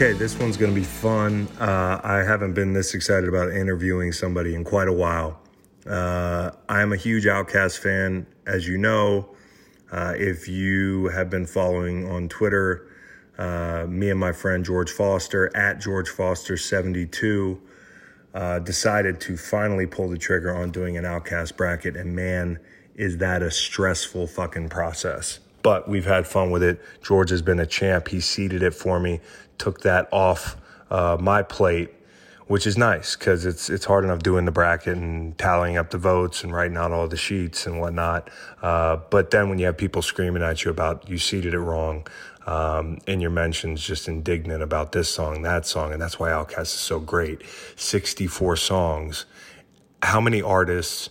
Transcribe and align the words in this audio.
Okay, 0.00 0.12
this 0.12 0.38
one's 0.38 0.56
going 0.56 0.72
to 0.72 0.80
be 0.80 0.86
fun. 0.86 1.48
Uh, 1.58 2.00
I 2.04 2.18
haven't 2.18 2.52
been 2.52 2.72
this 2.72 2.94
excited 2.94 3.28
about 3.28 3.50
interviewing 3.50 4.12
somebody 4.12 4.54
in 4.54 4.62
quite 4.62 4.86
a 4.86 4.92
while. 4.92 5.40
Uh, 5.84 6.52
I 6.68 6.82
am 6.82 6.92
a 6.92 6.96
huge 6.96 7.24
OutKast 7.24 7.80
fan, 7.80 8.24
as 8.46 8.68
you 8.68 8.78
know. 8.78 9.34
Uh, 9.90 10.14
if 10.16 10.46
you 10.46 11.08
have 11.08 11.30
been 11.30 11.46
following 11.46 12.08
on 12.08 12.28
Twitter, 12.28 12.86
uh, 13.38 13.86
me 13.88 14.08
and 14.08 14.20
my 14.20 14.30
friend 14.30 14.64
George 14.64 14.92
Foster 14.92 15.50
at 15.56 15.80
George 15.80 16.08
Foster72 16.08 17.58
uh, 18.34 18.60
decided 18.60 19.20
to 19.22 19.36
finally 19.36 19.86
pull 19.86 20.08
the 20.08 20.16
trigger 20.16 20.54
on 20.54 20.70
doing 20.70 20.96
an 20.96 21.02
OutKast 21.02 21.56
bracket, 21.56 21.96
and 21.96 22.14
man, 22.14 22.60
is 22.94 23.18
that 23.18 23.42
a 23.42 23.50
stressful 23.50 24.28
fucking 24.28 24.68
process. 24.68 25.40
But 25.62 25.88
we've 25.88 26.06
had 26.06 26.26
fun 26.26 26.50
with 26.50 26.62
it. 26.62 26.80
George 27.02 27.30
has 27.30 27.42
been 27.42 27.58
a 27.58 27.66
champ. 27.66 28.08
He 28.08 28.20
seeded 28.20 28.62
it 28.62 28.74
for 28.74 29.00
me, 29.00 29.20
took 29.58 29.80
that 29.80 30.08
off 30.12 30.56
uh, 30.90 31.16
my 31.20 31.42
plate, 31.42 31.90
which 32.46 32.66
is 32.66 32.78
nice 32.78 33.16
because 33.16 33.44
it's 33.44 33.68
it's 33.68 33.84
hard 33.84 34.04
enough 34.04 34.20
doing 34.20 34.44
the 34.44 34.50
bracket 34.50 34.96
and 34.96 35.36
tallying 35.36 35.76
up 35.76 35.90
the 35.90 35.98
votes 35.98 36.44
and 36.44 36.52
writing 36.52 36.76
out 36.76 36.92
all 36.92 37.06
the 37.06 37.16
sheets 37.16 37.66
and 37.66 37.80
whatnot. 37.80 38.30
Uh, 38.62 38.96
but 39.10 39.30
then 39.30 39.48
when 39.48 39.58
you 39.58 39.66
have 39.66 39.76
people 39.76 40.00
screaming 40.00 40.42
at 40.42 40.64
you 40.64 40.70
about 40.70 41.08
you 41.08 41.18
seeded 41.18 41.54
it 41.54 41.60
wrong, 41.60 42.06
um, 42.48 42.96
in 43.06 43.20
your 43.20 43.30
mentions 43.30 43.82
just 43.82 44.08
indignant 44.08 44.62
about 44.62 44.92
this 44.92 45.10
song, 45.10 45.42
that 45.42 45.66
song, 45.66 45.92
and 45.92 46.00
that's 46.00 46.18
why 46.18 46.30
OutKast 46.30 46.62
is 46.62 46.70
so 46.70 46.98
great. 46.98 47.42
64 47.76 48.56
songs. 48.56 49.26
How 50.02 50.18
many 50.18 50.40
artists, 50.40 51.10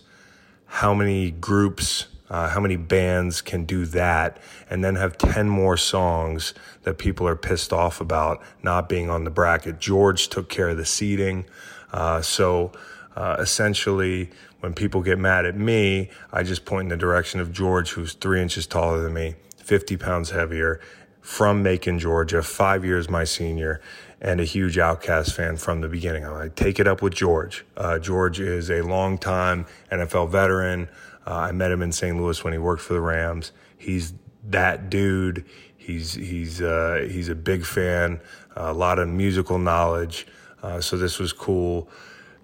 how 0.66 0.94
many 0.94 1.30
groups, 1.30 2.08
uh, 2.30 2.48
how 2.48 2.60
many 2.60 2.76
bands 2.76 3.40
can 3.40 3.64
do 3.64 3.86
that 3.86 4.38
and 4.68 4.84
then 4.84 4.96
have 4.96 5.16
10 5.18 5.48
more 5.48 5.76
songs 5.76 6.54
that 6.82 6.98
people 6.98 7.26
are 7.26 7.36
pissed 7.36 7.72
off 7.72 8.00
about 8.00 8.42
not 8.62 8.88
being 8.88 9.08
on 9.08 9.24
the 9.24 9.30
bracket? 9.30 9.78
George 9.78 10.28
took 10.28 10.48
care 10.48 10.68
of 10.70 10.76
the 10.76 10.84
seating. 10.84 11.46
Uh, 11.92 12.20
so 12.20 12.72
uh, 13.16 13.36
essentially, 13.38 14.30
when 14.60 14.74
people 14.74 15.02
get 15.02 15.18
mad 15.18 15.46
at 15.46 15.56
me, 15.56 16.10
I 16.32 16.42
just 16.42 16.64
point 16.64 16.84
in 16.84 16.88
the 16.88 16.96
direction 16.96 17.40
of 17.40 17.52
George, 17.52 17.90
who's 17.90 18.12
three 18.12 18.42
inches 18.42 18.66
taller 18.66 19.00
than 19.00 19.14
me, 19.14 19.36
50 19.56 19.96
pounds 19.96 20.30
heavier, 20.30 20.80
from 21.20 21.62
Macon, 21.62 21.98
Georgia, 21.98 22.42
five 22.42 22.84
years 22.84 23.08
my 23.08 23.24
senior, 23.24 23.80
and 24.20 24.40
a 24.40 24.44
huge 24.44 24.76
OutKast 24.76 25.34
fan 25.34 25.56
from 25.56 25.80
the 25.80 25.88
beginning. 25.88 26.24
I 26.24 26.48
take 26.48 26.80
it 26.80 26.88
up 26.88 27.02
with 27.02 27.14
George. 27.14 27.64
Uh, 27.76 27.98
George 27.98 28.40
is 28.40 28.70
a 28.70 28.82
longtime 28.82 29.66
NFL 29.92 30.30
veteran. 30.30 30.88
Uh, 31.28 31.34
I 31.34 31.52
met 31.52 31.70
him 31.70 31.82
in 31.82 31.92
St. 31.92 32.16
Louis 32.16 32.42
when 32.42 32.52
he 32.54 32.58
worked 32.58 32.80
for 32.80 32.94
the 32.94 33.00
Rams. 33.00 33.52
He's 33.76 34.14
that 34.44 34.88
dude. 34.88 35.44
He's 35.76 36.14
he's 36.14 36.62
uh, 36.62 37.06
he's 37.10 37.28
a 37.28 37.34
big 37.34 37.64
fan. 37.64 38.20
a 38.56 38.72
lot 38.72 38.98
of 38.98 39.08
musical 39.08 39.58
knowledge. 39.58 40.26
Uh, 40.62 40.80
so 40.80 40.96
this 40.96 41.18
was 41.18 41.32
cool 41.32 41.88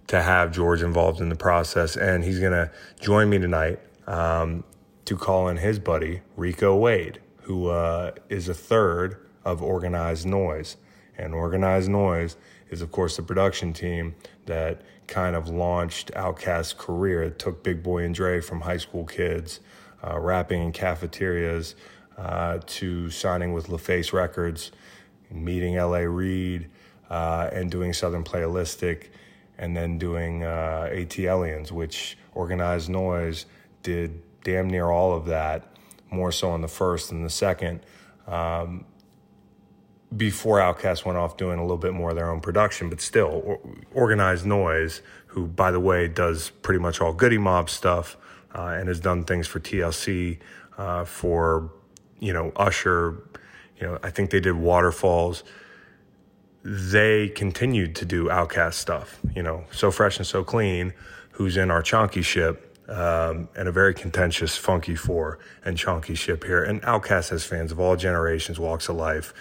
to 0.06 0.20
have 0.20 0.52
George 0.52 0.82
involved 0.82 1.20
in 1.20 1.30
the 1.30 1.36
process, 1.36 1.96
and 1.96 2.22
he's 2.22 2.38
gonna 2.40 2.70
join 3.00 3.30
me 3.30 3.38
tonight 3.38 3.80
um, 4.06 4.64
to 5.06 5.16
call 5.16 5.48
in 5.48 5.56
his 5.56 5.78
buddy 5.78 6.20
Rico 6.36 6.76
Wade 6.76 7.20
who 7.44 7.68
uh, 7.68 8.12
is 8.28 8.48
a 8.48 8.54
third 8.54 9.18
of 9.44 9.62
Organized 9.62 10.26
Noise. 10.26 10.76
And 11.16 11.34
Organized 11.34 11.90
Noise 11.90 12.36
is, 12.70 12.80
of 12.80 12.90
course, 12.90 13.16
the 13.16 13.22
production 13.22 13.72
team 13.72 14.14
that 14.46 14.80
kind 15.06 15.36
of 15.36 15.48
launched 15.48 16.12
OutKast's 16.12 16.72
career. 16.72 17.22
It 17.22 17.38
took 17.38 17.62
Big 17.62 17.82
Boi 17.82 18.04
and 18.04 18.14
Dre 18.14 18.40
from 18.40 18.62
high 18.62 18.76
school 18.76 19.04
kids, 19.04 19.60
uh, 20.02 20.18
rapping 20.18 20.62
in 20.62 20.72
cafeterias, 20.72 21.74
uh, 22.16 22.60
to 22.66 23.10
signing 23.10 23.52
with 23.52 23.68
LaFace 23.68 24.12
Records, 24.12 24.70
meeting 25.30 25.76
L.A. 25.76 26.08
Reid, 26.08 26.68
uh, 27.10 27.48
and 27.52 27.70
doing 27.70 27.92
Southern 27.92 28.24
Playalistic, 28.24 29.08
and 29.58 29.76
then 29.76 29.98
doing 29.98 30.44
uh, 30.44 30.88
ATLiens, 30.92 31.70
which 31.70 32.16
Organized 32.34 32.88
Noise 32.88 33.46
did 33.82 34.22
damn 34.42 34.68
near 34.68 34.90
all 34.90 35.16
of 35.16 35.26
that 35.26 35.74
more 36.10 36.32
so 36.32 36.50
on 36.50 36.60
the 36.60 36.68
first 36.68 37.10
than 37.10 37.22
the 37.22 37.30
second. 37.30 37.80
Um, 38.26 38.84
before 40.16 40.58
OutKast 40.58 41.04
went 41.04 41.18
off 41.18 41.36
doing 41.36 41.58
a 41.58 41.62
little 41.62 41.76
bit 41.76 41.92
more 41.92 42.10
of 42.10 42.16
their 42.16 42.30
own 42.30 42.40
production, 42.40 42.88
but 42.88 43.00
still, 43.00 43.42
or, 43.44 43.60
Organized 43.92 44.46
Noise, 44.46 45.02
who, 45.28 45.46
by 45.46 45.70
the 45.70 45.80
way, 45.80 46.08
does 46.08 46.50
pretty 46.50 46.80
much 46.80 47.00
all 47.00 47.12
Goodie 47.12 47.38
Mob 47.38 47.68
stuff 47.68 48.16
uh, 48.54 48.76
and 48.78 48.88
has 48.88 49.00
done 49.00 49.24
things 49.24 49.46
for 49.46 49.60
TLC, 49.60 50.38
uh, 50.78 51.04
for, 51.04 51.70
you 52.20 52.32
know, 52.32 52.52
Usher, 52.56 53.22
you 53.78 53.86
know, 53.86 53.98
I 54.02 54.10
think 54.10 54.30
they 54.30 54.40
did 54.40 54.54
Waterfalls. 54.54 55.42
They 56.62 57.28
continued 57.28 57.96
to 57.96 58.04
do 58.04 58.28
OutKast 58.28 58.74
stuff, 58.74 59.20
you 59.34 59.42
know, 59.42 59.64
So 59.72 59.90
Fresh 59.90 60.18
and 60.18 60.26
So 60.26 60.44
Clean, 60.44 60.94
who's 61.32 61.56
in 61.56 61.70
our 61.70 61.82
Chonky 61.82 62.24
ship 62.24 62.78
um, 62.88 63.48
and 63.56 63.68
a 63.68 63.72
very 63.72 63.94
contentious 63.94 64.56
Funky 64.56 64.94
Four 64.94 65.38
and 65.64 65.76
Chonky 65.76 66.16
ship 66.16 66.44
here. 66.44 66.62
And 66.62 66.82
OutKast 66.82 67.30
has 67.30 67.44
fans 67.44 67.72
of 67.72 67.80
all 67.80 67.96
generations, 67.96 68.58
walks 68.58 68.88
of 68.88 68.96
life, 68.96 69.34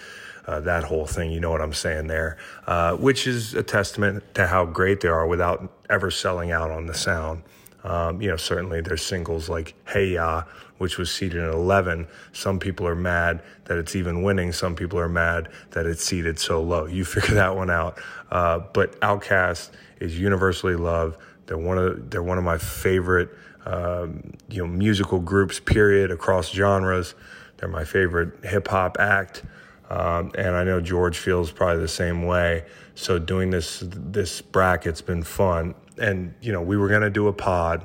uh, 0.46 0.60
that 0.60 0.84
whole 0.84 1.06
thing. 1.06 1.30
You 1.30 1.40
know 1.40 1.50
what 1.50 1.60
I'm 1.60 1.72
saying 1.72 2.06
there, 2.06 2.36
uh, 2.66 2.96
which 2.96 3.26
is 3.26 3.54
a 3.54 3.62
testament 3.62 4.22
to 4.34 4.46
how 4.46 4.64
great 4.64 5.00
they 5.00 5.08
are 5.08 5.26
without 5.26 5.72
ever 5.90 6.10
selling 6.10 6.52
out 6.52 6.70
on 6.70 6.86
the 6.86 6.94
sound. 6.94 7.42
Um, 7.82 8.22
you 8.22 8.28
know, 8.28 8.36
certainly 8.36 8.80
there's 8.80 9.02
singles 9.02 9.48
like 9.48 9.74
Hey 9.86 10.14
Ya, 10.14 10.44
which 10.78 10.96
was 10.96 11.10
seated 11.10 11.42
at 11.42 11.52
11. 11.52 12.06
Some 12.32 12.58
people 12.58 12.86
are 12.86 12.94
mad 12.94 13.42
that 13.66 13.78
it's 13.78 13.94
even 13.94 14.22
winning. 14.22 14.52
Some 14.52 14.74
people 14.74 14.98
are 14.98 15.08
mad 15.08 15.50
that 15.70 15.86
it's 15.86 16.02
seated 16.02 16.38
so 16.38 16.62
low. 16.62 16.86
You 16.86 17.04
figure 17.04 17.34
that 17.34 17.54
one 17.54 17.70
out. 17.70 17.98
Uh, 18.30 18.60
but 18.72 18.98
OutKast 19.00 19.70
is 20.00 20.18
universally 20.18 20.76
loved. 20.76 21.18
They're 21.46 21.58
one 21.58 21.78
of 21.78 22.10
they're 22.10 22.22
one 22.22 22.38
of 22.38 22.44
my 22.44 22.58
favorite 22.58 23.28
um, 23.66 24.32
you 24.48 24.62
know 24.62 24.66
musical 24.66 25.20
groups. 25.20 25.60
Period 25.60 26.10
across 26.10 26.50
genres. 26.50 27.14
They're 27.58 27.68
my 27.68 27.84
favorite 27.84 28.44
hip 28.44 28.68
hop 28.68 28.96
act, 28.98 29.42
um, 29.90 30.32
and 30.36 30.56
I 30.56 30.64
know 30.64 30.80
George 30.80 31.18
feels 31.18 31.50
probably 31.50 31.82
the 31.82 31.88
same 31.88 32.22
way. 32.22 32.64
So 32.94 33.18
doing 33.18 33.50
this 33.50 33.82
this 33.86 34.40
bracket's 34.40 35.00
been 35.00 35.22
fun, 35.22 35.74
and 35.98 36.34
you 36.40 36.52
know 36.52 36.62
we 36.62 36.76
were 36.76 36.88
gonna 36.88 37.10
do 37.10 37.28
a 37.28 37.32
pod 37.32 37.84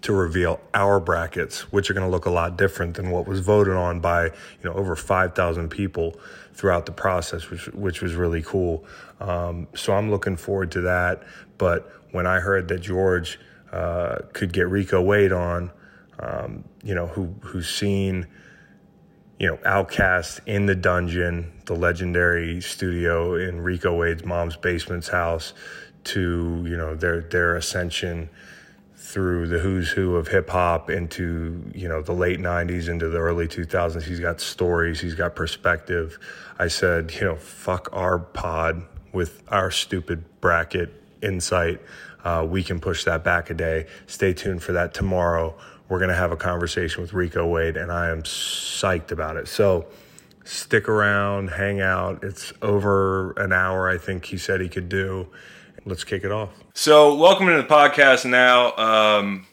to 0.00 0.12
reveal 0.12 0.60
our 0.74 1.00
brackets, 1.00 1.72
which 1.72 1.90
are 1.90 1.94
to 1.94 2.10
look 2.10 2.26
a 2.26 2.30
lot 2.30 2.56
different 2.56 2.94
than 2.94 3.10
what 3.10 3.26
was 3.26 3.40
voted 3.40 3.74
on 3.74 4.00
by 4.00 4.26
you 4.26 4.64
know 4.64 4.72
over 4.74 4.94
5,000 4.94 5.68
people 5.68 6.16
throughout 6.54 6.86
the 6.86 6.92
process, 6.92 7.50
which 7.50 7.66
which 7.68 8.02
was 8.02 8.14
really 8.14 8.42
cool. 8.42 8.84
Um, 9.20 9.66
so 9.74 9.94
I'm 9.94 10.10
looking 10.10 10.36
forward 10.36 10.70
to 10.72 10.80
that. 10.82 11.22
But 11.56 11.92
when 12.12 12.26
I 12.26 12.40
heard 12.40 12.68
that 12.68 12.80
George 12.80 13.38
uh, 13.72 14.18
could 14.32 14.52
get 14.52 14.68
Rico 14.68 15.00
Wade 15.00 15.32
on, 15.32 15.70
um, 16.20 16.64
you 16.82 16.94
know, 16.94 17.06
who 17.06 17.34
who's 17.40 17.68
seen, 17.68 18.26
you 19.38 19.46
know, 19.46 19.56
OutKast 19.58 20.40
in 20.46 20.66
the 20.66 20.74
dungeon, 20.74 21.52
the 21.66 21.74
legendary 21.74 22.60
studio 22.60 23.34
in 23.34 23.60
Rico 23.60 23.94
Wade's 23.96 24.24
mom's 24.24 24.56
basement's 24.56 25.08
house, 25.08 25.54
to 26.04 26.64
you 26.66 26.76
know 26.76 26.94
their 26.94 27.22
their 27.22 27.56
ascension 27.56 28.30
through 28.96 29.46
the 29.46 29.58
who's 29.58 29.90
who 29.90 30.16
of 30.16 30.28
hip 30.28 30.48
hop 30.48 30.90
into 30.90 31.62
you 31.74 31.88
know 31.88 32.02
the 32.02 32.12
late 32.12 32.38
90s 32.38 32.88
into 32.88 33.08
the 33.08 33.18
early 33.18 33.48
2000s 33.48 34.02
he's 34.02 34.20
got 34.20 34.40
stories 34.40 35.00
he's 35.00 35.14
got 35.14 35.34
perspective 35.34 36.18
i 36.58 36.68
said 36.68 37.12
you 37.14 37.22
know 37.22 37.34
fuck 37.36 37.88
our 37.92 38.18
pod 38.18 38.82
with 39.12 39.42
our 39.48 39.70
stupid 39.70 40.24
bracket 40.40 40.98
insight, 41.22 41.80
uh, 42.24 42.46
we 42.48 42.62
can 42.62 42.80
push 42.80 43.04
that 43.04 43.24
back 43.24 43.50
a 43.50 43.54
day. 43.54 43.86
Stay 44.06 44.32
tuned 44.32 44.62
for 44.62 44.72
that 44.72 44.94
tomorrow. 44.94 45.56
We're 45.88 45.98
going 45.98 46.10
to 46.10 46.16
have 46.16 46.32
a 46.32 46.36
conversation 46.36 47.00
with 47.00 47.14
Rico 47.14 47.46
Wade, 47.46 47.78
and 47.78 47.90
I 47.90 48.10
am 48.10 48.22
psyched 48.22 49.10
about 49.10 49.36
it. 49.36 49.48
So 49.48 49.86
stick 50.44 50.86
around, 50.86 51.48
hang 51.48 51.80
out. 51.80 52.22
It's 52.22 52.52
over 52.60 53.32
an 53.32 53.52
hour, 53.52 53.88
I 53.88 53.96
think 53.96 54.26
he 54.26 54.36
said 54.36 54.60
he 54.60 54.68
could 54.68 54.90
do. 54.90 55.28
Let's 55.86 56.04
kick 56.04 56.24
it 56.24 56.30
off. 56.30 56.50
So, 56.74 57.14
welcome 57.14 57.46
to 57.46 57.56
the 57.56 57.64
podcast 57.64 58.28
now, 58.28 58.76
um, 58.76 59.46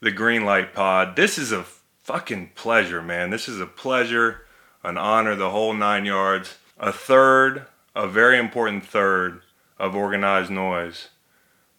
the 0.00 0.10
Green 0.10 0.44
Light 0.44 0.74
Pod. 0.74 1.16
This 1.16 1.38
is 1.38 1.52
a 1.52 1.64
fucking 2.02 2.50
pleasure, 2.54 3.00
man. 3.00 3.30
This 3.30 3.48
is 3.48 3.58
a 3.58 3.66
pleasure, 3.66 4.42
an 4.84 4.98
honor, 4.98 5.34
the 5.34 5.50
whole 5.50 5.72
nine 5.72 6.04
yards. 6.04 6.58
A 6.78 6.92
third, 6.92 7.66
a 7.96 8.06
very 8.06 8.38
important 8.38 8.84
third 8.84 9.40
of 9.78 9.96
organized 9.96 10.50
noise. 10.50 11.08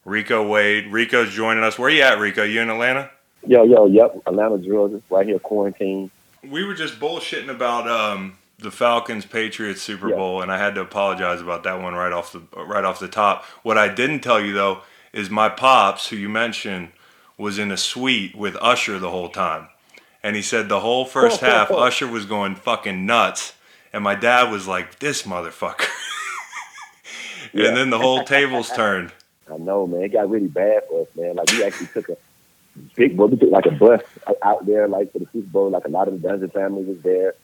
Rico 0.04 0.48
Wade. 0.48 0.88
Rico's 0.88 1.32
joining 1.32 1.64
us. 1.64 1.78
Where 1.78 1.90
you 1.90 2.02
at, 2.02 2.18
Rico? 2.18 2.44
You 2.44 2.62
in 2.62 2.70
Atlanta? 2.72 3.12
Yo, 3.46 3.64
yo, 3.64 3.86
yep. 3.86 4.16
Atlanta, 4.26 4.58
Georgia. 4.58 5.02
Right 5.10 5.26
here, 5.26 5.40
quarantine. 5.40 6.12
We 6.48 6.64
were 6.64 6.74
just 6.74 7.00
bullshitting 7.00 7.50
about 7.50 7.90
um, 7.90 8.38
the 8.60 8.72
Falcons 8.72 9.26
Patriots 9.26 9.82
Super 9.82 10.10
Bowl, 10.10 10.42
and 10.42 10.52
I 10.52 10.58
had 10.58 10.76
to 10.76 10.82
apologize 10.82 11.42
about 11.42 11.64
that 11.64 11.82
one 11.82 11.94
right 11.94 12.12
off 12.12 12.34
the 12.34 12.42
right 12.56 12.84
off 12.84 13.00
the 13.00 13.08
top. 13.08 13.44
What 13.64 13.78
I 13.78 13.88
didn't 13.88 14.22
tell 14.22 14.40
you 14.40 14.54
though 14.54 14.82
is 15.14 15.30
my 15.30 15.50
pops, 15.50 16.10
who 16.10 16.16
you 16.16 16.30
mentioned, 16.30 16.90
was 17.38 17.58
in 17.58 17.72
a 17.72 17.78
suite 17.78 18.36
with 18.36 18.58
Usher 18.62 19.00
the 19.00 19.12
whole 19.12 19.30
time, 19.30 19.70
and 20.22 20.36
he 20.36 20.42
said 20.42 20.68
the 20.70 20.82
whole 20.82 21.06
first 21.06 21.40
half 21.42 21.72
Usher 21.72 22.08
was 22.08 22.26
going 22.26 22.56
fucking 22.56 23.06
nuts, 23.06 23.54
and 23.94 24.04
my 24.04 24.16
dad 24.16 24.52
was 24.52 24.68
like, 24.68 25.00
"This 25.00 25.24
motherfucker." 25.24 25.88
yeah. 27.54 27.68
and 27.68 27.78
then 27.78 27.90
the 27.90 28.00
whole 28.00 28.24
tables 28.24 28.70
turned. 28.76 29.12
I 29.52 29.58
know, 29.58 29.88
man. 29.88 30.04
It 30.04 30.10
got 30.10 30.30
really 30.30 30.48
bad 30.48 30.84
for 30.88 31.02
us, 31.02 31.08
man. 31.16 31.36
Like 31.36 31.52
we 31.52 31.64
actually 31.64 31.88
took 31.88 32.10
a 32.10 32.18
big, 32.96 33.18
we 33.18 33.36
took 33.36 33.52
like 33.52 33.66
a 33.66 33.72
bus 33.72 34.02
out 34.42 34.66
there, 34.66 34.88
like 34.88 35.12
for 35.12 35.20
the 35.20 35.28
Super 35.32 35.48
Bowl. 35.48 35.70
Like 35.70 35.86
a 35.86 35.90
lot 35.90 36.08
of 36.08 36.22
the 36.22 36.28
Dungeon 36.28 36.50
family 36.50 36.84
was 36.84 37.00
there, 37.02 37.36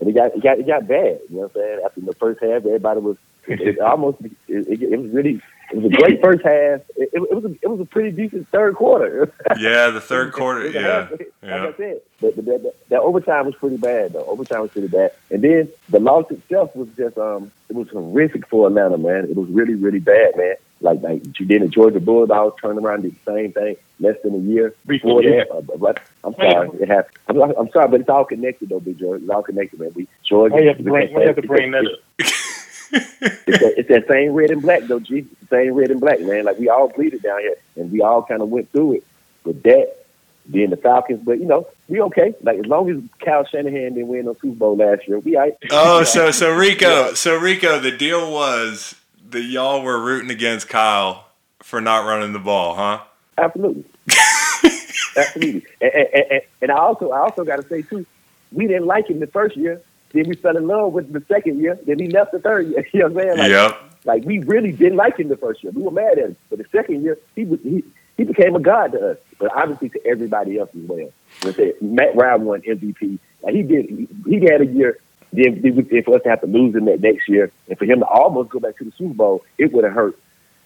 and 0.00 0.08
it 0.08 0.12
got 0.12 0.34
it 0.34 0.42
got 0.42 0.58
it 0.58 0.66
got 0.66 0.86
bad. 0.86 1.20
You 1.28 1.36
know 1.36 1.42
what 1.42 1.56
I'm 1.56 1.62
saying? 1.62 1.80
After 1.84 2.00
the 2.00 2.14
first 2.14 2.40
half, 2.42 2.64
everybody 2.64 3.00
was 3.00 3.16
it, 3.46 3.78
almost 3.80 4.18
it, 4.20 4.32
it, 4.48 4.82
it 4.82 5.00
was 5.00 5.10
really 5.10 5.40
it 5.72 5.76
was 5.76 5.86
a 5.86 5.96
great 5.96 6.22
first 6.22 6.44
half. 6.44 6.80
It, 6.96 7.10
it, 7.12 7.34
was 7.34 7.44
a, 7.44 7.54
it 7.60 7.68
was 7.68 7.80
a 7.80 7.84
pretty 7.84 8.10
decent 8.10 8.48
third 8.50 8.76
quarter. 8.76 9.32
yeah, 9.58 9.90
the 9.90 10.00
third 10.00 10.32
quarter. 10.34 10.68
yeah, 10.68 11.08
like 11.10 11.32
yeah. 11.42 11.66
I 11.66 11.72
said, 11.76 12.00
but 12.20 12.36
the, 12.36 12.42
the, 12.42 12.74
the, 12.88 13.00
overtime 13.00 13.46
was 13.46 13.54
pretty 13.56 13.76
bad 13.76 14.12
though. 14.12 14.24
Overtime 14.26 14.62
was 14.62 14.70
pretty 14.70 14.88
bad, 14.88 15.12
and 15.30 15.42
then 15.42 15.68
the 15.88 16.00
loss 16.00 16.30
itself 16.30 16.74
was 16.76 16.88
just 16.96 17.18
um 17.18 17.50
it 17.68 17.74
was 17.74 17.88
horrific 17.88 18.46
for 18.48 18.68
Atlanta, 18.68 18.98
man. 18.98 19.24
It 19.24 19.36
was 19.36 19.48
really 19.48 19.74
really 19.74 20.00
bad, 20.00 20.36
man. 20.36 20.54
Like 20.80 21.00
like 21.02 21.38
you 21.40 21.46
did 21.46 21.62
in 21.62 21.70
Georgia 21.70 22.00
Bulldogs, 22.00 22.60
turned 22.60 22.78
around 22.78 23.02
did 23.02 23.16
the 23.24 23.32
same 23.32 23.52
thing 23.52 23.76
less 23.98 24.16
than 24.22 24.34
a 24.34 24.38
year 24.38 24.74
before 24.86 25.22
yeah. 25.22 25.44
that. 25.44 25.50
Uh, 25.50 25.76
but 25.78 26.02
I'm 26.22 26.34
sorry, 26.34 26.68
it 26.80 26.88
happened. 26.88 27.16
I'm, 27.28 27.56
I'm, 27.56 27.70
sorry, 27.70 27.88
but 27.88 28.00
it's 28.00 28.10
all 28.10 28.24
connected 28.24 28.68
though, 28.68 28.80
Big 28.80 28.98
George. 28.98 29.22
It's 29.22 29.30
all 29.30 29.42
connected, 29.42 29.80
man. 29.80 29.92
We 29.94 30.06
Georgia. 30.22 30.54
Why 30.54 30.60
you 30.60 30.68
have 30.68 30.76
to 30.76 30.82
bring, 30.82 31.14
why 31.14 31.20
you 31.22 31.26
have 31.28 31.36
to 31.36 31.42
bring 31.42 31.70
that 31.70 31.86
up? 31.86 31.98
it's, 32.18 33.46
that, 33.46 33.74
it's 33.78 33.88
that 33.88 34.08
same 34.08 34.32
red 34.32 34.50
and 34.50 34.62
black 34.62 34.82
though, 34.82 35.00
G. 35.00 35.22
The 35.22 35.46
same 35.48 35.72
red 35.72 35.90
and 35.90 36.00
black, 36.00 36.20
man. 36.20 36.44
Like 36.44 36.58
we 36.58 36.68
all 36.68 36.88
bleeded 36.88 37.22
down 37.22 37.40
here, 37.40 37.56
and 37.76 37.90
we 37.90 38.02
all 38.02 38.22
kind 38.22 38.42
of 38.42 38.48
went 38.48 38.70
through 38.72 38.94
it 38.94 39.04
with 39.44 39.62
that 39.62 40.04
being 40.50 40.70
the 40.70 40.76
Falcons. 40.76 41.20
But 41.24 41.38
you 41.38 41.46
know, 41.46 41.66
we 41.88 42.00
okay. 42.02 42.34
Like 42.42 42.58
as 42.58 42.66
long 42.66 42.90
as 42.90 42.98
Kyle 43.24 43.46
Shanahan 43.46 43.94
didn't 43.94 44.08
win 44.08 44.26
no 44.26 44.34
Super 44.34 44.56
Bowl 44.56 44.76
last 44.76 45.08
year, 45.08 45.18
we 45.20 45.36
all 45.36 45.42
right. 45.42 45.56
Oh, 45.70 46.04
so 46.04 46.30
so 46.30 46.54
Rico, 46.54 47.14
so 47.14 47.36
Rico, 47.36 47.78
the 47.78 47.92
deal 47.92 48.30
was 48.30 48.94
that 49.30 49.42
y'all 49.42 49.82
were 49.82 49.98
rooting 49.98 50.30
against 50.30 50.68
Kyle 50.68 51.26
for 51.62 51.80
not 51.80 52.06
running 52.06 52.32
the 52.32 52.38
ball, 52.38 52.74
huh? 52.74 53.00
Absolutely, 53.38 53.84
absolutely. 55.16 55.66
And, 55.80 55.92
and, 55.92 56.24
and, 56.30 56.40
and 56.62 56.70
I 56.70 56.76
also 56.76 57.10
I 57.10 57.20
also 57.20 57.44
got 57.44 57.56
to 57.56 57.68
say 57.68 57.82
too, 57.82 58.06
we 58.52 58.66
didn't 58.66 58.86
like 58.86 59.08
him 59.08 59.20
the 59.20 59.26
first 59.26 59.56
year. 59.56 59.80
Then 60.12 60.28
we 60.28 60.34
fell 60.36 60.56
in 60.56 60.66
love 60.66 60.92
with 60.92 61.06
him 61.06 61.12
the 61.12 61.24
second 61.28 61.60
year. 61.60 61.78
Then 61.86 61.98
he 61.98 62.08
left 62.08 62.32
the 62.32 62.38
third 62.38 62.68
year. 62.68 62.86
You 62.92 63.00
know 63.00 63.08
what 63.08 63.22
I'm 63.22 63.28
saying? 63.28 63.38
Like, 63.38 63.50
yep. 63.50 63.80
Like 64.04 64.24
we 64.24 64.38
really 64.38 64.72
didn't 64.72 64.96
like 64.96 65.18
him 65.18 65.28
the 65.28 65.36
first 65.36 65.62
year. 65.62 65.72
We 65.72 65.82
were 65.82 65.90
mad 65.90 66.18
at 66.18 66.30
him. 66.30 66.36
But 66.48 66.58
the 66.58 66.66
second 66.70 67.02
year, 67.02 67.18
he 67.34 67.44
was 67.44 67.60
he, 67.62 67.82
he 68.16 68.24
became 68.24 68.54
a 68.54 68.60
god 68.60 68.92
to 68.92 69.10
us. 69.12 69.18
But 69.38 69.54
obviously 69.54 69.90
to 69.90 70.06
everybody 70.06 70.58
else 70.58 70.70
as 70.74 70.88
well. 70.88 71.10
With 71.42 71.82
Matt 71.82 72.14
Ryan 72.14 72.44
won 72.44 72.62
MVP. 72.62 73.18
Like 73.42 73.54
he 73.54 73.62
did. 73.62 73.86
He, 73.86 74.08
he 74.26 74.44
had 74.44 74.60
a 74.60 74.66
year. 74.66 74.98
Then, 75.32 75.60
then 75.60 76.02
for 76.04 76.16
us 76.16 76.22
to 76.22 76.28
have 76.28 76.40
to 76.40 76.46
lose 76.46 76.74
him 76.74 76.86
that 76.86 77.00
next 77.00 77.28
year, 77.28 77.50
and 77.68 77.78
for 77.78 77.84
him 77.84 78.00
to 78.00 78.06
almost 78.06 78.50
go 78.50 78.60
back 78.60 78.76
to 78.78 78.84
the 78.84 78.92
Super 78.92 79.14
Bowl, 79.14 79.44
it 79.58 79.72
would 79.72 79.84
have 79.84 79.92
hurt 79.92 80.18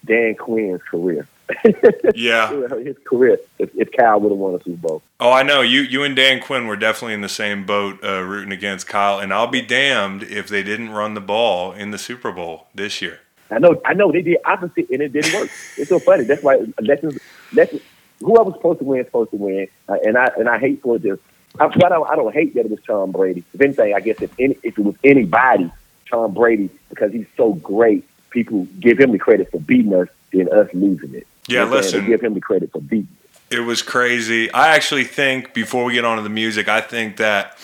Dan 0.05 0.35
Quinn's 0.35 0.83
career. 0.83 1.27
yeah, 2.15 2.53
his 2.79 2.97
career 3.05 3.37
if, 3.59 3.71
if 3.75 3.91
Kyle 3.91 4.21
would 4.21 4.31
have 4.31 4.39
won 4.39 4.55
a 4.55 4.63
Super 4.63 4.89
Bowl. 4.89 5.03
Oh, 5.19 5.33
I 5.33 5.43
know 5.43 5.63
you. 5.63 5.81
You 5.81 6.05
and 6.05 6.15
Dan 6.15 6.41
Quinn 6.41 6.69
were 6.69 6.77
definitely 6.77 7.15
in 7.15 7.23
the 7.23 7.29
same 7.29 7.67
boat, 7.67 7.99
uh, 8.05 8.23
rooting 8.23 8.53
against 8.53 8.87
Kyle. 8.87 9.19
And 9.19 9.35
I'll 9.35 9.49
be 9.49 9.61
damned 9.63 10.23
if 10.23 10.49
they 10.49 10.63
didn't 10.63 10.91
run 10.91 11.15
the 11.15 11.21
ball 11.21 11.73
in 11.73 11.91
the 11.91 11.99
Super 11.99 12.31
Bowl 12.31 12.69
this 12.73 13.03
year. 13.03 13.21
I 13.51 13.59
know. 13.59 13.81
I 13.85 13.95
know 13.95 14.13
they 14.13 14.23
did 14.23 14.39
opposite, 14.45 14.89
and 14.91 15.03
it 15.03 15.13
didn't 15.13 15.35
work. 15.35 15.51
it's 15.77 15.89
so 15.89 15.99
funny. 15.99 16.25
That's 16.25 16.43
why 16.43 16.61
lessons. 16.81 17.19
Lessons. 17.53 17.83
Whoever's 18.21 18.55
supposed 18.55 18.79
to 18.81 18.85
win 18.85 19.01
is 19.01 19.07
supposed 19.07 19.31
to 19.31 19.37
win, 19.37 19.67
uh, 19.89 19.97
and 20.05 20.17
I 20.17 20.31
and 20.39 20.49
I 20.49 20.59
hate 20.59 20.83
for 20.83 20.99
this. 20.99 21.19
I, 21.59 21.65
I 21.65 21.69
don't. 21.69 22.11
I 22.11 22.17
don't 22.17 22.33
hate 22.33 22.55
that 22.55 22.67
it 22.67 22.71
was 22.71 22.81
Tom 22.87 23.11
Brady. 23.11 23.43
If 23.53 23.61
anything, 23.61 23.95
I 23.95 24.01
guess 24.01 24.21
if 24.23 24.33
any, 24.39 24.57
if 24.63 24.79
it 24.79 24.85
was 24.85 24.95
anybody, 25.03 25.71
Tom 26.09 26.33
Brady, 26.33 26.71
because 26.89 27.13
he's 27.13 27.27
so 27.37 27.55
great, 27.55 28.05
people 28.31 28.67
give 28.79 29.01
him 29.01 29.13
the 29.13 29.19
credit 29.19 29.51
for 29.51 29.61
beating 29.61 29.95
us 29.95 30.09
than 30.33 30.49
us 30.53 30.69
losing 30.73 31.15
it. 31.15 31.27
Yeah, 31.49 31.65
listen. 31.65 32.07
Give 32.07 32.21
him 32.21 32.35
the 32.35 32.41
credit 32.41 32.71
for 32.71 32.81
beating. 32.81 33.09
It 33.51 33.61
was 33.61 33.83
crazy. 33.83 34.51
I 34.53 34.69
actually 34.69 35.05
think 35.05 35.55
before 35.55 35.85
we 35.85 35.95
get 35.95 36.05
on 36.05 36.19
to 36.19 36.23
the 36.23 36.29
music, 36.29 36.69
I 36.69 36.81
think 36.81 37.17
that, 37.17 37.59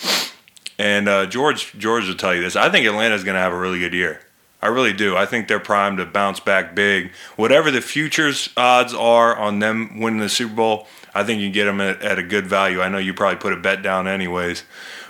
and 0.77 1.07
uh, 1.07 1.25
George 1.27 1.71
George 1.77 2.07
will 2.07 2.15
tell 2.15 2.35
you 2.35 2.41
this. 2.41 2.57
I 2.57 2.69
think 2.69 2.85
Atlanta's 2.85 3.23
going 3.23 3.35
to 3.35 3.41
have 3.41 3.53
a 3.53 3.57
really 3.57 3.79
good 3.79 3.93
year. 3.93 4.21
I 4.61 4.67
really 4.67 4.93
do. 4.93 5.15
I 5.15 5.25
think 5.25 5.47
they're 5.47 5.59
primed 5.59 5.99
to 5.99 6.05
bounce 6.05 6.39
back 6.39 6.75
big. 6.75 7.11
Whatever 7.35 7.71
the 7.71 7.79
futures 7.79 8.49
odds 8.57 8.93
are 8.93 9.35
on 9.37 9.59
them 9.59 9.99
winning 9.99 10.19
the 10.19 10.29
Super 10.29 10.55
Bowl, 10.55 10.87
I 11.17 11.23
think 11.23 11.41
you 11.41 11.49
get 11.49 11.65
them 11.65 11.81
at, 11.81 11.99
at 12.03 12.19
a 12.19 12.23
good 12.23 12.45
value. 12.45 12.79
I 12.79 12.89
know 12.89 12.99
you 12.99 13.11
probably 13.11 13.37
put 13.37 13.51
a 13.51 13.57
bet 13.57 13.81
down 13.81 14.07
anyways, 14.07 14.63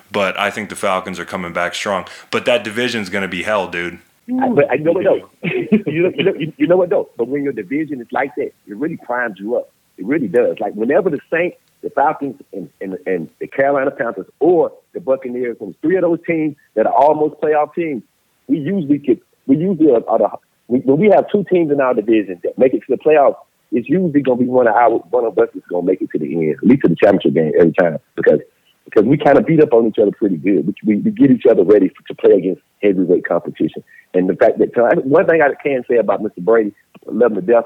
but 0.09 0.39
I 0.39 0.51
think 0.51 0.69
the 0.69 0.75
Falcons 0.77 1.19
are 1.19 1.25
coming 1.25 1.51
back 1.51 1.75
strong. 1.75 2.07
But 2.31 2.45
that 2.45 2.63
division's 2.63 3.09
going 3.09 3.23
to 3.23 3.27
be 3.27 3.43
hell, 3.43 3.67
dude. 3.67 3.99
I, 4.41 4.49
but 4.49 4.71
I 4.71 4.75
know 4.77 4.93
what 4.93 5.03
though. 5.03 5.29
you, 5.43 6.03
know, 6.03 6.11
you, 6.15 6.23
know, 6.23 6.33
you 6.57 6.67
know 6.67 6.77
what 6.77 6.89
though. 6.89 7.09
But 7.17 7.27
when 7.27 7.43
your 7.43 7.51
division 7.51 7.99
is 7.99 8.07
like 8.11 8.33
that, 8.35 8.53
it 8.67 8.77
really 8.77 8.95
primes 8.95 9.37
you 9.37 9.57
up. 9.57 9.69
It 9.97 10.05
really 10.05 10.29
does. 10.29 10.57
Like 10.61 10.73
whenever 10.75 11.09
the 11.09 11.19
Saints, 11.29 11.57
the 11.81 11.89
Falcons, 11.89 12.41
and, 12.53 12.69
and, 12.79 12.97
and 13.05 13.29
the 13.39 13.47
Carolina 13.47 13.91
Panthers 13.91 14.27
or 14.39 14.71
the 14.93 15.01
Buccaneers, 15.01 15.57
when 15.59 15.75
three 15.81 15.97
of 15.97 16.03
those 16.03 16.19
teams 16.25 16.55
that 16.75 16.85
are 16.85 16.93
almost 16.93 17.41
playoff 17.41 17.73
teams, 17.75 18.01
we 18.47 18.59
usually 18.59 18.97
get 18.97 19.21
we 19.45 19.57
usually 19.57 19.91
are, 19.91 20.07
are 20.07 20.19
the 20.19 20.29
when 20.67 20.97
we 20.97 21.09
have 21.09 21.29
two 21.29 21.45
teams 21.51 21.69
in 21.69 21.81
our 21.81 21.93
division 21.93 22.39
that 22.43 22.57
make 22.57 22.73
it 22.73 22.83
to 22.87 22.95
the 22.95 22.97
playoffs. 22.97 23.35
It's 23.71 23.89
usually 23.89 24.21
going 24.21 24.39
to 24.39 24.43
be 24.43 24.49
one 24.49 24.67
of 24.67 24.75
our 24.75 24.97
one 25.09 25.25
of 25.25 25.37
us 25.37 25.49
is 25.53 25.63
going 25.69 25.85
to 25.85 25.91
make 25.91 26.01
it 26.01 26.09
to 26.11 26.19
the 26.19 26.33
end, 26.33 26.55
at 26.55 26.63
least 26.63 26.83
to 26.83 26.89
the 26.89 26.95
championship 26.95 27.33
game 27.33 27.51
every 27.59 27.73
time, 27.73 27.97
because 28.15 28.39
because 28.85 29.03
we 29.03 29.17
kind 29.17 29.37
of 29.37 29.45
beat 29.45 29.61
up 29.61 29.73
on 29.73 29.87
each 29.87 29.99
other 29.99 30.11
pretty 30.11 30.37
good. 30.37 30.67
We, 30.67 30.73
we, 30.85 31.01
we 31.01 31.11
get 31.11 31.29
each 31.29 31.45
other 31.45 31.63
ready 31.63 31.89
for, 31.89 32.07
to 32.07 32.15
play 32.15 32.37
against 32.37 32.61
heavyweight 32.81 33.25
competition. 33.25 33.83
And 34.13 34.29
the 34.29 34.35
fact 34.35 34.59
that 34.59 35.05
one 35.05 35.25
thing 35.27 35.41
I 35.41 35.53
can 35.61 35.83
say 35.89 35.97
about 35.97 36.21
Mr. 36.21 36.37
Brady, 36.39 36.73
I 37.05 37.11
love 37.11 37.31
him 37.31 37.35
to 37.35 37.41
death, 37.41 37.65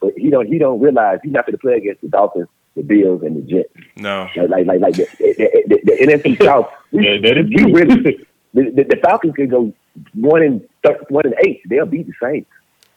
but 0.00 0.14
he 0.16 0.30
don't 0.30 0.46
he 0.46 0.58
don't 0.58 0.80
realize 0.80 1.18
he's 1.22 1.32
not 1.32 1.46
going 1.46 1.52
to 1.52 1.58
play 1.58 1.74
against 1.74 2.00
the 2.00 2.08
Dolphins, 2.08 2.48
the 2.74 2.82
Bills, 2.82 3.22
and 3.22 3.36
the 3.36 3.42
Jets. 3.42 3.68
No, 3.96 4.28
like 4.36 4.66
like 4.66 4.80
like, 4.80 4.94
the, 4.96 5.06
the, 5.18 5.62
the, 5.68 5.80
the 5.84 6.06
NFC 6.06 6.42
South. 6.44 6.70
We, 6.90 7.04
yeah, 7.06 7.20
that 7.20 7.38
is 7.38 7.46
we 7.48 7.72
really 7.72 8.26
the, 8.54 8.70
the, 8.70 8.84
the, 8.84 8.96
Falcons 9.02 9.34
can 9.34 9.48
go 9.48 9.72
one 10.14 10.42
and 10.42 10.68
one 11.10 11.26
and 11.26 11.34
eight. 11.46 11.60
They'll 11.68 11.86
beat 11.86 12.06
the 12.06 12.14
Saints. 12.20 12.48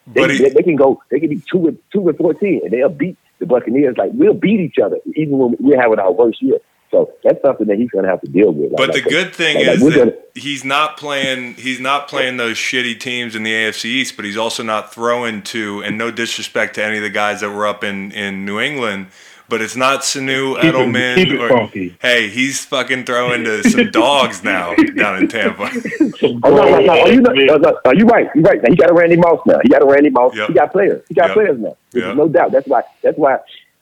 They, 0.06 0.38
they, 0.38 0.50
they, 0.50 0.62
can 0.62 0.76
go. 0.76 1.02
They 1.10 1.20
can 1.20 1.30
be 1.30 1.42
two 1.50 1.66
and 1.66 1.78
two 1.92 2.08
and 2.08 2.16
fourteen, 2.16 2.60
and 2.64 2.72
they'll 2.72 2.88
beat 2.88 3.18
the 3.38 3.46
Buccaneers. 3.46 3.96
Like 3.96 4.10
we'll 4.14 4.34
beat 4.34 4.60
each 4.60 4.78
other, 4.78 4.98
even 5.14 5.38
when 5.38 5.56
we're 5.58 5.80
having 5.80 5.98
our 5.98 6.12
worst 6.12 6.40
year. 6.42 6.58
So 6.90 7.12
that's 7.24 7.42
something 7.42 7.66
that 7.66 7.78
he's 7.78 7.90
going 7.90 8.04
to 8.04 8.10
have 8.10 8.20
to 8.20 8.30
deal 8.30 8.52
with. 8.52 8.70
Like, 8.70 8.86
but 8.86 8.92
the 8.92 9.02
good 9.02 9.34
thing 9.34 9.56
like, 9.56 9.66
is 9.66 9.82
like 9.82 9.94
that 9.94 9.98
gonna, 9.98 10.12
he's 10.34 10.64
not 10.64 10.96
playing. 10.96 11.54
He's 11.54 11.80
not 11.80 12.06
playing 12.06 12.36
those 12.36 12.56
shitty 12.56 13.00
teams 13.00 13.34
in 13.34 13.42
the 13.42 13.52
AFC 13.52 13.86
East, 13.86 14.16
but 14.16 14.24
he's 14.24 14.36
also 14.36 14.62
not 14.62 14.94
throwing 14.94 15.42
to. 15.42 15.82
And 15.82 15.98
no 15.98 16.10
disrespect 16.12 16.76
to 16.76 16.84
any 16.84 16.98
of 16.98 17.02
the 17.02 17.10
guys 17.10 17.40
that 17.40 17.50
were 17.50 17.66
up 17.66 17.82
in 17.82 18.12
in 18.12 18.44
New 18.44 18.60
England, 18.60 19.08
but 19.48 19.60
it's 19.60 19.76
not 19.76 20.00
Sanu 20.00 20.58
Edelman. 20.60 21.16
Keep 21.16 21.28
it, 21.28 21.40
or, 21.40 21.48
funky. 21.48 21.96
Hey, 22.00 22.28
he's 22.28 22.64
fucking 22.64 23.04
throwing 23.04 23.44
to 23.44 23.68
some 23.68 23.90
dogs 23.90 24.42
now 24.42 24.74
down 24.96 25.18
in 25.18 25.28
Tampa. 25.28 25.64
oh 26.22 26.50
no, 26.50 26.50
no, 26.50 26.80
no! 26.80 27.02
Oh, 27.02 27.06
you 27.06 27.20
know, 27.20 27.30
uh, 27.30 27.58
no, 27.58 27.80
no, 27.84 27.92
you're 27.92 28.06
right. 28.06 28.28
You're 28.34 28.44
right. 28.44 28.62
Now, 28.62 28.70
he 28.70 28.76
got 28.76 28.90
a 28.90 28.94
Randy 28.94 29.16
Moss 29.16 29.40
now. 29.46 29.58
He 29.62 29.68
got 29.68 29.82
a 29.82 29.86
Randy 29.86 30.10
Moss. 30.10 30.34
Yep. 30.34 30.48
He 30.48 30.54
got 30.54 30.72
players. 30.72 31.04
He 31.08 31.14
got 31.14 31.28
yep. 31.28 31.34
players 31.34 31.58
now. 31.58 31.76
Yep. 31.92 32.16
No 32.16 32.28
doubt. 32.28 32.52
That's 32.52 32.66
why. 32.66 32.82
That's 33.02 33.18
why 33.18 33.38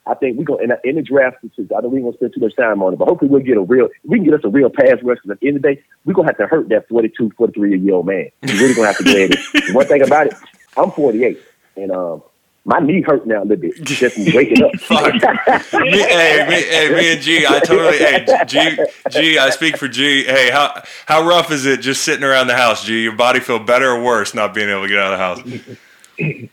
I 0.07 0.13
think 0.13 0.37
we're 0.37 0.43
going 0.43 0.69
in, 0.69 0.77
in 0.83 0.95
the 0.95 1.01
draft. 1.01 1.37
I 1.43 1.47
don't 1.57 1.83
know 1.83 1.89
we 1.89 1.97
ain't 1.97 2.05
gonna 2.05 2.17
spend 2.17 2.33
too 2.33 2.41
much 2.41 2.55
time 2.55 2.83
on 2.83 2.93
it, 2.93 2.99
but 2.99 3.07
hopefully 3.07 3.29
we'll 3.29 3.41
get 3.41 3.57
a 3.57 3.61
real. 3.61 3.89
We 4.03 4.17
can 4.17 4.25
get 4.25 4.35
us 4.35 4.41
a 4.43 4.49
real 4.49 4.69
pass 4.69 5.01
rush. 5.01 5.17
Because 5.17 5.31
at 5.31 5.39
the 5.39 5.47
end 5.47 5.57
of 5.57 5.63
the 5.63 5.75
day, 5.75 5.83
we're 6.05 6.13
gonna 6.13 6.27
have 6.27 6.37
to 6.37 6.47
hurt 6.47 6.69
that 6.69 6.87
42, 6.89 7.31
43 7.37 7.79
year 7.79 7.95
old 7.95 8.05
man. 8.05 8.29
We're 8.43 8.53
really 8.53 8.75
gonna 8.75 8.87
have 8.87 8.97
to 8.97 9.03
go 9.03 9.11
it. 9.15 9.73
One 9.75 9.87
thing 9.87 10.03
about 10.03 10.27
it, 10.27 10.35
I'm 10.77 10.91
48, 10.91 11.39
and 11.77 11.91
um, 11.91 12.23
my 12.65 12.79
knee 12.79 13.01
hurt 13.01 13.25
now 13.27 13.43
a 13.43 13.45
little 13.45 13.57
bit 13.57 13.75
just 13.83 14.17
waking 14.33 14.63
up. 14.63 14.75
Fuck. 14.77 15.13
me, 15.73 15.91
hey, 16.01 16.45
me, 16.49 16.63
hey, 16.63 16.89
me 16.93 17.13
and 17.13 17.21
G, 17.21 17.45
I 17.47 17.59
totally. 17.59 17.97
Hey, 17.97 18.25
G, 18.45 18.77
G, 19.09 19.37
I 19.37 19.51
speak 19.51 19.77
for 19.77 19.87
G. 19.87 20.23
Hey, 20.23 20.49
how 20.49 20.83
how 21.05 21.25
rough 21.25 21.51
is 21.51 21.65
it 21.65 21.81
just 21.81 22.03
sitting 22.03 22.23
around 22.23 22.47
the 22.47 22.57
house, 22.57 22.83
G? 22.83 23.03
Your 23.03 23.15
body 23.15 23.39
feel 23.39 23.59
better 23.59 23.91
or 23.91 24.03
worse 24.03 24.33
not 24.33 24.53
being 24.53 24.69
able 24.69 24.81
to 24.81 24.87
get 24.87 24.97
out 24.97 25.13
of 25.13 25.45
the 25.45 25.57
house? 25.57 25.77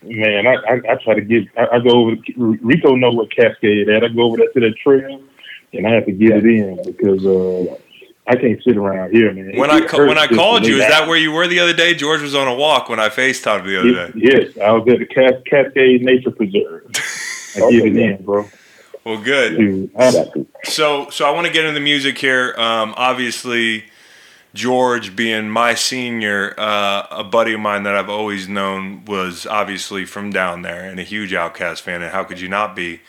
man, 0.02 0.46
I, 0.46 0.54
I, 0.54 0.92
I 0.92 0.94
try 1.02 1.14
to 1.14 1.20
get. 1.20 1.44
I, 1.56 1.76
I 1.76 1.78
go 1.78 1.90
over. 1.90 2.16
To, 2.16 2.58
Rico 2.62 2.94
know 2.94 3.10
what 3.10 3.34
Cascade 3.34 3.88
at. 3.88 4.04
I 4.04 4.08
go 4.08 4.22
over 4.22 4.36
there 4.36 4.48
to 4.52 4.60
that 4.60 4.76
trail, 4.76 5.22
and 5.72 5.86
I 5.86 5.94
have 5.94 6.04
to 6.06 6.12
get 6.12 6.32
it 6.32 6.44
in 6.44 6.82
because 6.84 7.24
uh, 7.24 7.76
I 8.26 8.36
can't 8.36 8.62
sit 8.62 8.76
around 8.76 9.12
here, 9.12 9.32
man. 9.32 9.58
When 9.58 9.70
it 9.70 9.92
I 9.92 10.06
when 10.06 10.16
I 10.16 10.28
called 10.28 10.64
you, 10.64 10.74
is 10.76 10.88
that 10.88 11.08
where 11.08 11.16
you 11.16 11.32
were 11.32 11.48
the 11.48 11.58
other 11.58 11.72
day? 11.72 11.92
George 11.94 12.22
was 12.22 12.34
on 12.34 12.46
a 12.46 12.54
walk 12.54 12.88
when 12.88 13.00
I 13.00 13.08
Facetimed 13.08 13.64
the 13.64 13.80
other 13.80 13.92
day. 13.92 14.12
Yes, 14.14 14.58
I 14.58 14.70
was 14.70 14.88
at 14.92 15.00
the 15.00 15.06
Cas- 15.06 15.42
Cascade 15.44 16.02
Nature 16.02 16.30
Preserve. 16.30 16.90
I 17.56 17.62
okay, 17.62 17.78
get 17.78 17.86
it 17.86 17.96
in, 17.96 18.24
bro. 18.24 18.48
Well, 19.04 19.20
good. 19.20 19.56
Dude, 19.56 19.90
so, 20.64 21.10
so 21.10 21.26
I 21.26 21.30
want 21.32 21.48
to 21.48 21.52
get 21.52 21.64
into 21.64 21.74
the 21.74 21.84
music 21.84 22.16
here. 22.18 22.54
Um, 22.56 22.94
obviously, 22.96 23.84
George 24.54 25.16
being 25.16 25.50
my 25.50 25.74
senior, 25.74 26.54
uh, 26.56 27.06
a 27.10 27.24
buddy 27.24 27.54
of 27.54 27.60
mine 27.60 27.82
that 27.82 27.96
I've 27.96 28.08
always 28.08 28.48
known 28.48 29.04
was 29.04 29.44
obviously 29.46 30.04
from 30.04 30.30
down 30.30 30.62
there 30.62 30.84
and 30.84 31.00
a 31.00 31.02
huge 31.02 31.32
OutKast 31.32 31.80
fan. 31.80 32.00
And 32.02 32.12
how 32.12 32.22
could 32.22 32.40
you 32.40 32.48
not 32.48 32.76
be? 32.76 33.00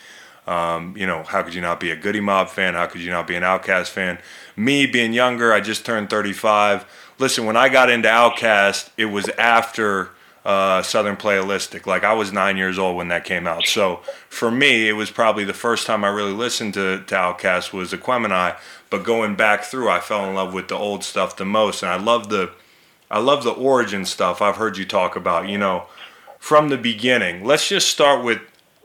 Um, 0.47 0.95
you 0.97 1.07
know, 1.07 1.23
how 1.23 1.41
could 1.43 1.53
you 1.53 1.61
not 1.61 1.79
be 1.79 1.91
a 1.91 1.95
Goodie 1.95 2.19
Mob 2.19 2.49
fan? 2.49 2.73
How 2.73 2.85
could 2.85 3.01
you 3.01 3.11
not 3.11 3.27
be 3.27 3.35
an 3.35 3.43
OutKast 3.43 3.89
fan? 3.89 4.19
Me 4.55 4.85
being 4.85 5.13
younger, 5.13 5.53
I 5.53 5.61
just 5.61 5.85
turned 5.85 6.09
35. 6.09 6.85
Listen, 7.19 7.45
when 7.45 7.55
I 7.55 7.69
got 7.69 7.89
into 7.89 8.09
OutKast, 8.09 8.89
it 8.97 9.05
was 9.05 9.29
after 9.37 10.09
uh, 10.45 10.81
Southern 10.81 11.15
Playalistic. 11.15 11.85
Like 11.85 12.03
I 12.03 12.13
was 12.13 12.33
nine 12.33 12.57
years 12.57 12.77
old 12.77 12.97
when 12.97 13.07
that 13.07 13.23
came 13.23 13.47
out. 13.47 13.65
So 13.65 13.97
for 14.27 14.51
me, 14.51 14.89
it 14.89 14.93
was 14.93 15.09
probably 15.11 15.45
the 15.45 15.53
first 15.53 15.87
time 15.87 16.03
I 16.03 16.09
really 16.09 16.33
listened 16.33 16.73
to, 16.73 17.03
to 17.05 17.15
Outkast 17.15 17.71
was 17.71 17.93
Aquemini. 17.93 18.57
But 18.89 19.03
going 19.03 19.35
back 19.35 19.63
through, 19.63 19.89
I 19.89 19.99
fell 19.99 20.27
in 20.27 20.35
love 20.35 20.53
with 20.53 20.67
the 20.67 20.75
old 20.75 21.03
stuff 21.03 21.37
the 21.37 21.45
most, 21.45 21.81
and 21.81 21.91
I 21.91 21.97
love 21.97 22.29
the, 22.29 22.51
I 23.09 23.19
love 23.19 23.43
the 23.43 23.51
origin 23.51 24.05
stuff. 24.05 24.41
I've 24.41 24.57
heard 24.57 24.77
you 24.77 24.85
talk 24.85 25.15
about, 25.15 25.47
you 25.47 25.57
know, 25.57 25.85
from 26.37 26.69
the 26.69 26.77
beginning. 26.77 27.45
Let's 27.45 27.67
just 27.67 27.87
start 27.89 28.23
with, 28.23 28.39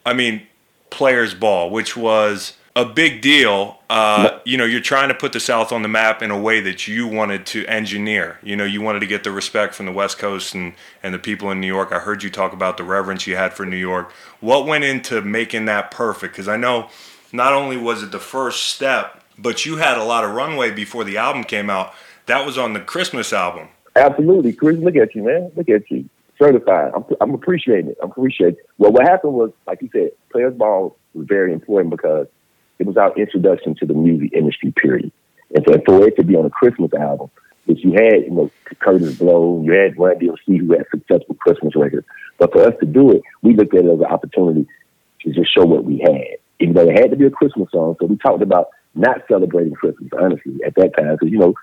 I 0.07 0.15
mean, 0.15 0.47
Players 0.91 1.35
Ball, 1.35 1.71
which 1.71 1.97
was 1.97 2.55
a 2.77 2.85
big 2.85 3.21
deal. 3.21 3.79
Uh, 3.91 4.39
you 4.45 4.57
know, 4.57 4.65
you're 4.65 4.81
trying 4.81 5.09
to 5.09 5.15
put 5.15 5.33
the 5.33 5.41
South 5.41 5.73
on 5.73 5.83
the 5.83 5.89
map 5.89 6.23
in 6.23 6.31
a 6.31 6.39
way 6.39 6.61
that 6.61 6.87
you 6.87 7.09
wanted 7.09 7.45
to 7.47 7.67
engineer. 7.67 8.39
You 8.43 8.55
know, 8.55 8.65
you 8.65 8.81
wanted 8.81 9.01
to 9.01 9.07
get 9.07 9.25
the 9.25 9.33
respect 9.33 9.75
from 9.75 9.87
the 9.87 9.93
West 9.93 10.19
Coast 10.19 10.55
and, 10.55 10.75
and 11.03 11.13
the 11.13 11.19
people 11.19 11.51
in 11.51 11.61
New 11.61 11.67
York. 11.67 11.91
I 11.93 11.99
heard 11.99 12.23
you 12.23 12.31
talk 12.31 12.53
about 12.53 12.77
the 12.77 12.85
reverence 12.85 13.27
you 13.27 13.37
had 13.37 13.53
for 13.53 13.67
New 13.67 13.77
York. 13.77 14.13
What 14.41 14.67
went 14.67 14.85
into 14.85 15.21
making 15.23 15.65
that 15.65 15.91
perfect? 15.91 16.35
Because 16.35 16.49
I 16.49 16.57
know 16.57 16.89
not 17.33 17.53
only 17.53 17.77
was 17.77 18.03
it 18.03 18.13
the 18.13 18.21
first 18.21 18.65
step, 18.65 19.25
but 19.37 19.67
you 19.67 19.77
had 19.77 19.99
a 19.99 20.05
lot 20.05 20.25
of 20.25 20.35
runway 20.35 20.71
before 20.71 21.05
the 21.05 21.17
album 21.17 21.45
came 21.45 21.71
out. 21.71 21.95
That 22.27 22.45
was 22.47 22.59
on 22.59 22.75
the 22.75 22.81
Christmas 22.81 23.33
album. 23.33 23.69
Absolutely, 23.97 24.53
Chris. 24.53 24.79
Look 24.79 24.97
at 24.97 25.15
you, 25.15 25.25
man. 25.25 25.51
Look 25.57 25.69
at 25.69 25.91
you, 25.91 26.09
certified. 26.41 26.93
I'm, 26.95 27.05
I'm 27.21 27.35
appreciating 27.35 27.91
it. 27.91 27.99
I'm 28.03 28.11
appreciating. 28.11 28.59
It. 28.59 28.67
Well, 28.79 28.93
what 28.93 29.07
happened 29.07 29.35
was, 29.35 29.51
like 29.67 29.83
you 29.83 29.91
said, 29.93 30.11
Players 30.31 30.55
Ball 30.55 30.97
was 31.15 31.27
very 31.27 31.53
important 31.53 31.91
because 31.91 32.27
it 32.79 32.87
was 32.87 32.97
our 32.97 33.15
introduction 33.17 33.75
to 33.77 33.87
the 33.87 33.95
music 33.95 34.33
industry, 34.33 34.73
period. 34.73 35.13
And 35.55 35.65
so 35.67 35.81
for 35.85 36.07
it 36.07 36.17
to 36.17 36.25
be 36.25 36.37
on 36.37 36.47
a 36.47 36.51
Christmas 36.51 36.93
album, 36.95 37.31
which 37.65 37.85
you 37.85 37.93
had, 37.93 38.25
you 38.25 38.31
know, 38.31 38.51
Kurtis 38.81 39.19
Blow, 39.19 39.63
you 39.65 39.73
had 39.73 39.99
Run 39.99 40.19
DMC 40.19 40.59
who 40.59 40.73
had 40.73 40.87
successful 40.91 41.35
Christmas 41.37 41.75
records. 41.77 42.07
But 42.39 42.53
for 42.53 42.63
us 42.63 42.75
to 42.81 42.87
do 42.87 43.11
it, 43.11 43.23
we 43.43 43.55
looked 43.55 43.75
at 43.75 43.85
it 43.85 43.93
as 43.93 43.99
an 43.99 44.07
opportunity 44.07 44.67
to 45.23 45.33
just 45.33 45.53
show 45.55 45.65
what 45.65 45.85
we 45.85 45.99
had. 45.99 46.39
Even 46.61 46.75
though 46.75 46.89
it 46.89 46.99
had 46.99 47.11
to 47.11 47.17
be 47.17 47.27
a 47.27 47.31
Christmas 47.31 47.71
song, 47.71 47.97
so 48.01 48.07
we 48.07 48.17
talked 48.17 48.43
about 48.43 48.69
not 48.95 49.23
celebrating 49.29 49.75
Christmas, 49.75 50.11
honestly, 50.19 50.59
at 50.67 50.75
that 50.77 50.97
time. 50.97 51.13
Because, 51.13 51.31
you 51.31 51.39
know, 51.39 51.55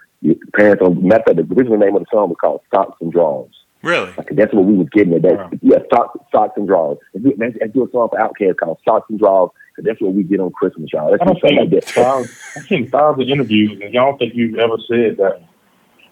parents 0.53 0.81
on, 0.83 1.07
matter 1.07 1.23
of 1.27 1.37
fact, 1.37 1.49
the 1.49 1.55
original 1.55 1.77
name 1.77 1.95
of 1.95 2.03
the 2.03 2.07
song 2.11 2.29
was 2.29 2.37
called 2.39 2.61
Socks 2.73 2.97
and 3.01 3.11
Draws. 3.11 3.49
Really? 3.85 4.11
Like, 4.17 4.29
that's 4.31 4.53
what 4.53 4.65
we 4.65 4.73
was 4.73 4.87
getting 4.91 5.13
at 5.13 5.21
that. 5.21 5.37
Wow. 5.37 5.51
Yeah, 5.61 5.77
socks, 5.93 6.19
socks 6.31 6.53
and 6.57 6.67
draws. 6.67 6.97
And 7.13 7.23
do, 7.23 7.33
and 7.39 7.73
do 7.73 7.85
a 7.85 7.91
song 7.91 8.09
for 8.09 8.19
Outkast 8.19 8.57
called 8.57 8.79
Socks 8.83 9.07
and 9.09 9.19
Draws 9.19 9.51
Cause 9.75 9.83
that's 9.83 9.99
what 9.99 10.13
we 10.13 10.23
did 10.23 10.39
on 10.39 10.51
Christmas, 10.53 10.89
y'all. 10.93 11.11
That's 11.11 11.21
I 11.21 11.25
don't 11.25 11.41
think 11.41 11.73
like 11.73 11.83
thousands, 11.83 12.39
I've 12.55 12.63
seen 12.63 12.89
thousands 12.89 13.27
of 13.27 13.29
interviews, 13.29 13.77
and 13.83 13.93
y'all 13.93 14.17
think 14.17 14.33
you've 14.33 14.57
ever 14.57 14.77
said 14.87 15.17
that. 15.17 15.41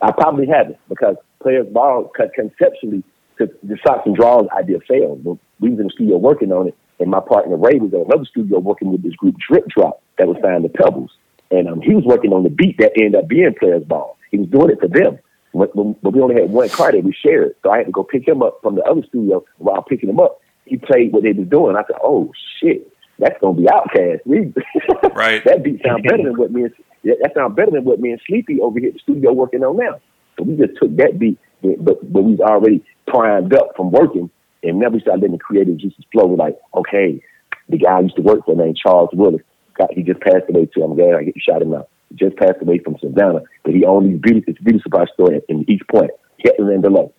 I 0.01 0.11
probably 0.11 0.47
haven't 0.47 0.77
because 0.89 1.15
players 1.41 1.65
ball 1.71 2.11
conceptually 2.35 3.03
the, 3.39 3.49
the 3.63 3.77
socks 3.87 4.01
and 4.05 4.17
draws 4.17 4.47
idea 4.51 4.79
failed. 4.85 5.23
We 5.61 5.69
was 5.69 5.79
in 5.79 5.87
the 5.87 5.91
studio 5.93 6.17
working 6.17 6.51
on 6.51 6.67
it, 6.67 6.77
and 6.99 7.09
my 7.09 7.21
partner 7.21 7.55
Ray 7.55 7.79
was 7.79 7.93
in 7.93 8.01
another 8.01 8.25
studio 8.25 8.59
working 8.59 8.91
with 8.91 9.01
this 9.01 9.15
group 9.15 9.35
Drip 9.49 9.65
Drop 9.69 10.03
that 10.17 10.27
was 10.27 10.35
signed 10.43 10.63
to 10.63 10.69
Pebbles, 10.69 11.11
and 11.49 11.69
um, 11.69 11.79
he 11.79 11.95
was 11.95 12.03
working 12.03 12.33
on 12.33 12.43
the 12.43 12.49
beat 12.49 12.77
that 12.79 12.91
ended 12.97 13.15
up 13.15 13.29
being 13.29 13.55
players 13.57 13.85
ball. 13.85 14.17
He 14.29 14.39
was 14.39 14.49
doing 14.49 14.71
it 14.71 14.81
for 14.81 14.89
them. 14.89 15.19
But, 15.53 15.75
but 15.75 16.13
we 16.13 16.21
only 16.21 16.35
had 16.35 16.49
one 16.49 16.69
car 16.69 16.91
that 16.91 17.03
we 17.03 17.13
shared, 17.13 17.55
so 17.61 17.69
I 17.69 17.77
had 17.77 17.85
to 17.85 17.91
go 17.91 18.03
pick 18.03 18.27
him 18.27 18.41
up 18.41 18.59
from 18.63 18.75
the 18.75 18.83
other 18.83 19.03
studio. 19.07 19.45
While 19.57 19.83
picking 19.83 20.09
him 20.09 20.19
up, 20.19 20.41
he 20.65 20.77
played 20.77 21.13
what 21.13 21.23
they 21.23 21.31
was 21.31 21.47
doing. 21.47 21.75
I 21.75 21.83
said, 21.83 21.97
"Oh 22.03 22.31
shit!" 22.59 22.91
that's 23.19 23.39
gonna 23.39 23.57
be 23.57 23.65
Outkast. 23.65 24.21
We, 24.25 24.53
right. 25.15 25.43
that 25.45 25.63
beat 25.63 25.81
sound 25.85 26.03
better 26.03 26.23
than 26.23 26.37
what 26.37 26.51
me 26.51 26.63
and 26.63 26.73
that 27.03 27.31
sound 27.35 27.55
better 27.55 27.71
than 27.71 27.83
what 27.83 27.99
me 27.99 28.11
and 28.11 28.21
Sleepy 28.27 28.59
over 28.61 28.79
here 28.79 28.89
at 28.89 28.93
the 28.95 28.99
studio 28.99 29.31
working 29.33 29.63
on 29.63 29.77
now. 29.77 29.99
So 30.37 30.43
we 30.43 30.55
just 30.55 30.79
took 30.79 30.95
that 30.97 31.19
beat, 31.19 31.37
but 31.61 32.11
but 32.11 32.23
we 32.23 32.35
was 32.35 32.39
already 32.39 32.83
primed 33.07 33.53
up 33.53 33.75
from 33.75 33.91
working, 33.91 34.29
and 34.63 34.81
then 34.81 34.91
we 34.91 34.99
started 35.01 35.21
letting 35.21 35.37
the 35.37 35.43
creative 35.43 35.77
juices 35.77 36.05
flow. 36.11 36.25
We're 36.25 36.37
like, 36.37 36.57
okay, 36.73 37.21
the 37.69 37.77
guy 37.77 37.97
I 37.97 38.01
used 38.01 38.15
to 38.15 38.21
work 38.21 38.45
for 38.45 38.55
named 38.55 38.77
Charles 38.77 39.09
Willis. 39.13 39.41
Got, 39.75 39.93
he 39.93 40.03
just 40.03 40.19
passed 40.21 40.45
away 40.49 40.67
too. 40.67 40.83
I'm 40.83 40.95
glad 40.95 41.15
I 41.15 41.23
get 41.23 41.35
shot 41.39 41.61
him 41.61 41.73
out. 41.73 41.89
Just 42.15 42.37
passed 42.37 42.61
away 42.61 42.79
from 42.79 42.97
Savannah, 42.99 43.41
but 43.63 43.73
he 43.73 43.85
owned 43.85 44.11
these 44.11 44.21
beauty, 44.21 44.43
this 44.45 44.57
beauty 44.63 44.79
supply 44.83 45.05
store 45.13 45.33
in 45.49 45.69
East 45.69 45.83
Point, 45.91 46.11
Headland 46.43 46.73
and 46.73 46.83
Delowe, 46.83 47.11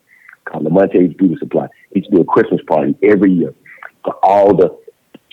called 0.45 0.65
Lamonte's 0.65 1.15
Beauty 1.15 1.37
Supply. 1.39 1.67
He 1.93 2.01
used 2.01 2.11
to 2.11 2.17
do 2.17 2.23
a 2.23 2.25
Christmas 2.25 2.61
party 2.69 2.95
every 3.03 3.33
year 3.33 3.55
for 4.05 4.15
all 4.23 4.55
the 4.57 4.77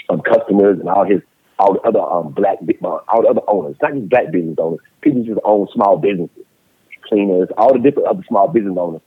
um, 0.10 0.22
customers 0.22 0.80
and 0.80 0.90
all 0.90 1.06
his 1.06 1.22
all 1.60 1.74
the 1.74 1.82
other 1.82 2.00
um, 2.02 2.34
black 2.34 2.58
uh, 2.62 2.88
all 3.08 3.22
the 3.22 3.28
other 3.28 3.42
owners, 3.48 3.76
not 3.82 3.94
just 3.94 4.10
black 4.10 4.32
business 4.32 4.56
owners, 4.58 4.80
people 5.02 5.24
just 5.24 5.40
own 5.44 5.68
small 5.74 5.98
businesses, 5.98 6.46
cleaners, 7.08 7.50
all 7.58 7.74
the 7.74 7.80
different 7.80 8.08
other 8.08 8.24
small 8.28 8.48
business 8.48 8.76
owners, 8.80 9.02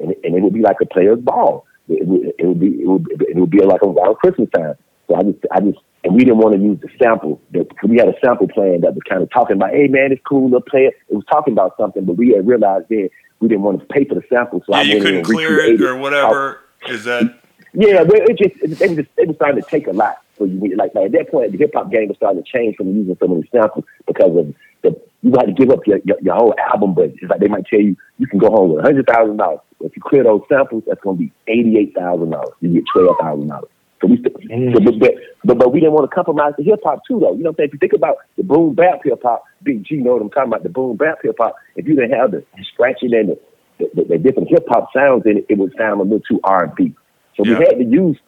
and, 0.00 0.14
and 0.24 0.34
it 0.34 0.42
would 0.42 0.54
be 0.54 0.60
like 0.60 0.76
a 0.82 0.86
player's 0.86 1.20
ball. 1.20 1.66
It 1.88 2.06
would, 2.06 2.32
it 2.38 2.46
would 2.46 2.60
be 2.60 2.82
it 2.82 2.86
would, 2.86 3.06
it 3.20 3.36
would 3.36 3.50
be 3.50 3.64
like 3.64 3.82
around 3.82 4.16
Christmas 4.16 4.48
time. 4.54 4.74
So 5.08 5.16
I 5.16 5.22
just 5.22 5.38
I 5.52 5.60
just 5.60 5.78
and 6.04 6.14
we 6.14 6.24
didn't 6.24 6.38
want 6.38 6.54
to 6.54 6.60
use 6.60 6.78
the 6.80 6.88
sample. 6.98 7.40
That, 7.52 7.66
we 7.84 7.98
had 7.98 8.08
a 8.08 8.14
sample 8.24 8.48
plan 8.48 8.80
that 8.82 8.94
was 8.94 9.02
kind 9.08 9.22
of 9.22 9.30
talking 9.30 9.56
about, 9.56 9.70
hey 9.70 9.86
man, 9.88 10.12
it's 10.12 10.22
cool, 10.26 10.48
let's 10.50 10.68
play 10.68 10.86
it. 10.86 10.94
It 11.08 11.14
was 11.14 11.24
talking 11.30 11.52
about 11.52 11.76
something, 11.78 12.04
but 12.04 12.16
we 12.16 12.30
had 12.30 12.46
realized 12.46 12.86
then 12.88 13.10
we 13.40 13.48
didn't 13.48 13.62
want 13.62 13.80
to 13.80 13.86
pay 13.86 14.04
for 14.04 14.14
the 14.14 14.22
sample. 14.28 14.62
So 14.66 14.74
yeah, 14.74 14.78
I 14.78 14.82
you 14.82 15.00
couldn't 15.02 15.24
clear 15.24 15.58
it 15.60 15.80
or 15.80 15.96
whatever. 15.96 16.60
Is 16.88 17.04
that? 17.04 17.40
Yeah, 17.72 18.04
but 18.04 18.16
it 18.16 18.38
just 18.38 18.56
it, 18.62 18.78
they 18.78 18.88
were 18.88 19.02
just 19.02 19.14
they 19.16 19.24
were 19.24 19.34
starting 19.34 19.62
to 19.62 19.68
take 19.68 19.86
a 19.86 19.92
lot. 19.92 20.22
for 20.36 20.46
you 20.46 20.76
like, 20.76 20.94
like 20.94 21.06
at 21.06 21.12
that 21.12 21.30
point, 21.30 21.52
the 21.52 21.58
hip 21.58 21.72
hop 21.74 21.90
game 21.90 22.08
was 22.08 22.16
starting 22.16 22.42
to 22.42 22.50
change 22.50 22.76
from 22.76 22.94
using 22.94 23.16
so 23.20 23.28
many 23.28 23.48
samples 23.52 23.84
because 24.06 24.36
of 24.36 24.54
the 24.82 25.00
you 25.22 25.32
had 25.32 25.46
to 25.46 25.52
give 25.52 25.70
up 25.70 25.86
your, 25.86 25.98
your, 26.04 26.16
your 26.22 26.34
whole 26.34 26.54
album 26.72 26.94
budget. 26.94 27.16
It's 27.20 27.30
like 27.30 27.40
they 27.40 27.48
might 27.48 27.66
tell 27.66 27.80
you 27.80 27.96
you 28.18 28.26
can 28.26 28.38
go 28.38 28.50
home 28.50 28.70
with 28.70 28.80
a 28.80 28.82
hundred 28.82 29.06
thousand 29.06 29.36
dollars. 29.36 29.60
If 29.80 29.94
you 29.94 30.02
clear 30.02 30.24
those 30.24 30.42
samples, 30.48 30.82
that's 30.86 31.00
going 31.00 31.16
to 31.16 31.22
be 31.24 31.32
eighty 31.46 31.78
eight 31.78 31.94
thousand 31.94 32.30
dollars. 32.30 32.54
You 32.60 32.70
get 32.70 32.84
twelve 32.92 33.16
thousand 33.20 33.48
dollars. 33.48 33.70
So 34.00 34.08
we, 34.08 34.16
still, 34.18 34.32
mm. 34.32 34.72
so, 34.74 34.98
but, 34.98 35.12
but, 35.44 35.58
but 35.58 35.72
we 35.72 35.80
didn't 35.80 35.92
want 35.92 36.10
to 36.10 36.14
compromise 36.14 36.54
the 36.56 36.64
hip 36.64 36.80
hop 36.82 37.02
too, 37.06 37.20
though. 37.20 37.32
You 37.34 37.42
know 37.44 37.50
what 37.50 37.60
I'm 37.60 37.68
saying? 37.68 37.68
If 37.68 37.72
you 37.74 37.78
think 37.80 37.92
about 37.92 38.16
the 38.36 38.42
boom 38.42 38.74
bap 38.74 39.00
hip 39.04 39.20
hop, 39.22 39.44
Big 39.62 39.84
G 39.84 39.96
know 39.96 40.14
what 40.14 40.22
I'm 40.22 40.30
talking 40.30 40.48
about. 40.48 40.62
The 40.62 40.70
boom 40.70 40.96
bap 40.96 41.18
hip 41.22 41.36
hop. 41.38 41.56
If 41.76 41.86
you 41.86 41.94
didn't 41.96 42.18
have 42.18 42.30
the 42.30 42.44
scratching 42.72 43.12
and 43.14 43.30
the, 43.30 43.40
the, 43.78 43.90
the, 43.94 44.04
the 44.08 44.18
different 44.18 44.48
hip 44.48 44.64
hop 44.68 44.88
sounds 44.96 45.24
in 45.26 45.38
it, 45.38 45.46
it 45.48 45.58
would 45.58 45.74
sound 45.76 46.00
a 46.00 46.04
little 46.04 46.20
too 46.20 46.40
R 46.44 46.64
and 46.64 46.74
B. 46.74 46.94
So 47.36 47.44
yeah. 47.44 47.58
we 47.58 47.64
had 47.66 47.78
to 47.78 47.84
use 47.84 48.18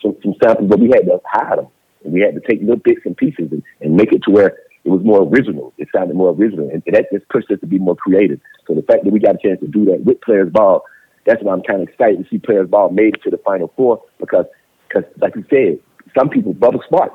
some, 0.00 0.16
some 0.22 0.34
samples, 0.42 0.68
but 0.68 0.78
we 0.78 0.86
had 0.86 1.02
to 1.06 1.20
hide 1.26 1.58
them. 1.58 1.68
And 2.04 2.12
we 2.12 2.20
had 2.20 2.34
to 2.34 2.40
take 2.40 2.60
little 2.60 2.76
bits 2.76 3.00
and 3.04 3.16
pieces 3.16 3.48
and, 3.50 3.62
and 3.80 3.96
make 3.96 4.12
it 4.12 4.22
to 4.24 4.30
where 4.30 4.56
it 4.84 4.90
was 4.90 5.02
more 5.02 5.22
original. 5.22 5.72
It 5.78 5.88
sounded 5.94 6.16
more 6.16 6.30
original. 6.30 6.70
And, 6.70 6.82
and 6.86 6.94
that 6.94 7.06
just 7.12 7.28
pushed 7.28 7.50
us 7.50 7.58
to 7.60 7.66
be 7.66 7.78
more 7.78 7.96
creative. 7.96 8.40
So 8.68 8.74
the 8.74 8.82
fact 8.82 9.02
that 9.02 9.12
we 9.12 9.18
got 9.18 9.34
a 9.34 9.38
chance 9.38 9.58
to 9.60 9.66
do 9.66 9.84
that 9.86 10.04
with 10.04 10.20
Players 10.20 10.52
Ball, 10.52 10.84
that's 11.26 11.42
why 11.42 11.52
I'm 11.52 11.62
kind 11.62 11.82
of 11.82 11.88
excited 11.88 12.22
to 12.22 12.30
see 12.30 12.38
Players 12.38 12.68
Ball 12.68 12.90
made 12.90 13.16
it 13.16 13.22
to 13.24 13.30
the 13.30 13.38
Final 13.38 13.72
Four 13.76 14.02
because, 14.20 14.46
cause, 14.92 15.04
like 15.18 15.34
you 15.36 15.44
said, 15.50 15.80
some 16.18 16.28
people, 16.28 16.54
Bubba 16.54 16.80
Sparxxx, 16.90 17.12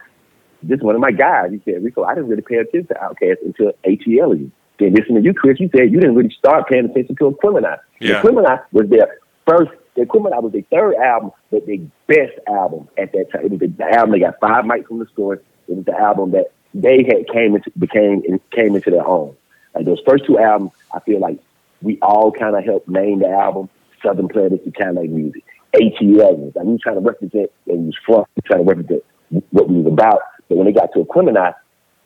this 0.64 0.78
is 0.78 0.84
one 0.84 0.96
of 0.96 1.02
my 1.02 1.12
guys. 1.12 1.52
He 1.52 1.62
said, 1.66 1.84
Rico, 1.84 2.04
I 2.04 2.16
didn't 2.16 2.30
really 2.30 2.42
pay 2.42 2.56
attention 2.56 2.88
to 2.88 2.94
Outkast 2.96 3.38
until 3.46 3.74
ATL. 3.86 4.52
Then 4.80 4.94
listen 4.94 5.16
to 5.16 5.22
you, 5.22 5.34
Chris. 5.34 5.60
You 5.60 5.70
said 5.76 5.92
you 5.92 6.00
didn't 6.00 6.16
really 6.16 6.34
start 6.38 6.68
paying 6.68 6.86
attention 6.86 7.16
to 7.18 7.32
Aquemini. 7.32 7.78
Yeah. 8.00 8.22
Aquemini 8.22 8.64
was 8.72 8.90
their 8.90 9.18
first 9.48 9.72
the 9.96 10.04
Aquemini 10.04 10.42
was 10.42 10.52
their 10.54 10.64
third 10.72 10.96
album, 10.96 11.32
but 11.52 11.66
their 11.68 11.78
best 12.08 12.40
album 12.48 12.88
at 12.98 13.12
that 13.12 13.32
time. 13.32 13.46
It 13.46 13.52
was 13.52 13.60
the 13.60 13.84
album 13.94 14.12
they 14.12 14.20
got 14.20 14.40
five 14.40 14.66
mics 14.66 14.88
from 14.88 15.00
the 15.00 15.08
Source. 15.16 15.40
It 15.68 15.76
was 15.76 15.86
the 15.86 15.98
album 15.98 16.32
that 16.32 16.52
they 16.74 17.04
had 17.04 17.28
came 17.32 17.56
into 17.56 17.72
became 17.78 18.24
and 18.28 18.40
came 18.52 18.76
into 18.76 18.90
their 18.90 19.06
own. 19.06 19.36
Like 19.76 19.86
those 19.86 20.02
first 20.08 20.26
two 20.26 20.40
albums, 20.40 20.72
I 20.94 21.00
feel 21.02 21.20
like 21.20 21.40
we 21.82 22.00
all 22.02 22.32
kind 22.32 22.56
of 22.56 22.64
helped 22.64 22.88
name 22.88 23.20
the 23.20 23.30
album 23.30 23.70
Southern 24.02 24.28
Playalistic 24.28 24.76
kind 24.76 24.92
of 24.92 25.04
like 25.04 25.10
music. 25.10 25.44
ATL, 25.76 26.56
like 26.56 26.66
we 26.66 26.72
were 26.74 26.78
trying 26.82 26.96
to 26.96 27.02
represent 27.02 27.52
and 27.68 27.80
we 27.80 27.94
was 28.08 28.28
we 28.36 28.42
trying 28.46 28.66
to 28.66 28.70
represent 28.70 29.04
what 29.52 29.68
we 29.70 29.78
was 29.82 29.88
about. 29.88 30.22
But 30.48 30.58
when 30.58 30.68
they 30.68 30.74
got 30.74 30.94
to 30.94 31.00
Aquemini, 31.00 31.54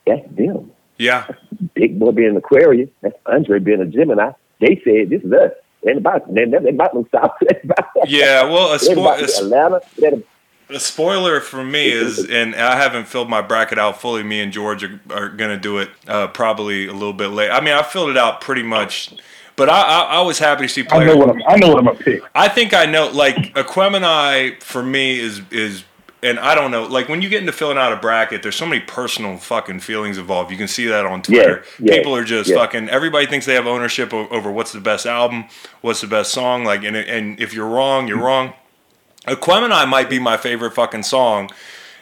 that's 0.06 0.36
them. 0.36 0.72
Yeah. 0.98 1.28
Big 1.74 2.00
Boi 2.00 2.12
being 2.12 2.30
an 2.30 2.38
Aquarius, 2.38 2.90
that's 3.02 3.16
Andre 3.26 3.60
being 3.60 3.82
a 3.82 3.86
Gemini. 3.86 4.32
They 4.60 4.82
said, 4.84 5.10
this 5.10 5.22
is 5.24 5.32
us. 5.32 5.52
Ain't 5.88 6.00
about 6.00 6.34
they 6.34 6.46
they 6.46 6.70
about 6.70 6.94
them 6.94 7.08
South. 7.14 7.32
yeah, 8.08 8.44
well, 8.44 8.74
a, 8.74 8.78
spo- 8.78 9.20
a, 9.20 9.46
Atlanta. 9.46 10.24
A 10.70 10.80
spoiler 10.80 11.40
for 11.40 11.64
me 11.64 11.90
is, 11.90 12.28
and 12.30 12.56
I 12.56 12.76
haven't 12.76 13.08
filled 13.08 13.30
my 13.30 13.42
bracket 13.42 13.78
out 13.78 14.02
fully. 14.02 14.24
Me 14.24 14.42
and 14.42 14.52
George 14.52 14.84
are, 14.84 15.00
are 15.12 15.30
going 15.30 15.52
to 15.52 15.58
do 15.58 15.78
it 15.78 15.90
uh, 16.08 16.28
probably 16.28 16.88
a 16.88 16.94
little 16.94 17.14
bit 17.14 17.28
late. 17.28 17.52
I 17.52 17.62
mean, 17.62 17.74
I 17.74 17.84
filled 17.84 18.10
it 18.10 18.18
out 18.18 18.42
pretty 18.42 18.64
much, 18.64 19.14
but 19.58 19.70
I, 19.70 19.82
I, 19.82 20.02
I 20.04 20.22
was 20.22 20.40
happy 20.40 20.64
to 20.64 20.70
see 20.70 20.84
players. 20.84 21.10
I 21.10 21.14
know 21.14 21.18
what 21.18 21.30
I'm, 21.30 21.42
I 21.46 21.58
know 21.58 21.68
what 21.70 21.80
I'm 21.80 21.86
gonna 21.86 21.98
pick. 21.98 22.22
I 22.34 22.48
think 22.48 22.74
I 22.74 22.86
know. 22.86 23.10
Like 23.10 23.36
Aquemini 23.56 24.64
for 24.64 24.82
me 24.82 25.20
is 25.20 25.42
is 25.52 25.84
and 26.24 26.40
I 26.40 26.56
don't 26.56 26.72
know, 26.72 26.84
like 26.84 27.10
when 27.10 27.22
you 27.22 27.30
get 27.30 27.42
into 27.42 27.52
filling 27.52 27.78
out 27.78 27.94
a 27.94 27.96
bracket, 27.96 28.42
there's 28.42 28.56
so 28.56 28.66
many 28.66 28.82
personal 28.82 29.38
fucking 29.38 29.82
feelings 29.82 30.18
involved. 30.18 30.50
You 30.50 30.58
can 30.58 30.68
see 30.68 30.88
that 30.88 31.06
on 31.06 31.22
Twitter. 31.22 31.64
Yeah, 31.80 31.86
yeah, 31.92 31.98
People 31.98 32.16
are 32.16 32.24
just 32.24 32.50
yeah. 32.50 32.56
fucking. 32.56 32.90
Everybody 32.90 33.28
thinks 33.28 33.46
they 33.46 33.54
have 33.54 33.68
ownership 33.68 34.14
over 34.14 34.52
what's 34.52 34.72
the 34.72 34.80
best 34.80 35.06
album, 35.06 35.46
what's 35.82 36.02
the 36.02 36.08
best 36.08 36.32
song. 36.32 36.64
Like, 36.64 36.84
and 36.84 36.96
and 36.96 37.40
if 37.40 37.54
you're 37.54 37.68
wrong, 37.68 38.08
you're 38.08 38.22
wrong. 38.22 38.54
Aquemini 39.28 39.88
might 39.88 40.10
be 40.10 40.20
my 40.20 40.38
favorite 40.38 40.74
fucking 40.74 41.04
song, 41.04 41.50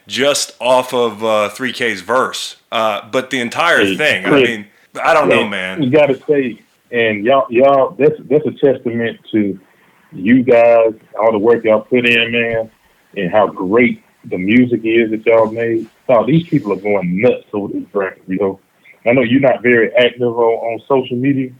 just 0.08 0.56
off 0.62 0.94
of 0.94 1.24
uh, 1.24 1.50
3K's 1.52 2.02
verse. 2.02 2.58
Uh, 2.72 3.10
but 3.10 3.32
the 3.32 3.40
entire 3.40 3.80
hey, 3.80 3.98
thing, 3.98 4.24
Chris, 4.24 4.44
I 4.44 4.52
mean, 4.52 4.68
I 5.02 5.14
don't 5.14 5.28
know, 5.28 5.48
man. 5.48 5.82
You 5.82 5.90
got 5.90 6.08
to 6.08 6.22
say, 6.26 6.62
and 6.96 7.26
y'all, 7.26 7.46
y'all, 7.50 7.96
that's 8.00 8.16
that's 8.30 8.46
a 8.46 8.52
testament 8.52 9.20
to 9.32 9.60
you 10.14 10.44
guys, 10.44 10.94
all 11.20 11.32
the 11.34 11.38
work 11.38 11.66
y'all 11.66 11.82
put 11.82 12.08
in, 12.08 12.32
man, 12.32 12.72
and 13.18 13.32
how 13.32 13.48
great 13.48 14.02
the 14.24 14.38
music 14.38 14.82
is 14.84 15.12
that 15.12 15.26
y'all 15.26 15.52
made. 15.52 15.90
Oh, 16.08 16.26
these 16.26 16.48
people 16.48 16.72
are 16.72 16.78
going 16.78 17.20
nuts 17.20 17.48
over 17.54 17.74
this 17.74 17.84
record, 17.94 18.22
you 18.28 18.38
know. 18.38 18.60
I 19.06 19.12
know 19.12 19.22
you're 19.22 19.42
not 19.42 19.62
very 19.62 19.94
active 19.96 20.22
on, 20.22 20.34
on 20.34 20.80
social 20.88 21.18
media, 21.18 21.52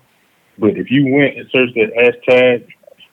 but 0.58 0.78
if 0.78 0.90
you 0.90 1.14
went 1.14 1.38
and 1.38 1.50
searched 1.52 1.76
that 1.76 1.92
hashtag, 1.94 2.68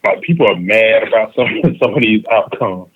like 0.05 0.23
people 0.23 0.47
are 0.49 0.57
mad 0.57 1.09
about 1.09 1.35
some 1.35 1.49
some 1.83 1.95
of 1.95 2.02
these 2.02 2.25
outcomes. 2.31 2.93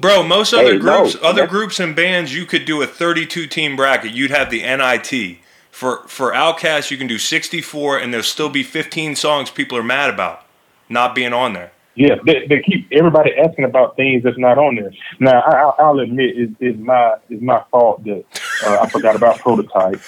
Bro, 0.00 0.22
most 0.22 0.54
other 0.54 0.72
hey, 0.72 0.78
groups, 0.78 1.20
no. 1.20 1.28
other 1.28 1.46
groups 1.46 1.80
and 1.80 1.94
bands, 1.94 2.34
you 2.34 2.46
could 2.46 2.64
do 2.64 2.80
a 2.80 2.86
32 2.86 3.46
team 3.46 3.76
bracket. 3.76 4.12
You'd 4.12 4.30
have 4.30 4.50
the 4.50 4.62
NIT. 4.62 5.38
For 5.80 6.06
for 6.08 6.32
OutKast, 6.32 6.90
you 6.90 6.98
can 6.98 7.06
do 7.06 7.16
64, 7.16 8.00
and 8.00 8.12
there'll 8.12 8.22
still 8.22 8.50
be 8.50 8.62
15 8.62 9.16
songs 9.16 9.50
people 9.50 9.78
are 9.78 9.82
mad 9.82 10.12
about 10.12 10.44
not 10.90 11.14
being 11.14 11.32
on 11.32 11.54
there. 11.54 11.72
Yeah, 11.94 12.16
they, 12.26 12.46
they 12.46 12.60
keep 12.60 12.86
everybody 12.92 13.30
asking 13.34 13.64
about 13.64 13.96
things 13.96 14.22
that's 14.22 14.36
not 14.36 14.58
on 14.58 14.74
there. 14.74 14.92
Now, 15.20 15.40
I, 15.40 15.90
will 15.90 16.00
admit 16.00 16.36
it's, 16.36 16.52
it's 16.60 16.78
my 16.78 17.14
it's 17.30 17.40
my 17.40 17.64
fault 17.70 18.04
that 18.04 18.26
uh, 18.62 18.80
I 18.82 18.90
forgot 18.90 19.16
about 19.16 19.38
Prototype. 19.46 20.02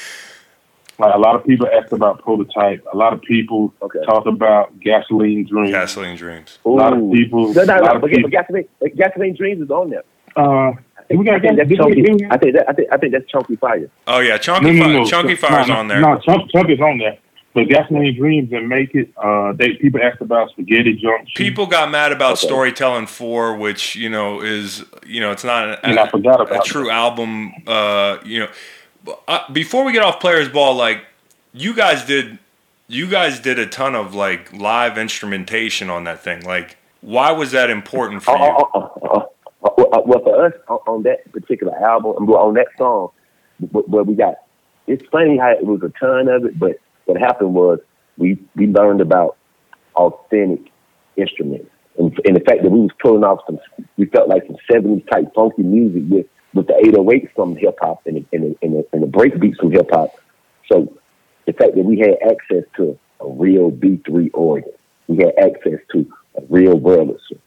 Like 0.99 1.15
a 1.15 1.19
lot 1.19 1.37
of 1.37 1.47
people 1.47 1.67
asked 1.73 1.95
about 1.95 2.23
Prototype. 2.23 2.87
A 2.93 2.97
lot 2.99 3.15
of 3.15 3.23
people 3.23 3.73
okay. 3.81 4.01
talked 4.05 4.27
about 4.27 4.79
Gasoline 4.79 5.47
Dreams. 5.47 5.71
Gasoline 5.71 6.19
Dreams. 6.19 6.59
A 6.67 6.69
lot 6.69 6.93
of 6.93 6.99
people. 7.13 7.55
No, 7.55 7.65
no, 7.65 7.79
no. 7.79 7.99
But, 7.99 8.11
people, 8.11 8.29
gasoline, 8.29 8.69
gasoline 8.95 9.35
Dreams 9.35 9.63
is 9.63 9.71
on 9.71 9.89
there. 9.89 10.05
Uh, 10.37 10.73
we 11.11 11.25
got 11.25 11.35
I 11.35 11.41
think 11.41 11.57
that's 11.57 11.71
chunky. 11.71 12.27
I 12.31 12.37
think 12.39 12.55
that 12.55 12.69
I 12.69 12.73
think 12.73 12.89
I 12.93 12.97
think 12.97 13.13
that's 13.13 13.31
Chonkyfire. 13.31 13.91
Oh 14.07 14.21
yeah, 14.21 14.39
chunky 14.39 14.73
no, 14.73 14.87
no, 14.87 14.93
no. 15.01 15.05
Chonkyfire's 15.05 15.69
no, 15.69 15.77
on 15.77 15.89
there. 15.89 16.01
No, 16.01 16.19
chunk, 16.19 16.51
chunk 16.51 16.71
is 16.71 16.81
on 16.81 16.99
there. 16.99 17.19
But 17.55 17.69
Gasoline 17.69 18.17
Dreams 18.17 18.51
and 18.53 18.67
Make 18.67 18.95
It. 18.95 19.13
Uh, 19.17 19.53
they 19.53 19.75
people 19.75 20.01
asked 20.03 20.23
about 20.23 20.51
Spaghetti 20.51 20.95
Junction. 20.95 21.33
People 21.37 21.67
got 21.67 21.91
mad 21.91 22.11
about 22.11 22.33
okay. 22.33 22.47
Storytelling 22.47 23.07
Four, 23.07 23.57
which 23.57 23.95
you 23.95 24.09
know 24.09 24.41
is 24.41 24.85
you 25.07 25.21
know 25.21 25.33
it's 25.33 25.45
not 25.45 25.69
a, 25.69 26.01
I 26.01 26.09
forgot 26.09 26.41
about 26.41 26.67
a 26.67 26.69
true 26.69 26.89
album. 26.91 27.53
Uh, 27.67 28.19
you 28.25 28.41
know, 28.41 29.15
uh, 29.29 29.53
before 29.53 29.85
we 29.85 29.93
get 29.93 30.03
off 30.03 30.19
Players 30.19 30.49
Ball, 30.49 30.75
like 30.75 31.05
you 31.53 31.75
guys 31.75 32.07
did, 32.07 32.39
you 32.89 33.07
guys 33.07 33.39
did 33.39 33.59
a 33.59 33.67
ton 33.67 33.95
of 33.95 34.15
like 34.15 34.51
live 34.55 34.97
instrumentation 34.97 35.91
on 35.91 36.05
that 36.05 36.23
thing. 36.23 36.43
Like, 36.45 36.79
why 37.03 37.33
was 37.33 37.53
that 37.53 37.69
important 37.69 38.23
for 38.23 38.37
you? 38.39 39.23
Well, 39.63 40.21
for 40.25 40.47
us 40.47 40.53
on 40.87 41.03
that 41.05 41.31
particular 41.33 41.75
album, 41.77 42.13
on 42.13 42.55
that 42.55 42.69
song, 42.77 43.11
where 43.71 44.03
we 44.03 44.15
got, 44.15 44.37
it's 44.87 45.05
funny 45.11 45.39
how 45.39 45.51
it 45.51 45.65
was 45.65 45.83
a 45.83 45.93
ton 46.01 46.29
of 46.29 46.45
it, 46.45 46.59
but 46.59 46.79
what 47.05 47.21
happened 47.21 47.55
was 47.55 47.79
we 48.19 48.39
we 48.57 48.67
learned 48.67 49.01
about 49.01 49.37
authentic 49.95 50.73
instruments 51.17 51.71
and, 51.99 52.19
and 52.25 52.37
the 52.37 52.41
fact 52.41 52.63
that 52.63 52.71
we 52.71 52.81
was 52.81 52.91
pulling 53.01 53.25
off 53.25 53.41
some, 53.47 53.59
we 53.97 54.07
felt 54.07 54.29
like 54.29 54.47
some 54.47 54.57
70s 54.71 55.09
type 55.11 55.35
funky 55.35 55.63
music 55.63 56.03
with 56.09 56.27
with 56.55 56.67
the 56.67 56.75
808s 56.75 57.35
from 57.35 57.57
hip 57.57 57.79
hop 57.81 58.03
and 58.05 58.17
the, 58.17 58.27
and 58.37 58.43
the, 58.43 58.57
and 58.61 58.75
the, 58.75 58.87
and 58.93 59.03
the 59.03 59.07
break 59.07 59.41
beats 59.41 59.59
from 59.59 59.71
hip 59.71 59.89
hop. 59.91 60.13
So 60.71 60.93
the 61.47 61.55
fact 61.55 61.77
that 61.77 61.85
we 61.85 61.99
had 61.99 62.19
access 62.23 62.65
to 62.77 62.99
a 63.21 63.29
real 63.29 63.71
B3 63.71 64.31
organ, 64.35 64.71
we 65.09 65.17
had 65.19 65.33
access 65.39 65.81
to 65.93 66.07
a 66.37 66.43
real 66.51 66.79
Wurlitzer. 66.79 67.39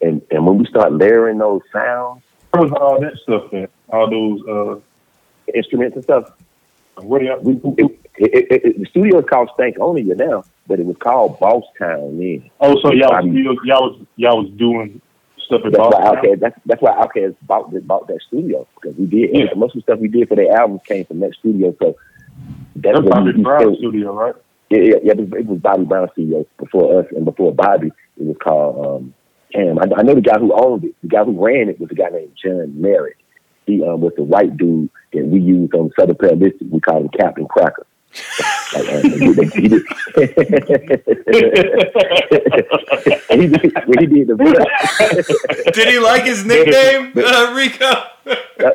And 0.00 0.22
and 0.30 0.46
when 0.46 0.58
we 0.58 0.66
start 0.66 0.92
layering 0.92 1.38
those 1.38 1.62
sounds, 1.72 2.22
where 2.50 2.62
was 2.62 2.72
all 2.72 3.00
that 3.00 3.16
stuff 3.18 3.52
at? 3.52 3.70
All 3.88 4.08
those 4.10 4.46
uh, 4.46 4.80
instruments 5.54 5.96
and 5.96 6.04
stuff. 6.04 6.32
What 6.96 7.22
are 7.22 7.38
we, 7.40 7.54
it, 7.78 8.00
it, 8.16 8.64
it, 8.64 8.78
the 8.80 8.86
studio 8.86 9.20
is 9.20 9.24
called 9.28 9.50
Stankonia 9.56 10.16
now, 10.16 10.44
but 10.66 10.80
it 10.80 10.86
was 10.86 10.96
called 10.98 11.38
Boss 11.38 11.64
Town 11.78 12.18
then. 12.18 12.50
Oh, 12.60 12.74
so 12.82 12.92
y'all 12.92 13.24
was, 13.24 13.58
y'all 13.64 13.90
was 13.90 14.06
y'all 14.16 14.42
was 14.42 14.50
doing 14.52 15.00
stuff 15.48 15.62
at 15.64 15.72
that's 15.72 15.78
Boss 15.78 15.94
why 15.94 16.14
OutKast, 16.14 16.40
that's, 16.40 16.60
that's 16.66 16.82
why 16.82 16.92
OutKast 16.92 17.36
bought, 17.42 17.86
bought 17.86 18.06
that 18.08 18.20
studio 18.26 18.66
because 18.74 18.96
we 18.96 19.06
did 19.06 19.30
yeah. 19.32 19.46
most 19.56 19.74
of 19.74 19.78
the 19.78 19.82
stuff 19.82 19.98
we 19.98 20.08
did 20.08 20.28
for 20.28 20.36
their 20.36 20.54
albums 20.56 20.82
came 20.86 21.04
from 21.04 21.20
that 21.20 21.34
studio. 21.34 21.74
So 21.80 21.96
that's, 22.76 22.98
that's 22.98 23.08
Bobby 23.08 23.32
Brown 23.32 23.76
studio, 23.76 24.14
right? 24.14 24.34
Yeah, 24.70 24.80
yeah, 24.80 24.96
yeah. 25.02 25.12
It 25.12 25.18
was, 25.18 25.40
it 25.40 25.46
was 25.46 25.58
Bobby 25.60 25.84
Brown 25.84 26.08
studio 26.12 26.46
before 26.58 27.00
us 27.00 27.06
and 27.16 27.24
before 27.24 27.54
Bobby. 27.54 27.88
It 27.88 28.24
was 28.24 28.36
called 28.42 28.86
um, 28.86 29.14
Cam. 29.52 29.78
I, 29.78 29.86
I 29.96 30.02
know 30.02 30.14
the 30.14 30.20
guy 30.20 30.38
who 30.38 30.52
owned 30.52 30.84
it. 30.84 30.94
The 31.02 31.08
guy 31.08 31.24
who 31.24 31.44
ran 31.44 31.68
it 31.68 31.80
was 31.80 31.90
a 31.90 31.94
guy 31.94 32.08
named 32.10 32.36
John 32.42 32.80
Merritt. 32.80 33.16
He 33.66 33.82
um, 33.84 34.00
was 34.00 34.12
the 34.16 34.22
white 34.22 34.56
dude 34.56 34.90
that 35.12 35.26
we 35.26 35.40
used 35.40 35.74
on 35.74 35.90
Southern 35.98 36.16
Playalistic. 36.16 36.70
We 36.70 36.80
called 36.80 37.04
him 37.04 37.10
Captain 37.10 37.46
Cracker. 37.46 37.86
like, 38.74 38.88
uh, 38.88 39.00
he, 39.02 39.34
did, 39.34 39.52
he, 39.52 39.68
did, 39.68 39.82
he, 40.14 40.26
did, 43.46 44.10
he 44.10 44.24
did 44.24 44.28
the 44.28 45.70
Did 45.74 45.88
he 45.88 45.98
like 45.98 46.24
his 46.24 46.44
nickname, 46.44 47.12
uh, 47.16 47.52
Rico? 47.54 47.84
uh, 47.84 48.70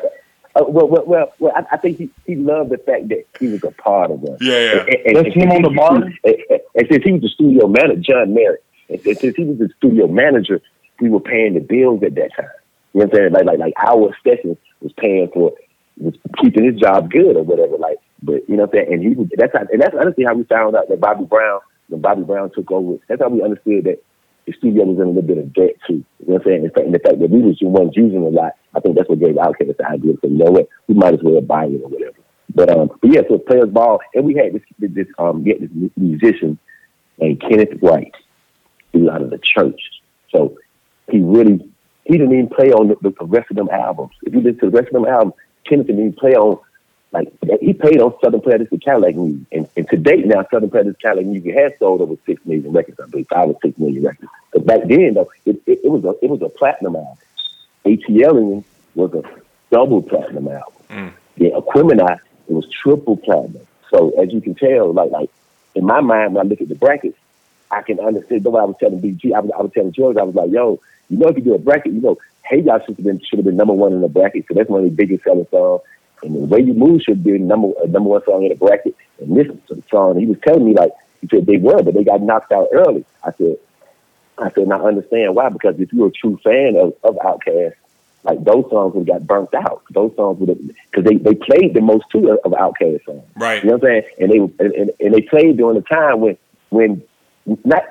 uh, 0.56 0.64
well, 0.68 0.88
well, 0.88 1.04
well, 1.04 1.32
well 1.40 1.52
I, 1.56 1.64
I, 1.72 1.76
think 1.78 1.98
he, 1.98 2.10
he 2.26 2.36
loved 2.36 2.70
the 2.70 2.78
fact 2.78 3.08
that 3.08 3.24
he 3.40 3.48
was 3.48 3.64
a 3.64 3.72
part 3.72 4.12
of 4.12 4.22
us. 4.24 4.38
Yeah, 4.40 4.52
yeah. 4.52 4.80
And, 4.82 4.88
and, 5.06 5.16
That's 5.16 5.34
him 5.34 5.50
on 5.50 5.62
the 5.62 5.70
margin. 5.70 6.16
And, 6.22 6.36
and, 6.76 6.86
since 6.90 7.04
he 7.04 7.12
was 7.12 7.22
the 7.22 7.28
studio 7.28 7.66
manager, 7.66 8.12
John 8.12 8.34
Merritt, 8.34 8.62
and, 8.62 8.63
since 8.88 9.36
he 9.36 9.44
was 9.44 9.58
the 9.58 9.70
studio 9.78 10.06
manager, 10.06 10.60
we 11.00 11.10
were 11.10 11.20
paying 11.20 11.54
the 11.54 11.60
bills 11.60 12.02
at 12.02 12.14
that 12.14 12.30
time. 12.36 12.46
You 12.92 13.00
know 13.00 13.06
what 13.06 13.14
I'm 13.14 13.16
saying? 13.16 13.32
Like, 13.32 13.44
like, 13.44 13.58
like 13.58 13.74
our 13.76 14.16
session 14.26 14.56
was 14.80 14.92
paying 14.96 15.28
for 15.32 15.52
was 15.96 16.14
keeping 16.42 16.64
his 16.64 16.80
job 16.80 17.10
good 17.10 17.36
or 17.36 17.42
whatever. 17.42 17.76
Like, 17.76 17.98
but 18.22 18.48
you 18.48 18.56
know 18.56 18.64
what 18.64 18.74
I'm 18.78 18.86
saying? 18.86 18.92
And 18.92 19.02
he 19.02 19.14
was 19.14 19.28
that's 19.36 19.52
how, 19.52 19.66
and 19.72 19.80
that's 19.80 19.94
honestly 19.98 20.24
how 20.24 20.34
we 20.34 20.44
found 20.44 20.76
out 20.76 20.88
that 20.88 21.00
Bobby 21.00 21.24
Brown 21.24 21.60
when 21.88 22.00
Bobby 22.00 22.22
Brown 22.22 22.50
took 22.54 22.70
over. 22.70 22.98
That's 23.08 23.20
how 23.20 23.28
we 23.28 23.42
understood 23.42 23.84
that 23.84 24.02
the 24.46 24.52
studio 24.52 24.84
was 24.84 24.96
in 24.98 25.04
a 25.04 25.06
little 25.08 25.22
bit 25.22 25.38
of 25.38 25.52
debt 25.52 25.76
too. 25.86 26.04
You 26.20 26.26
know 26.26 26.34
what 26.34 26.42
I'm 26.42 26.48
saying? 26.48 26.86
And 26.86 26.94
the 26.94 26.98
fact 26.98 27.18
that 27.18 27.30
we 27.30 27.40
was 27.40 27.58
the 27.60 27.68
ones 27.68 27.92
using 27.94 28.22
a 28.22 28.28
lot, 28.28 28.52
I 28.74 28.80
think 28.80 28.96
that's 28.96 29.08
what 29.08 29.20
gave 29.20 29.34
OutKast 29.34 29.76
the 29.76 29.88
idea. 29.88 30.14
So 30.20 30.28
you 30.28 30.38
know 30.38 30.50
what, 30.50 30.68
we 30.86 30.94
might 30.94 31.14
as 31.14 31.20
well 31.22 31.40
buy 31.40 31.66
it 31.66 31.80
or 31.82 31.88
whatever. 31.88 32.18
But 32.54 32.70
um, 32.70 32.90
but 33.00 33.12
yeah, 33.12 33.22
so 33.28 33.38
players 33.38 33.70
ball, 33.70 34.00
and 34.14 34.24
we 34.24 34.34
had 34.34 34.52
this 34.52 34.62
this 34.78 35.08
um 35.18 35.42
get 35.44 35.60
this 35.60 35.90
musician 35.96 36.58
named 37.18 37.40
Kenneth 37.40 37.82
Wright, 37.82 38.14
who's 38.94 39.08
out 39.08 39.22
of 39.22 39.30
the 39.30 39.38
church. 39.38 39.80
So 40.30 40.56
he 41.10 41.20
really 41.20 41.70
he 42.04 42.18
didn't 42.18 42.32
even 42.32 42.48
play 42.48 42.72
on 42.72 42.88
the, 42.88 42.96
the 43.00 43.24
rest 43.24 43.50
of 43.50 43.56
them 43.56 43.68
albums. 43.70 44.12
If 44.22 44.34
you 44.34 44.40
listen 44.40 44.60
to 44.60 44.70
the 44.70 44.76
rest 44.76 44.88
of 44.88 44.94
them 44.94 45.06
albums, 45.06 45.34
Kenneth 45.68 45.86
didn't 45.86 46.00
even 46.00 46.12
play 46.14 46.34
on 46.34 46.58
like 47.12 47.28
he 47.60 47.72
played 47.72 48.00
on 48.00 48.12
Southern 48.22 48.40
Playalistic 48.40 48.82
Cadillac 48.82 49.14
music. 49.14 49.46
And, 49.52 49.68
and 49.76 49.88
to 49.88 49.96
date 49.96 50.26
now, 50.26 50.44
Southern 50.50 50.70
Playalistic 50.70 51.00
Cadillac 51.00 51.26
music 51.26 51.54
has 51.54 51.72
sold 51.78 52.00
over 52.00 52.14
six 52.26 52.44
million 52.44 52.72
records, 52.72 52.98
I 53.00 53.06
believe, 53.06 53.28
five 53.28 53.48
or 53.48 53.58
six 53.62 53.78
million 53.78 54.02
records. 54.02 54.30
But 54.52 54.66
back 54.66 54.80
then 54.86 55.14
though, 55.14 55.30
it, 55.44 55.62
it, 55.66 55.80
it 55.84 55.90
was 55.90 56.04
a 56.04 56.14
it 56.24 56.30
was 56.30 56.42
a 56.42 56.48
platinum 56.48 56.96
album. 56.96 57.18
ATL 57.84 58.64
was 58.94 59.12
a 59.14 59.22
double 59.70 60.02
platinum 60.02 60.48
album. 60.48 60.72
Mm. 60.90 61.12
Yeah, 61.36 61.50
Aquemini, 61.50 62.18
it 62.48 62.52
was 62.52 62.66
triple 62.70 63.16
platinum. 63.16 63.66
So 63.90 64.10
as 64.20 64.32
you 64.32 64.40
can 64.40 64.54
tell, 64.54 64.92
like 64.92 65.10
like 65.10 65.30
in 65.74 65.84
my 65.84 66.00
mind 66.00 66.34
when 66.34 66.46
I 66.46 66.48
look 66.48 66.60
at 66.60 66.68
the 66.68 66.74
brackets, 66.74 67.18
I 67.74 67.82
can 67.82 68.00
understand 68.00 68.44
what 68.44 68.62
I 68.62 68.64
was 68.64 68.76
telling 68.80 69.00
BG. 69.00 69.34
I 69.34 69.40
was, 69.40 69.50
I 69.58 69.62
was 69.62 69.72
telling 69.74 69.92
George, 69.92 70.16
I 70.16 70.22
was 70.22 70.34
like, 70.34 70.50
yo, 70.50 70.80
you 71.08 71.18
know, 71.18 71.28
if 71.28 71.36
you 71.36 71.42
do 71.42 71.54
a 71.54 71.58
bracket, 71.58 71.92
you 71.92 72.00
know, 72.00 72.18
Hey 72.44 72.60
Ya 72.60 72.78
should 72.78 72.96
have 72.96 73.04
been 73.04 73.20
should 73.20 73.38
have 73.38 73.46
been 73.46 73.56
number 73.56 73.72
one 73.72 73.92
in 73.92 74.00
the 74.02 74.08
bracket. 74.08 74.44
So 74.46 74.54
that's 74.54 74.68
one 74.68 74.84
of 74.84 74.86
the 74.86 74.94
biggest 74.94 75.24
selling 75.24 75.46
songs. 75.50 75.80
And 76.22 76.34
the 76.34 76.40
way 76.40 76.60
you 76.60 76.74
move 76.74 77.02
should 77.02 77.24
be 77.24 77.38
number 77.38 77.68
uh, 77.82 77.86
number 77.86 78.10
one 78.10 78.24
song 78.24 78.42
in 78.44 78.50
the 78.50 78.54
bracket. 78.54 78.94
And 79.18 79.36
this 79.36 79.46
song, 79.90 80.18
he 80.18 80.26
was 80.26 80.38
telling 80.46 80.64
me 80.64 80.74
like 80.74 80.92
he 81.20 81.28
said 81.28 81.46
they 81.46 81.56
were, 81.56 81.82
but 81.82 81.94
they 81.94 82.04
got 82.04 82.20
knocked 82.20 82.52
out 82.52 82.68
early. 82.72 83.04
I 83.24 83.32
said, 83.32 83.56
I 84.38 84.50
said, 84.50 84.64
and 84.64 84.72
I 84.72 84.78
understand 84.78 85.34
why 85.34 85.48
because 85.48 85.80
if 85.80 85.92
you're 85.92 86.08
a 86.08 86.12
true 86.12 86.38
fan 86.44 86.76
of 86.76 86.94
of 87.02 87.16
OutKast, 87.16 87.74
like 88.24 88.44
those 88.44 88.68
songs 88.70 88.94
would 88.94 89.06
got 89.06 89.26
burnt 89.26 89.54
out. 89.54 89.82
Those 89.90 90.14
songs 90.16 90.38
would 90.40 90.74
because 90.90 91.04
they, 91.04 91.16
they 91.16 91.34
played 91.34 91.72
the 91.72 91.80
most 91.80 92.04
too 92.10 92.38
of 92.44 92.52
OutKast 92.52 93.04
songs. 93.04 93.24
Right. 93.36 93.62
You 93.64 93.70
know 93.70 93.76
what 93.76 93.90
I'm 93.90 94.02
saying? 94.02 94.04
And 94.20 94.30
they 94.30 94.64
and, 94.64 94.74
and, 94.74 94.90
and 95.00 95.14
they 95.14 95.22
played 95.22 95.56
during 95.56 95.76
the 95.76 95.82
time 95.82 96.20
when 96.20 96.36
when 96.68 97.02
not 97.46 97.84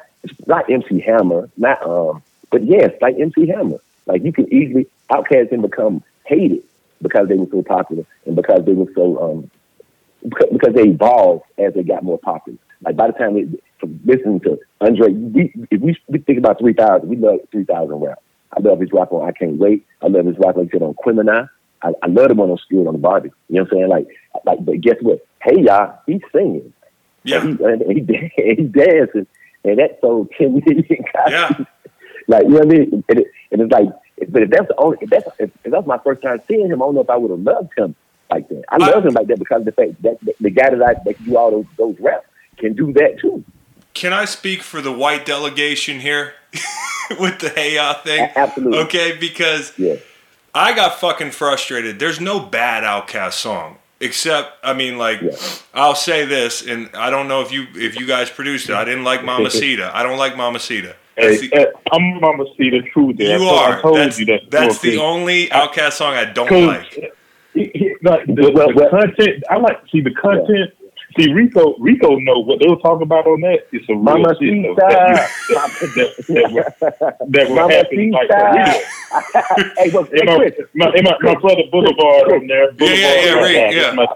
not 0.47 0.69
MC 0.69 0.99
Hammer, 1.01 1.49
not 1.57 1.85
um, 1.85 2.23
but 2.51 2.65
yes, 2.65 2.91
like 3.01 3.15
MC 3.19 3.47
Hammer. 3.47 3.79
Like 4.05 4.23
you 4.23 4.33
can 4.33 4.51
easily 4.53 4.87
OutKast 5.09 5.49
can 5.49 5.61
become 5.61 6.03
hated 6.25 6.63
because 7.01 7.27
they 7.27 7.35
were 7.35 7.47
so 7.51 7.61
popular 7.61 8.05
and 8.25 8.35
because 8.35 8.65
they 8.65 8.73
were 8.73 8.91
so 8.95 9.21
um 9.21 9.51
because 10.23 10.73
they 10.73 10.83
evolved 10.83 11.43
as 11.57 11.73
they 11.73 11.83
got 11.83 12.03
more 12.03 12.17
popular. 12.17 12.57
Like 12.81 12.95
by 12.95 13.07
the 13.07 13.13
time 13.13 13.33
we 13.33 13.59
listening 14.05 14.39
to 14.41 14.59
Andre, 14.81 15.09
we 15.11 15.53
if 15.71 15.81
we, 15.81 15.97
we 16.07 16.19
think 16.19 16.39
about 16.39 16.59
three 16.59 16.73
thousand, 16.73 17.09
we 17.09 17.17
love 17.17 17.39
three 17.51 17.65
thousand 17.65 17.99
rap. 17.99 18.21
I 18.55 18.59
love 18.61 18.79
his 18.79 18.91
rap 18.91 19.11
on 19.11 19.27
I 19.27 19.31
Can't 19.31 19.57
Wait. 19.57 19.85
I 20.01 20.07
love 20.07 20.25
his 20.25 20.37
rap 20.37 20.55
like 20.55 20.71
said 20.71 20.81
on 20.81 20.93
Aquemini. 20.93 21.49
I, 21.81 21.91
I 22.01 22.07
love 22.07 22.31
him 22.31 22.39
on 22.39 22.49
on 22.49 22.57
Skew 22.59 22.81
It 22.81 22.87
on 22.87 22.93
the 22.93 22.99
Bar-B. 22.99 23.29
You 23.49 23.55
know 23.55 23.63
what 23.63 23.73
I'm 23.73 23.77
saying? 23.77 23.89
Like 23.89 24.07
like 24.45 24.65
but 24.65 24.81
guess 24.81 24.97
what? 25.01 25.25
Hey 25.41 25.61
y'all, 25.61 25.99
he's 26.05 26.21
singing. 26.31 26.73
Yeah. 27.23 27.41
And 27.41 27.59
he, 27.59 27.65
and 27.65 28.09
he, 28.09 28.31
he's 28.55 28.69
dancing 28.69 29.27
and 29.63 29.79
that 29.79 29.99
sold 30.01 30.29
ten 30.37 30.53
million 30.65 30.85
copies. 31.11 31.31
Yeah. 31.31 31.49
like 32.27 32.43
you 32.43 32.49
know 32.49 32.59
what 32.59 32.65
I 32.65 32.69
mean? 32.69 33.03
And, 33.09 33.19
it, 33.19 33.27
and 33.51 33.61
it's 33.61 33.71
like 33.71 33.89
but 34.29 34.43
if 34.43 34.49
that's 34.51 34.67
the 34.67 34.75
only, 34.77 34.97
if 35.01 35.09
that's 35.09 35.27
if, 35.39 35.49
if 35.63 35.71
that's 35.71 35.87
my 35.87 35.97
first 35.99 36.21
time 36.21 36.41
seeing 36.47 36.67
him, 36.67 36.81
I 36.81 36.85
don't 36.85 36.95
know 36.95 37.01
if 37.01 37.09
I 37.09 37.17
would 37.17 37.31
have 37.31 37.39
loved 37.39 37.71
him 37.77 37.95
like 38.29 38.47
that. 38.49 38.63
I 38.69 38.77
love 38.77 39.05
him 39.05 39.13
like 39.13 39.27
that 39.27 39.39
because 39.39 39.59
of 39.61 39.65
the 39.65 39.71
fact 39.71 40.01
that, 40.03 40.19
that 40.21 40.35
the 40.39 40.49
guy 40.49 40.69
that 40.69 40.81
I 40.81 40.93
that 41.03 41.15
can 41.15 41.25
do 41.25 41.37
all 41.37 41.51
those 41.51 41.65
those 41.77 41.95
reps 41.99 42.27
can 42.57 42.73
do 42.73 42.93
that 42.93 43.19
too. 43.19 43.43
can 43.93 44.13
I 44.13 44.25
speak 44.25 44.61
for 44.61 44.81
the 44.81 44.91
white 44.91 45.25
delegation 45.25 45.99
here 45.99 46.33
with 47.19 47.39
the 47.39 47.49
hey 47.49 47.75
ya 47.75 47.95
thing? 47.95 48.29
Absolutely. 48.35 48.77
Okay, 48.79 49.17
because 49.17 49.73
Yeah. 49.77 49.95
I 50.55 50.73
got 50.75 50.99
fucking 50.99 51.31
frustrated. 51.31 51.97
There's 51.99 52.21
no 52.21 52.39
bad 52.39 52.83
OutKast 52.83 53.33
song. 53.33 53.77
Except, 54.03 54.57
I 54.63 54.73
mean, 54.73 54.97
like, 54.97 55.21
Yeah. 55.21 55.31
I'll 55.73 55.95
say 55.95 56.25
this, 56.25 56.65
and 56.67 56.89
I 56.95 57.09
don't 57.09 57.27
know 57.27 57.41
if 57.41 57.51
you 57.51 57.65
if 57.75 57.99
you 57.99 58.05
guys 58.05 58.29
produced 58.29 58.69
it. 58.69 58.75
I 58.75 58.83
didn't 58.85 59.03
like 59.05 59.23
Mama 59.23 59.43
Mamacita. 59.49 59.91
I 59.95 60.03
don't 60.03 60.17
like 60.17 60.35
Mamacita. 60.35 60.95
That's 61.15 61.41
Hey, 61.41 61.47
the, 61.47 61.73
I'm 61.91 62.19
Mama 62.19 62.45
see 62.57 62.69
the 62.69 62.81
truth 62.91 63.17
there. 63.17 63.37
you 63.39 63.45
I 63.45 63.47
told- 63.47 63.59
I 63.59 63.71
are. 63.71 63.81
told 63.81 63.97
That's, 63.97 64.19
you 64.19 64.25
that. 64.27 64.41
that's 64.49 64.79
the 64.79 64.89
Chris. 64.91 64.99
only 65.01 65.47
OutKast 65.47 65.93
song 65.93 66.15
I 66.15 66.25
don't 66.25 66.51
like. 66.67 66.91
he- 67.53 67.71
he- 67.75 67.95
like, 68.01 68.25
the, 68.25 68.51
Well, 68.53 68.73
the 68.73 68.87
content, 68.89 69.43
I 69.49 69.57
like 69.57 69.79
see 69.91 70.01
the 70.01 70.11
content. 70.15 70.71
See 71.17 71.31
Rico, 71.31 71.75
Rico 71.77 72.15
know 72.17 72.39
what 72.39 72.59
they 72.59 72.67
were 72.67 72.77
talking 72.77 73.03
about 73.03 73.27
on 73.27 73.41
that. 73.41 73.67
It's 73.71 73.87
a 73.89 73.93
real 73.93 74.01
Mama 74.03 74.35
shit 74.41 74.63
though. 74.63 74.75
Sita. 74.75 75.29
that, 75.53 76.15
that, 76.27 76.51
was- 76.51 76.73
that 77.29 77.49
was 77.49 77.55
Mama 77.55 77.73
happening 77.73 78.11
like 78.11 78.27
for 78.29 78.51
real. 78.51 78.81
Hey, 79.77 79.89
well, 79.93 80.03
hey, 80.11 80.21
my, 80.25 80.35
Chris, 80.37 80.53
my, 80.73 80.85
and 80.87 81.03
my, 81.03 81.17
my 81.21 81.35
brother 81.39 81.61
Boulevard 81.71 82.31
on 82.31 82.47
there. 82.47 82.71
Yeah, 82.73 82.87
yeah, 82.87 82.95
yeah, 82.95 83.33
Boulevard, 83.33 83.51
Rick, 83.53 83.73
yeah. 83.75 83.91
my- 83.93 84.07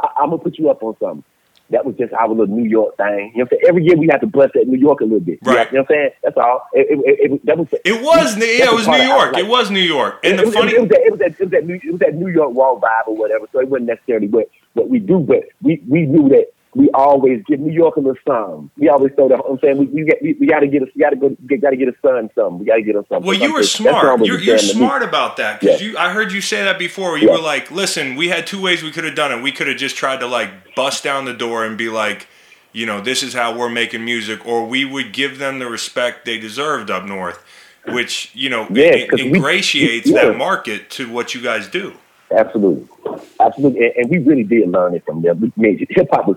I, 0.00 0.08
I'm 0.20 0.30
gonna 0.30 0.38
put 0.42 0.58
you 0.58 0.68
up 0.70 0.82
on 0.82 0.94
something. 1.00 1.24
That 1.70 1.84
was 1.84 1.96
just 1.96 2.12
our 2.12 2.28
little 2.28 2.46
New 2.46 2.68
York 2.68 2.96
thing. 2.96 3.32
You 3.34 3.38
know 3.38 3.44
what 3.44 3.52
I'm 3.54 3.58
saying? 3.58 3.62
Every 3.68 3.84
year 3.84 3.96
we 3.96 4.06
have 4.12 4.20
to 4.20 4.26
bust 4.28 4.52
that 4.54 4.68
New 4.68 4.78
York 4.78 5.00
a 5.00 5.04
little 5.04 5.18
bit. 5.18 5.40
Right. 5.42 5.66
You 5.72 5.78
know 5.78 5.82
what 5.82 5.90
I'm 5.90 5.96
saying? 5.96 6.10
That's 6.22 6.36
all. 6.36 6.68
It, 6.74 6.86
it, 6.90 6.98
it, 7.00 7.32
it- 7.32 7.46
that 7.46 7.58
was 7.58 7.68
It 7.84 8.02
was, 8.02 8.36
yeah, 8.36 8.70
it 8.70 8.74
was 8.74 8.86
New 8.86 8.96
York. 9.02 9.32
like. 9.32 9.42
It 9.44 9.48
was 9.48 9.70
New 9.70 9.80
York. 9.80 10.20
And 10.22 10.34
it, 10.34 10.36
the 10.36 10.44
was, 10.44 10.54
funny, 10.54 10.72
it, 10.74 10.80
was 10.80 10.88
that, 10.90 11.00
it 11.00 11.10
was 11.10 11.18
that 11.20 11.30
it 11.32 11.40
was 11.40 11.50
that 11.50 11.66
New 11.66 11.74
it 11.74 11.90
was 11.90 12.00
that 12.00 12.14
New 12.14 12.28
York 12.28 12.54
raw 12.54 12.76
vibe 12.78 13.08
or 13.08 13.16
whatever. 13.16 13.46
So 13.52 13.58
it 13.60 13.68
wasn't 13.68 13.86
necessarily 13.88 14.28
what 14.28 14.48
what 14.76 14.88
we 14.88 14.98
do, 15.00 15.18
but 15.18 15.44
we 15.62 15.82
we 15.88 16.02
knew 16.02 16.28
that 16.28 16.46
we 16.74 16.90
always 16.92 17.42
give 17.48 17.58
New 17.58 17.72
York 17.72 17.96
a 17.96 18.00
little 18.00 18.16
something. 18.28 18.70
We 18.76 18.90
always 18.90 19.10
throw 19.14 19.28
that. 19.30 19.40
I'm 19.48 19.58
saying 19.60 19.78
we 19.78 19.86
we, 19.86 20.04
we, 20.22 20.32
we 20.40 20.46
got 20.46 20.60
to 20.60 20.66
get 20.68 20.82
us. 20.82 20.88
We 20.94 21.00
got 21.00 21.10
to 21.10 21.16
go. 21.16 21.30
Got 21.58 21.70
to 21.70 21.76
get 21.76 21.88
a 21.88 21.94
son 22.02 22.28
something. 22.34 22.58
We 22.58 22.66
got 22.66 22.76
to 22.76 22.82
get 22.82 22.96
us 22.96 23.06
something. 23.08 23.26
Well, 23.26 23.38
you 23.38 23.52
were 23.54 23.62
smart. 23.62 24.20
You're, 24.20 24.38
you're 24.38 24.58
jam 24.58 24.58
to 24.58 24.64
me. 24.66 24.72
smart 24.72 25.02
about 25.02 25.38
that 25.38 25.60
because 25.60 25.80
Yeah. 25.80 25.88
you. 25.88 25.98
I 25.98 26.12
heard 26.12 26.32
you 26.32 26.40
say 26.42 26.62
that 26.64 26.78
before. 26.78 27.16
You 27.18 27.28
Yeah. 27.28 27.36
were 27.36 27.42
like, 27.42 27.70
"Listen, 27.70 28.14
we 28.14 28.28
had 28.28 28.46
two 28.46 28.60
ways 28.60 28.82
we 28.82 28.90
could 28.92 29.04
have 29.04 29.14
done 29.14 29.32
it. 29.32 29.42
We 29.42 29.52
could 29.52 29.68
have 29.68 29.78
just 29.78 29.96
tried 29.96 30.20
to 30.20 30.26
like 30.26 30.74
bust 30.74 31.02
down 31.02 31.24
the 31.24 31.32
door 31.34 31.64
and 31.64 31.78
be 31.78 31.88
like, 31.88 32.28
you 32.72 32.84
know, 32.84 33.00
this 33.00 33.22
is 33.22 33.32
how 33.32 33.56
we're 33.56 33.70
making 33.70 34.04
music, 34.04 34.46
or 34.46 34.66
we 34.66 34.84
would 34.84 35.14
give 35.14 35.38
them 35.38 35.58
the 35.60 35.66
respect 35.66 36.26
they 36.26 36.36
deserved 36.38 36.90
up 36.90 37.06
north, 37.06 37.42
which 37.88 38.30
you 38.34 38.50
know 38.50 38.66
Yeah, 38.70 39.06
we- 39.14 39.22
ingratiates 39.22 40.10
yeah. 40.10 40.26
that 40.26 40.36
market 40.36 40.90
to 40.90 41.10
what 41.10 41.34
you 41.34 41.40
guys 41.40 41.68
do. 41.68 41.94
Absolutely, 42.30 42.88
absolutely, 43.40 43.86
and, 43.86 43.94
and 43.96 44.10
we 44.10 44.18
really 44.18 44.42
did 44.42 44.68
learn 44.70 44.94
it 44.94 45.04
from 45.04 45.22
them. 45.22 45.40
We 45.40 45.52
made 45.56 45.80
it. 45.80 45.88
hip 45.90 46.08
hop 46.10 46.26
was 46.26 46.36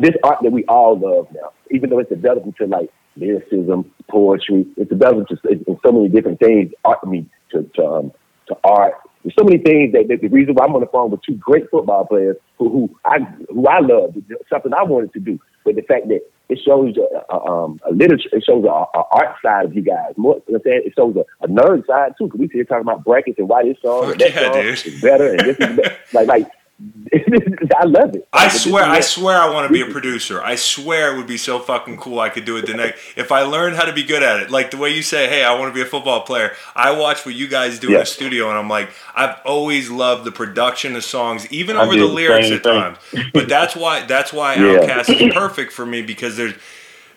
this 0.00 0.14
art 0.22 0.38
that 0.42 0.52
we 0.52 0.64
all 0.66 0.98
love 0.98 1.28
now, 1.32 1.52
even 1.70 1.90
though 1.90 1.98
it's 1.98 2.10
developed 2.10 2.46
into 2.46 2.66
like 2.66 2.90
lyricism, 3.16 3.90
poetry. 4.10 4.66
It's 4.76 4.90
developed 4.90 5.32
in 5.50 5.78
so 5.84 5.92
many 5.92 6.08
different 6.08 6.40
things. 6.40 6.72
Art, 6.84 6.98
I 7.02 7.08
mean, 7.08 7.30
to 7.52 7.62
to, 7.76 7.86
um, 7.86 8.12
to 8.48 8.56
art. 8.64 8.94
There's 9.22 9.34
so 9.38 9.44
many 9.44 9.58
things 9.58 9.92
that, 9.92 10.08
that 10.08 10.20
the 10.20 10.28
reason 10.28 10.54
why 10.54 10.66
I'm 10.66 10.74
on 10.74 10.82
the 10.82 10.86
phone 10.88 11.10
with 11.10 11.22
two 11.22 11.36
great 11.36 11.70
football 11.70 12.04
players 12.06 12.36
who 12.58 12.68
who 12.68 12.98
I 13.06 13.20
who 13.48 13.66
I 13.66 13.80
love, 13.80 14.14
something 14.50 14.74
I 14.74 14.82
wanted 14.82 15.12
to 15.14 15.20
do, 15.20 15.40
but 15.64 15.76
the 15.76 15.82
fact 15.82 16.08
that 16.08 16.20
it 16.48 16.58
shows 16.64 16.94
a, 16.96 17.32
a, 17.32 17.36
uh, 17.36 17.64
um, 17.64 17.80
a 17.88 17.92
literature, 17.92 18.28
it 18.32 18.44
shows 18.44 18.64
a, 18.64 18.68
a 18.68 18.70
uh, 18.70 18.86
uh, 18.94 19.02
art 19.12 19.36
side 19.42 19.64
of 19.66 19.74
you 19.74 19.82
guys. 19.82 20.12
More, 20.16 20.42
you 20.46 20.54
know 20.54 20.54
what 20.54 20.56
I'm 20.56 20.62
saying? 20.64 20.82
It 20.86 20.92
shows 20.96 21.16
a, 21.16 21.44
a 21.44 21.48
nerd 21.48 21.86
side 21.86 22.12
too, 22.18 22.26
because 22.26 22.40
we 22.40 22.48
here 22.52 22.64
talking 22.64 22.82
about 22.82 23.04
brackets 23.04 23.38
and 23.38 23.48
why 23.48 23.64
this 23.64 23.78
song 23.80 24.12
and 24.12 24.20
that 24.20 24.34
yeah, 24.34 24.52
song 24.52 24.62
dude. 24.62 24.86
is 24.86 25.00
better 25.00 25.30
and 25.30 25.40
this 25.40 25.56
is 25.58 25.76
better. 25.76 25.96
like 26.12 26.28
like 26.28 26.50
I 27.12 27.84
love 27.84 28.14
it. 28.16 28.26
I 28.32 28.44
Like, 28.44 28.52
swear, 28.52 28.84
I 28.84 29.00
swear, 29.00 29.38
I 29.38 29.48
want 29.50 29.68
to 29.68 29.72
be 29.72 29.80
a 29.80 29.86
producer. 29.92 30.42
I 30.42 30.56
swear 30.56 31.14
it 31.14 31.16
would 31.16 31.26
be 31.26 31.36
so 31.36 31.58
fucking 31.60 31.96
cool. 31.98 32.18
I 32.18 32.28
could 32.28 32.44
do 32.44 32.56
it 32.56 32.66
the 32.66 32.74
next 32.74 33.00
if 33.16 33.30
I 33.30 33.42
learned 33.42 33.76
how 33.76 33.84
to 33.84 33.92
be 33.92 34.02
good 34.02 34.22
at 34.22 34.40
it. 34.40 34.50
Like 34.50 34.70
the 34.72 34.76
way 34.76 34.90
you 34.90 35.02
say, 35.02 35.28
"Hey, 35.28 35.44
I 35.44 35.54
want 35.58 35.70
to 35.70 35.74
be 35.74 35.80
a 35.82 35.88
football 35.88 36.22
player." 36.22 36.52
I 36.74 36.90
watch 36.98 37.24
what 37.24 37.34
you 37.36 37.46
guys 37.48 37.78
do 37.78 37.88
in 37.88 37.94
the 37.94 38.04
studio, 38.06 38.48
and 38.50 38.58
I'm 38.58 38.68
like, 38.68 38.90
I've 39.14 39.36
always 39.44 39.88
loved 39.90 40.24
the 40.24 40.32
production 40.32 40.96
of 40.96 41.04
songs, 41.04 41.46
even 41.52 41.76
I 41.76 41.82
over 41.84 41.96
the 41.96 42.06
lyrics 42.06 42.50
at 42.50 42.62
times. 42.64 42.98
But 43.32 43.48
that's 43.48 43.76
why 43.76 44.04
that's 44.06 44.32
why 44.32 44.54
Yeah. 44.54 44.78
OutKast 44.78 45.28
is 45.28 45.32
perfect 45.34 45.72
for 45.72 45.86
me 45.86 46.02
because 46.02 46.36
there's 46.36 46.54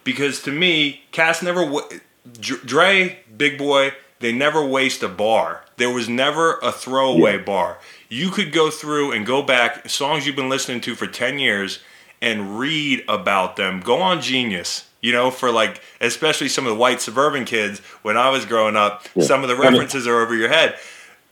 because 0.03 0.41
to 0.43 0.51
me, 0.51 1.01
Cass 1.11 1.41
never 1.41 1.65
Dr- 2.39 2.65
Dre, 2.65 3.19
Big 3.35 3.57
Boi, 3.57 3.93
they 4.19 4.31
never 4.33 4.63
waste 4.65 5.03
a 5.03 5.09
bar. 5.09 5.63
There 5.77 5.89
was 5.91 6.07
never 6.09 6.57
a 6.63 6.71
throwaway 6.71 7.37
Yeah. 7.37 7.43
bar. 7.43 7.77
You 8.09 8.29
could 8.29 8.51
go 8.51 8.69
through 8.69 9.11
and 9.11 9.25
go 9.25 9.41
back 9.41 9.89
songs 9.89 10.25
you've 10.25 10.35
been 10.35 10.49
listening 10.49 10.81
to 10.81 10.95
for 10.95 11.07
10 11.07 11.39
years 11.39 11.79
and 12.21 12.57
read 12.57 13.03
about 13.07 13.55
them. 13.57 13.79
Go 13.81 14.01
on 14.01 14.21
Genius. 14.21 14.85
You 15.01 15.11
know, 15.13 15.29
for 15.29 15.51
like, 15.51 15.81
especially 16.01 16.49
some 16.49 16.65
of 16.65 16.71
the 16.71 16.77
white 16.79 17.01
suburban 17.01 17.45
kids 17.45 17.79
when 18.01 18.17
I 18.17 18.29
was 18.29 18.45
growing 18.45 18.75
up, 18.75 19.07
some 19.21 19.43
of 19.43 19.47
the 19.49 19.55
references 19.55 20.07
are 20.07 20.19
over 20.21 20.35
your 20.35 20.49
head. 20.49 20.75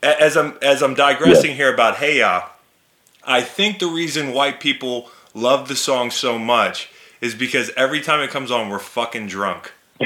As 0.02 0.36
I'm 0.36 0.56
as 0.62 0.82
I'm 0.82 0.94
digressing 0.94 1.56
here 1.56 1.72
about 1.72 1.96
Hey 1.96 2.18
Ya, 2.18 2.48
I 3.24 3.40
think 3.42 3.80
the 3.80 3.88
reason 3.88 4.32
white 4.32 4.60
people 4.60 5.10
love 5.34 5.66
the 5.66 5.74
song 5.74 6.12
so 6.12 6.38
much 6.38 6.90
is 7.20 7.34
because 7.34 7.70
every 7.76 8.00
time 8.00 8.20
it 8.20 8.30
comes 8.30 8.50
on, 8.52 8.68
we're 8.68 8.78
fucking 8.78 9.26
drunk. 9.26 9.72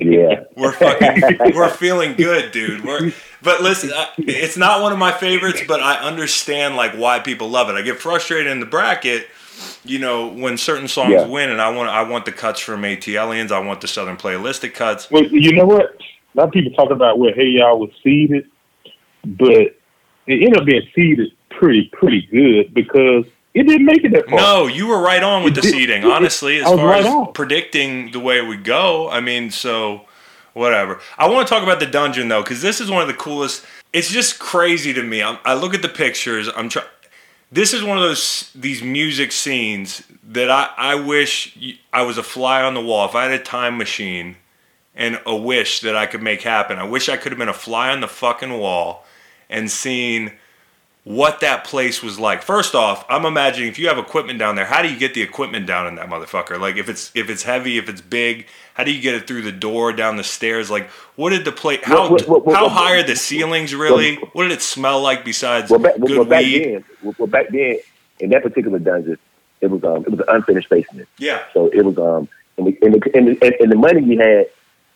Yeah. 0.00 0.44
We're 0.56 0.72
fucking, 0.72 1.54
we're 1.54 1.70
feeling 1.70 2.14
good, 2.14 2.52
dude. 2.52 2.84
We're, 2.84 3.12
but 3.42 3.62
listen, 3.62 3.90
I, 3.94 4.08
it's 4.18 4.56
not 4.56 4.82
one 4.82 4.92
of 4.92 4.98
my 4.98 5.12
favorites, 5.12 5.62
but 5.66 5.80
I 5.80 5.96
understand 5.98 6.76
like 6.76 6.94
why 6.94 7.18
people 7.18 7.48
love 7.48 7.68
it. 7.68 7.74
I 7.74 7.82
get 7.82 7.98
frustrated 8.00 8.50
in 8.50 8.60
the 8.60 8.66
bracket, 8.66 9.26
you 9.84 9.98
know, 9.98 10.28
when 10.28 10.56
certain 10.56 10.88
songs 10.88 11.12
Yeah. 11.12 11.26
win, 11.26 11.50
and 11.50 11.60
I 11.60 11.70
want 11.70 11.88
I 11.90 12.02
want 12.02 12.24
the 12.24 12.32
cuts 12.32 12.60
from 12.60 12.82
ATLiens, 12.82 13.50
I 13.52 13.58
want 13.60 13.80
the 13.80 13.88
Southern 13.88 14.16
Playalistic 14.16 14.74
cuts. 14.74 15.10
Well, 15.10 15.24
you 15.24 15.52
know 15.52 15.66
what? 15.66 15.96
A 16.34 16.38
lot 16.38 16.46
of 16.48 16.52
people 16.52 16.72
talk 16.72 16.90
about 16.90 17.18
where 17.18 17.34
Hey 17.34 17.48
Ya 17.48 17.74
was 17.74 17.90
seeded, 18.02 18.48
but 19.24 19.50
it 19.50 19.74
ended 20.26 20.56
up 20.56 20.64
being 20.64 20.82
seeded 20.94 21.32
pretty, 21.50 21.90
pretty 21.92 22.22
good 22.30 22.72
because 22.72 23.24
it 23.54 23.64
didn't 23.68 23.84
make 23.84 24.02
it 24.04 24.12
that 24.12 24.28
far. 24.30 24.38
No, 24.40 24.66
you 24.66 24.86
were 24.86 25.00
right 25.00 25.22
on 25.22 25.42
with 25.44 25.54
the 25.54 25.60
It 25.60 25.64
did- 25.64 25.72
seating. 25.72 26.02
it- 26.02 26.10
Honestly, 26.10 26.58
as 26.58 26.64
far 26.64 26.76
right 26.88 27.00
as 27.04 27.06
on. 27.06 27.32
predicting 27.34 28.12
the 28.12 28.20
way 28.20 28.38
it 28.38 28.46
would 28.46 28.64
go, 28.64 29.10
I 29.10 29.20
mean, 29.20 29.50
so 29.50 30.02
whatever. 30.54 31.00
I 31.18 31.28
want 31.28 31.46
to 31.46 31.52
talk 31.52 31.62
about 31.62 31.80
the 31.80 31.86
dungeon 31.86 32.28
though, 32.28 32.42
because 32.42 32.62
this 32.62 32.80
is 32.80 32.90
one 32.90 33.02
of 33.02 33.08
the 33.08 33.14
coolest. 33.14 33.64
It's 33.92 34.10
just 34.10 34.38
crazy 34.38 34.92
to 34.92 35.02
me. 35.02 35.22
I'm, 35.22 35.38
I 35.44 35.54
look 35.54 35.74
at 35.74 35.82
the 35.82 35.88
pictures. 35.88 36.48
I'm 36.54 36.68
trying. 36.68 36.86
This 37.50 37.74
is 37.74 37.84
one 37.84 37.98
of 37.98 38.02
those 38.02 38.50
these 38.54 38.82
music 38.82 39.32
scenes 39.32 40.02
that 40.28 40.50
I 40.50 40.70
I 40.76 40.94
wish 40.94 41.76
I 41.92 42.02
was 42.02 42.18
a 42.18 42.22
fly 42.22 42.62
on 42.62 42.74
the 42.74 42.80
wall. 42.80 43.06
If 43.08 43.14
I 43.14 43.24
had 43.24 43.32
a 43.32 43.42
time 43.42 43.76
machine 43.76 44.36
and 44.94 45.20
a 45.26 45.36
wish 45.36 45.80
that 45.80 45.96
I 45.96 46.06
could 46.06 46.22
make 46.22 46.42
happen, 46.42 46.78
I 46.78 46.84
wish 46.84 47.08
I 47.08 47.16
could 47.16 47.32
have 47.32 47.38
been 47.38 47.48
a 47.48 47.54
fly 47.54 47.90
on 47.90 48.00
the 48.00 48.08
fucking 48.08 48.58
wall 48.58 49.04
and 49.50 49.70
seen 49.70 50.32
what 51.04 51.40
that 51.40 51.64
place 51.64 52.02
was 52.02 52.18
like. 52.18 52.42
First 52.42 52.74
off, 52.74 53.04
I'm 53.08 53.24
imagining 53.24 53.68
if 53.68 53.78
you 53.78 53.88
have 53.88 53.98
equipment 53.98 54.38
down 54.38 54.54
there, 54.54 54.66
how 54.66 54.82
do 54.82 54.88
you 54.88 54.98
get 54.98 55.14
the 55.14 55.22
equipment 55.22 55.66
down 55.66 55.86
in 55.86 55.96
that 55.96 56.08
motherfucker? 56.08 56.60
Like 56.60 56.76
if 56.76 56.88
it's 56.88 57.10
if 57.14 57.28
it's 57.28 57.42
heavy, 57.42 57.76
if 57.76 57.88
it's 57.88 58.00
big, 58.00 58.46
how 58.74 58.84
do 58.84 58.92
you 58.92 59.00
get 59.02 59.14
it 59.14 59.26
through 59.26 59.42
the 59.42 59.52
door, 59.52 59.92
down 59.92 60.16
the 60.16 60.24
stairs? 60.24 60.70
Like 60.70 60.88
what 61.16 61.30
did 61.30 61.44
the 61.44 61.52
place? 61.52 61.80
How 61.82 62.10
What- 62.10 62.28
what- 62.28 62.46
what- 62.46 62.56
how 62.56 62.68
high 62.68 62.94
are 62.96 63.02
the 63.02 63.16
ceilings 63.16 63.74
really? 63.74 64.16
What 64.32 64.44
did 64.44 64.52
it 64.52 64.62
smell 64.62 65.00
like 65.00 65.24
besides 65.24 65.70
Well, 65.70 65.80
back, 65.80 65.94
good 65.98 66.10
well, 66.10 66.24
back 66.24 66.42
weed? 66.44 66.64
then, 67.02 67.14
well, 67.18 67.26
back 67.28 67.48
then, 67.50 67.78
in 68.20 68.30
that 68.30 68.42
particular 68.42 68.78
dungeon, 68.78 69.18
it 69.60 69.70
was 69.70 69.82
um, 69.84 70.02
it 70.04 70.10
was 70.10 70.20
an 70.20 70.26
unfinished 70.28 70.68
basement. 70.70 71.08
Yeah, 71.18 71.40
So 71.54 71.66
it 71.68 71.84
was 71.84 71.96
um, 71.98 72.28
and 72.58 72.66
the 72.66 72.78
and 72.82 72.94
the, 72.94 73.10
and 73.16 73.28
the, 73.40 73.60
and 73.62 73.72
the 73.72 73.76
money 73.76 74.02
we 74.02 74.16
had, 74.16 74.46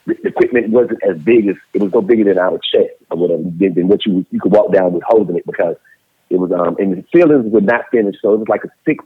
the 0.06 0.14
the 0.22 0.28
equipment 0.28 0.68
wasn't 0.70 1.02
as 1.02 1.18
big 1.18 1.48
as 1.48 1.56
it 1.74 1.82
was 1.82 1.92
no 1.92 2.00
bigger 2.02 2.24
than 2.24 2.38
our 2.38 2.58
chest 2.58 2.90
or 3.10 3.18
whatever 3.18 3.42
than, 3.42 3.74
than 3.74 3.88
what 3.88 4.04
you 4.06 4.24
you 4.30 4.40
could 4.40 4.52
walk 4.52 4.72
down 4.72 4.92
with 4.92 5.02
holding 5.04 5.36
it 5.36 5.46
because 5.46 5.76
it 6.30 6.38
was 6.38 6.50
um, 6.52 6.76
and 6.78 6.96
the 6.96 7.04
ceilings 7.14 7.50
were 7.52 7.60
not 7.60 7.84
finished, 7.90 8.18
so 8.22 8.32
it 8.34 8.38
was 8.38 8.48
like 8.48 8.64
a 8.64 8.68
six. 8.84 9.04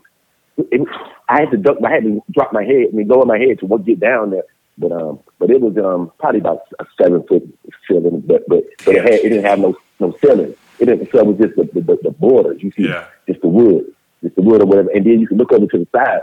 It 0.57 0.79
was, 0.81 0.89
I 1.29 1.41
had 1.41 1.51
to 1.51 1.57
duck, 1.57 1.77
I 1.83 1.91
had 1.91 2.03
to 2.03 2.21
drop 2.31 2.51
my 2.53 2.63
head, 2.63 2.87
I 2.91 2.95
mean, 2.95 3.07
lower 3.07 3.25
my 3.25 3.39
head 3.39 3.59
to 3.59 3.77
get 3.79 3.99
down 3.99 4.31
there. 4.31 4.43
But 4.81 4.91
um, 4.91 5.19
but 5.39 5.49
it 5.51 5.61
was 5.61 5.77
um 5.77 6.11
probably 6.19 6.39
about 6.41 6.63
a 6.79 6.85
seven 6.99 7.23
foot 7.27 7.43
ceiling, 7.87 8.21
but 8.25 8.41
but 8.49 8.63
but 8.83 8.95
it 8.95 9.03
had 9.03 9.13
it 9.13 9.29
didn't 9.29 9.45
have 9.45 9.59
no 9.59 9.77
no 9.99 10.15
ceiling. 10.23 10.55
It 10.79 10.85
didn't. 10.85 11.11
So 11.11 11.19
it 11.19 11.25
was 11.27 11.37
just 11.37 11.55
the 11.55 11.81
the, 11.81 11.97
the 12.01 12.11
borders. 12.11 12.61
You 12.63 12.71
see, 12.75 12.87
Yeah. 12.89 13.05
just 13.27 13.41
the 13.41 13.47
wood, 13.47 13.85
just 14.23 14.35
the 14.35 14.41
wood 14.41 14.61
or 14.63 14.65
whatever. 14.65 14.89
And 14.89 15.05
then 15.05 15.19
you 15.19 15.27
could 15.27 15.37
look 15.37 15.51
over 15.53 15.67
to 15.67 15.77
the 15.77 15.87
side, 15.95 16.21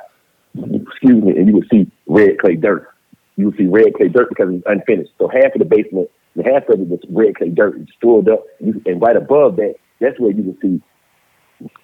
excuse 0.74 1.22
me, 1.22 1.36
and 1.36 1.46
you 1.46 1.54
would 1.54 1.68
see 1.70 1.90
red 2.06 2.38
clay 2.38 2.56
dirt. 2.56 2.92
You 3.36 3.46
would 3.46 3.56
see 3.56 3.66
red 3.66 3.94
clay 3.94 4.08
dirt 4.08 4.28
because 4.30 4.48
it's 4.52 4.64
unfinished. 4.66 5.12
So 5.18 5.28
half 5.28 5.54
of 5.54 5.60
the 5.60 5.64
basement, 5.64 6.10
and 6.34 6.44
half 6.44 6.68
of 6.68 6.80
it 6.80 6.88
was 6.88 7.00
red 7.08 7.36
clay 7.36 7.50
dirt. 7.50 7.76
It's 7.78 7.92
filled 8.02 8.28
up, 8.28 8.42
you, 8.58 8.82
and 8.86 9.00
right 9.00 9.16
above 9.16 9.56
that, 9.56 9.76
that's 10.00 10.18
where 10.18 10.32
you 10.32 10.42
would 10.42 10.58
see 10.60 10.82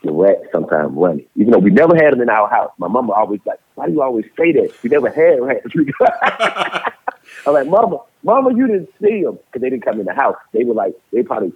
the 0.03 0.13
rats 0.13 0.43
sometimes 0.53 0.93
running. 0.95 1.27
Even 1.37 1.53
though 1.53 1.59
we 1.59 1.71
never 1.71 1.97
had 1.97 2.13
them 2.13 2.21
in 2.21 2.29
our 2.29 2.49
house. 2.49 2.71
My 2.79 2.89
mama 2.89 3.13
always 3.13 3.41
like, 3.45 3.59
why 3.75 3.87
do 3.87 3.93
you 3.93 4.03
always 4.03 4.27
say 4.39 4.53
that? 4.53 4.73
We 4.83 4.91
never 4.91 5.11
had 5.11 5.41
rats. 5.41 5.67
I'm 7.47 7.55
like, 7.55 7.67
mama, 7.67 7.99
mama, 8.23 8.55
you 8.55 8.67
didn't 8.67 8.91
see 9.01 9.23
them 9.23 9.39
because 9.47 9.63
they 9.63 9.71
didn't 9.71 9.85
come 9.85 10.01
in 10.01 10.07
the 10.07 10.15
house. 10.15 10.37
They 10.53 10.65
were 10.65 10.75
like, 10.75 10.95
they 11.13 11.23
probably 11.23 11.53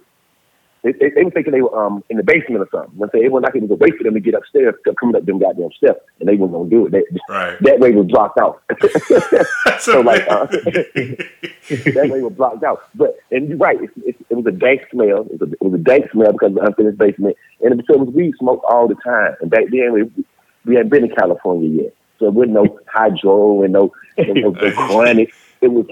they, 0.83 0.93
they, 0.93 1.09
they 1.09 1.23
were 1.23 1.31
thinking 1.31 1.51
they 1.51 1.61
were 1.61 1.77
um 1.77 2.03
in 2.09 2.17
the 2.17 2.23
basement 2.23 2.61
or 2.61 2.69
something. 2.71 2.97
When 2.97 3.09
they 3.11 3.19
everyone 3.19 3.43
like 3.43 3.55
it 3.55 3.61
was 3.61 3.71
a 3.71 3.75
way 3.75 3.91
for 3.91 4.03
them 4.03 4.13
to 4.13 4.19
get 4.19 4.33
upstairs, 4.33 4.75
coming 4.99 5.15
up 5.15 5.25
them 5.25 5.39
goddamn 5.39 5.71
steps, 5.75 6.01
and 6.19 6.29
they 6.29 6.35
weren't 6.35 6.53
gonna 6.53 6.69
do 6.69 6.87
it. 6.87 6.91
They, 6.91 7.03
Right. 7.29 7.57
That 7.61 7.79
way 7.79 7.91
was 7.91 8.07
blocked 8.07 8.39
out. 8.39 8.61
so 9.79 10.01
like 10.01 10.27
uh, 10.29 10.45
that 10.45 12.09
way 12.09 12.21
was 12.21 12.33
blocked 12.33 12.63
out. 12.63 12.83
But 12.95 13.19
and 13.31 13.49
you're 13.49 13.57
right, 13.57 13.81
it, 13.81 13.91
it, 13.97 14.15
it 14.29 14.35
was 14.35 14.45
a 14.45 14.51
dank 14.51 14.81
smell. 14.91 15.27
It 15.31 15.39
was 15.39 15.49
a, 15.49 15.51
it 15.51 15.61
was 15.61 15.73
a 15.73 15.83
dank 15.83 16.11
smell 16.11 16.31
because 16.31 16.49
of 16.49 16.55
the 16.55 16.61
unfinished 16.61 16.97
basement, 16.97 17.37
and 17.61 17.79
it, 17.79 17.85
so 17.87 17.95
it 17.95 17.99
was 17.99 18.09
weed 18.09 18.33
smoked 18.39 18.65
all 18.69 18.87
the 18.87 18.95
time. 18.95 19.35
And 19.41 19.51
back 19.51 19.65
then 19.71 19.93
we 19.93 20.25
we 20.65 20.75
hadn't 20.75 20.89
been 20.89 21.05
in 21.05 21.15
California 21.15 21.83
yet, 21.83 21.93
so 22.19 22.27
it 22.27 22.33
wasn't 22.33 22.53
no 22.53 22.79
hydro 22.87 23.63
and 23.63 23.73
no, 23.73 23.93
and 24.17 24.35
no, 24.35 24.49
no 24.51 24.71
chronic. 24.87 25.33
It 25.61 25.67
was. 25.67 25.85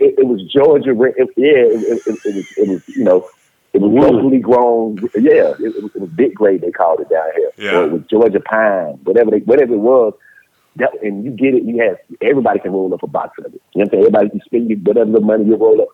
It, 0.00 0.18
it, 0.18 0.26
was 0.26 0.40
Georgia. 0.44 0.90
It, 0.90 1.28
yeah, 1.36 1.66
it, 1.66 2.00
it, 2.06 2.18
it 2.24 2.34
was 2.36 2.46
it 2.56 2.68
was 2.68 2.88
you 2.88 3.04
know. 3.04 3.28
It 3.80 3.88
was 3.88 4.10
locally 4.12 4.38
grown. 4.38 4.98
Yeah, 5.14 5.54
it, 5.58 5.60
it, 5.60 5.82
was, 5.82 5.92
it 5.94 6.00
was 6.00 6.10
big 6.10 6.34
grade. 6.34 6.60
They 6.60 6.70
called 6.70 7.00
it 7.00 7.08
down 7.08 7.26
here. 7.36 7.50
Yeah. 7.56 7.78
Or 7.78 7.84
it 7.84 7.92
was 7.92 8.02
Georgia 8.10 8.40
pine, 8.40 8.98
whatever 9.04 9.30
they, 9.30 9.38
whatever 9.38 9.74
it 9.74 9.78
was. 9.78 10.14
That, 10.76 10.90
and 11.02 11.24
you 11.24 11.30
get 11.32 11.54
it. 11.54 11.64
You 11.64 11.78
have 11.82 11.98
everybody 12.20 12.60
can 12.60 12.72
roll 12.72 12.92
up 12.94 13.02
a 13.02 13.06
box 13.06 13.38
of 13.38 13.46
it. 13.46 13.52
You 13.52 13.58
know 13.58 13.62
what 13.74 13.82
I'm 13.84 13.90
saying? 13.90 14.02
Everybody 14.04 14.30
can 14.30 14.40
spend 14.44 14.70
you 14.70 14.76
whatever 14.76 15.10
the 15.10 15.20
money 15.20 15.44
you 15.44 15.56
roll 15.56 15.80
up. 15.82 15.88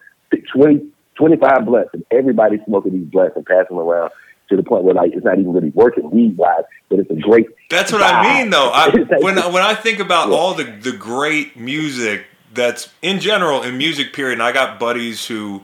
20, 0.53 0.87
25 1.14 1.64
blunts, 1.66 1.90
and 1.94 2.05
everybody's 2.11 2.61
smoking 2.66 2.92
these 2.92 3.07
blunts 3.07 3.37
and 3.37 3.46
passing 3.46 3.77
them 3.77 3.87
around 3.87 4.11
to 4.49 4.57
the 4.57 4.62
point 4.62 4.85
where 4.85 4.94
like 4.94 5.12
it's 5.12 5.25
not 5.25 5.38
even 5.38 5.53
really 5.53 5.70
working 5.70 6.11
weed 6.11 6.37
wise, 6.37 6.62
but 6.88 6.99
it's 6.99 7.11
a 7.11 7.14
great. 7.14 7.46
That's 7.70 7.90
what 7.92 8.03
I 8.03 8.40
mean, 8.42 8.51
though. 8.51 8.70
I, 8.72 8.90
when 9.20 9.37
when 9.53 9.62
I 9.62 9.75
think 9.75 9.99
about 9.99 10.29
Yeah. 10.29 10.35
all 10.35 10.55
the 10.55 10.64
the 10.64 10.92
great 10.92 11.57
music 11.57 12.27
that's 12.53 12.92
in 13.03 13.18
general 13.20 13.62
in 13.62 13.79
music 13.79 14.12
period, 14.12 14.35
and 14.35 14.42
I 14.42 14.53
got 14.53 14.79
buddies 14.79 15.27
who 15.27 15.62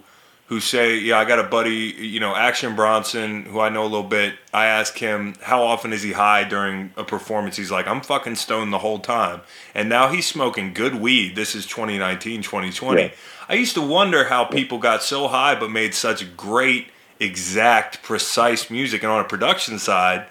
who 0.53 0.61
say, 0.61 0.99
yeah, 0.99 1.19
I 1.19 1.25
got 1.25 1.39
a 1.39 1.45
buddy, 1.45 1.95
you 1.99 2.21
know, 2.21 2.37
Action 2.37 2.77
Bronson, 2.77 3.47
who 3.47 3.59
I 3.59 3.71
know 3.71 3.85
a 3.85 3.89
little 3.89 4.03
bit. 4.03 4.35
I 4.53 4.67
ask 4.67 4.99
him 4.99 5.35
how 5.41 5.63
often 5.63 5.95
is 5.95 6.03
he 6.03 6.13
high 6.13 6.45
during 6.45 6.93
a 6.95 7.05
performance. 7.05 7.57
He's 7.57 7.71
like, 7.71 7.87
I'm 7.89 8.03
fucking 8.03 8.35
stoned 8.35 8.71
the 8.71 8.81
whole 8.81 8.99
time, 8.99 9.41
and 9.75 9.89
now 9.89 10.09
he's 10.09 10.27
smoking 10.27 10.75
good 10.75 10.97
weed. 10.97 11.37
This 11.37 11.55
is 11.55 11.65
2019, 11.65 12.43
2020. 12.43 13.01
Yeah. 13.01 13.11
I 13.49 13.55
used 13.55 13.73
to 13.77 13.81
wonder 13.81 14.25
how 14.25 14.45
people 14.45 14.77
got 14.77 15.03
so 15.03 15.27
high 15.27 15.55
but 15.59 15.71
made 15.71 15.95
such 15.95 16.37
great, 16.37 16.89
exact, 17.19 18.03
precise 18.03 18.69
music, 18.69 19.03
and 19.03 19.11
on 19.11 19.25
a 19.25 19.29
production 19.29 19.79
side. 19.79 20.27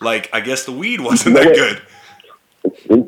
Like 0.00 0.30
I 0.32 0.38
guess 0.42 0.64
the 0.64 0.70
weed 0.70 1.00
wasn't 1.00 1.34
that 1.34 1.54
good. 1.56 1.82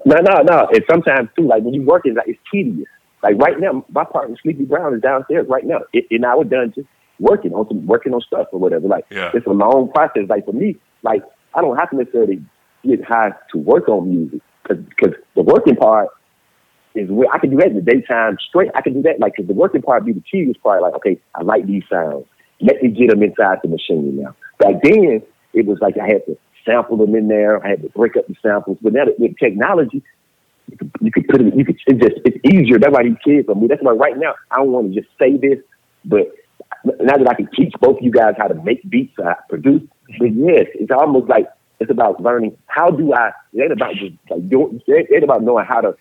No, 0.04 0.16
no, 0.16 0.42
no. 0.42 0.68
And 0.72 0.84
sometimes 0.90 1.28
too, 1.36 1.46
like 1.46 1.62
when 1.62 1.74
you 1.74 1.82
working, 1.82 2.14
like 2.14 2.26
it's 2.26 2.40
tedious. 2.50 2.88
Like 3.22 3.36
right 3.38 3.58
now, 3.58 3.84
my 3.90 4.04
partner 4.04 4.36
Sleepy 4.42 4.64
Brown 4.64 4.94
is 4.94 5.02
downstairs 5.02 5.46
right 5.48 5.64
now 5.64 5.80
in, 5.92 6.02
in 6.10 6.24
our 6.24 6.44
dungeon 6.44 6.86
working 7.20 7.52
on 7.52 7.66
some 7.68 7.84
working 7.86 8.14
on 8.14 8.20
stuff 8.20 8.46
or 8.52 8.60
whatever. 8.60 8.86
Like 8.86 9.04
Yeah. 9.10 9.30
it's 9.34 9.46
a 9.46 9.50
long 9.50 9.90
process. 9.92 10.24
Like 10.28 10.44
for 10.44 10.52
me, 10.52 10.76
like 11.02 11.22
I 11.54 11.60
don't 11.60 11.76
have 11.76 11.90
to 11.90 11.96
necessarily 11.96 12.42
get 12.84 13.04
high 13.04 13.32
to 13.52 13.58
work 13.58 13.88
on 13.88 14.08
music 14.08 14.40
because 14.62 15.14
the 15.34 15.42
working 15.42 15.74
part 15.76 16.08
is 16.94 17.10
where 17.10 17.28
I 17.32 17.38
can 17.38 17.50
do 17.50 17.56
that 17.56 17.68
in 17.68 17.74
the 17.76 17.82
daytime 17.82 18.38
straight. 18.48 18.70
I 18.74 18.80
can 18.82 18.94
do 18.94 19.02
that 19.02 19.18
like 19.20 19.34
'cause 19.36 19.46
the 19.46 19.54
working 19.54 19.82
part 19.82 20.04
be 20.04 20.12
the 20.12 20.22
tedious 20.30 20.56
part. 20.56 20.82
Like 20.82 20.94
okay, 20.94 21.18
I 21.34 21.42
like 21.42 21.66
these 21.66 21.84
sounds. 21.90 22.24
Let 22.60 22.82
me 22.82 22.88
get 22.90 23.10
them 23.10 23.22
inside 23.22 23.58
the 23.62 23.68
machine 23.68 24.16
now. 24.20 24.34
Back 24.58 24.82
then, 24.82 25.22
it 25.54 25.66
was 25.66 25.78
like 25.80 25.96
I 25.98 26.06
had 26.06 26.24
to 26.26 26.36
sample 26.64 26.96
them 26.96 27.14
in 27.14 27.28
there. 27.28 27.64
I 27.64 27.68
had 27.70 27.82
to 27.82 27.88
break 27.90 28.16
up 28.16 28.26
the 28.26 28.34
samples. 28.42 28.78
But 28.82 28.92
now 28.92 29.04
with 29.18 29.36
technology, 29.38 30.02
you 31.00 31.10
could, 31.12 31.28
put 31.28 31.40
it. 31.40 31.54
You 31.54 31.64
could 31.64 31.78
it 31.86 31.98
just 32.00 32.20
it's 32.24 32.38
easier. 32.44 32.78
That's 32.78 32.92
why 32.92 33.04
these 33.04 33.16
kids. 33.24 33.48
I 33.50 33.54
mean, 33.54 33.68
that's 33.68 33.82
why 33.82 33.92
right 33.92 34.16
now 34.16 34.34
I 34.50 34.56
don't 34.56 34.72
want 34.72 34.92
to 34.92 35.00
just 35.00 35.12
say 35.18 35.36
this, 35.36 35.58
but 36.04 36.32
now 36.84 37.16
that 37.16 37.28
I 37.28 37.34
can 37.34 37.48
teach 37.56 37.72
both 37.80 37.98
of 37.98 38.04
you 38.04 38.10
guys 38.10 38.34
how 38.38 38.48
to 38.48 38.54
make 38.54 38.88
beats, 38.88 39.18
uh, 39.18 39.34
produce. 39.48 39.82
But 40.18 40.34
yes, 40.34 40.66
it's 40.74 40.90
almost 40.90 41.28
like 41.28 41.48
it's 41.80 41.90
about 41.90 42.20
learning 42.22 42.56
how 42.66 42.90
do 42.90 43.12
I. 43.12 43.32
It 43.52 43.62
ain't 43.62 43.72
about 43.72 43.94
just 43.94 44.14
like 44.30 44.48
doing. 44.48 44.80
It 44.86 45.08
ain't 45.12 45.24
about 45.24 45.42
knowing 45.42 45.64
how 45.66 45.80
to 45.80 45.96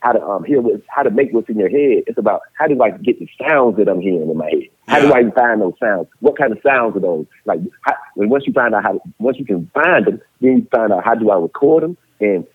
how 0.00 0.12
to 0.12 0.22
um 0.22 0.44
hear 0.44 0.60
what 0.60 0.82
how 0.88 1.02
to 1.02 1.10
make 1.10 1.32
what's 1.32 1.48
in 1.48 1.58
your 1.58 1.68
head. 1.68 2.04
It's 2.06 2.18
about 2.18 2.42
how 2.54 2.66
do 2.66 2.80
I 2.82 2.90
get 2.90 3.18
the 3.18 3.28
sounds 3.40 3.76
that 3.78 3.88
I'm 3.88 4.00
hearing 4.00 4.30
in 4.30 4.36
my 4.36 4.50
head. 4.50 4.68
How 4.88 5.00
do. 5.00 5.12
I 5.12 5.30
find 5.30 5.60
those 5.60 5.74
sounds? 5.80 6.06
What 6.20 6.38
kind 6.38 6.52
of 6.52 6.58
sounds 6.64 6.96
are 6.96 7.00
those? 7.00 7.26
Like 7.44 7.60
how, 7.82 7.94
when 8.14 8.28
once 8.28 8.44
you 8.46 8.52
find 8.52 8.74
out 8.74 8.82
how 8.82 8.92
to, 8.92 9.00
once 9.18 9.38
you 9.38 9.44
can 9.44 9.70
find 9.74 10.06
them, 10.06 10.20
then 10.40 10.58
you 10.58 10.68
find 10.70 10.92
out 10.92 11.04
how 11.04 11.14
do 11.14 11.30
I 11.30 11.36
record 11.36 11.82
them 11.82 11.96
and 12.20 12.46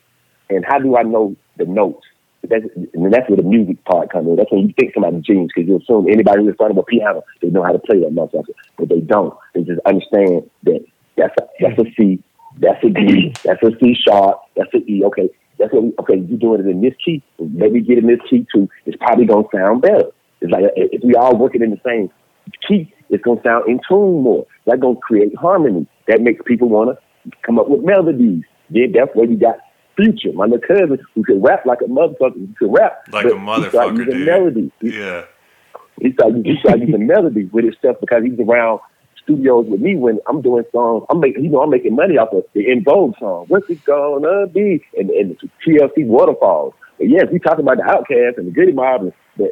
and 0.55 0.65
how 0.67 0.79
do 0.79 0.97
I 0.97 1.03
know 1.03 1.35
the 1.57 1.65
notes? 1.65 2.05
That's, 2.43 2.65
and 2.93 3.13
that's 3.13 3.29
where 3.29 3.37
the 3.37 3.43
music 3.43 3.83
part 3.85 4.11
comes 4.11 4.27
in. 4.27 4.35
That's 4.35 4.51
when 4.51 4.67
you 4.67 4.73
think 4.77 4.93
somebody's 4.93 5.23
genius 5.23 5.51
because 5.55 5.69
you 5.69 5.77
assume 5.77 6.07
anybody 6.09 6.41
who's 6.41 6.49
in 6.49 6.55
front 6.55 6.71
of 6.71 6.77
a 6.77 6.83
piano, 6.83 7.23
they 7.41 7.49
know 7.49 7.63
how 7.63 7.71
to 7.71 7.79
play 7.79 7.99
that 7.99 8.09
motherfucker. 8.09 8.53
But 8.77 8.89
they 8.89 8.99
don't. 8.99 9.37
They 9.53 9.61
just 9.61 9.79
understand 9.85 10.49
that 10.63 10.83
that's 11.17 11.35
a, 11.39 11.47
that's 11.59 11.79
a 11.79 11.85
C, 11.99 12.23
that's 12.59 12.83
a 12.83 12.89
D, 12.89 13.33
that's 13.43 13.61
a 13.61 13.71
C 13.79 13.95
sharp, 14.07 14.41
that's 14.55 14.73
a 14.73 14.77
E. 14.77 15.03
Okay, 15.05 15.29
that's 15.59 15.71
what 15.71 15.83
we, 15.83 15.93
okay, 15.99 16.15
you're 16.15 16.39
doing 16.39 16.61
it 16.61 16.69
in 16.69 16.81
this 16.81 16.95
key. 17.05 17.21
Maybe 17.39 17.81
get 17.81 17.99
in 17.99 18.07
this 18.07 18.19
key 18.27 18.47
too. 18.53 18.67
It's 18.85 18.97
probably 18.97 19.25
going 19.25 19.45
to 19.45 19.49
sound 19.55 19.83
better. 19.83 20.09
It's 20.41 20.51
like 20.51 20.63
if 20.75 21.03
we 21.03 21.13
all 21.13 21.37
working 21.37 21.61
in 21.61 21.69
the 21.69 21.81
same 21.85 22.09
key, 22.67 22.91
it's 23.09 23.23
going 23.23 23.37
to 23.37 23.43
sound 23.43 23.69
in 23.69 23.79
tune 23.87 24.23
more. 24.23 24.47
That's 24.65 24.79
going 24.79 24.95
to 24.95 25.01
create 25.01 25.35
harmony. 25.35 25.87
That 26.07 26.21
makes 26.21 26.41
people 26.45 26.69
want 26.69 26.97
to 26.97 27.31
come 27.45 27.59
up 27.59 27.69
with 27.69 27.81
melodies. 27.83 28.43
Then 28.71 28.93
that's 28.93 29.15
where 29.15 29.27
you 29.27 29.37
got 29.37 29.57
Future, 29.95 30.31
my 30.33 30.45
little 30.45 30.59
cousin, 30.67 30.99
who 31.15 31.23
could 31.23 31.43
rap 31.43 31.65
like 31.65 31.79
a 31.81 31.85
motherfucker. 31.85 32.35
He 32.35 32.53
could 32.57 32.73
rap. 32.73 33.03
Like 33.11 33.25
a 33.25 33.29
He 33.29 33.33
motherfucker, 33.35 33.69
started 33.69 33.97
using 33.97 34.13
dude. 34.17 34.25
melody. 34.27 34.71
He, 34.81 34.99
Yeah. 34.99 35.25
he 36.01 36.13
started, 36.13 36.45
he 36.45 36.55
started 36.59 36.87
using 36.87 37.07
melody 37.07 37.45
with 37.45 37.65
his 37.65 37.75
stuff 37.77 37.97
because 37.99 38.23
he's 38.23 38.39
around 38.39 38.79
studios 39.21 39.65
with 39.67 39.81
me 39.81 39.95
when 39.95 40.19
I'm 40.27 40.41
doing 40.41 40.63
songs. 40.71 41.05
I'm 41.09 41.19
making, 41.19 41.43
you 41.43 41.49
know, 41.51 41.61
I'm 41.61 41.69
making 41.69 41.95
money 41.95 42.17
off 42.17 42.33
of 42.33 42.43
the 42.53 42.71
En 42.71 42.83
Vogue 42.83 43.15
song. 43.19 43.45
What's 43.49 43.69
it 43.69 43.83
gonna 43.85 44.47
be? 44.47 44.83
And, 44.97 45.09
and 45.11 45.37
TLC 45.65 46.05
Waterfalls. 46.07 46.73
But 46.97 47.09
yes, 47.09 47.25
we 47.31 47.39
talking 47.39 47.65
about 47.65 47.77
the 47.77 47.83
OutKast 47.83 48.37
and 48.37 48.47
the 48.47 48.51
Goodie 48.51 48.71
Mob, 48.73 49.01
and- 49.01 49.13
but 49.37 49.51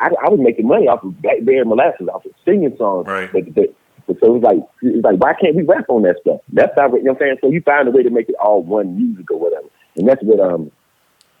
I, 0.00 0.08
I 0.24 0.28
was 0.28 0.38
making 0.40 0.66
money 0.66 0.88
off 0.88 1.02
of 1.04 1.20
Blackberry 1.22 1.64
Molasses, 1.64 2.08
off 2.08 2.24
of 2.26 2.32
singing 2.44 2.74
songs. 2.76 3.06
Right. 3.06 3.32
But, 3.32 3.54
but, 3.54 3.74
but 4.06 4.16
so 4.20 4.36
it's 4.36 4.44
like, 4.44 4.58
it's 4.82 5.02
like, 5.04 5.16
why 5.18 5.32
can't 5.40 5.56
we 5.56 5.62
rap 5.62 5.86
on 5.88 6.02
that 6.02 6.16
stuff? 6.20 6.40
That's 6.52 6.72
what- 6.76 6.98
you 6.98 7.04
know 7.04 7.12
what 7.12 7.22
I'm 7.22 7.26
saying? 7.28 7.36
So 7.40 7.50
you 7.50 7.62
find 7.62 7.88
a 7.88 7.90
way 7.90 8.02
to 8.02 8.10
make 8.10 8.28
it 8.28 8.34
all 8.42 8.62
one 8.62 8.96
music 8.96 9.30
or 9.30 9.38
whatever. 9.40 9.66
And 9.96 10.08
that's 10.08 10.22
what, 10.22 10.40
um, 10.40 10.70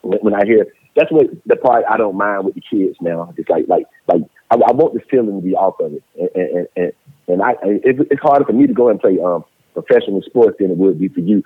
when 0.02 0.18
when 0.20 0.34
I 0.34 0.44
hear 0.44 0.66
that's 0.94 1.12
what 1.12 1.26
the 1.44 1.56
part 1.56 1.84
I 1.88 1.96
don't 1.96 2.16
mind 2.16 2.44
with 2.44 2.54
the 2.54 2.62
kids 2.62 2.96
now. 3.00 3.32
It's 3.36 3.48
like 3.48 3.68
like 3.68 3.86
like 4.06 4.22
I, 4.50 4.54
I 4.54 4.72
want 4.72 4.94
the 4.94 5.00
feeling 5.10 5.40
to 5.40 5.46
be 5.46 5.54
off 5.54 5.78
of 5.80 5.92
it, 5.92 6.02
and 6.16 6.30
and 6.34 6.68
and, 6.76 6.92
and 7.28 7.42
I 7.42 7.52
it, 7.62 7.96
it's 8.10 8.22
harder 8.22 8.44
for 8.44 8.52
me 8.52 8.66
to 8.66 8.72
go 8.72 8.88
and 8.88 8.98
play 8.98 9.18
um 9.20 9.44
professional 9.74 10.22
sports 10.22 10.56
than 10.58 10.70
it 10.70 10.78
would 10.78 10.98
be 10.98 11.08
for 11.08 11.20
you. 11.20 11.42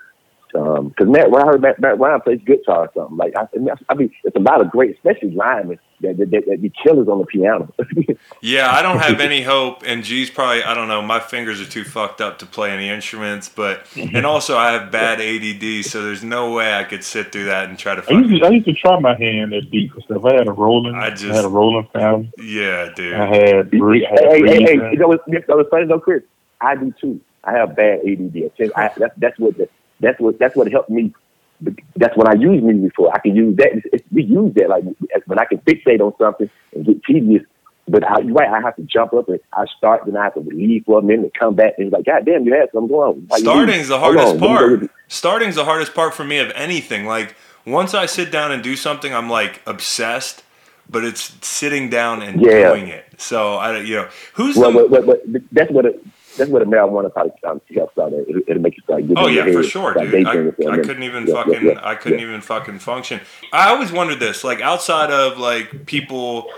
Um, 0.55 0.89
because 0.89 1.09
Matt, 1.09 1.31
when 1.31 1.43
I 1.43 1.47
heard 1.47 1.61
Matt, 1.63 1.81
Matt 1.81 1.99
Ryan 1.99 2.21
plays 2.21 2.41
guitar 2.45 2.87
or 2.87 2.91
something, 2.95 3.17
like 3.17 3.35
I, 3.37 3.47
I 3.89 3.95
mean, 3.95 4.11
it's 4.25 4.37
a 4.37 4.41
lot 4.41 4.61
of 4.61 4.71
great, 4.71 4.95
especially 4.97 5.31
linemen 5.31 5.79
that 6.01 6.17
that, 6.19 6.31
that, 6.31 6.47
that 6.47 6.63
be 6.63 6.73
killers 6.83 7.09
on 7.09 7.19
the 7.19 7.27
piano. 7.27 7.73
Yeah, 8.43 8.71
I 8.73 8.81
don't 8.81 8.99
have 8.99 9.21
any 9.21 9.43
hope, 9.43 9.83
and 9.85 10.03
G's 10.03 10.31
probably 10.31 10.63
I 10.63 10.75
don't 10.75 10.89
know. 10.89 11.03
My 11.03 11.21
fingers 11.21 11.61
are 11.61 11.67
too 11.67 11.85
fucked 11.85 12.21
up 12.21 12.39
to 12.39 12.47
play 12.47 12.71
any 12.71 12.89
instruments, 12.89 13.49
but 13.49 13.87
and 13.97 14.25
also 14.25 14.57
I 14.57 14.73
have 14.73 14.91
bad 14.91 15.21
ADD, 15.21 15.85
so 15.85 16.03
there's 16.03 16.25
no 16.25 16.53
way 16.55 16.75
I 16.75 16.85
could 16.85 17.05
sit 17.05 17.31
through 17.33 17.45
that 17.47 17.69
and 17.69 17.79
try 17.79 17.95
to. 17.95 18.03
I 18.09 18.19
used 18.19 18.41
to, 18.41 18.47
I 18.47 18.51
used 18.51 18.67
to 18.67 18.73
try 18.73 18.99
my 18.99 19.15
hand 19.17 19.53
at 19.53 19.71
beats 19.71 19.95
and 19.95 20.05
stuff. 20.05 20.25
I 20.25 20.35
had 20.35 20.49
a 20.49 20.53
rolling. 20.53 20.95
I 20.95 21.07
I, 21.07 21.11
just- 21.11 21.25
had 21.25 21.45
a 21.45 21.49
rolling 21.49 21.87
family. 21.93 22.33
yeah, 22.39 22.91
dude. 22.95 23.15
I 23.15 23.27
had. 23.27 23.71
Bre- 23.71 23.97
I 23.97 24.11
had 24.11 24.19
hey, 24.21 24.27
hey, 24.27 24.31
hey, 24.31 24.41
breathing. 24.41 24.81
hey, 24.81 24.91
you 24.93 24.99
know 24.99 25.09
what's, 25.09 25.23
you 25.27 25.43
know 25.49 25.57
what's 25.57 25.71
funny 25.71 25.87
though, 25.87 26.01
Chris? 26.01 26.23
I 26.61 26.77
do 26.77 26.93
too. 27.01 27.21
I 27.45 27.53
have 27.53 27.77
bad 27.77 28.01
ADD. 28.07 28.51
I, 28.77 28.91
that's 28.97 29.15
that's 29.19 29.39
what 29.39 29.57
the, 29.59 29.69
that's 30.01 30.21
what 30.21 30.39
that's 30.39 30.57
what 30.57 30.71
helped 30.71 30.91
me. 30.91 31.15
That's 31.97 32.17
what 32.17 32.29
I 32.29 32.35
use 32.35 32.63
music 32.63 32.93
for. 32.97 33.15
I 33.15 33.19
can 33.19 33.37
use 33.37 33.57
that. 33.57 33.69
It's, 33.73 33.87
it's, 33.93 34.05
we 34.11 34.23
use 34.23 34.55
that 34.55 34.69
like 34.71 34.85
when 35.27 35.39
I 35.39 35.45
can 35.45 35.59
fixate 35.59 36.01
on 36.01 36.15
something 36.19 36.49
and 36.75 36.87
get 36.87 37.05
tedious. 37.05 37.43
But 37.87 38.05
I, 38.09 38.21
you're 38.21 38.35
right, 38.35 38.49
I 38.49 38.61
have 38.61 38.77
to 38.77 38.83
jump 38.83 39.13
up 39.15 39.29
and 39.29 39.41
I 39.53 39.65
start, 39.77 40.03
then 40.07 40.17
I 40.17 40.25
have 40.25 40.35
to 40.35 40.41
leave 40.41 40.85
for 40.85 41.01
a 41.01 41.03
minute 41.03 41.23
and 41.25 41.35
come 41.35 41.57
back. 41.57 41.75
And 41.77 41.87
it's 41.89 41.93
like, 41.93 42.05
God 42.05 42.25
damn, 42.25 42.45
you 42.45 42.55
had 42.55 42.71
something 42.73 42.89
going 42.89 43.09
on. 43.17 43.25
Why 43.27 43.39
you 43.39 43.45
leave? 43.45 43.53
Starting's 43.53 43.89
the 43.89 43.99
hardest 43.99 44.35
on, 44.35 44.41
let 44.41 44.41
me 44.41 44.47
go 44.49 44.79
part. 44.79 44.91
Starting's 45.09 45.55
the 45.57 45.65
hardest 45.65 45.95
part 45.95 46.15
for 46.15 46.25
me 46.25 46.39
of 46.39 46.53
anything. 46.55 47.05
Like 47.05 47.35
once 47.67 47.93
I 47.93 48.07
sit 48.07 48.31
down 48.31 48.53
and 48.53 48.63
do 48.63 48.77
something, 48.77 49.13
I'm 49.13 49.29
like 49.29 49.61
obsessed. 49.67 50.45
But 50.89 51.05
it's 51.05 51.35
sitting 51.47 51.89
down 51.91 52.23
and 52.23 52.41
Yeah. 52.41 52.71
doing 52.71 52.89
it. 52.89 53.05
So 53.17 53.55
I, 53.57 53.79
you 53.81 53.97
know, 53.97 54.09
who's 54.35 54.57
Well, 54.57 54.73
the, 54.73 54.89
but 54.89 55.43
that's 55.53 55.71
what 55.71 55.87
it, 55.87 56.05
that's 56.37 56.51
what 56.51 56.63
a 56.63 56.65
marijuana 56.65 57.13
probably 57.13 57.33
um, 57.45 57.61
helps 57.75 57.99
out. 57.99 58.13
It, 58.13 58.45
it'll 58.47 58.63
make 58.63 58.77
you 58.77 58.83
start. 58.83 59.05
Oh 59.17 59.27
yeah, 59.27 59.51
for 59.53 59.63
sure, 59.63 59.95
dude. 59.95 60.11
daydreaming 60.13 60.53
for 60.53 60.63
a 60.63 60.73
I, 60.73 60.75
I 60.75 60.83
couldn't 60.83 61.03
even 61.03 61.27
Yeah, 61.27 61.35
yeah, 61.35 61.43
fucking 61.43 61.67
yeah, 61.67 61.81
I 61.83 61.95
couldn't 61.95 62.19
yeah. 62.19 62.27
even 62.27 62.41
fucking 62.41 62.79
function. 62.79 63.21
I 63.53 63.71
always 63.71 63.93
wondered 63.93 64.21
this, 64.21 64.45
like 64.45 64.61
outside 64.61 65.11
of 65.11 65.39
like 65.39 65.87
people 65.87 66.51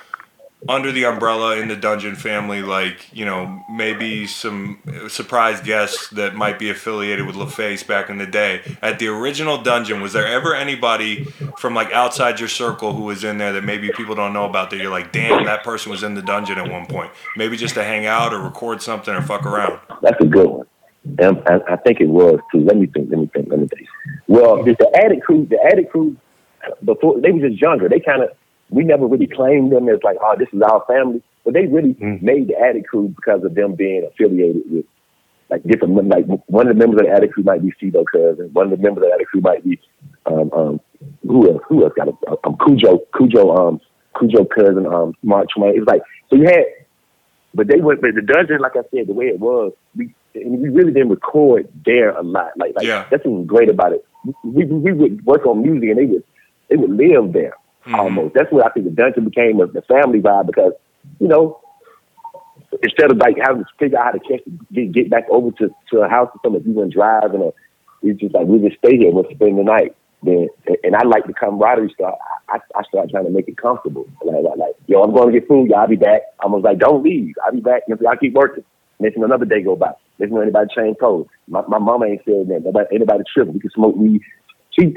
under 0.68 0.92
the 0.92 1.04
umbrella 1.04 1.56
in 1.56 1.68
the 1.68 1.76
dungeon 1.76 2.14
family, 2.14 2.62
like 2.62 3.12
you 3.12 3.24
know 3.24 3.62
maybe 3.70 4.26
some 4.26 4.78
surprise 5.08 5.60
guests 5.60 6.08
that 6.10 6.34
might 6.34 6.58
be 6.58 6.70
affiliated 6.70 7.26
with 7.26 7.36
LaFace 7.36 7.86
back 7.86 8.08
in 8.08 8.18
the 8.18 8.26
day. 8.26 8.60
At 8.80 8.98
the 8.98 9.08
original 9.08 9.62
dungeon, 9.62 10.00
was 10.00 10.12
there 10.12 10.26
ever 10.26 10.54
anybody 10.54 11.24
from 11.58 11.74
like 11.74 11.90
outside 11.92 12.38
your 12.38 12.48
circle 12.48 12.94
who 12.94 13.02
was 13.02 13.24
in 13.24 13.38
there 13.38 13.52
that 13.52 13.64
maybe 13.64 13.90
people 13.90 14.14
don't 14.14 14.32
know 14.32 14.44
about 14.44 14.70
that 14.70 14.76
you're 14.76 14.90
like, 14.90 15.12
damn, 15.12 15.44
that 15.44 15.64
person 15.64 15.90
was 15.90 16.02
in 16.02 16.14
the 16.14 16.22
dungeon 16.22 16.58
at 16.58 16.70
one 16.70 16.86
point? 16.86 17.10
Maybe 17.36 17.56
just 17.56 17.74
to 17.74 17.84
hang 17.84 18.06
out 18.06 18.32
or 18.32 18.40
record 18.40 18.82
something 18.82 19.14
or 19.14 19.22
fuck 19.22 19.44
around. 19.44 19.80
That's 20.00 20.20
a 20.20 20.26
good 20.26 20.48
one. 20.48 20.66
And 21.18 21.42
I, 21.68 21.76
think 21.76 22.00
it 22.00 22.08
was 22.08 22.38
too. 22.52 22.60
Let 22.60 22.76
me 22.76 22.86
think. 22.86 23.10
Let 23.10 23.18
me 23.18 23.30
think. 23.34 23.48
Let 23.48 23.58
me 23.58 23.66
think. 23.66 23.88
Well, 24.28 24.62
the 24.62 25.00
Attic 25.02 25.22
Crew, 25.22 25.46
the 25.50 25.58
Attic 25.64 25.90
Crew, 25.90 26.16
before 26.84 27.20
they 27.20 27.32
were 27.32 27.48
just 27.48 27.60
younger. 27.60 27.88
They 27.88 27.98
kind 27.98 28.22
of 28.22 28.30
we 28.72 28.84
never 28.84 29.06
really 29.06 29.26
claimed 29.36 29.72
them 29.72 29.88
as 29.88 30.00
like, 30.02 30.16
oh, 30.20 30.34
this 30.38 30.48
is 30.52 30.62
our 30.62 30.84
family. 30.86 31.22
But 31.44 31.54
they 31.54 31.66
really 31.66 31.94
mm. 31.94 32.22
made 32.22 32.48
the 32.48 32.58
Attic 32.58 32.86
Crew 32.86 33.14
because 33.14 33.44
of 33.44 33.54
them 33.54 33.74
being 33.74 34.04
affiliated 34.04 34.62
with 34.70 34.84
like 35.50 35.62
different, 35.64 36.08
like 36.08 36.24
one 36.46 36.66
of 36.66 36.74
the 36.74 36.78
members 36.78 37.00
of 37.00 37.06
the 37.06 37.12
Attic 37.12 37.32
Crew 37.32 37.44
might 37.44 37.62
be 37.62 37.72
Steve 37.76 37.94
Cousin. 38.12 38.50
One 38.52 38.72
of 38.72 38.78
the 38.78 38.82
members 38.82 39.04
of 39.04 39.10
the 39.10 39.14
Attic 39.14 39.28
Crew 39.28 39.40
might 39.40 39.64
be, 39.64 39.78
um, 40.26 40.50
um, 40.52 40.80
who 41.26 41.50
else? 41.50 41.62
Who 41.68 41.84
else 41.84 41.92
got 41.96 42.08
a, 42.08 42.12
um, 42.46 42.56
Khujo, 42.56 43.00
Khujo, 43.12 43.58
um, 43.58 43.80
Khujo 44.14 44.48
cousin, 44.48 44.86
um, 44.86 45.14
Mark 45.22 45.48
Twain. 45.54 45.76
It's 45.76 45.86
like, 45.86 46.02
so 46.30 46.36
you 46.36 46.44
had, 46.44 46.64
but 47.54 47.66
they 47.66 47.80
went, 47.80 48.00
but 48.00 48.14
the 48.14 48.22
dungeon, 48.22 48.60
like 48.60 48.76
I 48.76 48.82
said, 48.94 49.08
the 49.08 49.12
way 49.12 49.26
it 49.26 49.40
was, 49.40 49.72
we, 49.96 50.14
we 50.34 50.68
really 50.68 50.92
didn't 50.92 51.10
record 51.10 51.68
there 51.84 52.10
a 52.10 52.22
lot. 52.22 52.52
Like, 52.56 52.74
like 52.76 52.86
yeah. 52.86 53.06
that's 53.10 53.24
what 53.24 53.40
was 53.40 53.46
great 53.46 53.68
about 53.68 53.92
it. 53.92 54.04
We, 54.44 54.64
we 54.64 54.92
would 54.92 55.26
work 55.26 55.44
on 55.44 55.62
music 55.62 55.90
and 55.90 55.98
they 55.98 56.06
would, 56.06 56.24
they 56.70 56.76
would 56.76 56.90
live 56.90 57.32
there 57.32 57.54
mm-hmm. 57.84 57.94
almost. 57.94 58.34
That's 58.34 58.50
what 58.52 58.66
I 58.66 58.70
think 58.70 58.86
the 58.86 58.92
dungeon 58.92 59.24
became 59.24 59.60
a, 59.60 59.66
the 59.66 59.82
family 59.82 60.20
vibe 60.20 60.46
because, 60.46 60.72
you 61.20 61.28
know, 61.28 61.60
instead 62.82 63.10
of 63.10 63.18
like 63.18 63.36
having 63.40 63.64
to 63.64 63.70
figure 63.78 63.98
out 63.98 64.04
how 64.04 64.12
to 64.12 64.20
catch 64.20 64.40
get 64.72 64.92
get 64.92 65.10
back 65.10 65.24
over 65.30 65.50
to, 65.58 65.70
to 65.90 66.00
a 66.00 66.08
house 66.08 66.30
or 66.34 66.40
something, 66.44 66.62
you 66.64 66.72
want 66.72 66.90
to 66.90 66.96
drive 66.96 67.34
and 67.34 67.52
it's 68.02 68.20
just 68.20 68.34
like 68.34 68.46
we 68.46 68.58
just 68.58 68.78
stay 68.78 68.96
here, 68.96 69.12
we'll 69.12 69.24
spend 69.24 69.58
the 69.58 69.62
night. 69.62 69.94
Then 70.22 70.48
and 70.84 70.94
I 70.94 71.02
like 71.04 71.26
the 71.26 71.32
camaraderie 71.32 71.92
stuff. 71.94 72.14
I, 72.48 72.58
I 72.76 72.82
start 72.84 73.10
trying 73.10 73.24
to 73.24 73.30
make 73.30 73.48
it 73.48 73.56
comfortable. 73.56 74.06
Like, 74.24 74.44
like, 74.44 74.56
like 74.56 74.74
yo, 74.86 75.02
I'm 75.02 75.12
going 75.12 75.32
to 75.32 75.40
get 75.40 75.48
food. 75.48 75.70
Y'all 75.70 75.88
be 75.88 75.96
back. 75.96 76.22
I 76.40 76.46
was 76.46 76.62
like, 76.62 76.78
don't 76.78 77.02
leave. 77.02 77.34
I'll 77.44 77.52
be 77.52 77.60
back. 77.60 77.88
Know, 77.88 77.96
I 78.08 78.16
keep 78.16 78.34
working. 78.34 78.64
Making 79.00 79.24
another 79.24 79.44
day 79.44 79.62
go 79.62 79.74
by. 79.74 79.92
No 80.20 80.40
anybody 80.40 80.70
change 80.76 80.98
clothes. 80.98 81.26
My, 81.48 81.62
my 81.66 81.78
mama 81.78 82.06
ain't 82.06 82.22
said 82.24 82.46
that. 82.48 82.62
Nobody, 82.64 82.94
anybody 82.94 83.24
tripping. 83.32 83.54
We 83.54 83.60
can 83.60 83.70
smoke 83.70 83.96
weed. 83.96 84.20
She 84.78 84.96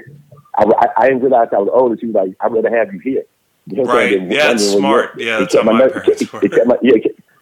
I, 0.57 0.63
I, 0.63 0.87
I 0.97 1.07
didn't 1.07 1.21
realize 1.21 1.49
I 1.51 1.57
was 1.57 1.69
older. 1.71 1.97
She 1.97 2.07
was 2.07 2.15
like, 2.15 2.35
I'd 2.39 2.51
rather 2.51 2.75
have 2.75 2.93
you 2.93 2.99
here. 2.99 3.23
You 3.67 3.77
know 3.77 3.83
right. 3.83 4.21
Yeah, 4.21 4.51
it's 4.51 4.71
smart. 4.71 5.17
Yeah, 5.17 5.39
that's 5.39 5.55
my, 5.55 5.63
my 5.63 5.89
parents 5.89 6.33
were. 6.33 6.41
My, 6.65 6.77
yeah, 6.81 6.93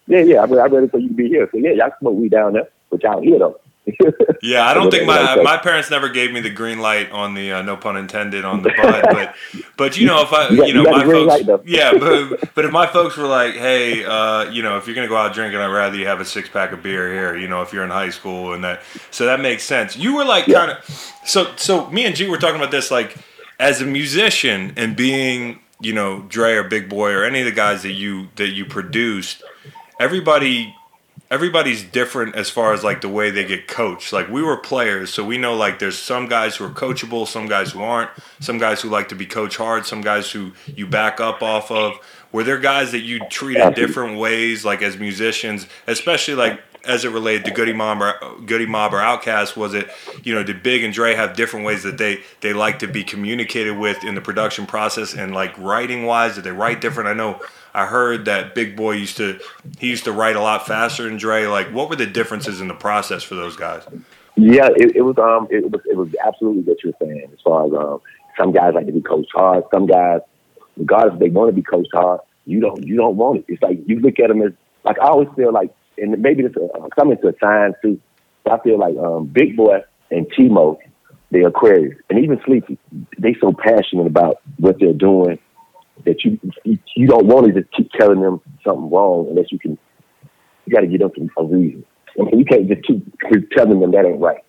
yeah, 0.07 0.19
yeah. 0.19 0.43
I'd 0.43 0.51
rather 0.51 0.87
for 0.87 0.99
you 0.99 1.09
to 1.09 1.13
be 1.13 1.27
here. 1.27 1.49
So, 1.51 1.57
yeah, 1.57 1.71
y'all 1.71 1.91
smoke 1.99 2.15
weed 2.15 2.31
down 2.31 2.53
there, 2.53 2.69
but 2.89 3.03
y'all 3.03 3.21
here, 3.21 3.39
though. 3.39 3.59
yeah, 4.41 4.65
I 4.65 4.73
don't 4.73 4.89
think 4.89 5.05
my 5.05 5.35
my 5.43 5.57
parents 5.57 5.89
never 5.91 6.07
gave 6.07 6.31
me 6.31 6.39
the 6.39 6.49
green 6.49 6.79
light 6.79 7.11
on 7.11 7.33
the 7.33 7.51
uh, 7.51 7.61
no 7.61 7.75
pun 7.75 7.97
intended 7.97 8.45
on 8.45 8.61
the 8.61 8.69
bud, 8.81 9.03
but 9.11 9.35
but 9.75 9.97
you 9.97 10.07
know 10.07 10.21
if 10.21 10.31
I 10.31 10.49
you, 10.49 10.65
you 10.65 10.73
know 10.73 10.83
my 10.83 11.03
folks 11.03 11.61
yeah, 11.65 11.91
but 11.97 12.53
but 12.55 12.63
if 12.63 12.71
my 12.71 12.87
folks 12.87 13.17
were 13.17 13.27
like, 13.27 13.55
hey, 13.55 14.05
uh, 14.05 14.49
you 14.51 14.63
know, 14.63 14.77
if 14.77 14.87
you're 14.87 14.95
gonna 14.95 15.09
go 15.09 15.17
out 15.17 15.33
drinking, 15.33 15.59
I'd 15.59 15.67
rather 15.67 15.97
you 15.97 16.07
have 16.07 16.21
a 16.21 16.25
six 16.25 16.47
pack 16.47 16.71
of 16.71 16.81
beer 16.81 17.11
here. 17.11 17.35
You 17.35 17.49
know, 17.49 17.61
if 17.61 17.73
you're 17.73 17.83
in 17.83 17.89
high 17.89 18.09
school 18.09 18.53
and 18.53 18.63
that, 18.63 18.81
so 19.11 19.25
that 19.25 19.41
makes 19.41 19.63
sense. 19.63 19.97
You 19.97 20.15
were 20.15 20.25
like 20.25 20.47
yeah. 20.47 20.59
kind 20.59 20.71
of 20.71 21.19
so 21.25 21.53
so. 21.57 21.89
Me 21.89 22.05
and 22.05 22.15
G 22.15 22.27
were 22.27 22.37
talking 22.37 22.55
about 22.55 22.71
this 22.71 22.89
like 22.89 23.17
as 23.59 23.81
a 23.81 23.85
musician 23.85 24.73
and 24.77 24.95
being 24.95 25.59
you 25.81 25.91
know 25.91 26.21
Dre 26.29 26.53
or 26.53 26.63
Big 26.63 26.87
Boi 26.87 27.11
or 27.11 27.25
any 27.25 27.39
of 27.39 27.45
the 27.45 27.51
guys 27.51 27.83
that 27.83 27.91
you 27.91 28.29
that 28.37 28.49
you 28.49 28.63
produced, 28.63 29.43
everybody 29.99 30.73
everybody's 31.33 31.83
different 31.83 32.35
as 32.35 32.51
far 32.51 32.73
as 32.73 32.83
like 32.83 33.01
the 33.01 33.09
way 33.09 33.31
they 33.31 33.43
get 33.43 33.67
coached. 33.67 34.13
Like 34.13 34.29
we 34.29 34.43
were 34.43 34.55
players, 34.55 35.11
so 35.11 35.25
we 35.25 35.39
know 35.39 35.55
like 35.55 35.79
there's 35.79 35.97
some 35.97 36.27
guys 36.27 36.55
who 36.55 36.65
are 36.65 36.69
coachable, 36.69 37.27
some 37.27 37.47
guys 37.47 37.71
who 37.71 37.81
aren't, 37.81 38.11
some 38.39 38.59
guys 38.59 38.81
who 38.81 38.89
like 38.89 39.09
to 39.09 39.15
be 39.15 39.25
coach 39.25 39.57
hard, 39.57 39.87
some 39.87 40.01
guys 40.01 40.29
who 40.29 40.51
you 40.67 40.85
back 40.85 41.19
up 41.19 41.41
off 41.41 41.71
of. 41.71 41.97
Were 42.33 42.43
there 42.43 42.57
guys 42.57 42.91
that 42.91 43.01
you 43.01 43.19
treated 43.29 43.75
different 43.75 44.17
ways, 44.17 44.65
like 44.65 44.81
as 44.81 44.97
musicians, 44.97 45.67
especially 45.87 46.33
like 46.33 46.59
as 46.83 47.05
it 47.05 47.09
related 47.11 47.45
to 47.45 47.51
Goodie 47.51 47.73
Mob 47.73 48.01
or 48.01 48.15
Goodie 48.45 48.65
Mob 48.65 48.93
or 48.93 48.97
Outkast? 48.97 49.55
Was 49.55 49.73
it 49.73 49.89
you 50.23 50.33
know 50.33 50.43
did 50.43 50.63
Big 50.63 50.83
and 50.83 50.93
Dre 50.93 51.13
have 51.13 51.35
different 51.35 51.65
ways 51.65 51.83
that 51.83 51.97
they 51.97 52.21
they 52.41 52.51
like 52.51 52.79
to 52.79 52.87
be 52.87 53.03
communicated 53.03 53.77
with 53.77 54.03
in 54.03 54.15
the 54.15 54.21
production 54.21 54.65
process 54.65 55.13
and 55.13 55.33
like 55.33 55.57
writing 55.57 56.05
wise? 56.05 56.35
Did 56.35 56.43
they 56.43 56.51
write 56.51 56.81
different? 56.81 57.07
I 57.07 57.13
know 57.13 57.39
I 57.73 57.85
heard 57.85 58.25
that 58.25 58.55
Big 58.55 58.75
Boi 58.75 58.93
used 58.93 59.17
to 59.17 59.39
he 59.79 59.89
used 59.89 60.03
to 60.05 60.11
write 60.11 60.35
a 60.35 60.41
lot 60.41 60.67
faster 60.67 61.03
than 61.03 61.17
Dre. 61.17 61.45
Like, 61.45 61.67
what 61.67 61.89
were 61.89 61.95
the 61.95 62.07
differences 62.07 62.61
in 62.61 62.67
the 62.67 62.73
process 62.73 63.23
for 63.23 63.35
those 63.35 63.55
guys? 63.55 63.83
Yeah, 64.35 64.69
it, 64.75 64.95
it 64.95 65.01
was 65.01 65.17
um 65.19 65.47
it 65.51 65.69
was 65.71 65.81
it 65.85 65.95
was 65.95 66.09
absolutely 66.25 66.63
what 66.63 66.83
you're 66.83 66.93
saying. 66.99 67.29
As 67.31 67.39
far 67.41 67.67
as 67.67 67.73
um 67.73 68.01
some 68.39 68.51
guys 68.51 68.73
like 68.73 68.87
to 68.87 68.91
be 68.91 69.01
coached 69.01 69.31
hard, 69.33 69.63
some 69.71 69.85
guys, 69.85 70.21
regardless 70.77 71.15
if 71.15 71.19
they 71.19 71.29
want 71.29 71.49
to 71.49 71.53
be 71.53 71.61
coached 71.61 71.89
hard, 71.93 72.21
you 72.45 72.59
don't 72.59 72.85
you 72.85 72.95
don't 72.95 73.15
want 73.15 73.39
it. 73.39 73.45
It's 73.47 73.61
like 73.61 73.79
you 73.85 73.99
look 73.99 74.19
at 74.19 74.27
them 74.27 74.41
as 74.41 74.53
like 74.83 74.99
I 74.99 75.07
always 75.07 75.29
feel 75.35 75.51
like, 75.51 75.73
and 75.97 76.17
maybe 76.21 76.43
it's 76.43 76.55
a, 76.55 76.89
coming 76.95 77.17
to 77.21 77.27
a 77.27 77.33
time 77.33 77.73
too. 77.81 77.99
But 78.43 78.59
I 78.59 78.63
feel 78.63 78.79
like 78.79 78.97
um 78.97 79.27
Big 79.27 79.55
Boi 79.55 79.79
and 80.11 80.27
T-Mo, 80.37 80.79
the 81.31 81.45
Aquarius, 81.45 81.97
and 82.09 82.19
even 82.19 82.39
Sleepy, 82.45 82.77
they 83.17 83.35
so 83.39 83.53
passionate 83.53 84.07
about 84.07 84.41
what 84.57 84.79
they're 84.79 84.93
doing 84.93 85.39
that 86.05 86.23
you 86.23 86.39
you 86.95 87.07
don't 87.07 87.27
want 87.27 87.47
to 87.47 87.61
just 87.61 87.71
keep 87.73 87.91
telling 87.91 88.21
them 88.21 88.41
something 88.65 88.89
wrong 88.89 89.27
unless 89.29 89.51
you 89.51 89.59
can. 89.59 89.77
You 90.65 90.73
got 90.73 90.81
to 90.81 90.87
get 90.87 91.01
up 91.01 91.13
to 91.15 91.29
a 91.37 91.43
reason. 91.43 91.83
I 92.17 92.23
mean, 92.23 92.39
you 92.39 92.45
can't 92.45 92.67
just 92.67 92.83
keep 92.83 93.51
telling 93.51 93.79
them 93.79 93.91
that 93.91 94.05
ain't 94.05 94.21
right. 94.21 94.43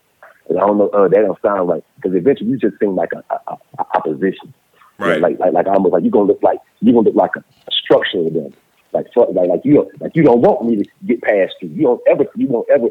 And 0.49 0.59
I 0.59 0.61
don't 0.61 0.79
know, 0.79 0.89
uh, 0.89 1.09
that 1.09 1.17
don't 1.17 1.41
sound 1.43 1.69
right 1.69 1.85
because 1.97 2.15
eventually 2.15 2.51
you 2.51 2.59
just 2.59 2.79
seem 2.79 2.95
like 2.95 3.11
a, 3.13 3.25
a, 3.35 3.57
a 3.79 3.87
opposition. 3.97 4.55
Right. 4.99 5.21
like 5.21 5.39
like 5.41 5.53
like 5.53 5.67
almost 5.67 5.93
like 5.93 6.03
you're 6.03 6.13
gonna 6.13 6.27
look 6.27 6.43
like 6.43 6.59
you're 6.81 6.95
gonna 6.95 7.09
look 7.09 7.17
like 7.17 7.33
a, 7.37 7.41
a 7.41 7.73
structure 7.73 8.23
to 8.23 8.31
them. 8.31 8.55
Like 8.93 9.07
like 9.17 9.49
like 9.49 9.65
you 9.65 9.75
don't 9.75 10.01
like 10.01 10.15
you 10.15 10.23
don't 10.23 10.41
want 10.41 10.65
me 10.67 10.83
to 10.83 10.91
get 11.05 11.21
past 11.21 11.55
you. 11.61 11.69
You 11.69 11.83
don't 11.83 12.01
ever 12.09 12.25
you 12.37 12.47
won't 12.47 12.69
ever. 12.71 12.89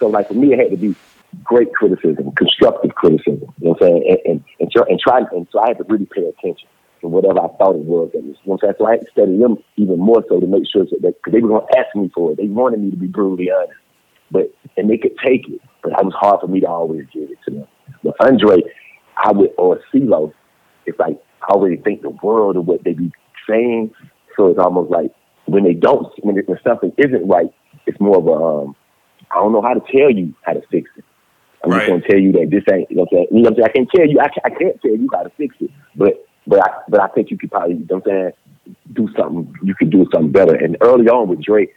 So 0.00 0.08
like 0.08 0.28
for 0.28 0.34
me, 0.34 0.52
it 0.52 0.58
had 0.58 0.70
to 0.70 0.76
be 0.76 0.96
great 1.44 1.72
criticism, 1.72 2.32
constructive 2.32 2.94
criticism. 2.94 3.52
You 3.58 3.68
know 3.68 3.70
what 3.70 3.82
I'm 3.82 3.88
saying? 3.88 4.04
And 4.08 4.18
and 4.26 4.44
and, 4.60 4.70
try, 4.72 4.82
and 4.88 5.00
try 5.00 5.18
and 5.32 5.46
so 5.52 5.60
I 5.60 5.68
had 5.68 5.78
to 5.78 5.84
really 5.84 6.06
pay 6.06 6.24
attention 6.24 6.68
to 7.00 7.08
whatever 7.08 7.40
I 7.40 7.48
thought 7.56 7.76
it 7.76 7.84
was. 7.84 8.10
That 8.12 8.24
was 8.24 8.36
you 8.44 8.50
know 8.50 8.58
what 8.58 8.64
I'm 8.64 8.68
saying? 8.68 8.74
So 8.78 8.86
I 8.86 8.90
had 8.92 9.00
to 9.02 9.10
study 9.12 9.38
them 9.38 9.58
even 9.76 10.00
more 10.00 10.24
so 10.28 10.40
to 10.40 10.46
make 10.46 10.64
sure 10.70 10.84
that 10.84 11.00
because 11.00 11.32
they 11.32 11.40
were 11.40 11.60
to 11.60 11.78
ask 11.78 11.94
me 11.94 12.10
for 12.14 12.32
it. 12.32 12.38
They 12.38 12.48
wanted 12.48 12.80
me 12.80 12.90
to 12.90 12.96
be 12.96 13.06
brutally 13.06 13.50
honest, 13.50 13.78
but 14.30 14.52
and 14.76 14.90
they 14.90 14.98
could 14.98 15.16
take 15.24 15.48
it, 15.48 15.60
but 15.82 15.92
it 15.92 16.04
was 16.04 16.14
hard 16.14 16.40
for 16.40 16.48
me 16.48 16.60
to 16.60 16.68
always 16.68 17.06
give 17.12 17.30
it 17.30 17.38
to 17.44 17.50
them. 17.52 17.66
But 18.02 18.16
Andre, 18.20 18.62
I 19.22 19.32
would 19.32 19.52
or 19.56 19.80
CeeLo, 19.92 20.32
it's 20.86 20.98
like 20.98 21.18
I 21.48 21.52
already 21.52 21.76
think 21.76 22.02
the 22.02 22.10
world 22.10 22.56
of 22.56 22.66
what 22.66 22.84
they 22.84 22.92
be 22.92 23.12
saying. 23.48 23.92
So 24.36 24.48
it's 24.48 24.58
almost 24.58 24.90
like 24.90 25.12
when 25.46 25.64
they 25.64 25.74
don't, 25.74 26.06
when, 26.24 26.38
it, 26.38 26.48
when 26.48 26.58
something 26.66 26.92
isn't 26.96 27.28
right, 27.28 27.52
it's 27.86 28.00
more 28.00 28.18
of 28.18 28.26
a 28.26 28.32
um, 28.32 28.76
I 29.30 29.36
don't 29.36 29.52
know 29.52 29.62
how 29.62 29.74
to 29.74 29.80
tell 29.80 30.10
you 30.10 30.34
how 30.42 30.52
to 30.52 30.62
fix 30.70 30.90
it. 30.96 31.04
I'm 31.64 31.70
right. 31.70 31.80
just 31.80 31.90
gonna 31.90 32.08
tell 32.08 32.20
you 32.20 32.32
that 32.32 32.48
this 32.50 32.62
ain't. 32.72 32.90
You 32.90 32.96
know 32.96 33.06
what 33.10 33.12
I'm 33.12 33.16
saying? 33.16 33.28
You 33.30 33.42
know 33.42 33.50
what 33.50 33.50
I'm 33.50 33.56
saying? 33.56 33.68
I 33.68 33.72
can't 33.72 33.90
tell 33.94 34.06
you. 34.06 34.20
I, 34.20 34.28
I 34.44 34.50
can't 34.50 34.82
tell 34.82 34.96
you 34.96 35.08
how 35.12 35.22
to 35.22 35.30
fix 35.30 35.56
it, 35.60 35.70
but 35.96 36.26
but 36.46 36.60
I 36.62 36.68
but 36.88 37.00
I 37.00 37.08
think 37.08 37.30
you 37.30 37.38
could 37.38 37.50
probably, 37.50 37.76
you 37.76 37.86
know 37.90 37.96
what 37.96 38.12
I'm 38.12 38.32
saying, 38.66 38.76
do 38.92 39.08
something. 39.18 39.54
You 39.62 39.74
could 39.74 39.90
do 39.90 40.06
something 40.12 40.32
better. 40.32 40.54
And 40.54 40.76
early 40.80 41.08
on 41.08 41.28
with 41.28 41.42
Dre, 41.42 41.68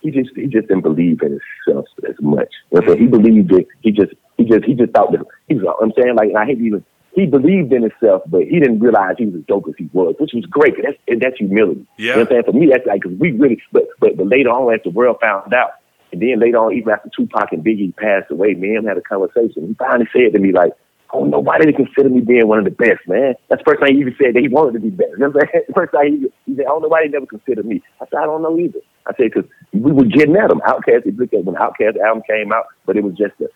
he 0.00 0.10
just 0.10 0.30
he 0.34 0.46
just 0.46 0.68
didn't 0.68 0.82
believe 0.82 1.22
in 1.22 1.38
himself 1.66 1.86
as 2.08 2.16
much. 2.20 2.52
You 2.72 2.80
know 2.80 2.94
He 2.94 3.06
believed 3.06 3.52
it. 3.52 3.68
He 3.80 3.92
just 3.92 4.12
he 4.36 4.44
just 4.44 4.64
he 4.64 4.74
just 4.74 4.92
thought 4.92 5.12
that 5.12 5.24
he 5.48 5.54
was. 5.54 5.64
I'm 5.80 5.92
saying 5.96 6.16
like 6.16 6.30
I 6.36 6.44
hate 6.44 6.60
even. 6.60 6.84
He 7.12 7.26
believed 7.26 7.72
in 7.72 7.82
himself, 7.82 8.22
but 8.26 8.42
he 8.42 8.60
didn't 8.60 8.80
realize 8.80 9.16
he 9.18 9.26
was 9.26 9.36
as 9.36 9.46
dope 9.46 9.66
as 9.68 9.74
he 9.76 9.88
was, 9.92 10.14
which 10.18 10.32
was 10.34 10.44
great. 10.46 10.74
That's 10.82 10.96
and 11.08 11.20
that's 11.20 11.36
humility. 11.38 11.86
Yeah. 11.96 12.04
You 12.04 12.08
know 12.10 12.16
what 12.16 12.20
I'm 12.20 12.34
saying? 12.34 12.42
For 12.44 12.52
me, 12.52 12.68
that's 12.70 12.86
like 12.86 13.02
because 13.02 13.18
we 13.18 13.32
really. 13.32 13.60
But 13.72 13.88
but 13.98 14.16
but 14.16 14.26
later 14.26 14.50
on, 14.50 14.72
as 14.72 14.80
the 14.84 14.90
world 14.90 15.18
found 15.20 15.52
out, 15.52 15.72
and 16.12 16.22
then 16.22 16.38
later 16.38 16.58
on, 16.58 16.74
even 16.74 16.92
after 16.92 17.10
Tupac 17.14 17.52
and 17.52 17.64
Biggie 17.64 17.96
passed 17.96 18.30
away, 18.30 18.54
me 18.54 18.68
and 18.68 18.78
him 18.78 18.84
had 18.86 18.98
a 18.98 19.02
conversation. 19.02 19.68
He 19.68 19.74
finally 19.74 20.08
said 20.12 20.32
to 20.34 20.38
me 20.38 20.52
like, 20.52 20.72
Oh, 21.10 21.24
nobody 21.24 21.64
to 21.64 21.72
consider 21.72 22.10
me 22.10 22.20
being 22.20 22.46
one 22.48 22.58
of 22.58 22.64
the 22.66 22.70
best, 22.70 23.00
man. 23.08 23.34
That's 23.48 23.62
the 23.64 23.70
first 23.70 23.80
time 23.80 23.94
he 23.94 24.00
even 24.00 24.14
said 24.20 24.34
that 24.34 24.42
he 24.42 24.48
wanted 24.48 24.74
to 24.74 24.80
be 24.80 24.90
better. 24.90 25.12
You 25.12 25.18
know 25.18 25.28
what 25.30 25.44
I'm 25.44 25.48
saying? 25.52 25.64
The 25.68 25.72
first 25.72 25.92
time 25.94 26.06
he, 26.06 26.28
he 26.44 26.56
said, 26.56 26.66
oh, 26.68 26.78
nobody 26.80 27.08
never 27.08 27.24
considered 27.24 27.64
me. 27.64 27.82
I 28.00 28.04
said, 28.04 28.18
I 28.20 28.26
don't 28.26 28.42
know 28.42 28.58
either. 28.58 28.80
I 29.06 29.16
said, 29.16 29.32
because 29.32 29.48
we 29.72 29.92
were 29.92 30.04
getting 30.04 30.36
at 30.36 30.50
him. 30.50 30.60
Outkast, 30.68 31.08
if 31.08 31.16
you 31.16 31.16
look 31.16 31.32
at 31.32 31.44
when 31.44 31.56
Outkast 31.56 31.96
album 31.96 32.22
came 32.28 32.52
out, 32.52 32.66
but 32.84 32.98
it 32.98 33.04
was 33.04 33.14
just 33.14 33.32
a, 33.40 33.48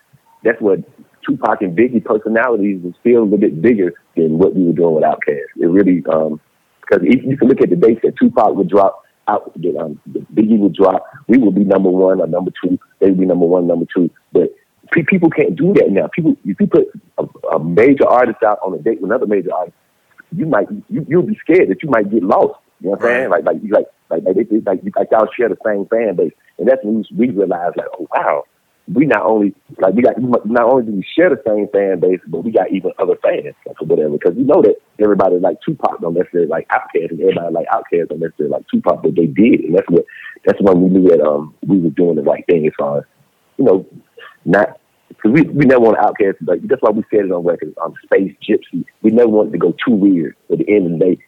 that's 0.43 0.61
what 0.61 0.79
Tupac 1.25 1.61
and 1.61 1.77
Biggie 1.77 2.03
personalities 2.03 2.81
was 2.83 2.93
still 2.99 3.21
a 3.21 3.23
little 3.23 3.37
bit 3.37 3.61
bigger 3.61 3.93
than 4.15 4.37
what 4.37 4.55
we 4.55 4.65
were 4.65 4.73
doing 4.73 4.95
with 4.95 5.03
Outkast. 5.03 5.49
It 5.59 5.67
really, 5.67 6.03
um, 6.11 6.39
because 6.81 7.05
you 7.07 7.37
can 7.37 7.47
look 7.47 7.61
at 7.61 7.69
the 7.69 7.75
dates 7.75 8.01
that 8.03 8.17
Tupac 8.17 8.55
would 8.55 8.69
drop, 8.69 9.03
out, 9.27 9.53
um, 9.79 9.99
Biggie 10.33 10.59
would 10.59 10.73
drop, 10.75 11.05
we 11.27 11.37
would 11.37 11.55
be 11.55 11.63
number 11.63 11.89
one 11.89 12.19
or 12.19 12.27
number 12.27 12.51
two, 12.63 12.77
they 12.99 13.07
would 13.07 13.19
be 13.19 13.25
number 13.25 13.45
one, 13.45 13.67
number 13.67 13.85
two. 13.95 14.09
But 14.33 14.53
pe- 14.91 15.03
people 15.03 15.29
can't 15.29 15.55
do 15.55 15.73
that 15.75 15.89
now. 15.91 16.07
People, 16.07 16.35
if 16.43 16.59
you 16.59 16.67
put 16.67 16.87
a, 17.17 17.23
a 17.55 17.63
major 17.63 18.07
artist 18.07 18.43
out 18.43 18.59
on 18.65 18.73
a 18.73 18.81
date 18.81 19.01
with 19.01 19.11
another 19.11 19.27
major 19.27 19.53
artist, 19.53 19.77
you 20.35 20.45
might 20.45 20.67
you, 20.89 21.05
you'll 21.07 21.23
be 21.23 21.37
scared 21.41 21.69
that 21.69 21.83
you 21.83 21.89
might 21.89 22.09
get 22.09 22.23
lost 22.23 22.59
You 22.79 22.87
know 22.87 22.91
what 22.91 23.03
I'm 23.03 23.07
saying? 23.07 23.29
Like 23.29 23.45
like 23.45 23.57
like 23.69 23.85
like 24.09 24.23
like, 24.23 24.35
they, 24.35 24.59
like 24.65 24.81
like 24.95 25.07
y'all 25.11 25.27
share 25.37 25.49
the 25.49 25.57
same 25.65 25.85
fan 25.87 26.15
base, 26.15 26.33
and 26.57 26.67
that's 26.67 26.83
when 26.83 27.05
we 27.15 27.29
realized 27.29 27.77
like, 27.77 27.87
oh 27.99 28.07
wow, 28.11 28.43
we 28.91 29.05
not 29.05 29.25
only 29.25 29.55
like 29.79 29.93
we 29.93 30.01
got 30.01 30.15
not 30.19 30.63
only 30.63 30.85
do 30.85 30.91
we 30.91 31.05
share 31.15 31.29
the 31.29 31.41
same 31.47 31.67
fan 31.69 31.99
base, 32.01 32.19
but 32.27 32.43
we 32.43 32.51
got 32.51 32.71
even 32.71 32.91
other 32.99 33.15
fans 33.23 33.55
like 33.65 33.81
or 33.81 33.87
whatever. 33.87 34.17
Because 34.17 34.35
we 34.35 34.43
know 34.43 34.61
that 34.61 34.75
everybody 34.99 35.39
like 35.39 35.57
Tupac 35.61 36.01
don't 36.01 36.15
necessarily 36.15 36.49
like 36.49 36.67
Outkast, 36.67 37.11
and 37.11 37.21
everybody 37.21 37.53
like 37.53 37.67
Outkast 37.67 38.09
don't 38.09 38.19
necessarily 38.19 38.51
like 38.51 38.65
Tupac, 38.67 39.01
but 39.01 39.15
they 39.15 39.27
did, 39.27 39.61
and 39.61 39.75
that's 39.75 39.89
what 39.89 40.05
that's 40.45 40.61
when 40.61 40.81
we 40.81 40.89
knew 40.89 41.07
that 41.09 41.21
um 41.21 41.55
we 41.65 41.79
were 41.79 41.91
doing 41.91 42.15
the 42.15 42.23
right 42.23 42.45
thing 42.45 42.67
as 42.67 42.73
far 42.77 42.99
as 42.99 43.03
you 43.57 43.65
know 43.65 43.85
not. 44.45 44.79
Cause 45.21 45.31
we, 45.31 45.43
we 45.43 45.65
never 45.65 45.79
want 45.79 45.95
to 45.95 46.03
outcast, 46.03 46.37
like 46.41 46.59
that's 46.63 46.81
why 46.81 46.89
we 46.89 47.03
said 47.09 47.25
it 47.25 47.31
on 47.31 47.45
record. 47.45 47.73
On 47.77 47.91
um, 47.91 47.95
Space 48.03 48.35
Gypsy, 48.43 48.83
we 49.03 49.11
never 49.11 49.29
wanted 49.29 49.53
to 49.53 49.59
go 49.59 49.73
too 49.85 49.93
weird. 49.93 50.35
At 50.51 50.57
the 50.57 50.67
end 50.67 50.91
of 50.91 50.99
the 50.99 51.05
day, 51.05 51.19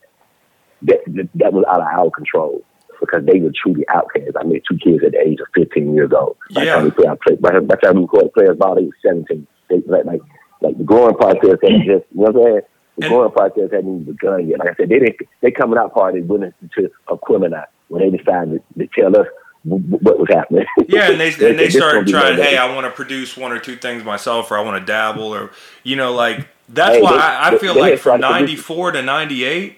that 0.81 0.99
that, 1.07 1.29
that 1.35 1.53
was 1.53 1.63
out 1.69 1.79
of 1.79 1.87
our 1.87 2.11
control 2.11 2.65
because 2.99 3.25
they 3.25 3.39
were 3.39 3.51
truly 3.61 3.85
outcasts. 3.89 4.35
I 4.39 4.43
met 4.43 4.61
two 4.69 4.77
kids 4.77 5.03
at 5.05 5.11
the 5.13 5.19
age 5.19 5.39
of 5.39 5.47
15 5.55 5.93
years 5.93 6.11
old. 6.15 6.37
By 6.53 6.63
yeah. 6.63 6.65
the 6.65 6.75
time 6.75 6.83
we 6.85 6.91
play, 6.91 7.05
play, 7.25 7.35
by, 7.35 7.59
by 7.59 7.75
the 7.75 7.81
time 7.81 7.95
we 7.95 8.01
recorded 8.01 8.33
Players 8.33 8.57
Ball, 8.57 8.75
they 8.75 8.83
were 8.85 8.97
17. 9.05 9.47
They, 9.69 9.75
like, 9.87 10.05
like, 10.05 10.21
like 10.61 10.77
the 10.77 10.83
growing 10.83 11.15
process 11.15 11.57
had 11.61 11.71
just, 11.85 11.87
you 11.87 11.95
know 12.13 12.31
what 12.31 12.35
I'm 12.35 12.43
saying? 12.43 12.61
The 12.97 13.09
growing 13.09 13.31
process 13.31 13.71
hadn't 13.71 14.01
even 14.01 14.03
begun 14.03 14.47
yet. 14.47 14.59
Like 14.59 14.69
I 14.69 14.75
said, 14.75 14.89
they 14.89 14.99
didn't, 14.99 15.17
they 15.41 15.51
coming 15.51 15.77
out 15.77 15.93
party 15.93 16.21
went 16.21 16.53
into 16.61 16.89
a 17.09 17.17
Aquemini 17.17 17.65
when 17.89 18.01
they 18.09 18.17
decided 18.17 18.61
to, 18.77 18.87
to 18.87 19.01
tell 19.01 19.19
us 19.19 19.27
what 19.63 20.19
was 20.19 20.27
happening. 20.29 20.65
Yeah, 20.87 21.11
and 21.11 21.19
they 21.19 21.33
and 21.49 21.59
they 21.59 21.69
started 21.69 22.07
trying. 22.07 22.37
Hey, 22.37 22.55
I 22.57 22.73
want 22.73 22.85
to 22.85 22.91
produce 22.91 23.35
one 23.35 23.51
or 23.51 23.59
two 23.59 23.75
things 23.75 24.03
myself, 24.03 24.51
or 24.51 24.57
I 24.57 24.61
want 24.61 24.79
to 24.79 24.85
dabble, 24.85 25.33
or 25.33 25.51
you 25.83 25.95
know, 25.95 26.13
like 26.13 26.47
that's 26.69 26.97
Hey, 26.97 27.01
why 27.01 27.11
they- 27.13 27.17
I, 27.17 27.47
I 27.49 27.57
feel 27.57 27.73
they 27.73 27.81
like 27.81 27.99
from 27.99 28.19
tried 28.21 28.39
to 28.39 28.45
produce- 28.45 28.57
'94 28.69 28.91
to 28.93 29.01
'98, 29.01 29.77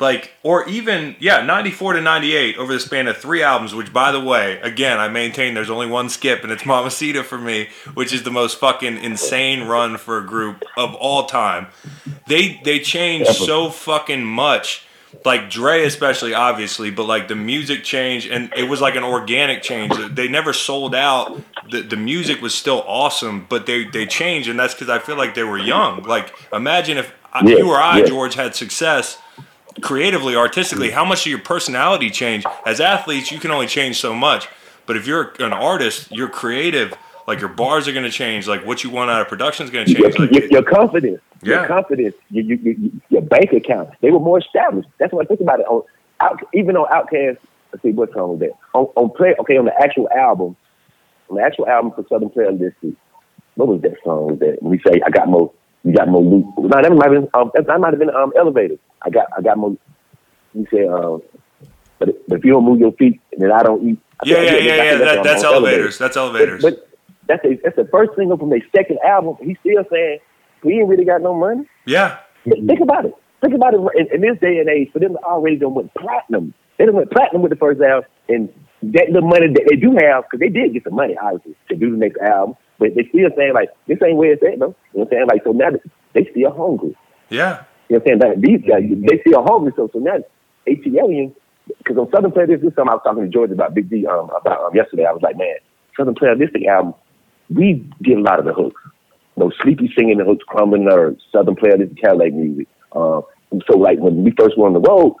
like, 0.00 0.32
or 0.42 0.68
even 0.68 1.16
yeah, 1.18 1.42
'94 1.44 1.94
to 1.94 2.00
'98 2.00 2.56
over 2.58 2.72
the 2.72 2.80
span 2.80 3.08
of 3.08 3.16
three 3.16 3.42
albums. 3.42 3.74
Which, 3.74 3.92
by 3.92 4.12
the 4.12 4.20
way, 4.20 4.60
again, 4.60 4.98
I 4.98 5.08
maintain 5.08 5.54
there's 5.54 5.70
only 5.70 5.86
one 5.86 6.08
skip, 6.08 6.42
and 6.42 6.52
it's 6.52 6.62
Mamacita 6.66 7.24
for 7.24 7.38
me, 7.38 7.68
which 7.94 8.12
is 8.12 8.22
the 8.22 8.30
most 8.30 8.58
fucking 8.58 8.98
insane 8.98 9.66
run 9.66 9.96
for 9.96 10.18
a 10.18 10.26
group 10.26 10.64
of 10.76 10.94
all 10.94 11.26
time. 11.26 11.68
They 12.26 12.60
they 12.64 12.80
changed 12.80 13.30
so 13.32 13.70
fucking 13.70 14.24
much 14.24 14.84
like 15.24 15.50
Dre 15.50 15.84
especially 15.84 16.34
obviously, 16.34 16.90
but 16.90 17.04
like 17.04 17.28
the 17.28 17.36
music 17.36 17.84
changed 17.84 18.28
and 18.30 18.52
it 18.56 18.64
was 18.64 18.80
like 18.80 18.96
an 18.96 19.04
organic 19.04 19.62
change. 19.62 19.94
They 20.14 20.28
never 20.28 20.52
sold 20.52 20.94
out. 20.94 21.40
The 21.70 21.82
the 21.82 21.96
music 21.96 22.40
was 22.42 22.54
still 22.54 22.84
awesome, 22.86 23.46
but 23.48 23.66
they 23.66 23.84
they 23.84 24.06
changed 24.06 24.48
and 24.48 24.58
that's 24.58 24.74
cuz 24.74 24.88
I 24.88 24.98
feel 24.98 25.16
like 25.16 25.34
they 25.34 25.44
were 25.44 25.58
young. 25.58 26.02
Like 26.02 26.34
imagine 26.52 26.98
if 26.98 27.12
Yeah, 27.42 27.56
you 27.56 27.68
or 27.70 27.78
I 27.78 27.98
yeah. 27.98 28.04
George 28.04 28.34
had 28.34 28.54
success 28.54 29.18
creatively, 29.80 30.36
artistically, 30.36 30.88
mm. 30.88 30.92
how 30.92 31.04
much 31.04 31.26
of 31.26 31.30
your 31.30 31.38
personality 31.40 32.10
change? 32.10 32.44
As 32.64 32.80
athletes, 32.80 33.30
you 33.30 33.38
can 33.38 33.50
only 33.50 33.66
change 33.66 34.00
so 34.00 34.14
much. 34.14 34.48
But 34.86 34.96
if 34.96 35.06
you're 35.06 35.32
an 35.40 35.52
artist, 35.52 36.10
you're 36.10 36.28
creative, 36.28 36.94
like 37.26 37.40
your 37.40 37.48
bars 37.48 37.88
are 37.88 37.92
going 37.92 38.04
to 38.04 38.10
change, 38.10 38.46
like 38.46 38.64
what 38.64 38.84
you 38.84 38.90
want 38.90 39.10
out 39.10 39.20
of 39.20 39.28
production 39.28 39.64
is 39.64 39.70
going 39.70 39.86
to 39.86 39.92
your, 39.92 40.10
change. 40.10 40.18
Like, 40.18 40.32
your, 40.32 40.46
your 40.50 40.62
confidence, 40.62 41.20
Yeah. 41.42 41.60
your 41.60 41.66
confidence, 41.66 42.14
your, 42.30 42.44
your, 42.44 42.58
your, 42.58 42.74
your 43.08 43.22
bank 43.22 43.52
account. 43.52 43.90
They 44.00 44.10
were 44.10 44.20
more 44.20 44.38
established. 44.38 44.88
That's 44.98 45.12
what 45.12 45.26
I 45.26 45.28
think 45.28 45.40
about 45.40 45.60
it. 45.60 45.66
On 45.66 45.82
out, 46.20 46.40
even 46.54 46.76
on 46.76 46.86
Outkast, 46.88 47.38
let's 47.72 47.82
see 47.82 47.90
what 47.90 48.12
song 48.12 48.30
was 48.30 48.40
that. 48.40 48.52
On, 48.74 48.86
on 48.96 49.10
play, 49.10 49.34
okay, 49.40 49.56
on 49.56 49.64
the 49.66 49.74
actual 49.82 50.08
album, 50.10 50.56
on 51.28 51.36
the 51.36 51.42
actual 51.42 51.66
album 51.68 51.92
for 51.92 52.04
Southern 52.08 52.30
Playalistic, 52.30 52.96
what 53.56 53.68
was 53.68 53.82
that 53.82 53.96
song? 54.04 54.28
Was 54.28 54.38
that 54.38 54.62
we 54.62 54.78
say 54.86 55.00
I 55.04 55.10
got 55.10 55.28
more, 55.28 55.52
you 55.86 55.94
got 55.94 56.08
more. 56.08 56.22
No, 56.22 56.82
that 56.82 56.92
might 56.92 57.10
have 57.10 57.22
been, 57.22 57.28
um, 57.32 57.50
that, 57.54 57.66
that 57.66 57.80
might 57.80 57.92
have 57.92 57.98
been 57.98 58.10
um, 58.10 58.32
elevated. 58.36 58.78
I 59.02 59.10
got, 59.10 59.26
I 59.36 59.40
got 59.40 59.56
more. 59.56 59.76
You 60.52 60.66
say, 60.72 60.86
um, 60.86 61.22
but, 61.98 62.28
but 62.28 62.38
if 62.38 62.44
you 62.44 62.52
don't 62.52 62.64
move 62.64 62.80
your 62.80 62.92
feet, 62.92 63.20
and 63.32 63.40
then 63.40 63.52
I 63.52 63.62
don't 63.62 63.88
eat. 63.88 63.98
I 64.20 64.28
yeah, 64.28 64.40
yeah, 64.40 64.50
yeah, 64.56 64.74
yeah. 64.74 64.98
That, 64.98 65.18
on- 65.18 65.24
that's 65.24 65.44
on 65.44 65.54
elevators. 65.54 65.98
That's 65.98 66.16
elevators. 66.16 66.62
But, 66.62 66.88
but 66.88 66.98
that's 67.28 67.44
a, 67.44 67.58
that's 67.62 67.76
the 67.76 67.88
first 67.90 68.12
single 68.16 68.36
from 68.36 68.50
their 68.50 68.62
second 68.74 68.98
album. 69.06 69.36
He's 69.40 69.58
still 69.60 69.84
saying 69.90 70.18
we 70.64 70.78
ain't 70.80 70.88
really 70.88 71.04
got 71.04 71.22
no 71.22 71.34
money. 71.34 71.68
yeah. 71.86 72.18
Think 72.44 72.80
about 72.80 73.04
it. 73.04 73.14
Think 73.40 73.54
about 73.54 73.74
it. 73.74 73.80
In, 73.96 74.06
in 74.14 74.20
this 74.20 74.38
day 74.40 74.58
and 74.58 74.68
age, 74.68 74.90
for 74.92 74.98
them 75.00 75.14
to 75.14 75.18
already 75.24 75.56
done 75.56 75.74
went 75.74 75.92
platinum. 75.94 76.54
They 76.78 76.86
done 76.86 76.94
went 76.94 77.10
platinum 77.10 77.42
with 77.42 77.50
the 77.50 77.56
first 77.56 77.80
album, 77.80 78.08
and 78.28 78.48
that 78.82 79.10
little 79.10 79.28
money 79.28 79.48
that 79.48 79.66
they 79.68 79.76
do 79.76 79.96
have, 80.00 80.24
because 80.24 80.40
they 80.40 80.48
did 80.48 80.72
get 80.72 80.84
some 80.84 80.94
money, 80.94 81.16
obviously, 81.20 81.56
to 81.68 81.76
do 81.76 81.90
the 81.90 81.96
next 81.96 82.18
album. 82.18 82.56
But 82.78 82.94
they 82.94 83.08
still 83.08 83.30
saying 83.36 83.54
like 83.54 83.70
this 83.86 83.98
ain't 84.04 84.16
where 84.16 84.32
it's 84.32 84.42
at, 84.42 84.58
though. 84.58 84.74
You 84.92 85.00
know 85.00 85.04
what 85.04 85.04
I'm 85.04 85.10
saying? 85.10 85.26
Like 85.28 85.44
so 85.44 85.52
now 85.52 85.70
they 86.14 86.28
still 86.30 86.52
hungry. 86.52 86.96
Yeah. 87.30 87.64
You 87.88 87.96
know 87.96 88.02
what 88.02 88.12
I'm 88.12 88.20
saying? 88.20 88.20
Like, 88.20 88.40
these 88.40 88.62
guys, 88.66 88.82
they 89.08 89.20
still 89.20 89.44
hungry. 89.44 89.72
So 89.76 89.88
so 89.92 89.98
now 89.98 90.18
ATLiens, 90.66 91.34
because 91.78 91.96
on 91.96 92.10
Southern 92.10 92.32
Player, 92.32 92.46
this 92.46 92.58
is 92.58 92.74
something 92.74 92.88
I 92.88 92.94
was 92.94 93.02
talking 93.04 93.22
to 93.22 93.28
George 93.28 93.50
about 93.50 93.74
Big 93.74 93.88
D 93.88 94.06
um, 94.06 94.30
about 94.30 94.64
um, 94.64 94.74
yesterday. 94.74 95.06
I 95.06 95.12
was 95.12 95.22
like, 95.22 95.36
man, 95.36 95.56
Southern 95.96 96.14
Playalistic 96.14 96.66
album, 96.66 96.94
we 97.48 97.88
did 98.02 98.18
a 98.18 98.20
lot 98.20 98.38
of 98.38 98.44
the 98.44 98.52
hooks. 98.52 98.80
You 99.36 99.44
know, 99.44 99.52
Sleepy 99.62 99.92
singing 99.96 100.18
the 100.18 100.24
hooks, 100.24 100.44
Crumblin' 100.48 100.90
Erb, 100.90 101.18
Southern 101.32 101.56
Playalistic 101.56 102.00
Cadillac 102.00 102.32
music. 102.32 102.68
Um, 102.92 103.22
so 103.70 103.76
like 103.76 103.98
when 103.98 104.24
we 104.24 104.32
first 104.38 104.58
went 104.58 104.74
on 104.74 104.82
the 104.82 104.88
road, 104.88 105.16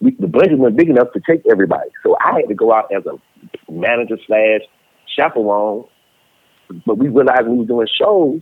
we, 0.00 0.12
the 0.18 0.26
budget 0.26 0.58
wasn't 0.58 0.78
big 0.78 0.88
enough 0.88 1.12
to 1.12 1.20
take 1.20 1.42
everybody. 1.50 1.90
So 2.02 2.16
I 2.20 2.40
had 2.40 2.48
to 2.48 2.54
go 2.54 2.72
out 2.72 2.92
as 2.92 3.04
a 3.06 3.70
manager 3.70 4.16
slash 4.26 4.62
chaperone. 5.16 5.84
But 6.86 6.98
we 6.98 7.08
realized 7.08 7.42
when 7.46 7.58
we 7.58 7.58
were 7.64 7.66
doing 7.66 7.88
shows, 8.00 8.40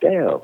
damn, 0.00 0.40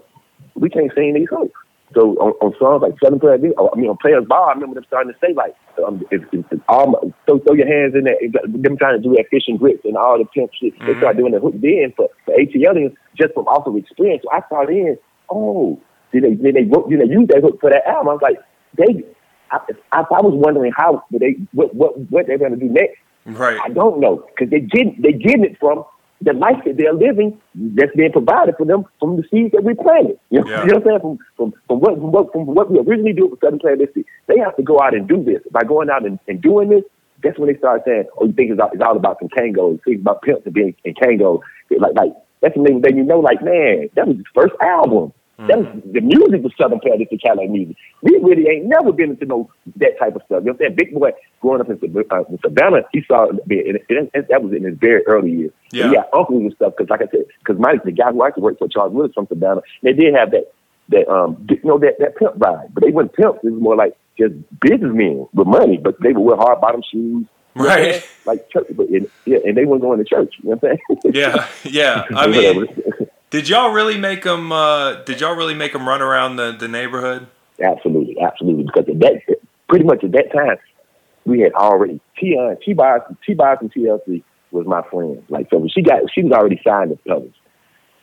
we 0.55 0.69
can't 0.69 0.93
sing 0.95 1.15
these 1.15 1.29
hooks. 1.31 1.59
So 1.95 2.19
on, 2.19 2.33
on 2.43 2.53
songs 2.59 2.83
like 2.83 2.99
Southern 3.03 3.21
Player, 3.21 3.35
I 3.35 3.77
mean 3.79 3.89
on 3.89 3.97
Players 4.03 4.27
Ball, 4.27 4.49
I 4.51 4.53
remember 4.55 4.75
them 4.75 4.85
starting 4.89 5.13
to 5.13 5.19
say 5.23 5.33
like, 5.35 5.55
um, 5.87 6.05
if, 6.11 6.23
if, 6.33 6.45
if 6.51 6.61
all 6.69 6.89
my, 6.89 6.99
throw, 7.27 7.39
throw 7.39 7.55
your 7.55 7.69
hands 7.69 7.95
in 7.95 8.05
there. 8.05 8.17
Them 8.45 8.77
trying 8.77 9.01
to 9.01 9.03
do 9.03 9.15
that 9.15 9.27
fishing 9.31 9.57
grits 9.57 9.83
and 9.85 9.97
all 9.97 10.19
the 10.19 10.25
pimp 10.27 10.51
shit. 10.61 10.75
They 10.85 10.93
Mhm. 10.95 10.99
started 10.99 11.19
doing 11.19 11.33
the 11.33 11.41
hook 11.41 11.55
then 11.61 11.93
for, 11.97 12.09
for 12.25 12.35
ATL 12.35 12.95
just 13.17 13.35
from 13.35 13.47
off 13.47 13.67
of 13.67 13.77
experience. 13.77 14.23
So 14.25 14.31
I 14.33 14.45
started 14.47 14.77
in, 14.77 14.99
oh, 15.31 15.79
did 16.13 16.25
they 16.25 16.35
did 16.35 16.55
they 16.57 16.65
wrote, 16.65 16.91
did 16.91 17.01
they 17.01 17.13
use 17.13 17.29
that 17.29 17.43
hook 17.43 17.61
for 17.61 17.71
that 17.71 17.87
album? 17.87 18.09
I 18.09 18.13
was 18.15 18.23
like, 18.23 18.39
they. 18.77 19.05
I, 19.53 19.59
I, 19.93 20.01
I 20.01 20.21
was 20.27 20.35
wondering 20.35 20.73
how 20.77 21.05
did 21.13 21.21
they 21.23 21.37
what 21.53 21.73
what 21.73 21.97
what 22.11 22.27
they're 22.27 22.39
gonna 22.39 22.57
do 22.57 22.69
next. 22.69 22.99
Right. 23.27 23.61
I 23.65 23.69
don't 23.69 24.01
know 24.01 24.27
because 24.35 24.51
they 24.51 24.59
get 24.59 25.01
they 25.01 25.13
getting 25.13 25.45
it 25.45 25.57
from 25.61 25.85
the 26.23 26.33
life 26.33 26.57
that 26.65 26.77
they're 26.79 26.95
living 26.95 27.39
that's 27.55 27.95
being 27.95 28.13
provided 28.13 28.55
for 28.57 28.65
them 28.65 28.85
from 29.01 29.17
the 29.17 29.25
seeds 29.31 29.53
that 29.53 29.65
we 29.65 29.75
planted. 29.75 30.19
You 30.31 30.41
know, 30.41 30.49
Yeah. 30.51 30.65
you 30.65 30.73
know 30.73 30.79
what 30.79 30.87
I'm 30.87 31.01
saying? 31.01 31.01
From 31.01 31.19
from 31.37 31.53
from 31.69 31.81
what 31.81 31.95
from 31.99 32.13
what 32.13 32.33
from 32.33 32.47
what 32.47 32.71
we 32.71 32.79
originally 32.79 33.13
do 33.13 33.27
with 33.27 33.41
Southern 33.41 33.59
Playalistic, 33.59 34.05
they 34.27 34.39
have 34.39 34.57
to 34.57 34.63
go 34.63 34.81
out 34.81 34.95
and 34.95 35.07
do 35.07 35.23
this. 35.23 35.43
By 35.51 35.63
going 35.63 35.91
out 35.91 36.07
and, 36.07 36.19
and 36.29 36.41
doing 36.41 36.71
this, 36.71 36.85
that's 37.23 37.39
when 37.39 37.53
they 37.53 37.59
start 37.59 37.83
saying, 37.85 38.05
"Oh, 38.19 38.27
you 38.27 38.33
think 38.33 38.51
it's 38.51 38.61
all, 38.61 38.71
it's 38.73 38.83
all 38.83 38.97
about 38.97 39.19
some 39.19 39.29
Kangol? 39.29 39.73
You 39.73 39.81
think 39.85 40.01
about 40.01 40.23
pimps 40.23 40.47
and 40.47 40.55
being 40.55 40.75
in 40.85 40.95
Kangol?" 40.95 41.41
Like 41.79 41.95
like 41.95 42.13
that's 42.41 42.57
when 42.57 42.81
then 42.81 42.97
you 42.97 43.05
know, 43.05 43.21
like 43.21 43.43
man, 43.43 43.91
that 43.95 44.07
was 44.09 44.17
his 44.17 44.27
first 44.35 44.55
album. 44.63 45.13
That 45.39 45.59
was 45.59 45.83
the 45.93 46.01
music 46.01 46.43
was 46.43 46.53
Southern 46.59 46.81
Playalistic 46.81 47.21
Cadillac 47.21 47.51
music. 47.51 47.77
We 48.01 48.17
really 48.23 48.49
ain't 48.49 48.67
never 48.67 48.91
been 48.91 49.11
into 49.11 49.27
no 49.27 49.51
that 49.77 49.99
type 49.99 50.17
of 50.17 50.23
stuff. 50.25 50.41
You 50.41 50.47
know 50.47 50.53
what 50.53 50.53
I'm 50.53 50.59
saying? 50.59 50.77
Big 50.77 50.95
Boi 50.95 51.11
growing 51.43 51.61
up 51.61 51.69
in, 51.69 51.79
uh, 52.11 52.23
in 52.31 52.39
Savannah, 52.41 52.83
he 52.93 53.05
saw 53.07 53.25
it, 53.25 53.37
and, 53.51 53.79
and, 53.91 54.11
and 54.15 54.27
that 54.29 54.43
was 54.43 54.55
in 54.55 54.65
his 54.65 54.79
very 54.79 55.05
early 55.07 55.31
years. 55.31 55.53
Yeah. 55.73 55.89
He 55.89 55.95
got 55.95 56.09
uncles 56.15 56.41
and 56.41 56.55
stuff 56.55 56.73
because, 56.77 56.89
like 56.89 57.03
I 57.03 57.11
said, 57.11 57.27
because 57.41 57.61
Mike, 57.61 57.85
the 57.85 57.93
guy 57.93 58.13
who 58.13 58.25
actually 58.25 58.45
worked 58.45 58.61
for 58.61 58.69
Charles 58.69 58.95
Willis 58.95 59.13
from 59.13 59.27
Savannah, 59.27 59.61
they 59.83 59.93
did 59.93 60.15
have 60.15 60.31
that 60.31 60.53
that 60.89 61.07
um 61.13 61.47
you 61.51 61.61
know 61.65 61.79
that 61.79 61.99
that 61.99 62.17
pimp 62.17 62.39
vibe, 62.39 62.73
but 62.73 62.83
they 62.83 62.91
weren't 62.91 63.13
pimps. 63.13 63.41
It 63.43 63.51
was 63.51 63.61
more 63.61 63.77
like 63.77 63.95
just 64.19 64.33
businessmen 64.61 65.29
with 65.35 65.47
money, 65.47 65.77
but 65.77 66.01
they 66.01 66.13
would 66.13 66.23
wear 66.23 66.37
hard 66.37 66.63
bottom 66.63 66.81
shoes. 66.81 66.93
you 66.95 67.63
know 67.63 67.65
what 67.65 67.73
I'm 67.73 67.85
Right. 67.85 68.09
Like 68.25 68.51
church, 68.51 68.69
but 68.71 68.89
and, 68.89 69.11
yeah, 69.25 69.39
and 69.45 69.57
they 69.57 69.65
weren't 69.65 69.83
going 69.83 69.99
to 69.99 70.05
church. 70.05 70.35
You 70.43 70.51
know 70.51 70.57
what 70.57 70.71
I'm 70.71 70.79
saying? 71.03 71.15
Yeah. 71.15 71.49
Yeah. 71.65 72.05
I 72.15 72.27
mean, 72.27 72.67
did 73.37 73.51
y'all 73.51 73.71
really 73.71 73.99
make 73.99 74.23
them? 74.23 74.51
Uh, 74.51 74.95
did 75.03 75.21
y'all 75.21 75.37
really 75.37 75.53
make 75.53 75.75
them 75.75 75.87
run 75.87 76.01
around 76.01 76.37
the, 76.37 76.53
the 76.53 76.69
neighborhood? 76.69 77.27
Absolutely, 77.63 78.19
absolutely. 78.19 78.65
Because 78.65 78.89
at 78.89 78.99
that, 79.01 79.37
pretty 79.69 79.85
much 79.85 80.03
at 80.03 80.13
that 80.13 80.33
time, 80.33 80.57
we 81.27 81.41
had 81.41 81.53
already 81.53 82.01
T 82.19 82.35
uh, 82.35 82.55
T-Boz 82.65 83.03
T 83.27 83.35
Boss 83.35 83.59
and 83.61 83.71
TLC 83.71 84.23
was 84.53 84.67
my 84.67 84.81
friend. 84.91 85.23
Like 85.29 85.49
so, 85.51 85.69
she 85.71 85.83
got 85.83 86.01
she 86.15 86.23
was 86.23 86.33
already 86.33 86.59
signed 86.67 86.89
to 86.93 86.97
Pebbles. 87.07 87.35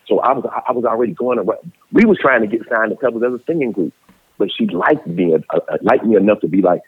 So 0.07 0.19
I 0.19 0.33
was 0.33 0.45
I 0.67 0.71
was 0.71 0.85
already 0.85 1.13
going 1.13 1.39
around. 1.39 1.71
We 1.91 2.05
was 2.05 2.19
trying 2.21 2.41
to 2.41 2.47
get 2.47 2.61
signed 2.71 2.91
to 2.91 2.95
Pebbles 2.95 3.23
as 3.23 3.33
a 3.33 3.43
singing 3.47 3.71
group, 3.71 3.93
but 4.37 4.49
she 4.55 4.67
liked 4.67 5.07
me 5.07 5.33
uh, 5.33 5.39
uh, 5.49 5.77
liked 5.81 6.05
me 6.05 6.15
enough 6.15 6.41
to 6.41 6.47
be 6.47 6.61
like, 6.61 6.81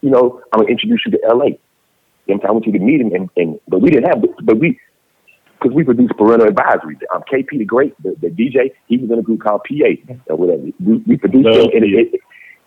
you 0.00 0.10
know, 0.10 0.42
I'm 0.52 0.58
gonna 0.58 0.72
introduce 0.72 1.02
you 1.06 1.12
to 1.12 1.20
L.A. 1.28 1.60
I 2.28 2.50
want 2.50 2.66
you 2.66 2.72
to 2.72 2.80
meet 2.80 3.00
him, 3.00 3.14
and, 3.14 3.30
and 3.36 3.60
but 3.68 3.80
we 3.80 3.90
didn't 3.90 4.08
have, 4.08 4.24
but 4.42 4.58
we 4.58 4.80
because 5.58 5.74
we 5.74 5.84
produced 5.84 6.16
Parental 6.16 6.48
Advisory. 6.48 6.98
Um, 7.14 7.22
KP 7.30 7.58
the 7.58 7.64
Great, 7.64 8.00
the, 8.02 8.16
the 8.20 8.28
DJ, 8.28 8.72
he 8.88 8.96
was 8.98 9.10
in 9.10 9.18
a 9.18 9.22
group 9.22 9.40
called 9.40 9.62
PA 9.68 10.14
or 10.26 10.36
whatever. 10.36 10.62
We, 10.80 10.96
we 11.06 11.16
produced 11.16 11.46
Love 11.46 11.72
him, 11.72 11.82
and 11.82 11.84
it, 11.84 12.14
it, 12.14 12.20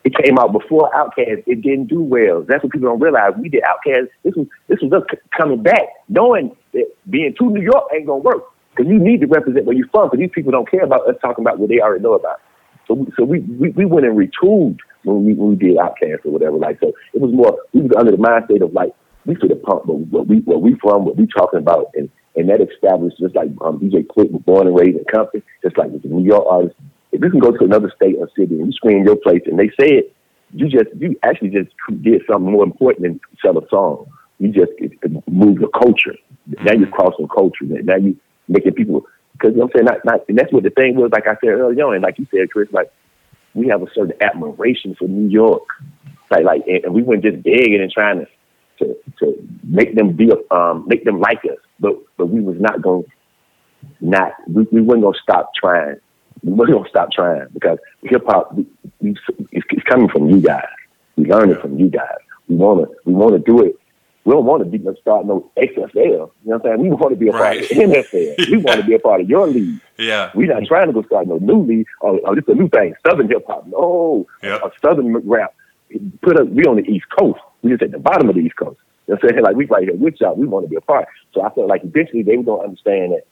it 0.05 0.15
came 0.15 0.39
out 0.39 0.53
before 0.53 0.89
Outkast. 0.91 1.43
It 1.45 1.61
didn't 1.61 1.87
do 1.87 2.01
well. 2.01 2.43
That's 2.47 2.63
what 2.63 2.71
people 2.71 2.89
don't 2.89 2.99
realize. 2.99 3.33
We 3.39 3.49
did 3.49 3.63
Outkast. 3.63 4.07
This 4.23 4.33
was 4.35 4.47
this 4.67 4.79
was 4.81 4.91
us 4.93 5.03
c- 5.11 5.17
coming 5.37 5.61
back, 5.61 5.83
knowing 6.07 6.55
that 6.73 6.85
being 7.09 7.35
too 7.37 7.49
New 7.49 7.61
York 7.61 7.85
ain't 7.93 8.07
gonna 8.07 8.19
work 8.19 8.43
because 8.75 8.89
you 8.89 8.99
need 8.99 9.21
to 9.21 9.27
represent 9.27 9.65
where 9.65 9.75
you're 9.75 9.89
from. 9.89 10.07
Because 10.07 10.19
these 10.19 10.31
people 10.33 10.51
don't 10.51 10.69
care 10.69 10.83
about 10.83 11.07
us 11.07 11.15
talking 11.21 11.43
about 11.43 11.59
what 11.59 11.69
they 11.69 11.79
already 11.79 12.03
know 12.03 12.13
about. 12.13 12.39
So 12.87 12.95
we, 12.95 13.11
so 13.17 13.23
we, 13.23 13.39
we, 13.41 13.69
we 13.69 13.85
went 13.85 14.05
and 14.05 14.17
retooled 14.17 14.79
when 15.03 15.25
we 15.25 15.33
when 15.33 15.49
we 15.49 15.55
did 15.55 15.77
OutKast 15.77 16.25
or 16.25 16.31
whatever. 16.31 16.57
Like 16.57 16.79
so, 16.79 16.93
it 17.13 17.21
was 17.21 17.31
more 17.31 17.57
we 17.73 17.81
was 17.81 17.91
under 17.97 18.11
the 18.11 18.17
mindset 18.17 18.63
of 18.63 18.73
like 18.73 18.93
we 19.25 19.35
should 19.35 19.51
have 19.51 19.61
pumped, 19.63 19.85
but 19.85 19.95
what 19.95 20.27
we 20.27 20.37
what 20.39 20.61
we 20.61 20.75
from, 20.81 21.05
what 21.05 21.17
we 21.17 21.27
talking 21.27 21.59
about, 21.59 21.91
and 21.93 22.09
and 22.35 22.49
that 22.49 22.61
established 22.61 23.17
just 23.19 23.35
like 23.35 23.49
um, 23.61 23.79
DJ 23.79 24.05
Quik 24.05 24.31
was 24.31 24.41
born 24.45 24.67
and 24.67 24.75
raised 24.75 24.97
in 24.97 25.05
Compton, 25.13 25.43
just 25.63 25.77
like 25.77 25.89
with 25.89 26.03
the 26.03 26.09
New 26.09 26.25
York 26.25 26.45
artists. 26.49 26.77
If 27.11 27.21
you 27.21 27.29
can 27.29 27.39
go 27.39 27.51
to 27.51 27.65
another 27.65 27.91
state 27.95 28.15
or 28.19 28.29
city 28.37 28.55
and 28.55 28.67
you 28.67 28.71
screen 28.71 29.03
your 29.03 29.15
place 29.15 29.41
and 29.45 29.57
they 29.57 29.69
say 29.79 29.97
it, 29.97 30.15
you 30.53 30.67
just 30.67 30.87
you 30.97 31.17
actually 31.23 31.49
just 31.49 31.69
did 32.01 32.21
something 32.29 32.51
more 32.51 32.63
important 32.63 33.03
than 33.03 33.19
sell 33.43 33.57
a 33.57 33.67
song. 33.69 34.07
You 34.39 34.49
just 34.49 34.71
it, 34.77 34.93
it 35.01 35.11
move 35.27 35.59
the 35.59 35.67
culture. 35.67 36.15
Now 36.63 36.73
you're 36.73 36.89
crossing 36.89 37.27
culture. 37.27 37.65
Now 37.65 37.97
you're 37.97 38.15
making 38.47 38.73
people 38.73 39.05
because 39.33 39.51
you 39.51 39.57
know 39.57 39.65
what 39.65 39.75
I'm 39.75 39.85
saying. 39.85 39.85
Not, 39.85 40.05
not, 40.05 40.29
and 40.29 40.37
that's 40.37 40.53
what 40.53 40.63
the 40.63 40.69
thing 40.69 40.95
was. 40.95 41.11
Like 41.11 41.27
I 41.27 41.35
said 41.41 41.49
earlier 41.49 41.85
on, 41.85 41.95
and 41.95 42.03
like 42.03 42.17
you 42.19 42.27
said, 42.31 42.51
Chris, 42.51 42.69
like 42.71 42.91
we 43.53 43.67
have 43.67 43.81
a 43.81 43.87
certain 43.93 44.13
admiration 44.21 44.95
for 44.97 45.07
New 45.07 45.29
York. 45.29 45.63
Like 46.31 46.43
like, 46.43 46.63
and 46.67 46.93
we 46.93 47.03
weren't 47.03 47.23
just 47.23 47.43
begging 47.43 47.81
and 47.81 47.91
trying 47.91 48.19
to 48.19 48.27
to, 48.79 48.95
to 49.19 49.47
make 49.63 49.95
them 49.95 50.13
be 50.13 50.31
um 50.51 50.85
make 50.87 51.05
them 51.05 51.19
like 51.19 51.39
us, 51.45 51.59
but 51.79 51.95
but 52.17 52.27
we 52.27 52.41
was 52.41 52.57
not 52.59 52.81
going 52.81 53.05
not 54.01 54.33
we, 54.47 54.67
we 54.71 54.81
weren't 54.81 55.01
gonna 55.01 55.17
stop 55.21 55.51
trying. 55.55 55.95
We 56.43 56.53
weren't 56.53 56.71
gonna 56.71 56.89
stop 56.89 57.11
trying 57.11 57.47
because 57.53 57.77
hip 58.03 58.23
hop 58.25 58.53
we, 58.53 58.65
we, 59.01 59.15
it's, 59.51 59.65
it's 59.69 59.83
coming 59.83 60.09
from 60.09 60.29
you 60.29 60.41
guys. 60.41 60.67
We 61.15 61.25
learn 61.25 61.51
it 61.51 61.61
from 61.61 61.77
you 61.77 61.89
guys. 61.89 62.19
We 62.47 62.55
wanna 62.55 62.85
we 63.05 63.13
wanna 63.13 63.39
do 63.39 63.63
it 63.63 63.79
we 64.29 64.33
don't 64.33 64.45
want 64.45 64.63
to 64.63 64.69
be 64.69 64.77
no 64.77 64.93
start 64.95 65.25
no 65.25 65.49
XFL. 65.57 65.95
You 65.95 66.17
know 66.17 66.31
what 66.43 66.55
I'm 66.55 66.61
saying? 66.63 66.81
We 66.81 66.89
want 66.89 67.11
to 67.11 67.15
be 67.15 67.29
a 67.29 67.31
part 67.31 67.41
right. 67.41 67.61
of 67.61 67.67
the 67.69 67.75
NFL. 67.75 68.35
yeah. 68.37 68.45
We 68.51 68.57
want 68.57 68.81
to 68.81 68.85
be 68.85 68.93
a 68.93 68.99
part 68.99 69.21
of 69.21 69.29
your 69.29 69.47
league. 69.47 69.79
Yeah. 69.97 70.29
We're 70.35 70.53
not 70.53 70.67
trying 70.67 70.87
to 70.87 70.93
go 70.93 71.01
start 71.03 71.27
no 71.27 71.37
new 71.37 71.63
league 71.63 71.87
or, 72.01 72.19
or 72.19 72.35
just 72.35 72.47
a 72.47 72.53
new 72.53 72.69
thing, 72.69 72.93
Southern 73.07 73.27
hip 73.27 73.45
hop. 73.47 73.65
No, 73.67 74.27
yep. 74.43 74.61
a 74.61 74.71
Southern 74.81 75.15
rap. 75.27 75.55
Put 76.21 76.39
us. 76.39 76.47
We 76.49 76.63
on 76.65 76.77
the 76.77 76.83
East 76.83 77.05
Coast. 77.17 77.39
We 77.61 77.71
just 77.71 77.83
at 77.83 77.91
the 77.91 77.99
bottom 77.99 78.29
of 78.29 78.35
the 78.35 78.41
East 78.41 78.55
Coast. 78.55 78.79
You 79.07 79.15
know 79.15 79.19
what 79.21 79.23
I'm 79.23 79.29
saying? 79.29 79.43
Like 79.43 79.55
we 79.55 79.65
right 79.65 79.83
here 79.83 79.95
with 79.95 80.15
y'all. 80.19 80.35
We 80.35 80.45
want 80.45 80.65
to 80.65 80.69
be 80.69 80.75
a 80.75 80.81
part. 80.81 81.07
So 81.33 81.41
I 81.41 81.49
felt 81.53 81.67
like 81.67 81.83
eventually 81.83 82.23
they 82.23 82.37
were 82.37 82.43
gonna 82.43 82.63
understand 82.63 83.13
that 83.13 83.23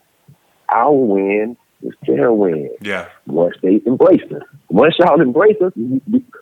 our 0.70 0.94
win 0.94 1.58
was 1.82 1.94
their 2.08 2.34
win. 2.34 2.72
Yeah. 2.82 3.10
Once 3.28 3.56
they 3.62 3.82
embraced 3.86 4.32
us. 4.32 4.42
Once 4.70 4.96
y'all 5.00 5.22
embrace 5.22 5.58
us, 5.62 5.72
we, 5.76 6.02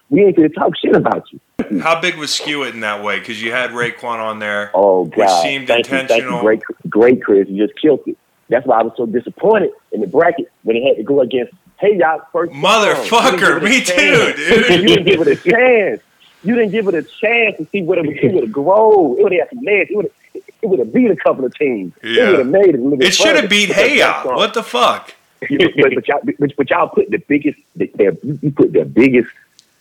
we 0.09 0.23
ain't 0.23 0.35
gonna 0.35 0.49
talk 0.49 0.71
shit 0.77 0.95
about 0.95 1.25
you. 1.31 1.81
How 1.81 1.99
big 1.99 2.15
was 2.15 2.33
Skew 2.33 2.63
It 2.63 2.73
in 2.73 2.81
that 2.81 3.03
way? 3.03 3.19
Because 3.19 3.41
you 3.41 3.51
had 3.51 3.71
Raekwon 3.71 4.19
on 4.19 4.39
there. 4.39 4.71
Oh 4.73 5.05
God! 5.05 5.17
Which 5.17 5.29
seemed 5.43 5.67
thank 5.67 5.87
intentional. 5.87 6.31
You, 6.31 6.35
you. 6.37 6.41
Great, 6.41 6.61
great, 6.89 7.23
Chris. 7.23 7.47
You 7.49 7.65
just 7.65 7.79
killed 7.79 8.01
it. 8.05 8.17
That's 8.49 8.65
why 8.65 8.79
I 8.79 8.83
was 8.83 8.93
so 8.95 9.05
disappointed 9.05 9.71
in 9.91 10.01
the 10.01 10.07
bracket 10.07 10.51
when 10.63 10.75
it 10.75 10.87
had 10.87 10.97
to 10.97 11.03
go 11.03 11.21
against. 11.21 11.53
Hey, 11.77 11.97
y'all, 11.97 12.21
first 12.31 12.53
motherfucker, 12.53 13.61
me 13.61 13.83
too, 13.83 14.33
dude. 14.35 14.81
you 14.81 14.87
didn't 14.87 15.05
give 15.05 15.21
it 15.21 15.27
a 15.27 15.35
chance. 15.35 16.01
You 16.43 16.55
didn't 16.55 16.71
give 16.71 16.87
it 16.87 16.95
a 16.95 17.03
chance 17.03 17.57
to 17.57 17.65
see 17.71 17.81
what 17.81 17.97
it, 17.97 18.05
it 18.05 18.33
would 18.33 18.43
have 18.43 18.51
grown. 18.51 19.17
It 19.19 19.23
would 19.23 19.33
have 19.33 19.49
some 19.49 19.63
legs. 19.63 19.89
It 19.89 19.95
would 19.95 20.05
have. 20.05 20.13
It 20.61 20.69
would 20.69 20.79
have 20.79 20.93
beat 20.93 21.11
a 21.11 21.15
couple 21.15 21.45
of 21.45 21.53
teams. 21.53 21.93
Yeah. 22.01 22.09
It 22.09 22.29
would 22.31 22.39
have 22.39 22.47
made 22.47 22.75
it. 22.75 23.01
It 23.03 23.13
should 23.13 23.35
have 23.35 23.49
beat 23.49 23.69
Hey 23.69 23.99
Ya. 23.99 24.23
What 24.23 24.53
the 24.53 24.63
fuck? 24.63 25.13
but, 25.41 25.49
but, 25.75 26.07
y'all, 26.07 26.21
but, 26.23 26.55
but 26.57 26.69
y'all 26.69 26.87
put 26.87 27.11
the 27.11 27.17
biggest. 27.17 27.59
Their, 27.75 28.13
you 28.23 28.51
put 28.51 28.73
their 28.73 28.85
biggest 28.85 29.29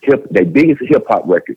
hip, 0.03 0.29
their 0.31 0.45
biggest 0.45 0.83
hip 0.83 1.07
hop 1.09 1.23
record 1.27 1.57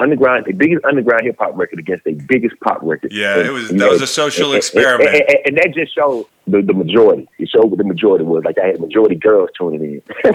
underground, 0.00 0.44
the 0.46 0.52
biggest 0.52 0.84
underground 0.84 1.22
hip 1.24 1.36
hop 1.38 1.56
record 1.56 1.78
against 1.78 2.04
the 2.04 2.12
biggest 2.12 2.58
pop 2.60 2.78
record. 2.82 3.12
Yeah, 3.12 3.38
and, 3.38 3.46
it 3.46 3.50
was 3.50 3.68
that 3.68 3.74
know, 3.74 3.88
was 3.88 4.02
a 4.02 4.06
social 4.06 4.50
and, 4.50 4.58
experiment, 4.58 5.10
and, 5.10 5.38
and, 5.46 5.56
that 5.56 5.74
just 5.74 5.94
showed 5.94 6.26
the, 6.46 6.62
the 6.62 6.72
majority. 6.72 7.28
It 7.38 7.48
showed 7.48 7.66
what 7.66 7.78
the 7.78 7.84
majority 7.84 8.24
was. 8.24 8.44
Like 8.44 8.58
I 8.62 8.68
had 8.68 8.80
majority 8.80 9.16
girls 9.16 9.50
tuning 9.58 9.82
in. 9.82 10.02
yeah, 10.24 10.32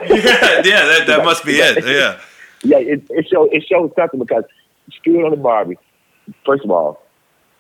yeah, 0.63 0.85
that, 0.85 1.03
that 1.07 1.23
must 1.23 1.45
be 1.45 1.53
it. 1.53 1.85
Yeah, 1.85 2.19
yeah, 2.63 2.77
it, 2.77 3.03
it 3.09 3.27
showed 3.29 3.49
it 3.51 3.63
showed 3.69 3.93
something 3.95 4.19
because 4.19 4.43
Skew 4.99 5.19
It 5.19 5.25
on 5.25 5.31
the 5.31 5.37
Bar-B. 5.37 5.77
First 6.45 6.63
of 6.63 6.71
all, 6.71 7.03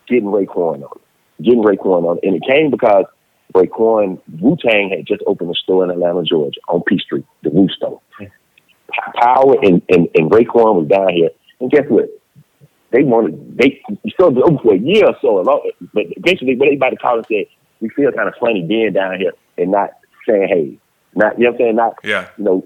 getting 0.07 0.25
Raekwon 0.25 0.83
on, 0.83 0.99
getting 1.41 1.63
Raekwon 1.63 2.03
on, 2.03 2.19
and 2.23 2.35
it 2.35 2.43
came 2.47 2.71
because 2.71 3.05
Raekwon 3.53 4.19
Wu 4.39 4.57
Tang 4.57 4.89
had 4.89 5.05
just 5.05 5.21
opened 5.27 5.51
a 5.51 5.55
store 5.55 5.83
in 5.83 5.91
Atlanta, 5.91 6.23
Georgia, 6.23 6.59
on 6.67 6.81
Peachtree, 6.83 7.23
the 7.43 7.49
Wu 7.49 7.67
store. 7.69 8.01
Power 9.15 9.55
and, 9.63 9.81
and, 9.89 10.07
and 10.13 10.29
Raekwon 10.29 10.75
was 10.75 10.87
down 10.87 11.09
here 11.09 11.29
and 11.63 11.71
guess 11.71 11.85
what? 11.87 12.09
They 12.91 13.03
wanted 13.03 13.57
they 13.57 13.81
still 14.09 14.37
open 14.37 14.59
for 14.59 14.73
a 14.75 14.77
year 14.77 15.07
or 15.07 15.15
so, 15.21 15.43
but 15.93 16.03
eventually, 16.17 16.55
when 16.55 16.67
everybody 16.67 16.97
called 16.97 17.19
and 17.19 17.27
said, 17.27 17.55
"We 17.79 17.89
feel 17.89 18.11
kind 18.11 18.27
of 18.27 18.35
funny 18.39 18.61
being 18.61 18.93
down 18.93 19.17
here 19.17 19.31
and 19.57 19.71
not 19.71 19.91
saying 20.27 20.47
hey, 20.49 20.77
not 21.15 21.39
you 21.39 21.45
know 21.45 21.51
what 21.51 21.55
I'm 21.55 21.65
saying, 21.65 21.75
not 21.75 21.95
yeah, 22.03 22.27
you 22.37 22.43
know, 22.43 22.65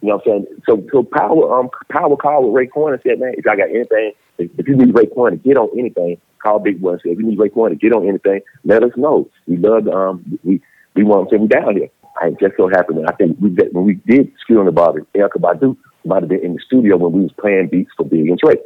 you 0.00 0.08
know 0.08 0.16
what 0.16 0.26
I'm 0.28 0.44
saying." 0.44 0.46
So, 0.68 0.86
so 0.92 1.02
power 1.02 1.58
um 1.58 1.70
power 1.88 2.16
called 2.16 2.52
with 2.52 2.68
Raekwon 2.68 2.92
and 2.92 3.02
said, 3.02 3.18
"Man, 3.18 3.34
if 3.36 3.46
I 3.48 3.56
got 3.56 3.70
anything, 3.70 4.12
if, 4.38 4.50
if 4.58 4.68
you 4.68 4.76
need 4.76 4.94
Raekwon 4.94 5.30
to 5.30 5.36
get 5.36 5.56
on 5.56 5.76
anything, 5.76 6.18
call 6.40 6.60
Big 6.60 6.80
One. 6.80 7.00
Say 7.00 7.10
if 7.10 7.18
you 7.18 7.26
need 7.26 7.38
Raekwon 7.38 7.70
to 7.70 7.76
get 7.76 7.92
on 7.92 8.06
anything, 8.06 8.42
let 8.64 8.84
us 8.84 8.92
know. 8.96 9.28
We 9.48 9.56
love 9.56 9.88
um 9.88 10.38
we 10.44 10.60
we 10.94 11.02
want 11.02 11.30
to 11.30 11.36
we 11.38 11.48
down 11.48 11.76
here." 11.76 11.88
I 12.22 12.30
just 12.40 12.56
so 12.56 12.68
happened, 12.68 13.06
I 13.08 13.12
think 13.12 13.38
we 13.40 13.48
when 13.72 13.86
we 13.86 13.94
did 14.06 14.30
Skew 14.40 14.58
It 14.58 14.60
on 14.60 14.66
the 14.66 14.72
Bar-B, 14.72 15.00
Erykah 15.16 15.40
Badu 15.40 15.76
might 16.04 16.22
have 16.22 16.28
been 16.28 16.44
in 16.44 16.54
the 16.54 16.60
studio 16.60 16.96
when 16.96 17.12
we 17.12 17.22
was 17.22 17.32
playing 17.32 17.68
beats 17.68 17.90
for 17.96 18.04
Big 18.04 18.28
and 18.28 18.38
Trey. 18.38 18.56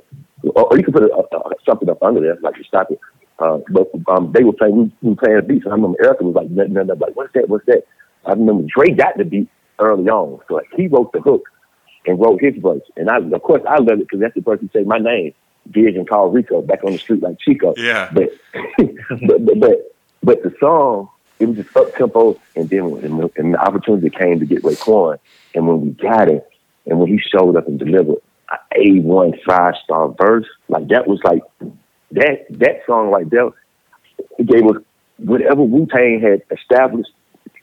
Or, 0.55 0.65
or 0.65 0.79
you 0.79 0.85
could 0.85 0.95
put 0.95 1.03
a, 1.03 1.13
a, 1.15 1.39
a, 1.39 1.55
something 1.67 1.89
up 1.89 2.03
under 2.03 2.21
there, 2.21 2.39
like 2.43 2.57
you 2.57 2.65
stop 2.65 2.91
it. 2.91 3.01
Uh, 3.39 3.59
but 3.71 3.89
um, 4.09 4.33
they 4.33 4.43
were 4.43 4.53
playing, 4.53 4.77
we, 4.77 4.93
we 5.03 5.11
were 5.11 5.17
playing 5.17 5.47
beats. 5.47 5.65
And 5.65 5.73
I 5.73 5.77
remember 5.77 5.99
Erykah 6.03 6.23
was 6.23 6.35
like, 6.35 6.51
nothing, 6.51 6.75
nothing, 6.75 6.99
like, 6.99 7.17
what's 7.17 7.33
that? 7.35 7.49
What's 7.49 7.67
that? 7.67 7.85
I 8.27 8.33
remember 8.33 8.67
Dre 8.75 8.91
got 8.91 9.17
the 9.17 9.25
beat 9.25 9.49
early 9.79 10.09
on. 10.09 10.41
So 10.49 10.55
like, 10.55 10.69
he 10.77 10.89
wrote 10.89 11.13
the 11.13 11.21
hook 11.21 11.45
and 12.07 12.21
wrote 12.21 12.41
his 12.41 12.55
verse. 12.61 12.83
And 12.97 13.09
I, 13.11 13.19
of 13.19 13.43
course, 13.43 13.63
I 13.69 13.79
love 13.79 14.01
it 14.01 14.09
because 14.09 14.21
that's 14.21 14.35
the 14.35 14.43
person 14.43 14.71
who 14.73 14.79
said 14.79 14.87
my 14.87 14.99
name, 14.99 15.35
Vision 15.67 16.07
Carl 16.07 16.31
Rico, 16.31 16.63
back 16.63 16.83
on 16.85 16.93
the 16.93 16.99
street 16.99 17.23
like 17.23 17.39
Chico. 17.41 17.75
Yeah. 17.77 18.13
But, 18.15 18.31
but, 19.27 19.45
but, 19.45 19.61
but, 19.61 19.97
but 20.23 20.43
the 20.43 20.55
song, 20.61 21.09
it 21.39 21.47
was 21.47 21.57
just 21.57 21.77
up 21.77 21.95
tempo. 21.95 22.41
And 22.57 22.69
then 22.69 22.91
when, 22.91 23.31
and 23.37 23.55
the 23.55 23.59
opportunity 23.61 24.11
came 24.11 24.41
to 24.41 24.47
get 24.47 24.63
Raekwon. 24.63 25.19
And 25.55 25.67
when 25.67 25.81
we 25.81 25.91
got 25.91 26.29
it, 26.29 26.49
and 26.89 26.99
when 26.99 27.09
he 27.09 27.19
showed 27.19 27.57
up 27.57 27.69
and 27.69 27.79
delivered 27.79 28.17
a 28.75 29.01
one 29.01 29.35
five 29.47 29.75
star 29.85 30.15
verse, 30.21 30.47
like 30.69 30.89
that 30.89 31.07
was 31.07 31.21
like 31.25 31.43
that 32.13 32.47
that 32.51 32.81
song 32.87 33.11
like 33.11 33.29
that 33.31 33.53
it 34.39 34.47
gave 34.47 34.67
us 34.67 34.83
whatever 35.19 35.63
Wu 35.63 35.87
Tang 35.87 36.21
had 36.21 36.43
established, 36.57 37.11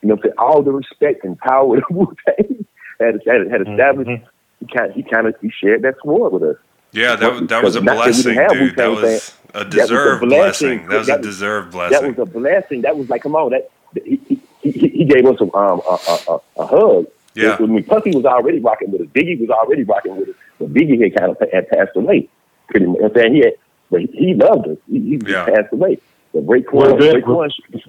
you 0.02 0.10
know, 0.10 0.18
for 0.18 0.32
all 0.38 0.62
the 0.62 0.72
respect 0.72 1.24
and 1.24 1.38
power 1.38 1.78
that 1.78 1.92
Wu 1.92 2.16
Tang 2.26 2.66
had, 3.00 3.22
had, 3.26 3.52
had 3.52 3.62
established. 3.62 4.10
Mm-hmm. 4.10 4.26
He 4.60 4.68
kind 4.68 4.94
he 4.94 5.04
kind 5.04 5.28
of 5.28 5.36
he 5.42 5.52
shared 5.52 5.82
that 5.82 5.96
sword 6.02 6.34
with 6.34 6.44
us. 6.44 6.58
Yeah, 6.92 7.18
that, 7.18 7.50
that 7.50 7.64
was 7.64 7.76
a 7.76 7.82
blessing, 7.82 8.36
dude. 8.48 8.78
That 8.78 8.90
was 8.90 9.36
a 9.54 9.66
deserved 9.66 10.22
that 10.24 10.24
was 10.24 10.24
a 10.24 10.26
blessing. 10.26 10.88
That 10.88 10.98
was 10.98 11.10
a 11.10 11.22
deserved 11.22 11.72
blessing. 11.72 12.02
That 12.02 12.18
was 12.18 12.20
a 12.20 12.32
blessing. 12.32 12.82
That 12.84 12.98
was 12.98 13.10
like, 13.10 13.24
come 13.24 13.36
on, 13.36 13.52
that 13.52 13.70
he, 14.06 14.40
he, 14.62 14.72
he 14.72 15.06
gave 15.06 15.26
us 15.26 15.36
a, 15.42 15.44
um, 15.56 15.82
a, 15.86 16.18
a, 16.30 16.40
a 16.58 16.68
hug 16.68 17.08
yeah. 17.36 17.58
I 17.60 17.66
mean, 17.66 17.84
Puffy 17.84 18.12
was 18.12 18.26
already 18.26 18.60
rocking 18.60 18.92
with 18.92 19.02
us. 19.02 19.08
Biggie 19.08 19.40
was 19.40 19.50
already 19.50 19.84
rocking 19.84 20.16
with 20.18 20.30
us. 20.30 20.36
But 20.60 20.74
Biggie 20.74 21.02
had 21.02 21.16
kind 21.18 21.32
of 21.32 21.50
had 21.52 21.70
passed 21.70 21.96
away. 21.96 22.30
Pretty 22.70 22.88
much. 22.88 23.02
I'm 23.04 23.14
saying 23.14 23.36
he 23.36 23.40
had, 23.42 23.54
but 23.92 24.02
he 24.02 24.34
loved 24.34 24.68
us. 24.68 24.78
He, 24.90 25.00
he 25.00 25.22
yeah. 25.28 25.46
passed 25.46 25.72
away. 25.72 26.00
But 26.34 26.46
Raekwon, 26.46 26.94
was 26.94 27.00
there, 27.00 27.22
Raekwon, 27.22 27.52
was, 27.72 27.84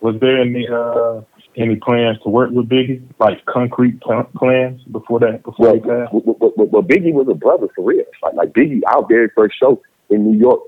was 0.00 0.20
there 0.20 0.40
any 0.40 0.68
uh, 0.68 1.22
any 1.56 1.76
plans 1.76 2.18
to 2.22 2.28
work 2.28 2.50
with 2.50 2.68
Biggie, 2.68 3.02
like 3.18 3.44
concrete 3.46 4.00
plans 4.00 4.82
before 4.84 5.20
that? 5.20 5.42
Before 5.42 5.66
well, 5.66 5.74
he 5.74 5.80
passed? 5.80 6.12
Well, 6.12 6.36
well, 6.38 6.52
well, 6.56 6.66
well, 6.66 6.82
Biggie 6.82 7.12
was 7.12 7.28
a 7.30 7.34
brother 7.34 7.68
for 7.74 7.84
real. 7.84 8.04
Like, 8.22 8.34
like 8.34 8.52
Biggie, 8.52 8.80
our 8.86 9.06
very 9.06 9.30
first 9.34 9.58
show 9.58 9.80
in 10.10 10.30
New 10.30 10.38
York, 10.38 10.60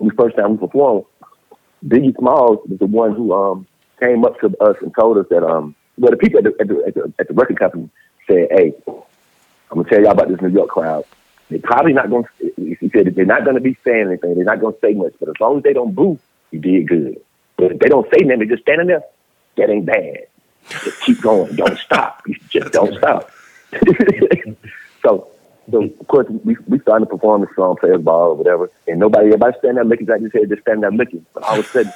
the 0.00 0.10
first 0.16 0.36
time 0.36 0.52
we 0.52 0.58
performed, 0.58 1.04
Biggie 1.86 2.16
Smalls 2.18 2.58
was 2.68 2.78
the 2.78 2.86
one 2.86 3.14
who 3.14 3.32
um 3.32 3.66
came 4.02 4.24
up 4.24 4.38
to 4.40 4.46
us 4.60 4.76
and 4.82 4.92
told 4.98 5.18
us 5.18 5.26
that 5.30 5.44
um 5.44 5.74
well, 5.98 6.10
the 6.10 6.16
people 6.16 6.38
at 6.38 6.44
the, 6.44 6.54
at 6.60 6.68
the, 6.68 6.84
at 6.86 6.94
the, 6.94 7.12
at 7.18 7.28
the 7.28 7.34
record 7.34 7.58
company 7.58 7.88
said, 8.26 8.48
"Hey, 8.50 8.74
I'm 8.86 9.82
gonna 9.82 9.88
tell 9.88 10.00
y'all 10.00 10.12
about 10.12 10.28
this 10.28 10.40
New 10.40 10.48
York 10.48 10.70
crowd. 10.70 11.04
They're 11.48 11.58
probably 11.60 11.92
not 11.92 12.10
going. 12.10 12.24
to 12.24 12.52
He 12.56 12.88
said 12.90 13.14
they're 13.14 13.24
not 13.24 13.44
going 13.44 13.54
to 13.54 13.60
be 13.60 13.76
saying 13.84 14.08
anything. 14.08 14.34
They're 14.34 14.44
not 14.44 14.60
going 14.60 14.74
to 14.74 14.80
say 14.80 14.94
much. 14.94 15.14
But 15.20 15.28
as 15.28 15.36
long 15.40 15.58
as 15.58 15.62
they 15.62 15.72
don't 15.72 15.94
boo, 15.94 16.18
you 16.50 16.58
did 16.58 16.88
good. 16.88 17.20
But 17.56 17.72
if 17.72 17.78
they 17.78 17.88
don't 17.88 18.06
say 18.12 18.24
nothing, 18.24 18.40
they're 18.40 18.56
just 18.56 18.62
standing 18.62 18.88
there. 18.88 19.04
That 19.56 19.70
ain't 19.70 19.86
bad. 19.86 20.26
Just 20.68 21.00
keep 21.02 21.20
going. 21.20 21.54
Don't 21.54 21.78
stop. 21.78 22.22
You 22.26 22.36
just 22.48 22.72
don't 22.72 22.96
stop. 22.98 23.30
so, 25.02 25.28
so 25.70 25.82
of 25.82 26.08
course 26.08 26.26
we 26.44 26.56
we 26.66 26.78
started 26.80 27.06
to 27.06 27.10
perform 27.10 27.42
the 27.42 27.48
song, 27.54 27.76
players 27.76 28.02
ball 28.02 28.30
or 28.30 28.34
whatever, 28.34 28.70
and 28.88 28.98
nobody 28.98 29.26
everybody 29.26 29.56
standing 29.58 29.76
there 29.76 29.84
looking 29.84 30.06
like 30.06 30.22
this 30.22 30.32
head, 30.32 30.48
just 30.48 30.62
standing 30.62 30.82
there 30.82 30.90
looking. 30.90 31.24
But 31.32 31.44
all 31.44 31.58
of 31.58 31.64
a 31.64 31.68
sudden, 31.68 31.92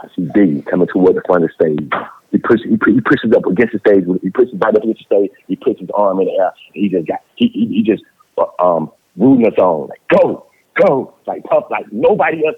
I 0.00 0.08
see 0.16 0.22
Biggie 0.22 0.66
coming 0.66 0.88
toward 0.88 1.14
the 1.14 1.22
front 1.24 1.44
of 1.44 1.50
the 1.50 1.54
stage. 1.54 1.92
He 2.32 2.38
pushes, 2.38 2.64
he, 2.64 2.78
he 2.92 3.00
pushes 3.00 3.30
up 3.36 3.44
against 3.46 3.74
the 3.74 3.78
stage. 3.80 4.04
He 4.22 4.30
pushes 4.30 4.54
right 4.54 4.74
up 4.74 4.82
against 4.82 5.04
the 5.08 5.16
stage. 5.16 5.30
He 5.46 5.56
puts 5.56 5.78
his 5.78 5.90
arm 5.94 6.18
in 6.20 6.26
the 6.26 6.32
air. 6.32 6.52
he 6.72 6.88
just 6.88 7.06
got, 7.06 7.20
he, 7.36 7.48
he, 7.48 7.66
he 7.66 7.82
just, 7.82 8.02
uh, 8.38 8.46
um, 8.58 8.90
rooting 9.16 9.46
us 9.46 9.58
on. 9.58 9.88
Like, 9.88 10.00
go, 10.08 10.46
go. 10.80 11.14
Like, 11.26 11.44
pump, 11.44 11.70
like 11.70 11.92
nobody 11.92 12.46
else 12.46 12.56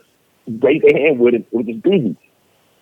raised 0.63 0.85
their 0.85 1.03
hand 1.03 1.19
with 1.19 1.35
it. 1.35 1.47
It 1.53 1.57
was 1.57 1.67
just. 1.67 2.17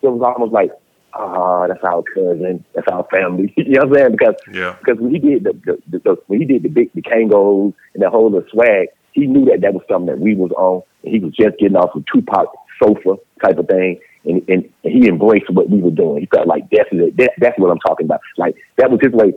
So 0.00 0.08
it 0.08 0.12
was 0.12 0.34
almost 0.34 0.52
like, 0.52 0.70
ah, 1.14 1.66
that's 1.66 1.82
our 1.84 2.02
cousin, 2.14 2.64
that's 2.74 2.88
our 2.90 3.06
family. 3.10 3.52
you 3.56 3.64
know 3.72 3.86
what 3.86 3.88
I'm 3.88 3.94
saying? 3.94 4.12
Because 4.12 4.34
Yeah. 4.52 4.76
because 4.80 5.00
when 5.00 5.12
he 5.14 5.18
did 5.18 5.44
the, 5.44 5.52
the, 5.64 5.78
the, 5.90 5.98
the 5.98 6.16
when 6.26 6.40
he 6.40 6.46
did 6.46 6.62
the 6.62 6.68
big 6.68 6.92
the 6.94 7.02
Kangols 7.02 7.74
and 7.94 8.02
the 8.02 8.10
whole 8.10 8.30
little 8.30 8.48
swag, 8.50 8.88
he 9.12 9.26
knew 9.26 9.44
that 9.46 9.60
that 9.62 9.74
was 9.74 9.82
something 9.88 10.06
that 10.06 10.18
we 10.18 10.34
was 10.34 10.50
on. 10.52 10.82
And 11.04 11.14
he 11.14 11.20
was 11.20 11.34
just 11.34 11.58
getting 11.58 11.76
off 11.76 11.94
of 11.94 12.04
Tupac 12.12 12.46
sofa 12.82 13.16
type 13.42 13.58
of 13.58 13.66
thing, 13.68 14.00
and, 14.24 14.48
and, 14.48 14.68
he 14.82 15.08
embraced 15.08 15.48
what 15.50 15.70
we 15.70 15.80
were 15.80 15.90
doing. 15.90 16.20
He 16.20 16.26
felt 16.26 16.46
like 16.46 16.68
that's 16.70 16.88
it. 16.92 17.16
That, 17.16 17.32
that's 17.38 17.58
what 17.58 17.70
I'm 17.70 17.78
talking 17.78 18.06
about. 18.06 18.20
Like 18.36 18.56
that 18.76 18.90
was 18.90 19.00
his 19.00 19.12
way 19.12 19.32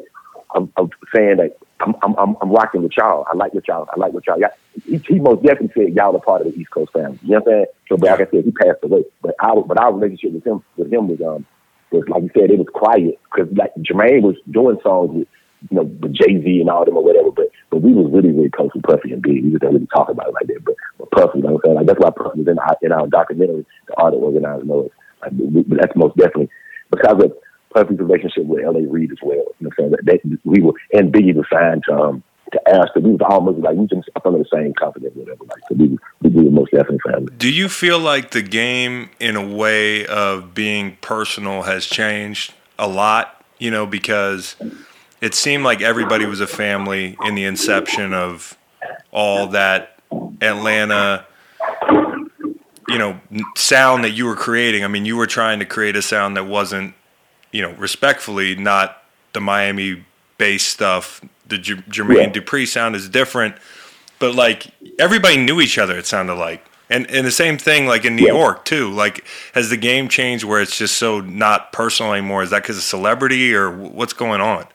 of, 0.54 0.70
of 0.78 0.92
saying 1.14 1.38
that 1.38 1.58
I'm, 1.80 1.96
I'm 2.04 2.36
I'm 2.42 2.52
rocking 2.52 2.84
with 2.84 2.94
y'all. 2.98 3.26
I 3.32 3.36
like 3.36 3.54
what 3.54 3.68
y'all. 3.68 3.88
I 3.96 4.00
like 4.00 4.14
what 4.14 4.26
y'all. 4.28 4.40
Y'all- 4.40 4.50
He, 4.86 4.98
he 4.98 5.20
most 5.20 5.44
definitely 5.44 5.72
said 5.86 5.94
y'all 5.96 6.16
are 6.16 6.20
part 6.22 6.42
of 6.42 6.54
the 6.54 6.60
East 6.60 6.72
Coast 6.72 6.94
family. 6.94 7.20
You 7.24 7.32
know 7.32 7.40
what 7.40 7.48
I'm 7.48 7.54
saying? 7.54 7.66
So, 7.90 7.98
but 7.98 8.10
like 8.10 8.28
I 8.28 8.32
said, 8.32 8.46
he 8.46 8.52
passed 8.52 8.84
away. 8.84 9.04
But 9.22 9.36
our 9.40 9.62
but 9.64 9.80
our 9.80 9.94
relationship 9.94 10.34
with 10.34 10.46
him 10.46 10.64
with 10.78 10.92
him 10.92 11.08
was 11.08 11.22
um 11.22 11.46
was 11.92 12.08
like 12.08 12.24
you 12.24 12.32
said, 12.34 12.52
it 12.52 12.58
was 12.58 12.68
quiet 12.74 13.20
because 13.34 13.52
like 13.56 13.74
Jermaine 13.80 14.22
was 14.22 14.36
doing 14.52 14.78
songs 14.84 15.12
with 15.14 15.28
you 15.70 15.78
know 15.78 15.84
with 15.84 16.14
Jay 16.14 16.42
Z 16.42 16.62
and 16.62 16.70
all 16.70 16.86
them 16.86 16.98
or 16.98 17.04
whatever. 17.04 17.32
But 17.32 17.50
but 17.70 17.82
we 17.82 17.94
was 17.94 18.12
really 18.12 18.32
really 18.32 18.50
close 18.50 18.70
with 18.74 18.84
Puffy 18.84 19.12
and 19.12 19.22
Big. 19.22 19.44
We 19.44 19.52
just 19.52 19.62
didn't 19.62 19.76
really 19.76 19.88
talk 19.96 20.10
about 20.10 20.28
it 20.30 20.34
like 20.34 20.48
that. 20.48 20.64
But, 20.66 20.76
but 20.98 21.12
Puffy, 21.12 21.40
you 21.40 21.44
know 21.44 21.54
what 21.54 21.62
I'm 21.66 21.70
saying? 21.70 21.76
Like 21.78 21.88
that's 21.88 22.00
why 22.00 22.10
Puffy 22.12 22.40
was 22.40 22.48
in 22.48 22.60
our 22.60 22.78
in 22.82 22.92
our 22.92 23.08
documentary, 23.08 23.66
the 23.88 23.94
art 23.96 24.14
of 24.14 24.22
organized 24.22 24.66
noise. 24.66 24.90
Like, 25.22 25.32
we, 25.32 25.46
we- 25.48 25.78
that's 25.78 25.96
most 25.96 26.16
definitely 26.18 26.50
because 26.92 27.24
of 27.24 27.34
Puffy's 27.74 28.00
relationship 28.00 28.46
with 28.46 28.64
L.A. 28.64 28.88
Reid 28.88 29.12
as 29.12 29.18
well. 29.22 29.36
You 29.36 29.44
know 29.60 29.70
what 29.76 29.86
I'm 29.86 29.92
saying? 29.92 29.92
That, 29.92 30.22
that 30.24 30.40
we 30.46 30.62
were 30.62 30.74
and 30.94 31.12
Biggie 31.14 31.36
was 31.36 31.46
signed 31.52 31.84
to 31.90 31.94
um 31.94 32.24
to 32.54 32.62
Arista. 32.68 33.02
We 33.02 33.12
was 33.12 33.22
almost 33.28 33.60
like 33.60 33.76
we 33.76 33.88
just 33.88 34.10
up 34.16 34.26
under 34.26 34.40
the 34.40 34.46
same 34.54 34.74
company, 34.76 35.08
or 35.08 35.12
whatever. 35.12 35.44
Like 35.46 35.64
so 35.68 35.76
we 35.76 35.98
we 36.22 36.44
were 36.44 36.52
most 36.52 36.72
definitely 36.72 37.00
family. 37.10 37.34
Do 37.38 37.52
you 37.52 37.68
feel 37.70 38.00
like 38.00 38.32
the 38.32 38.42
game, 38.42 39.10
in 39.20 39.36
a 39.36 39.46
way 39.46 40.06
of 40.06 40.54
being 40.54 40.98
personal, 41.02 41.64
has 41.64 41.86
changed 41.86 42.54
a 42.80 42.88
lot? 42.88 43.44
You 43.58 43.72
know, 43.72 43.86
because 43.86 44.56
it 45.22 45.34
seemed 45.34 45.64
like 45.64 45.82
everybody 45.82 46.26
was 46.26 46.42
a 46.42 46.48
family 46.48 47.18
in 47.26 47.36
the 47.36 47.46
inception 47.46 48.14
of 48.14 48.58
all 49.12 49.48
that 49.48 49.98
Atlanta, 50.42 51.26
you 52.88 52.98
know, 52.98 53.20
sound 53.56 54.04
that 54.04 54.12
you 54.12 54.26
were 54.26 54.36
creating. 54.36 54.84
I 54.84 54.88
mean, 54.88 55.06
you 55.06 55.16
were 55.18 55.28
trying 55.28 55.60
to 55.60 55.66
create 55.66 55.96
a 55.96 56.02
sound 56.02 56.38
that 56.38 56.46
wasn't, 56.46 56.94
you 57.52 57.62
know, 57.62 57.72
respectfully, 57.74 58.56
not 58.56 59.02
the 59.34 59.42
Miami 59.42 60.06
based 60.38 60.68
stuff. 60.70 61.22
The 61.48 61.58
J- 61.58 61.76
Jermaine 61.76 62.36
Yeah. 62.36 62.42
Dupri 62.42 62.68
sound 62.68 62.96
is 62.96 63.08
different, 63.10 63.56
but 64.20 64.36
like 64.36 64.68
everybody 65.00 65.38
knew 65.38 65.62
each 65.62 65.78
other. 65.78 65.98
It 65.98 66.06
sounded 66.06 66.36
like, 66.36 66.66
and 66.90 67.10
and 67.10 67.26
the 67.26 67.32
same 67.32 67.58
thing 67.58 67.88
like 67.88 68.06
in 68.06 68.16
New 68.16 68.26
Yeah. 68.28 68.34
York 68.34 68.66
too. 68.66 68.92
Like, 68.92 69.24
has 69.54 69.70
the 69.70 69.78
game 69.78 70.10
changed 70.10 70.44
where 70.44 70.62
it's 70.62 70.78
just 70.78 70.98
so 70.98 71.22
not 71.22 71.72
personal 71.72 72.12
anymore? 72.14 72.44
Is 72.44 72.50
that 72.50 72.64
because 72.64 72.78
of 72.78 72.84
celebrity 72.84 73.56
or 73.56 73.72
what's 73.72 74.14
going 74.14 74.42
on? 74.42 74.66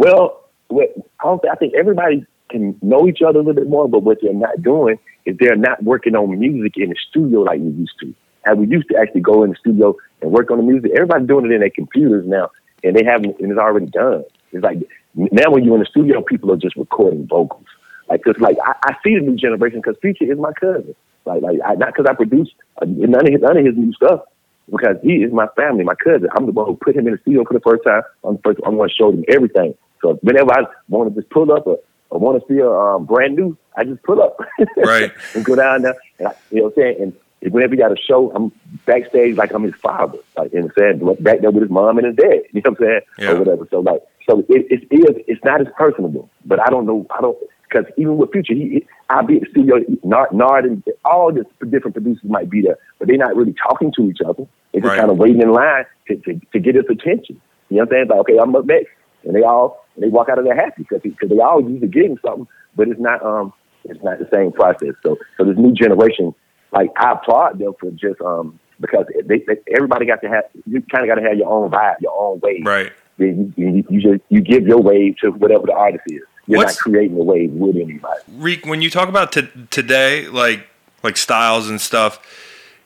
Well, 0.00 0.48
what, 0.68 0.94
I, 1.20 1.24
don't, 1.24 1.44
I 1.46 1.56
think 1.56 1.74
everybody 1.74 2.24
can 2.48 2.74
know 2.80 3.06
each 3.06 3.20
other 3.20 3.38
a 3.38 3.42
little 3.42 3.52
bit 3.52 3.68
more, 3.68 3.86
but 3.86 4.02
what 4.02 4.16
they're 4.22 4.32
not 4.32 4.62
doing 4.62 4.98
is 5.26 5.36
they're 5.38 5.56
not 5.56 5.82
working 5.82 6.16
on 6.16 6.38
music 6.38 6.78
in 6.78 6.88
the 6.88 6.96
studio 7.10 7.40
like 7.40 7.60
we 7.60 7.68
used 7.68 7.92
to. 8.00 8.14
And 8.46 8.60
we 8.60 8.66
used 8.66 8.88
to 8.88 8.96
actually 8.96 9.20
go 9.20 9.44
in 9.44 9.50
the 9.50 9.56
studio 9.56 9.94
and 10.22 10.32
work 10.32 10.50
on 10.50 10.56
the 10.56 10.62
music. 10.62 10.92
Everybody's 10.94 11.28
doing 11.28 11.44
it 11.44 11.52
in 11.52 11.60
their 11.60 11.68
computers 11.68 12.26
now, 12.26 12.50
and 12.82 12.96
they 12.96 13.04
haven't, 13.04 13.38
and 13.40 13.50
it's 13.50 13.60
already 13.60 13.88
done. 13.88 14.24
It's 14.52 14.64
like 14.64 14.78
now 15.14 15.50
when 15.50 15.64
you're 15.64 15.74
in 15.74 15.80
the 15.80 15.86
studio, 15.90 16.22
people 16.22 16.50
are 16.50 16.56
just 16.56 16.76
recording 16.76 17.26
vocals. 17.26 17.66
Like, 18.08 18.24
cause 18.24 18.36
like 18.40 18.56
I, 18.64 18.72
I 18.82 18.96
see 19.04 19.16
the 19.16 19.20
new 19.20 19.36
generation 19.36 19.82
because 19.84 20.00
Future 20.00 20.32
is 20.32 20.38
my 20.38 20.54
cousin. 20.54 20.94
Like, 21.26 21.42
like 21.42 21.58
I, 21.62 21.74
not 21.74 21.88
because 21.88 22.06
I 22.08 22.14
produce 22.14 22.48
uh, 22.80 22.86
none 22.86 23.26
of 23.26 23.32
his 23.34 23.42
none 23.42 23.58
of 23.58 23.66
his 23.66 23.76
new 23.76 23.92
stuff, 23.92 24.20
because 24.70 24.96
he 25.02 25.14
is 25.24 25.32
my 25.32 25.46
family, 25.56 25.84
my 25.84 25.94
cousin. 25.94 26.28
I'm 26.36 26.46
the 26.46 26.52
one 26.52 26.66
who 26.66 26.76
put 26.76 26.96
him 26.96 27.06
in 27.06 27.12
the 27.14 27.18
studio 27.22 27.44
for 27.44 27.54
the 27.54 27.60
first 27.60 27.82
time. 27.84 28.02
I'm 28.24 28.36
the 28.36 28.42
first. 28.42 28.60
I'm 28.64 28.76
going 28.76 28.88
to 28.88 28.94
show 28.94 29.10
him 29.10 29.24
everything. 29.28 29.74
So 30.02 30.14
whenever 30.22 30.52
I 30.52 30.64
want 30.88 31.12
to 31.14 31.20
just 31.20 31.30
pull 31.30 31.52
up 31.52 31.66
or, 31.66 31.78
or 32.10 32.18
want 32.18 32.40
to 32.40 32.46
feel 32.46 32.72
um, 32.72 33.04
brand 33.04 33.36
new, 33.36 33.56
I 33.76 33.84
just 33.84 34.02
pull 34.02 34.22
up, 34.22 34.38
Right. 34.76 35.12
and 35.34 35.44
go 35.44 35.54
down 35.54 35.82
there. 35.82 35.96
And 36.18 36.28
I, 36.28 36.34
you 36.50 36.58
know 36.58 36.64
what 36.64 36.76
I'm 36.78 36.82
saying? 36.82 36.96
And 37.42 37.52
whenever 37.52 37.74
he 37.74 37.80
got 37.80 37.92
a 37.92 37.96
show, 37.96 38.32
I'm 38.34 38.52
backstage 38.86 39.36
like 39.36 39.52
I'm 39.52 39.62
his 39.62 39.74
father, 39.76 40.18
like 40.36 40.52
and 40.52 40.70
saying 40.78 40.98
back 41.20 41.40
there 41.40 41.50
with 41.50 41.62
his 41.62 41.70
mom 41.70 41.98
and 41.98 42.06
his 42.06 42.16
dad. 42.16 42.42
You 42.52 42.62
know 42.64 42.70
what 42.70 42.80
I'm 42.80 42.86
saying? 42.86 43.00
Yeah. 43.18 43.30
Or 43.32 43.38
whatever. 43.38 43.68
So 43.70 43.80
like, 43.80 44.02
so 44.28 44.40
it, 44.48 44.66
it 44.70 44.94
is. 44.94 45.24
It's 45.26 45.44
not 45.44 45.60
as 45.60 45.66
personable, 45.76 46.28
but 46.44 46.60
I 46.60 46.70
don't 46.70 46.86
know. 46.86 47.06
I 47.10 47.20
don't 47.20 47.38
because 47.68 47.86
even 47.96 48.16
with 48.16 48.32
Future, 48.32 48.54
he 48.54 48.86
I'll 49.08 49.24
be 49.24 49.36
at 49.36 49.42
the 49.42 49.50
studio. 49.50 49.76
Nard, 50.02 50.32
Nard 50.32 50.64
and 50.64 50.82
all 51.04 51.32
the 51.32 51.44
different 51.66 51.94
producers 51.94 52.24
might 52.24 52.50
be 52.50 52.62
there, 52.62 52.78
but 52.98 53.08
they're 53.08 53.16
not 53.16 53.36
really 53.36 53.54
talking 53.54 53.92
to 53.96 54.10
each 54.10 54.18
other. 54.26 54.46
They're 54.72 54.80
just 54.82 54.90
Right. 54.90 54.98
kind 54.98 55.10
of 55.10 55.18
waiting 55.18 55.40
in 55.42 55.50
line 55.52 55.84
to, 56.08 56.16
to, 56.16 56.40
to 56.52 56.58
get 56.60 56.74
his 56.74 56.84
attention. 56.90 57.40
You 57.68 57.76
know 57.78 57.84
what 57.84 57.88
I'm 57.88 57.88
saying? 57.92 58.08
Like, 58.08 58.18
okay, 58.20 58.38
I'm 58.38 58.54
up 58.56 58.64
next, 58.66 58.88
and 59.24 59.34
they 59.34 59.42
all 59.42 59.84
they 59.96 60.08
walk 60.08 60.28
out 60.28 60.38
of 60.38 60.44
there 60.44 60.54
happy 60.56 60.82
because 60.82 61.02
because 61.02 61.28
they 61.28 61.38
all 61.40 61.60
usually 61.62 61.88
getting 61.88 62.18
something, 62.24 62.46
but 62.76 62.88
it's 62.88 63.00
not 63.00 63.24
um 63.24 63.52
it's 63.84 64.02
not 64.02 64.18
the 64.18 64.28
same 64.32 64.52
process. 64.52 64.94
So 65.02 65.18
so 65.36 65.44
this 65.44 65.56
new 65.56 65.72
generation, 65.72 66.34
like 66.72 66.90
I 66.96 67.12
applaud 67.12 67.58
them 67.58 67.74
for 67.80 67.90
just 67.92 68.20
um 68.20 68.58
because 68.80 69.06
they, 69.26 69.38
they 69.46 69.56
everybody 69.74 70.06
got 70.06 70.20
to 70.22 70.28
have 70.28 70.44
you 70.66 70.82
kind 70.82 71.04
of 71.04 71.14
got 71.14 71.20
to 71.20 71.28
have 71.28 71.36
your 71.38 71.48
own 71.50 71.70
vibe, 71.70 71.96
your 72.00 72.12
own 72.18 72.40
wave. 72.42 72.64
Right. 72.64 72.92
You, 73.18 73.52
you, 73.56 73.84
you 73.90 74.00
just 74.00 74.22
you 74.30 74.40
give 74.40 74.66
your 74.66 74.78
wave 74.80 75.16
to 75.18 75.30
whatever 75.30 75.66
the 75.66 75.74
artist 75.74 76.04
is. 76.06 76.22
You're 76.46 76.58
What's- 76.58 76.76
not 76.76 76.82
creating 76.82 77.16
a 77.20 77.22
wave 77.22 77.52
with 77.52 77.76
anybody. 77.76 78.20
Reek, 78.32 78.66
when 78.66 78.80
you 78.82 78.90
talk 78.90 79.08
about 79.08 79.32
t- 79.32 79.48
today, 79.70 80.26
like 80.28 80.66
like 81.02 81.16
styles 81.16 81.68
and 81.68 81.80
stuff, 81.80 82.18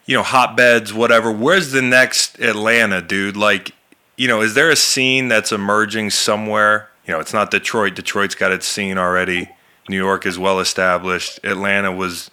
you 0.06 0.16
know, 0.16 0.22
hotbeds, 0.22 0.92
whatever. 0.92 1.30
Where's 1.32 1.72
the 1.72 1.82
next 1.82 2.38
Atlanta, 2.40 3.00
dude? 3.00 3.36
Like, 3.36 3.72
you 4.16 4.28
know, 4.28 4.42
is 4.42 4.54
there 4.54 4.70
a 4.70 4.76
scene 4.76 5.28
that's 5.28 5.52
emerging 5.52 6.10
somewhere? 6.10 6.90
You 7.06 7.14
know, 7.14 7.20
it's 7.20 7.32
not 7.32 7.50
Detroit. 7.50 7.94
Detroit's 7.94 8.34
got 8.34 8.52
its 8.52 8.66
scene 8.66 8.98
already. 8.98 9.50
New 9.88 9.96
York 9.96 10.26
is 10.26 10.38
well 10.38 10.60
established. 10.60 11.40
Atlanta 11.44 11.92
was, 11.92 12.30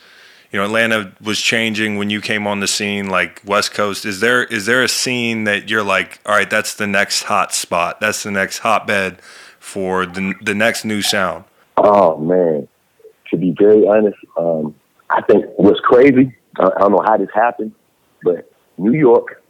you 0.52 0.60
know, 0.60 0.66
Atlanta 0.66 1.12
was 1.22 1.42
changing 1.42 1.98
when 1.98 2.10
you 2.10 2.22
came 2.22 2.48
on 2.48 2.60
the 2.60 2.68
scene. 2.68 3.10
Like 3.10 3.42
West 3.46 3.74
Coast, 3.74 4.06
is 4.06 4.20
there 4.20 4.44
is 4.44 4.66
there 4.66 4.84
a 4.84 4.88
scene 4.88 5.46
that 5.46 5.70
you're 5.70 5.84
like, 5.84 6.20
all 6.26 6.36
right, 6.36 6.50
that's 6.50 6.76
the 6.76 6.88
next 6.88 7.24
hot 7.24 7.54
spot. 7.54 8.00
That's 8.00 8.24
the 8.24 8.32
next 8.32 8.60
hotbed 8.60 9.22
for 9.60 10.06
the 10.06 10.34
the 10.42 10.56
next 10.56 10.86
new 10.86 11.02
sound. 11.02 11.44
Oh 11.78 12.18
man, 12.18 12.68
to 13.30 13.38
be 13.38 13.54
very 13.58 13.88
honest, 13.88 14.18
um, 14.38 14.76
I 15.10 15.22
think 15.24 15.46
what's 15.58 15.80
crazy. 15.82 16.34
I, 16.60 16.66
I 16.76 16.80
don't 16.80 16.92
know 16.92 17.04
how 17.06 17.18
this 17.18 17.30
happened, 17.34 17.74
but 18.24 18.52
New 18.78 18.94
York, 18.94 19.42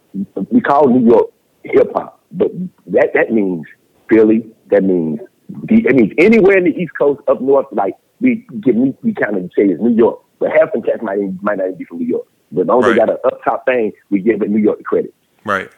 we 0.50 0.60
call 0.60 0.88
New 0.88 1.08
York 1.08 1.30
hip 1.64 1.90
hop, 1.94 2.20
but 2.32 2.50
that 2.88 3.10
that 3.14 3.30
means 3.32 3.66
Philly. 4.08 4.46
That 4.70 4.82
means 4.84 5.20
the, 5.48 5.84
it 5.86 5.94
means 5.94 6.12
anywhere 6.18 6.58
in 6.58 6.64
the 6.64 6.70
East 6.70 6.92
Coast, 6.98 7.20
up 7.28 7.40
north. 7.40 7.66
Like 7.72 7.94
we 8.20 8.46
give 8.60 8.76
we, 8.76 8.94
we 9.02 9.14
kind 9.14 9.36
of 9.36 9.44
say 9.56 9.64
it's 9.64 9.80
New 9.82 9.94
York, 9.94 10.20
but 10.38 10.50
half 10.50 10.70
some 10.72 10.82
cats 10.82 11.02
might 11.02 11.18
might 11.42 11.58
not 11.58 11.66
even 11.66 11.78
be 11.78 11.84
from 11.84 11.98
New 11.98 12.06
York. 12.06 12.26
But 12.50 12.62
as 12.62 12.66
long 12.68 12.80
as 12.84 12.88
Right. 12.88 12.92
they 12.94 12.98
got 12.98 13.10
an 13.10 13.16
up 13.24 13.42
top 13.44 13.64
thing, 13.66 13.92
we 14.10 14.20
give 14.20 14.42
it 14.42 14.50
New 14.50 14.58
York 14.60 14.78
the 14.78 14.84
credit. 14.84 15.14
Right. 15.44 15.70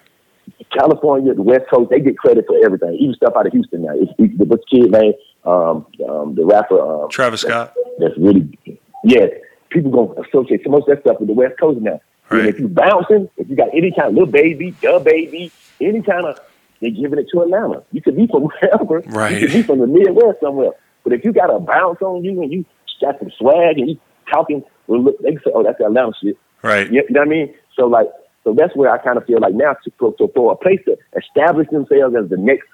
California, 0.76 1.32
the 1.34 1.42
West 1.42 1.64
Coast, 1.72 1.90
they 1.90 2.00
get 2.00 2.18
credit 2.18 2.44
for 2.46 2.56
everything. 2.64 2.94
Even 3.00 3.14
stuff 3.14 3.32
out 3.36 3.46
of 3.46 3.52
Houston 3.52 3.82
now. 3.82 3.92
It's, 3.94 4.12
it's, 4.18 4.34
what's 4.38 4.62
the 4.70 4.78
kid 4.80 4.90
name? 4.90 5.12
Um, 5.44 5.86
um, 6.08 6.34
the 6.34 6.44
rapper. 6.44 6.78
Um, 6.80 7.08
Travis 7.10 7.42
Scott. 7.42 7.74
that's 7.98 8.14
really 8.18 8.58
yeah. 9.04 9.26
People 9.74 9.90
gonna 9.90 10.20
associate 10.22 10.62
so 10.64 10.70
much 10.70 10.82
of 10.82 10.86
that 10.86 11.00
stuff 11.02 11.18
with 11.18 11.28
the 11.28 11.34
West 11.34 11.58
Coast 11.58 11.80
now. 11.80 12.00
Right. 12.30 12.40
And 12.40 12.48
if 12.48 12.58
you 12.58 12.68
bouncing, 12.68 13.28
if 13.36 13.50
you 13.50 13.56
got 13.56 13.68
any 13.74 13.90
kind 13.90 14.08
of 14.08 14.14
little 14.14 14.30
baby, 14.30 14.70
the 14.80 15.02
baby, 15.04 15.52
any 15.80 16.00
kind 16.00 16.24
of, 16.24 16.40
they're 16.80 16.90
giving 16.90 17.18
it 17.18 17.26
to 17.32 17.42
Atlanta. 17.42 17.82
You 17.92 18.00
could 18.00 18.16
be 18.16 18.26
from 18.26 18.44
wherever. 18.60 19.00
Right. 19.00 19.32
You 19.32 19.40
could 19.40 19.52
be 19.52 19.62
from 19.62 19.80
the 19.80 19.86
Midwest 19.86 20.40
somewhere. 20.40 20.72
But 21.02 21.12
if 21.12 21.24
you 21.24 21.32
got 21.32 21.54
a 21.54 21.58
bounce 21.58 22.00
on 22.00 22.24
you 22.24 22.40
and 22.40 22.50
you 22.50 22.64
got 23.00 23.18
some 23.18 23.30
swag 23.36 23.78
and 23.78 23.90
you 23.90 24.00
talking, 24.32 24.62
well, 24.86 25.02
look, 25.02 25.18
they 25.20 25.34
say, 25.36 25.50
oh, 25.54 25.62
that's 25.62 25.78
the 25.78 25.86
Atlanta 25.86 26.12
shit. 26.22 26.38
Right. 26.62 26.90
You 26.90 27.02
know 27.10 27.20
what 27.20 27.28
I 27.28 27.30
mean? 27.30 27.54
So 27.76 27.86
like, 27.86 28.06
so 28.44 28.54
that's 28.54 28.74
where 28.76 28.90
I 28.90 28.98
kind 28.98 29.18
of 29.18 29.24
feel 29.26 29.40
like 29.40 29.54
now 29.54 29.74
to, 29.84 29.90
to, 29.90 30.14
to 30.18 30.28
for 30.34 30.52
a 30.52 30.56
place 30.56 30.80
to 30.86 30.96
establish 31.16 31.68
themselves 31.68 32.14
as 32.16 32.30
the 32.30 32.36
next 32.36 32.68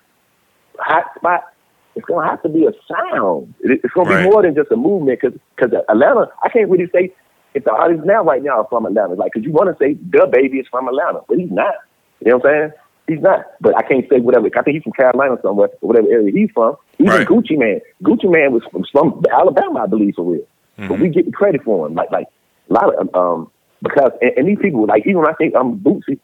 hot 0.79 1.07
spot, 1.17 1.45
it's 2.01 2.07
gonna 2.09 2.27
have 2.29 2.43
to 2.43 2.49
be 2.49 2.67
a 2.67 2.73
sound. 2.89 3.55
It's 3.61 3.93
gonna 3.95 4.11
Right. 4.11 4.25
be 4.25 4.31
more 4.31 4.43
than 4.43 4.55
just 4.55 4.73
a 4.73 4.77
movement 4.77 5.21
because 5.21 5.39
because 5.57 5.73
Atlanta, 5.89 6.29
I 6.43 6.49
can't 6.49 6.69
really 6.71 6.89
say 6.95 7.13
if 7.55 7.65
the 7.65 7.73
artist 7.73 8.05
now 8.05 8.25
right 8.25 8.43
now 8.43 8.61
are 8.61 8.67
from 8.69 8.87
Atlanta, 8.87 9.15
like 9.15 9.33
because 9.33 9.47
you 9.47 9.53
want 9.53 9.69
to 9.71 9.77
say 9.85 9.95
DaBaby 9.95 10.61
is 10.61 10.67
from 10.71 10.89
Atlanta, 10.89 11.21
but 11.29 11.39
he's 11.39 11.51
not. 11.51 11.75
You 12.21 12.31
know 12.31 12.39
what 12.39 12.47
I'm 12.47 12.53
saying? 12.53 12.73
He's 13.09 13.21
not. 13.21 13.45
But 13.61 13.77
I 13.77 13.83
can't 13.83 14.07
say 14.09 14.21
whatever. 14.21 14.47
I 14.57 14.63
think 14.63 14.75
he's 14.77 14.83
from 14.83 14.93
Carolina 14.93 15.37
somewhere, 15.43 15.69
or 15.81 15.89
whatever 15.89 16.09
area 16.09 16.33
he's 16.33 16.51
from. 16.53 16.77
Even 16.99 17.13
Right. 17.13 17.27
Gucci 17.27 17.59
Mane. 17.59 17.81
Gucci 18.03 18.31
Mane 18.31 18.53
was 18.53 18.63
from, 18.71 18.85
from 18.93 19.23
Alabama, 19.33 19.81
I 19.81 19.87
believe, 19.87 20.15
for 20.15 20.25
real. 20.25 20.47
But 20.89 20.99
we 20.99 21.09
get 21.11 21.27
the 21.27 21.33
credit 21.33 21.63
for 21.65 21.87
him. 21.87 21.95
Like 21.95 22.11
like 22.11 22.27
a 22.71 22.73
lot 22.73 22.95
of 22.95 23.15
um 23.15 23.51
because 23.83 24.13
and, 24.23 24.33
and 24.37 24.49
these 24.49 24.59
people 24.63 24.87
like 24.87 25.03
even 25.07 25.19
when 25.19 25.29
I 25.29 25.35
think 25.35 25.55
I'm 25.55 25.79
Boosie, 25.79 26.19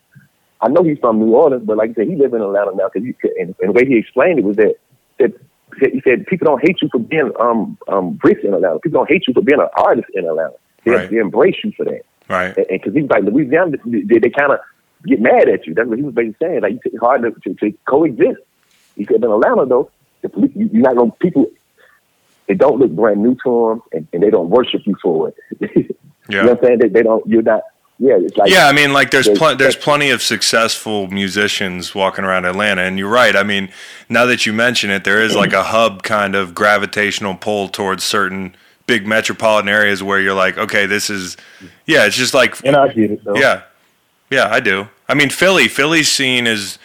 I 0.62 0.68
know 0.68 0.82
he's 0.82 0.98
from 0.98 1.18
New 1.18 1.34
Orleans, 1.34 1.64
but 1.66 1.76
like 1.76 1.90
I 1.90 1.94
said, 1.94 2.08
he 2.08 2.16
lives 2.16 2.32
in 2.32 2.40
Atlanta 2.40 2.72
now 2.74 2.88
because 2.92 3.06
and, 3.38 3.54
and 3.60 3.68
the 3.68 3.72
way 3.72 3.84
he 3.84 3.96
explained 3.98 4.38
it 4.38 4.44
was 4.44 4.56
that 4.56 4.76
that 5.18 5.32
he 5.80 6.00
said 6.02 6.26
people 6.26 6.46
don't 6.46 6.60
hate 6.66 6.76
you 6.82 6.88
for 6.90 6.98
being 6.98 7.30
um 7.40 7.78
um 7.88 8.14
bricks 8.14 8.40
in 8.44 8.54
Atlanta. 8.54 8.78
People 8.80 9.00
don't 9.00 9.08
hate 9.10 9.24
you 9.26 9.34
for 9.34 9.42
being 9.42 9.60
an 9.60 9.68
artist 9.76 10.08
in 10.14 10.26
Atlanta. 10.26 10.54
They, 10.84 10.90
Right. 10.92 11.10
they 11.10 11.16
embrace 11.16 11.56
you 11.64 11.72
for 11.76 11.84
that. 11.84 12.02
Right. 12.28 12.56
And 12.56 12.66
because 12.70 12.94
he's 12.94 13.08
like 13.10 13.24
Louisiana, 13.24 13.76
they, 13.84 14.18
they 14.18 14.30
kind 14.30 14.52
of 14.52 14.58
get 15.04 15.20
mad 15.20 15.48
at 15.48 15.66
you. 15.66 15.74
That's 15.74 15.88
what 15.88 15.98
he 15.98 16.04
was 16.04 16.14
basically 16.14 16.46
saying. 16.46 16.60
Like 16.62 16.78
it's 16.84 16.98
hard 16.98 17.22
to, 17.22 17.30
to, 17.30 17.54
to 17.54 17.76
coexist. 17.88 18.40
He 18.96 19.04
said 19.04 19.16
in 19.16 19.24
Atlanta 19.24 19.66
though, 19.66 19.90
the 20.22 20.28
police, 20.28 20.52
you, 20.54 20.70
you're 20.72 20.82
not 20.82 20.96
gonna 20.96 21.12
people. 21.20 21.46
They 22.48 22.54
don't 22.54 22.78
look 22.78 22.92
brand 22.92 23.22
new 23.22 23.36
to 23.44 23.68
them, 23.70 23.82
and, 23.92 24.08
and 24.12 24.22
they 24.22 24.30
don't 24.30 24.50
worship 24.50 24.82
you 24.86 24.94
for 25.02 25.28
it. 25.28 25.36
you 25.76 25.96
know 26.28 26.44
what 26.46 26.58
I'm 26.58 26.64
saying? 26.64 26.78
They, 26.78 26.88
they 26.88 27.02
don't. 27.02 27.26
You're 27.26 27.42
not. 27.42 27.62
Yeah, 27.98 28.18
it's 28.20 28.36
like 28.36 28.50
yeah, 28.50 28.66
I 28.68 28.72
mean, 28.72 28.92
like 28.92 29.10
there's 29.10 29.24
there's- 29.26 29.38
pl- 29.38 29.56
there's 29.56 29.76
plenty 29.76 30.10
of 30.10 30.20
successful 30.22 31.08
musicians 31.08 31.94
walking 31.94 32.24
around 32.24 32.44
Atlanta, 32.44 32.82
and 32.82 32.98
you're 32.98 33.08
right. 33.10 33.34
I 33.34 33.42
mean, 33.42 33.70
now 34.10 34.26
that 34.26 34.44
you 34.44 34.52
mention 34.52 34.90
it, 34.90 35.04
there 35.04 35.22
is 35.22 35.34
like 35.34 35.52
a 35.54 35.62
hub 35.62 36.02
kind 36.02 36.34
of 36.34 36.54
gravitational 36.54 37.34
pull 37.34 37.68
towards 37.68 38.04
certain 38.04 38.54
big 38.86 39.06
metropolitan 39.06 39.68
areas 39.68 40.02
where 40.02 40.20
you're 40.20 40.34
like, 40.34 40.58
okay, 40.58 40.84
this 40.86 41.08
is, 41.10 41.36
yeah, 41.86 42.04
it's 42.06 42.14
just 42.16 42.34
like, 42.34 42.64
And 42.64 42.76
I 42.76 42.86
get 42.92 43.10
it 43.10 43.24
though. 43.24 43.34
yeah, 43.36 43.62
yeah, 44.30 44.48
I 44.50 44.60
do. 44.60 44.88
I 45.08 45.14
mean, 45.14 45.30
Philly, 45.30 45.66
Philly's 45.68 46.10
scene 46.10 46.46
is 46.46 46.78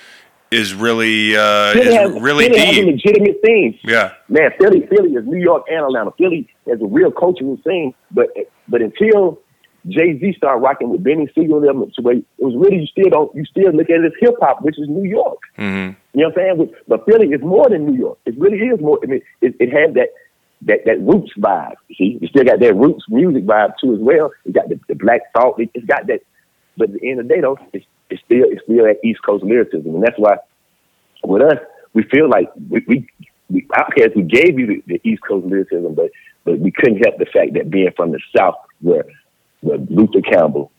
is 0.49 0.74
really 0.74 1.36
uh, 1.36 1.72
Philly 1.74 1.88
is 1.88 1.93
has, 1.95 2.22
really 2.22 2.45
Philly 2.47 2.59
has 2.59 2.70
a 2.78 2.82
deep. 2.82 2.86
legitimate 3.05 3.41
thing. 3.41 3.80
Yeah, 3.84 4.14
Man, 4.30 4.51
Philly, 4.59 4.86
Philly 4.88 5.12
is 5.14 5.26
New 5.26 5.38
York 5.39 5.66
and 5.70 5.80
Atlanta. 5.84 6.12
Philly 6.18 6.47
has 6.70 6.82
a 6.82 6.86
real 6.86 7.12
cultural 7.12 7.57
scene, 7.68 7.93
but 8.12 8.28
but 8.70 8.82
until 8.82 9.39
Jay 9.88 10.18
Z 10.20 10.34
started 10.38 10.60
rocking 10.60 10.90
with 10.90 11.04
Beanie 11.04 11.34
Sigel 11.34 11.58
and 11.58 11.68
them, 11.68 11.92
so 11.94 12.08
it 12.10 12.24
was 12.38 12.56
really 12.56 12.82
you 12.82 12.88
still 12.88 13.10
don't 13.10 13.36
you 13.36 13.46
still 13.46 13.72
look 13.72 13.90
at 13.90 14.02
it 14.02 14.06
as 14.06 14.12
hip 14.20 14.36
hop, 14.40 14.62
which 14.62 14.78
is 14.78 14.88
New 14.88 15.10
York. 15.10 15.40
hmm 15.56 15.64
You 16.14 16.22
know 16.22 16.30
what 16.30 16.38
I'm 16.40 16.58
saying? 16.58 16.74
But- 16.88 17.06
Philly 17.06 17.28
is 17.28 17.42
more 17.42 17.68
than 17.70 17.88
New 17.88 17.98
York. 17.98 18.20
It 18.26 18.38
really 18.38 18.58
is 18.58 18.80
more. 18.80 19.00
I 19.04 19.08
mean, 19.08 19.22
it, 19.42 19.56
it 19.60 19.72
has 19.74 19.94
that 19.96 20.10
that 20.64 20.86
that 20.86 21.02
roots 21.02 21.32
vibe. 21.38 21.76
You 21.88 21.96
see, 21.96 22.20
it 22.22 22.30
still 22.30 22.44
got 22.44 22.60
that 22.60 22.76
roots 22.76 23.06
music 23.10 23.46
vibe 23.46 23.74
too 23.82 23.94
as 23.94 24.00
well. 24.00 24.32
It 24.46 24.54
got 24.54 24.70
the, 24.70 24.80
the 24.88 24.96
black 24.96 25.22
thought. 25.34 25.60
It, 25.60 25.70
it's 25.74 25.86
got 25.86 26.06
that. 26.08 26.22
But 26.78 26.90
at 26.90 27.02
the 27.02 27.10
end 27.10 27.20
of 27.20 27.28
the 27.28 27.34
day, 27.34 27.42
though, 27.42 27.58
it's, 27.74 27.86
it's 28.10 28.22
still 28.24 28.46
it's 28.46 28.62
still 28.64 28.86
that 28.86 29.00
East 29.04 29.22
Coast 29.26 29.44
lyricism, 29.44 29.96
and 29.96 30.04
that's 30.04 30.18
why 30.18 30.38
with 31.24 31.42
us 31.42 31.58
we 31.94 32.04
feel 32.04 32.30
like 32.30 32.50
we 32.70 32.84
we, 32.88 33.08
we 33.50 33.68
Outkast 33.76 34.16
we 34.16 34.24
gave 34.24 34.60
you 34.60 34.68
the, 34.68 34.84
the 34.88 35.02
East 35.10 35.24
Coast 35.28 35.46
lyricism, 35.48 35.96
but 35.96 36.12
but 36.46 36.60
we 36.60 36.72
couldn't 36.72 37.04
help 37.04 37.18
the 37.18 37.26
fact 37.26 37.54
that 37.56 37.70
being 37.70 37.92
from 37.96 38.12
the 38.12 38.20
South, 38.36 38.56
where 38.82 39.06
where 39.62 39.78
Luther 39.89 40.22
Campbell, 40.22 40.72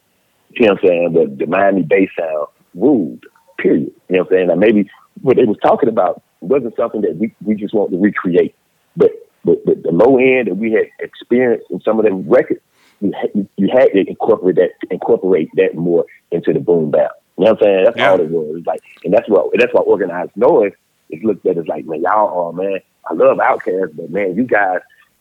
you 0.50 0.66
know 0.66 0.74
what 0.74 0.84
I'm 0.84 0.88
saying, 0.88 1.12
the, 1.14 1.36
the 1.44 1.46
Miami 1.46 1.82
bass 1.82 2.10
sound 2.18 2.46
ruled. 2.74 3.24
Period. 3.58 3.92
You 4.08 4.16
know 4.16 4.22
what 4.24 4.32
I'm 4.32 4.36
saying? 4.36 4.46
Now 4.48 4.54
maybe 4.56 4.90
what 5.20 5.36
they 5.36 5.44
was 5.44 5.56
talking 5.62 5.88
about 5.88 6.22
wasn't 6.40 6.74
something 6.76 7.00
that 7.02 7.16
we, 7.16 7.34
we 7.44 7.54
just 7.54 7.74
want 7.74 7.90
to 7.92 7.98
recreate, 7.98 8.54
but 8.96 9.10
but, 9.44 9.64
but 9.64 9.82
the 9.82 9.90
low 9.90 10.18
end 10.18 10.48
that 10.48 10.54
we 10.56 10.72
had 10.72 10.84
experienced 11.00 11.66
in 11.70 11.80
some 11.80 11.98
of 11.98 12.04
them 12.04 12.28
records, 12.28 12.60
you 13.00 13.12
had, 13.20 13.30
you, 13.34 13.48
you 13.56 13.68
had 13.72 13.86
to 13.92 14.04
incorporate 14.08 14.56
that 14.56 14.70
incorporate 14.90 15.48
that 15.56 15.74
more 15.74 16.04
into 16.30 16.52
the 16.52 16.60
boom 16.60 16.90
bap. 16.90 17.10
You 17.38 17.44
know 17.44 17.52
what 17.52 17.62
I'm 17.62 17.64
saying? 17.66 17.84
That's 17.84 17.96
Yeah. 17.96 18.10
all 18.10 18.20
it 18.20 18.28
was. 18.30 18.56
It's 18.58 18.66
like, 18.66 18.82
and 19.04 19.12
that's 19.12 19.28
what 19.28 19.50
that's 19.58 19.72
why 19.72 19.80
organized 19.82 20.30
noise 20.36 20.72
is 21.10 21.22
looked 21.24 21.46
at 21.46 21.58
as 21.58 21.66
like, 21.66 21.84
man, 21.86 22.02
y'all 22.02 22.46
are 22.48 22.52
man. 22.52 22.78
I 23.08 23.14
love 23.14 23.38
Outkast, 23.38 23.96
but 23.96 24.10
man, 24.10 24.36
you 24.36 24.44
guys 24.44 24.78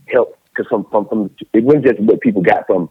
help 0.08 0.38
because 0.50 0.68
from, 0.68 0.86
from 0.92 1.08
from 1.08 1.32
it 1.54 1.64
wasn't 1.64 1.86
just 1.86 2.00
what 2.00 2.22
people 2.22 2.42
got 2.42 2.68
from. 2.68 2.90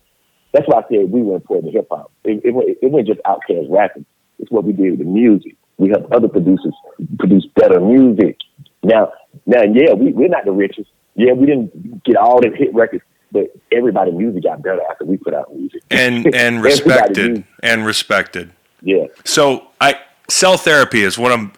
That's 0.52 0.66
why 0.66 0.80
I 0.80 0.82
said 0.90 1.10
we 1.10 1.22
were 1.22 1.36
important 1.36 1.72
to 1.72 1.78
hip 1.78 1.88
hop. 1.90 2.10
It, 2.24 2.42
it, 2.44 2.78
it 2.82 2.90
wasn't 2.90 3.08
just 3.08 3.20
Outkast 3.22 3.70
rapping. 3.70 4.04
It's 4.38 4.50
what 4.50 4.64
we 4.64 4.72
did 4.72 4.90
with 4.90 4.98
the 5.00 5.04
music. 5.04 5.56
We 5.78 5.90
helped 5.90 6.12
other 6.12 6.28
producers 6.28 6.74
produce 7.18 7.46
better 7.54 7.80
music. 7.80 8.38
Now, 8.82 9.12
now, 9.46 9.62
yeah, 9.62 9.92
we, 9.92 10.12
we're 10.12 10.28
not 10.28 10.44
the 10.44 10.52
richest. 10.52 10.90
Yeah, 11.14 11.32
we 11.32 11.46
didn't 11.46 12.04
get 12.04 12.16
all 12.16 12.40
the 12.40 12.50
hit 12.50 12.74
records, 12.74 13.04
but 13.32 13.54
everybody's 13.72 14.14
music 14.14 14.42
got 14.42 14.62
better 14.62 14.80
after 14.90 15.04
we 15.04 15.16
put 15.16 15.34
out 15.34 15.54
music. 15.54 15.82
and 15.90 16.34
and 16.34 16.62
respected 16.62 17.44
and 17.62 17.86
respected. 17.86 18.50
Yeah. 18.82 19.06
So 19.24 19.68
I 19.80 19.98
cell 20.28 20.56
therapy 20.56 21.02
is 21.02 21.18
one 21.18 21.32
of 21.32 21.50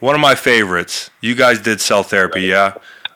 one 0.00 0.14
of 0.14 0.20
my 0.20 0.34
favorites. 0.34 1.10
You 1.20 1.34
guys 1.34 1.60
did 1.60 1.80
cell 1.80 2.02
therapy, 2.02 2.42
yeah. 2.42 2.74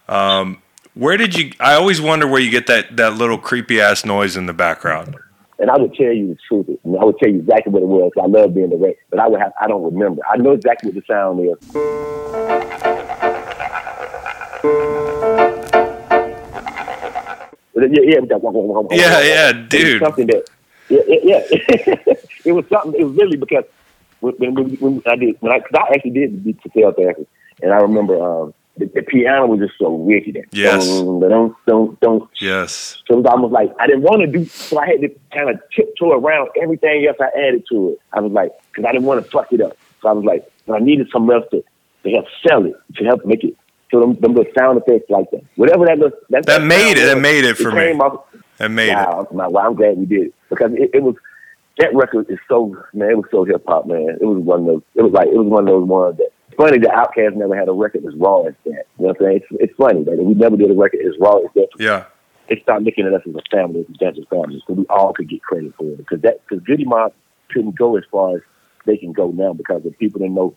Um, 0.09 0.62
where 0.97 1.16
did 1.18 1.36
you? 1.36 1.53
I 1.61 1.74
always 1.74 2.01
wonder 2.01 2.26
where 2.26 2.40
you 2.40 2.51
get 2.51 2.66
that 2.66 2.97
that 2.97 3.14
little 3.14 3.38
creepy 3.38 3.80
ass 3.80 4.05
noise 4.05 4.36
in 4.36 4.47
the 4.47 4.55
background. 4.55 5.16
And 5.59 5.70
I 5.70 5.76
would 5.76 5.94
tell 5.94 6.12
you 6.12 6.28
the 6.28 6.38
truth. 6.49 6.78
And 6.84 6.99
I 6.99 7.05
would 7.05 7.18
tell 7.18 7.30
you 7.30 7.38
exactly 7.40 7.72
what 7.72 7.82
it 7.82 7.86
was. 7.86 8.12
I 8.20 8.26
love 8.26 8.55
being 8.55 8.70
the 8.70 8.76
rec, 8.76 8.97
but 9.11 9.20
I 9.20 9.28
would 9.28 9.40
have. 9.40 9.53
I 9.61 9.68
don't 9.68 9.82
remember. 9.82 10.22
I 10.30 10.36
know 10.36 10.53
exactly 10.53 10.90
what 10.90 10.97
the 10.97 11.07
sound 11.07 11.40
is. 11.40 11.57
Yeah, 17.74 18.01
yeah, 18.03 18.20
Yeah, 18.28 18.36
wah, 18.36 18.51
wah. 18.51 18.88
yeah, 18.90 19.53
dude. 19.53 20.03
something 20.03 20.26
that, 20.28 20.49
yeah, 20.88 21.01
yeah, 21.07 21.40
it 22.44 22.53
was 22.53 22.64
something. 22.68 22.99
It 22.99 23.05
was 23.05 23.16
really 23.16 23.36
because 23.36 23.64
when, 24.20 24.34
when, 24.55 24.76
when, 24.76 25.03
I 25.07 25.16
did, 25.16 25.36
when 25.40 25.53
I, 25.53 25.61
cause 25.61 25.70
I 25.74 25.94
actually 25.94 26.11
did 26.12 26.44
the 26.44 26.57
cell 26.74 26.92
therapy, 26.92 27.26
and 27.62 27.72
I 27.72 27.76
remember 27.76 28.20
um, 28.20 28.55
the, 28.79 28.87
the 28.87 29.03
piano 29.03 29.47
was 29.47 29.61
just 29.61 29.79
so 29.79 29.91
wicked. 29.91 30.45
Yes. 30.53 30.87
Don't, 30.87 31.57
don't, 31.66 32.01
don't, 32.01 32.31
Yes. 32.41 33.03
so 33.07 33.14
it 33.14 33.16
was 33.22 33.27
almost 33.27 33.53
like 33.53 33.72
I 33.81 33.87
didn't 33.87 34.03
want 34.03 34.20
to 34.20 34.27
do, 34.27 34.45
so 34.47 34.79
I 34.79 34.87
had 34.87 35.01
to 35.01 35.09
kind 35.33 35.51
of 35.51 35.61
tiptoe 35.74 36.12
around 36.12 36.51
everything 36.61 37.07
else 37.07 37.16
I 37.20 37.31
added 37.39 37.64
to 37.70 37.91
it. 37.91 38.01
I 38.12 38.20
was 38.20 38.33
like, 38.33 38.53
because 38.70 38.85
I 38.89 38.93
didn't 38.93 39.07
want 39.07 39.24
to 39.24 39.31
fuck 39.31 39.53
it 39.53 39.61
up. 39.61 39.77
So 40.03 40.09
I 40.09 40.12
was 40.12 40.24
like, 40.24 40.51
but 40.66 40.74
I 40.74 40.79
needed 40.85 41.09
some 41.12 41.31
else 41.31 41.45
to, 41.53 41.64
to 42.05 42.11
help 42.11 42.27
sell 42.47 42.64
it, 42.66 42.74
to 42.97 43.05
help 43.05 43.24
make 43.24 43.45
it. 43.45 43.57
So 43.91 44.01
them, 44.01 44.14
them 44.16 44.35
little 44.35 44.53
sound 44.59 44.79
effects 44.79 45.09
like 45.11 45.31
that, 45.31 45.43
whatever 45.55 45.87
that 45.87 45.99
look, 45.99 46.14
that, 46.31 46.45
That 46.47 46.62
made 46.62 46.97
sound 46.97 46.99
it- 46.99 47.05
that 47.14 47.20
made 47.20 47.45
it 47.45 47.57
for 47.57 47.70
me. 47.70 47.93
Off, 47.93 48.24
That 48.59 48.70
made 48.70 48.91
it. 48.91 48.95
wow, 48.95 49.29
wow, 49.31 49.49
wow, 49.49 49.66
I'm 49.68 49.74
glad 49.74 49.97
we 49.97 50.07
did 50.07 50.27
it 50.29 50.35
because 50.51 50.72
it, 50.74 50.91
it 50.93 51.03
was 51.03 51.14
that 51.79 51.95
record 51.95 52.27
is 52.31 52.39
so 52.49 52.74
man, 52.95 53.11
it 53.11 53.16
was 53.16 53.27
so 53.31 53.45
hip 53.45 53.62
hop, 53.66 53.87
man. 53.87 54.16
It 54.20 54.24
was 54.24 54.39
one 54.39 54.61
of 54.61 54.66
those. 54.66 54.83
It 54.95 55.03
was 55.03 55.12
like 55.12 55.29
it 55.29 55.37
was 55.37 55.47
one 55.47 55.62
of 55.62 55.66
those 55.68 55.87
ones 55.89 56.16
that. 56.18 56.31
Funny 56.57 56.79
that 56.79 56.91
Outkast 56.91 57.37
never 57.37 57.57
had 57.57 57.69
a 57.69 57.73
record 57.73 58.05
as 58.07 58.15
raw 58.17 58.43
as 58.43 58.55
that. 58.65 58.85
You 58.99 59.07
know 59.07 59.09
what 59.09 59.17
I'm 59.21 59.27
saying? 59.27 59.37
It's, 59.37 59.47
it's 59.61 59.77
funny 59.77 60.05
that 60.05 60.17
we 60.17 60.35
never 60.35 60.57
did 60.57 60.71
a 60.71 60.75
record 60.75 61.01
as 61.07 61.15
raw 61.21 61.37
as 61.39 61.51
that 61.55 61.69
Yeah. 61.79 62.05
they 62.49 62.61
start 62.61 62.83
looking 62.83 63.07
at 63.07 63.13
us 63.15 63.23
as 63.29 63.35
a 63.35 63.57
family, 63.57 63.81
as 63.81 63.87
a 63.89 64.05
bunch 64.05 64.19
of 64.19 64.29
families, 64.29 64.63
so 64.67 64.75
we 64.75 64.87
all 64.89 65.13
could 65.13 65.29
get 65.29 65.43
credit 65.43 65.75
for 65.77 65.85
it. 65.93 65.99
Because 65.99 66.21
that, 66.23 66.41
because 66.49 66.65
Goodie 66.65 66.85
Mob 66.85 67.13
couldn't 67.51 67.77
go 67.77 67.97
as 67.97 68.05
far 68.11 68.37
as 68.37 68.43
they 68.87 68.97
can 68.97 69.13
go 69.13 69.31
now 69.31 69.53
because 69.53 69.83
the 69.83 69.91
people 69.91 70.21
didn't 70.21 70.35
know 70.35 70.55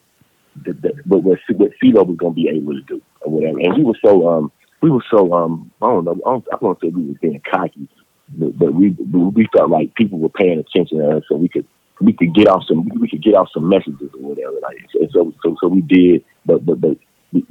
that, 0.66 0.82
that 0.82 0.94
what 1.06 1.24
what 1.24 1.40
what 1.56 1.72
CeeLo 1.84 2.06
was 2.06 2.18
going 2.18 2.34
to 2.34 2.36
be 2.36 2.50
able 2.50 2.74
to 2.74 2.82
do 2.82 3.02
or 3.22 3.32
whatever. 3.32 3.60
And 3.60 3.78
we 3.78 3.84
were 3.84 3.98
so 4.04 4.28
um 4.28 4.52
we 4.82 4.90
were 4.90 5.04
so 5.10 5.34
um 5.34 5.72
I 5.82 5.88
don't 5.88 6.06
know 6.06 6.20
I 6.26 6.30
don't, 6.32 6.48
I 6.54 6.58
don't 6.62 6.80
say 6.82 6.90
we 6.90 7.06
was 7.06 7.18
being 7.22 7.42
cocky, 7.50 7.88
but, 8.30 8.58
but 8.58 8.74
we 8.74 8.90
we 8.92 9.48
felt 9.56 9.70
like 9.70 9.96
people 9.96 10.20
were 10.20 10.30
paying 10.30 10.60
attention 10.60 11.00
to 11.00 11.18
us, 11.18 11.24
so 11.28 11.36
we 11.36 11.50
could 11.50 11.66
we 12.02 12.14
could 12.14 12.34
get 12.34 12.48
off 12.48 12.64
some 12.68 12.88
we 13.00 13.08
could 13.10 13.22
get 13.24 13.34
off 13.36 13.50
some 13.54 13.68
messages 13.70 14.10
or 14.14 14.30
whatever. 14.30 14.54
Like 14.62 14.78
and 15.00 15.10
so 15.12 15.34
so 15.44 15.56
so 15.62 15.68
we 15.68 15.82
did, 15.82 16.24
but 16.46 16.66
but 16.66 16.80
but. 16.82 16.90
we- 16.92 16.98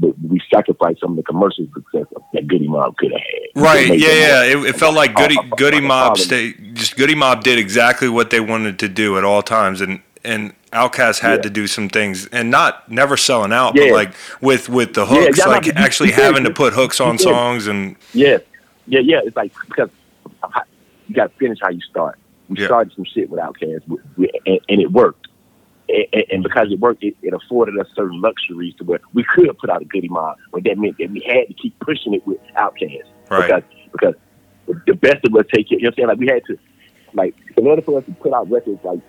But 0.01 0.15
we 0.31 0.41
sacrificed 0.53 0.99
some 1.01 1.13
of 1.13 1.17
the 1.17 1.23
commercial 1.23 1.65
success 1.73 2.07
that 2.33 2.49
Goodie 2.49 2.67
Mob 2.67 2.97
could 2.97 3.13
have 3.13 3.21
had. 3.21 3.63
Right. 3.69 3.87
Yeah. 3.97 4.09
Yeah. 4.27 4.43
It, 4.53 4.57
it 4.71 4.77
felt 4.77 4.97
like 4.97 5.15
Goodie 5.15 5.39
Uh, 5.39 5.43
uh, 5.53 5.57
Goodie 5.57 5.85
uh, 5.87 5.93
Mob 5.93 6.13
uh, 6.13 6.17
stay 6.17 6.53
just 6.81 6.97
Goodie 6.97 7.15
Mob 7.15 7.45
did 7.45 7.61
exactly 7.61 8.09
what 8.09 8.31
they 8.31 8.41
wanted 8.41 8.77
to 8.81 8.89
do 8.89 9.17
at 9.19 9.23
all 9.23 9.41
times, 9.41 9.81
and 9.81 10.01
and 10.25 10.53
Outkast 10.73 11.21
had 11.21 11.37
Yeah. 11.39 11.43
to 11.47 11.51
do 11.61 11.67
some 11.69 11.89
things, 11.89 12.27
and 12.33 12.51
not 12.51 12.91
never 12.91 13.17
selling 13.17 13.53
out, 13.53 13.73
Yeah. 13.77 13.85
but 13.85 13.93
like 14.01 14.13
with 14.41 14.69
with 14.69 14.95
the 14.95 15.07
hooks, 15.07 15.39
yeah, 15.43 15.47
like 15.47 15.67
you- 15.67 15.73
actually 15.77 16.11
having 16.11 16.43
to 16.43 16.51
put 16.63 16.73
hooks 16.73 16.99
on 17.01 17.17
songs, 17.17 17.69
and 17.69 17.95
Yeah, 18.13 18.39
yeah, 18.89 19.01
yeah. 19.11 19.21
It's 19.27 19.37
like 19.37 19.53
because 19.69 19.91
you 21.07 21.15
got 21.15 21.31
to 21.31 21.39
finish 21.39 21.59
how 21.63 21.71
you 21.71 21.81
start. 21.83 22.19
We 22.49 22.59
Yeah. 22.59 22.67
started 22.67 22.93
some 22.95 23.05
shit 23.05 23.29
with 23.31 23.41
Outkast, 23.41 23.83
we- 24.17 24.31
and, 24.47 24.61
and 24.69 24.81
it 24.81 24.91
worked. 24.91 25.29
And, 25.89 26.25
and- 26.31 26.43
because 26.43 26.71
it 26.71 26.81
worked, 26.81 27.03
it, 27.03 27.17
it 27.23 27.33
afforded 27.35 27.79
us 27.79 27.87
certain 27.95 28.21
luxuries 28.21 28.75
to 28.77 28.85
where 28.85 29.01
we 29.15 29.25
could 29.25 29.57
put 29.59 29.71
out 29.71 29.83
a 29.83 29.85
goodie 29.87 30.09
mob, 30.09 30.37
but 30.53 30.65
that 30.65 30.79
meant 30.79 30.99
that 30.99 31.11
we 31.11 31.21
had 31.21 31.49
to 31.49 31.55
keep 31.55 31.79
pushing 31.81 32.15
it 32.15 32.27
with 32.27 32.39
Outkast 32.57 33.05
Right. 33.31 33.65
because 33.93 34.15
because 34.67 34.81
the 34.87 34.95
best 34.95 35.25
of 35.25 35.35
us 35.35 35.47
take 35.53 35.71
it. 35.73 35.81
You 35.81 35.85
know 35.85 35.89
what 35.89 35.93
I'm 35.93 35.95
saying? 35.97 36.09
Like 36.09 36.19
we 36.19 36.27
had 36.27 36.45
to, 36.47 36.59
like 37.15 37.35
in 37.57 37.67
order 37.67 37.81
for 37.83 37.99
us 37.99 38.05
to 38.05 38.13
put 38.13 38.35
out 38.35 38.51
records 38.51 38.79
like 38.85 39.01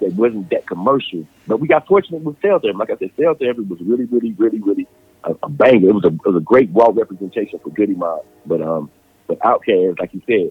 that 0.00 0.14
wasn't 0.14 0.48
that 0.50 0.66
commercial. 0.66 1.26
But 1.46 1.60
we 1.60 1.68
got 1.68 1.86
fortunate 1.86 2.22
with 2.22 2.40
Cell 2.40 2.58
Therapy. 2.58 2.78
Like 2.78 2.88
I 2.90 2.96
said, 2.96 3.10
Cell 3.20 3.34
Therapy 3.34 3.60
was 3.60 3.78
really, 3.82 4.06
really, 4.06 4.32
really, 4.32 4.58
really 4.60 4.88
a, 5.24 5.34
a 5.42 5.48
banger. 5.50 5.90
It 5.90 5.94
was 5.94 6.04
a 6.04 6.08
it 6.08 6.24
was 6.24 6.36
a 6.36 6.40
great 6.40 6.70
raw 6.72 6.88
representation 6.94 7.58
for 7.58 7.68
Goodie 7.70 7.94
Mob. 7.94 8.24
But 8.46 8.62
um, 8.62 8.90
but 9.26 9.38
Outkast, 9.40 10.00
like 10.00 10.14
you 10.14 10.22
said, 10.26 10.50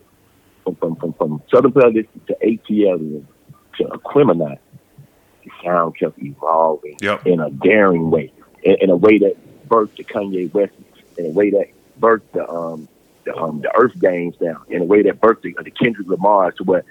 from 0.63 0.75
from 0.75 0.95
from, 0.95 1.13
from 1.13 1.41
Southern 1.53 1.71
Playlist 1.71 2.07
to 2.27 2.35
ATL 2.43 3.23
to 3.77 3.83
Aquemini, 3.85 4.57
the 5.43 5.51
sound 5.63 5.97
kept 5.97 6.17
evolving 6.21 6.97
Yep. 7.01 7.25
in 7.27 7.39
a 7.39 7.49
daring 7.49 8.09
way, 8.11 8.31
in, 8.63 8.75
in 8.81 8.89
a 8.89 8.95
way 8.95 9.17
that 9.19 9.35
birthed 9.67 9.95
the 9.97 10.03
Kanye 10.03 10.51
West, 10.53 10.73
in 11.17 11.25
a 11.27 11.29
way 11.29 11.49
that 11.51 11.67
birthed 11.99 12.31
the 12.33 12.47
um 12.49 12.87
the 13.25 13.35
um 13.35 13.61
the 13.61 13.69
EarthGang 13.69 14.37
down, 14.39 14.61
in 14.69 14.81
a 14.81 14.85
way 14.85 15.01
that 15.03 15.19
birthed 15.21 15.41
the, 15.41 15.55
the 15.63 15.71
Kendrick 15.71 16.07
Lamar 16.07 16.51
to 16.53 16.63
where 16.63 16.83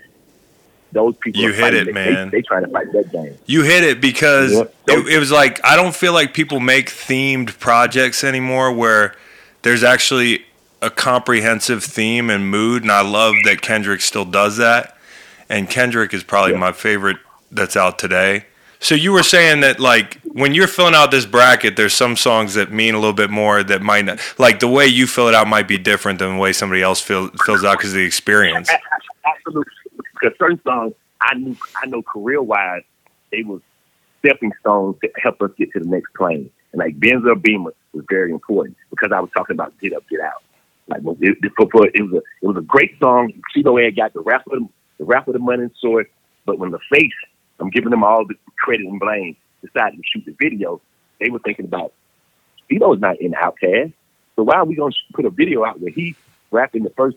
those 0.93 1.14
people 1.19 1.43
You 1.43 1.51
are 1.51 1.53
hit 1.53 1.75
it, 1.75 1.85
They, 1.87 1.93
man. 1.93 2.31
they, 2.31 2.41
trying 2.41 2.64
to 2.64 2.71
fight 2.71 2.91
that 2.93 3.12
game. 3.12 3.37
You 3.45 3.62
hit 3.62 3.85
it 3.85 4.01
because 4.01 4.53
Yep. 4.55 4.75
it, 4.89 5.09
it 5.09 5.19
was 5.19 5.31
like 5.31 5.62
I 5.64 5.77
don't 5.77 5.95
feel 5.95 6.14
like 6.14 6.33
people 6.33 6.61
make 6.61 6.87
themed 6.89 7.59
projects 7.59 8.25
anymore 8.25 8.73
where 8.73 9.14
there's 9.62 9.83
actually 9.85 10.47
a 10.81 10.91
comprehensive 10.91 11.83
theme 11.83 12.31
and 12.31 12.49
mood, 12.51 12.83
and 12.83 12.93
I 12.93 13.01
love 13.01 13.35
that 13.45 13.61
Kendrick 13.62 14.01
still 14.01 14.24
does 14.24 14.57
that. 14.59 14.97
And 15.49 15.68
Kendrick 15.68 16.12
is 16.14 16.22
probably 16.22 16.53
Yeah. 16.53 16.59
my 16.59 16.72
favorite 16.72 17.16
that's 17.51 17.76
out 17.76 17.99
today. 17.99 18.45
So 18.81 18.95
you 18.95 19.12
were 19.12 19.24
saying 19.24 19.61
that 19.61 19.81
like 19.81 20.18
when 20.24 20.55
you're 20.55 20.68
filling 20.68 20.95
out 20.95 21.11
this 21.11 21.26
bracket, 21.26 21.74
there's 21.76 21.95
some 21.95 22.16
songs 22.16 22.55
that 22.55 22.70
mean 22.70 22.95
a 22.95 22.99
little 22.99 23.12
bit 23.14 23.31
more 23.31 23.62
that 23.64 23.83
might 23.83 24.05
not 24.05 24.20
like 24.39 24.61
the 24.61 24.68
way 24.68 24.87
you 24.87 25.07
fill 25.09 25.26
it 25.29 25.35
out 25.35 25.49
might 25.49 25.66
be 25.66 25.79
different 25.79 26.20
than 26.20 26.35
the 26.35 26.39
way 26.39 26.53
somebody 26.53 26.81
else 26.83 27.01
fill, 27.01 27.29
fills 27.45 27.64
out 27.64 27.79
because 27.79 27.91
of 27.91 27.97
the 27.97 28.05
experience. 28.05 28.70
Absolutely, 29.26 29.72
because 30.20 30.39
certain 30.39 30.61
songs 30.62 30.93
I 31.20 31.35
knew 31.35 31.57
I 31.83 31.87
know 31.87 32.03
career 32.03 32.41
wise 32.41 32.83
they 33.33 33.43
was 33.43 33.61
stepping 34.20 34.53
stones 34.61 34.97
to 35.03 35.11
help 35.20 35.43
us 35.43 35.51
get 35.59 35.72
to 35.72 35.81
the 35.81 35.87
next 35.89 36.12
plane. 36.14 36.49
And 36.72 36.79
like 36.79 37.01
Benz 37.01 37.24
or 37.26 37.35
Beamer 37.35 37.72
was 37.93 38.05
very 38.09 38.31
important 38.31 38.76
because 38.91 39.11
I 39.11 39.18
was 39.18 39.31
talking 39.37 39.55
about 39.55 39.76
Get 39.81 39.93
Up, 39.93 40.09
Get 40.09 40.20
Out. 40.20 40.43
Like 40.89 41.03
it, 41.20 41.39
it, 41.43 41.53
it 41.53 42.03
was 42.03 42.12
a 42.14 42.16
it 42.16 42.47
was 42.47 42.57
a 42.57 42.62
great 42.62 42.99
song. 42.99 43.32
CeeLo 43.55 43.84
had 43.84 43.97
got 43.97 44.14
the 44.14 44.20
rap 44.20 44.47
of 44.47 44.59
the, 44.59 44.68
the 44.99 45.05
rap 45.05 45.28
of 45.28 45.34
the 45.34 45.39
money 45.39 45.64
and 45.64 45.72
sword, 45.78 46.07
but 46.47 46.59
when 46.59 46.70
the 46.70 46.78
face 46.93 47.12
I'm 47.61 47.70
giving 47.70 47.91
them 47.91 48.05
all 48.05 48.24
the 48.26 48.34
credit 48.59 48.86
and 48.86 49.01
blame, 49.01 49.36
decided 49.62 49.97
to 49.97 50.03
shoot 50.05 50.24
the 50.24 50.34
video, 50.41 50.80
they 51.20 51.30
were 51.30 51.41
thinking 51.41 51.64
about 51.64 51.93
CeeLo's 52.70 53.01
not 53.01 53.20
in 53.20 53.32
OutKast. 53.32 53.93
So 54.36 54.45
why 54.45 54.57
are 54.57 54.64
we 54.64 54.76
going 54.76 54.93
to 54.93 54.99
put 55.12 55.24
a 55.24 55.30
video 55.30 55.64
out 55.64 55.80
where 55.80 55.91
he 55.91 56.14
rapping 56.51 56.84
the 56.84 56.91
first 56.91 57.16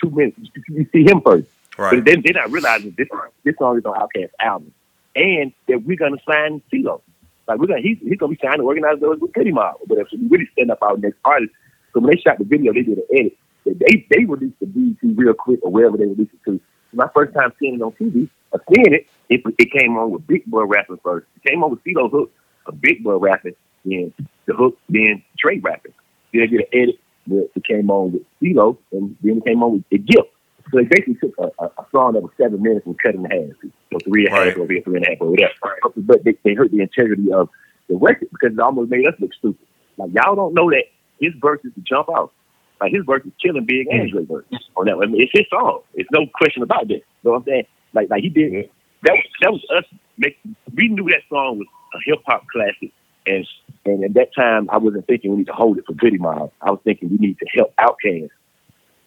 two 0.00 0.10
minutes? 0.10 0.38
You 0.68 0.86
see 0.92 1.04
him 1.04 1.20
first. 1.20 1.48
Right. 1.76 1.94
But 1.94 2.04
then 2.06 2.22
they're 2.24 2.42
not 2.42 2.50
realizing 2.50 2.94
this 2.96 3.08
this 3.44 3.54
song 3.58 3.78
is 3.78 3.84
on 3.84 3.94
OutKast 3.94 4.30
album, 4.40 4.72
and 5.14 5.52
that 5.68 5.84
we're 5.84 5.96
going 5.96 6.16
to 6.16 6.22
sign 6.24 6.62
CeeLo. 6.72 7.02
Like 7.46 7.58
we're 7.58 7.66
gonna, 7.66 7.80
he's, 7.80 7.98
he's 8.00 8.18
gonna 8.18 8.34
be 8.34 8.38
signing 8.42 8.58
to 8.58 8.64
organize 8.64 9.00
those 9.00 9.18
with 9.20 9.32
Goodie 9.32 9.52
Mob 9.52 9.76
whatever. 9.86 10.08
So 10.10 10.18
we 10.18 10.26
really 10.28 10.48
setting 10.54 10.70
up 10.70 10.82
our 10.82 10.96
next 10.98 11.18
artist. 11.24 11.52
So 11.92 12.00
when 12.00 12.10
they 12.10 12.20
shot 12.20 12.38
the 12.38 12.44
video, 12.44 12.72
they 12.72 12.82
did 12.82 12.98
an 12.98 13.04
edit. 13.12 13.36
They 13.64 14.06
they 14.10 14.24
released 14.24 14.58
the 14.60 14.66
BET 14.66 15.16
real 15.16 15.34
quick 15.34 15.60
or 15.62 15.70
wherever 15.70 15.96
they 15.96 16.06
released 16.06 16.32
it 16.34 16.50
to. 16.50 16.60
My 16.92 17.08
first 17.14 17.34
time 17.34 17.52
seeing 17.58 17.74
it 17.74 17.82
on 17.82 17.92
TV, 17.92 18.28
or 18.52 18.62
seeing 18.72 18.94
it, 18.94 19.06
it, 19.28 19.42
it 19.58 19.70
came 19.72 19.96
on 19.96 20.10
with 20.10 20.26
Big 20.26 20.46
Boi 20.46 20.64
rapping 20.64 20.98
first. 21.04 21.26
It 21.36 21.50
came 21.50 21.62
on 21.62 21.70
with 21.70 21.84
CeeLo 21.84 22.10
Hook, 22.10 22.32
a 22.66 22.72
Big 22.72 23.04
Boi 23.04 23.16
rapping, 23.16 23.54
then 23.84 24.12
the 24.46 24.54
hook, 24.54 24.78
then 24.88 25.22
Trey 25.38 25.58
rapping. 25.58 25.92
Then 26.32 26.42
they 26.42 26.46
did 26.46 26.60
an 26.60 26.66
edit 26.72 27.00
that 27.26 27.50
it 27.54 27.64
came 27.64 27.90
on 27.90 28.12
with 28.12 28.22
CeeLo, 28.42 28.78
and 28.92 29.16
then 29.22 29.38
it 29.38 29.44
came 29.44 29.62
on 29.62 29.74
with 29.74 29.84
the 29.90 29.98
Gipp. 29.98 30.32
So 30.70 30.78
they 30.78 30.84
basically 30.84 31.14
took 31.14 31.34
a, 31.38 31.50
a, 31.62 31.66
a 31.66 31.86
song 31.92 32.12
that 32.12 32.22
was 32.22 32.32
seven 32.36 32.62
minutes 32.62 32.86
and 32.86 32.98
cut 32.98 33.14
it 33.14 33.18
in 33.18 33.24
half, 33.24 33.56
so 33.92 33.98
three 34.04 34.26
and 34.26 34.34
a 34.34 34.36
half 34.36 34.46
right. 34.46 34.58
or 34.58 34.66
three 34.66 34.82
and 34.86 35.06
a 35.06 35.10
half 35.10 35.18
or 35.20 35.30
whatever. 35.30 35.52
But 35.96 36.24
they, 36.24 36.36
they 36.44 36.54
hurt 36.54 36.70
the 36.70 36.80
integrity 36.80 37.32
of 37.32 37.48
the 37.88 37.96
record 37.96 38.28
because 38.32 38.52
it 38.52 38.60
almost 38.60 38.90
made 38.90 39.06
us 39.06 39.14
look 39.18 39.32
stupid. 39.34 39.66
Like 39.96 40.10
y'all 40.12 40.36
don't 40.36 40.54
know 40.54 40.70
that 40.70 40.84
his 41.20 41.32
verse 41.40 41.60
is 41.64 41.72
to 41.74 41.80
jump 41.80 42.08
out. 42.10 42.32
Like 42.80 42.92
his 42.92 43.04
verse 43.04 43.24
is 43.24 43.32
killing 43.42 43.64
Big 43.64 43.88
and 43.88 44.10
Dre 44.10 44.24
verse 44.24 44.44
on 44.76 44.86
that. 44.86 44.94
I 44.94 45.06
mean, 45.06 45.20
it's 45.20 45.32
his 45.32 45.46
song. 45.50 45.80
It's 45.94 46.08
no 46.12 46.26
question 46.34 46.62
about 46.62 46.88
that. 46.88 46.94
You 46.94 47.02
know 47.24 47.32
what 47.32 47.38
I'm 47.38 47.44
saying? 47.44 47.66
Like 47.92 48.10
like 48.10 48.22
he 48.22 48.28
did 48.28 48.70
that 49.02 49.12
was 49.12 49.24
that 49.40 49.52
was 49.52 49.64
us 49.76 49.84
make 50.16 50.38
we 50.74 50.88
knew 50.88 51.04
that 51.04 51.22
song 51.28 51.58
was 51.58 51.66
a 51.94 51.98
hip 52.04 52.22
hop 52.26 52.44
classic 52.52 52.92
and 53.26 53.46
and 53.84 54.04
at 54.04 54.14
that 54.14 54.34
time 54.34 54.68
I 54.70 54.78
wasn't 54.78 55.06
thinking 55.06 55.30
we 55.30 55.38
need 55.38 55.46
to 55.46 55.52
hold 55.52 55.78
it 55.78 55.84
for 55.86 55.94
Goodie 55.94 56.18
Mob. 56.18 56.52
I 56.60 56.70
was 56.70 56.80
thinking 56.84 57.10
we 57.10 57.16
need 57.18 57.38
to 57.38 57.46
help 57.54 57.74
OutKast. 57.76 58.30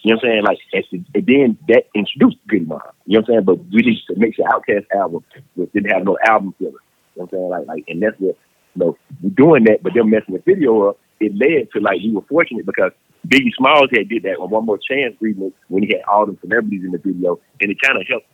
You 0.04 0.16
know 0.16 0.16
what 0.16 0.26
I'm 0.26 0.32
saying? 0.32 0.44
Like 0.44 0.58
and, 0.74 1.06
and 1.14 1.26
then 1.26 1.58
that 1.68 1.84
introduced 1.94 2.38
Goodie 2.48 2.66
Mob. 2.66 2.82
You 3.06 3.20
know 3.20 3.22
what 3.22 3.30
I'm 3.30 3.34
saying? 3.34 3.46
But 3.46 3.58
we 3.72 3.82
need 3.82 4.00
to 4.08 4.16
make 4.16 4.36
sure 4.36 4.46
OutKast 4.46 4.86
album 4.96 5.24
didn't 5.56 5.92
have 5.92 6.04
no 6.04 6.18
album 6.26 6.56
filler. 6.58 6.72
You 6.72 6.78
know 6.78 6.82
what 7.16 7.24
I'm 7.24 7.30
saying? 7.30 7.50
Like 7.50 7.68
like 7.68 7.84
and 7.88 8.02
that's 8.02 8.20
what 8.20 8.38
you 8.76 8.86
know, 8.86 8.98
we're 9.22 9.30
doing 9.30 9.64
that, 9.66 9.84
but 9.84 9.94
them 9.94 10.10
messing 10.10 10.36
the 10.36 10.42
video 10.46 10.90
up, 10.90 11.00
it 11.22 11.36
led 11.36 11.72
to 11.72 11.80
like 11.80 12.02
we 12.02 12.12
were 12.12 12.22
fortunate 12.28 12.66
because 12.66 12.92
Biggie 13.28 13.54
Smalls 13.56 13.90
had 13.96 14.10
did 14.10 14.24
that 14.24 14.38
on 14.40 14.50
One 14.50 14.66
More 14.66 14.80
Chance 14.80 15.16
remix 15.22 15.54
when 15.68 15.84
he 15.84 15.94
had 15.94 16.04
all 16.12 16.26
the 16.26 16.38
celebrities 16.42 16.84
in 16.84 16.92
the 16.92 16.98
video, 16.98 17.40
and 17.60 17.72
it 17.72 17.78
kind 17.82 18.00
of 18.00 18.08
helped 18.08 18.26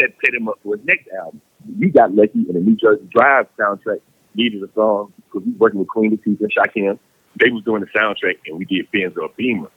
set, 0.00 0.10
set 0.24 0.34
him 0.34 0.48
up 0.48 0.58
for 0.62 0.76
his 0.76 0.84
next 0.84 1.08
album. 1.16 1.40
We 1.78 1.90
got 1.90 2.14
lucky, 2.14 2.44
and 2.46 2.54
the 2.54 2.60
New 2.60 2.76
Jersey 2.76 3.08
Drive 3.14 3.46
soundtrack 3.58 4.00
needed 4.34 4.62
a 4.62 4.72
song 4.74 5.12
because 5.16 5.46
we 5.46 5.52
was 5.52 5.60
working 5.60 5.80
with 5.80 5.88
Queen 5.88 6.10
Latifah 6.10 6.40
and 6.40 6.52
Shakim. 6.52 6.98
They 7.40 7.50
was 7.50 7.62
doing 7.64 7.82
the 7.82 7.98
soundtrack, 7.98 8.38
and 8.46 8.58
we 8.58 8.64
did 8.64 8.90
Benz 8.90 9.16
or 9.16 9.30
Beamer. 9.36 9.70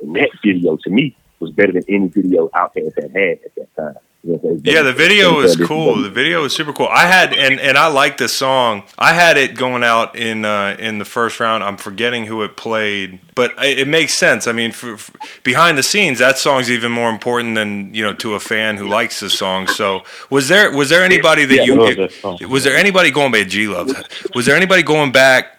And 0.00 0.14
that 0.16 0.30
video, 0.44 0.76
to 0.76 0.90
me, 0.90 1.16
was 1.40 1.50
better 1.50 1.72
than 1.72 1.82
any 1.88 2.08
video 2.08 2.48
OutKast 2.48 2.94
had 2.94 3.10
had 3.10 3.38
at 3.44 3.54
that 3.56 3.76
time. 3.76 3.96
Yeah, 4.24 4.82
the 4.82 4.92
video 4.92 5.34
was 5.34 5.56
cool. 5.56 6.00
The 6.00 6.08
video 6.08 6.42
was 6.42 6.54
super 6.54 6.72
cool. 6.72 6.86
I 6.86 7.06
had 7.06 7.34
and 7.34 7.58
and 7.58 7.76
I 7.76 7.88
like 7.88 8.18
the 8.18 8.28
song. 8.28 8.84
I 8.96 9.14
had 9.14 9.36
it 9.36 9.56
going 9.56 9.82
out 9.82 10.14
in 10.14 10.44
uh, 10.44 10.76
in 10.78 10.98
the 10.98 11.04
first 11.04 11.40
round. 11.40 11.64
I'm 11.64 11.76
forgetting 11.76 12.26
who 12.26 12.44
it 12.44 12.56
played, 12.56 13.18
but 13.34 13.52
it, 13.58 13.80
it 13.80 13.88
makes 13.88 14.14
sense. 14.14 14.46
I 14.46 14.52
mean, 14.52 14.70
for, 14.70 14.96
for 14.96 15.12
behind 15.42 15.76
the 15.76 15.82
scenes, 15.82 16.20
that 16.20 16.38
song's 16.38 16.70
even 16.70 16.92
more 16.92 17.10
important 17.10 17.56
than 17.56 17.92
you 17.92 18.04
know 18.04 18.12
to 18.14 18.34
a 18.34 18.40
fan 18.40 18.76
who 18.76 18.86
likes 18.86 19.18
the 19.18 19.28
song. 19.28 19.66
So 19.66 20.02
was 20.30 20.46
there 20.46 20.70
was 20.70 20.88
there 20.88 21.02
anybody 21.02 21.44
that 21.44 21.66
yeah, 21.66 22.36
you 22.38 22.46
was 22.48 22.62
there 22.62 22.76
anybody 22.76 23.10
going 23.10 23.32
back? 23.32 23.48
G 23.48 23.66
Love 23.66 23.90
was 24.36 24.46
there 24.46 24.54
anybody 24.54 24.84
going 24.84 25.10
back 25.10 25.58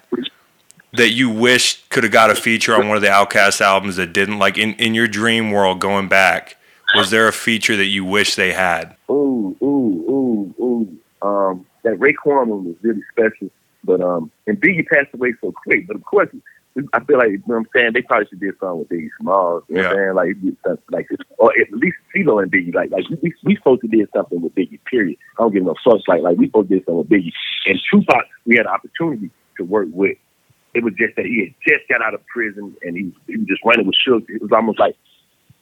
that 0.93 1.09
you 1.09 1.29
wish 1.29 1.83
could 1.89 2.03
have 2.03 2.13
got 2.13 2.29
a 2.29 2.35
feature 2.35 2.75
on 2.75 2.87
one 2.87 2.95
of 2.95 3.01
the 3.03 3.09
OutKast 3.09 3.59
albums 3.59 3.97
that 3.97 4.13
didn't? 4.13 4.39
Like 4.39 4.57
in 4.57 4.73
in 4.75 4.93
your 4.93 5.09
dream 5.09 5.51
world, 5.51 5.81
going 5.81 6.07
back 6.07 6.55
was 6.95 7.09
there 7.09 7.27
a 7.27 7.33
feature 7.33 7.75
that 7.75 7.85
you 7.85 8.05
wish 8.05 8.35
they 8.35 8.53
had? 8.53 8.95
Ooh, 9.09 9.55
ooh, 9.61 9.65
ooh, 10.09 10.63
ooh. 10.63 11.27
Um, 11.27 11.65
that 11.83 11.99
Raekwon 11.99 12.47
one 12.47 12.65
was 12.65 12.75
really 12.81 13.03
special, 13.11 13.49
but 13.83 14.01
um, 14.01 14.31
and 14.47 14.59
Biggie 14.59 14.85
passed 14.87 15.13
away 15.13 15.33
so 15.41 15.53
quick. 15.63 15.87
But 15.87 15.95
of 15.95 16.03
course, 16.03 16.29
I 16.93 17.03
feel 17.03 17.17
like 17.17 17.29
you 17.29 17.37
know 17.37 17.43
what 17.45 17.57
I'm 17.57 17.67
saying 17.75 17.91
they 17.93 18.01
probably 18.01 18.27
should 18.27 18.39
do 18.39 18.49
a 18.49 18.57
song 18.59 18.79
with 18.79 18.89
Biggie 18.89 19.09
Smalls. 19.21 19.63
You 19.67 19.75
know 19.75 19.81
yeah. 19.81 19.87
what 19.87 20.19
I'm 20.19 20.35
saying? 20.65 20.83
Like, 20.91 21.07
like, 21.11 21.19
or 21.37 21.51
at 21.59 21.71
least 21.71 21.97
CeeLo 22.15 22.41
and 22.41 22.51
Biggie. 22.51 22.73
Like, 22.73 22.91
like 22.91 23.05
we 23.21 23.33
we 23.43 23.55
supposed 23.55 23.81
to 23.81 23.87
do 23.87 24.05
something 24.13 24.41
with 24.41 24.55
Biggie. 24.55 24.79
Period. 24.85 25.17
I 25.37 25.43
don't 25.43 25.53
give 25.53 25.63
no 25.63 25.75
fucks. 25.85 26.07
Like, 26.07 26.21
like 26.21 26.37
we 26.37 26.47
supposed 26.47 26.69
to 26.69 26.79
do 26.79 26.85
something 26.85 26.97
with 26.97 27.09
Biggie. 27.09 27.31
And 27.67 27.79
Tupac, 27.91 28.25
we 28.45 28.57
had 28.57 28.65
an 28.65 28.71
opportunity 28.71 29.29
to 29.57 29.63
work 29.63 29.87
with. 29.91 30.17
It 30.73 30.83
was 30.83 30.93
just 30.97 31.15
that 31.15 31.25
he 31.25 31.41
had 31.41 31.53
just 31.67 31.87
got 31.87 32.01
out 32.01 32.15
of 32.15 32.25
prison 32.25 32.75
and 32.81 32.97
he, 32.97 33.13
he 33.27 33.37
was 33.37 33.47
just 33.47 33.61
running 33.63 33.85
with 33.85 33.95
Suge. 34.07 34.27
It 34.27 34.41
was 34.41 34.51
almost 34.51 34.79
like 34.79 34.95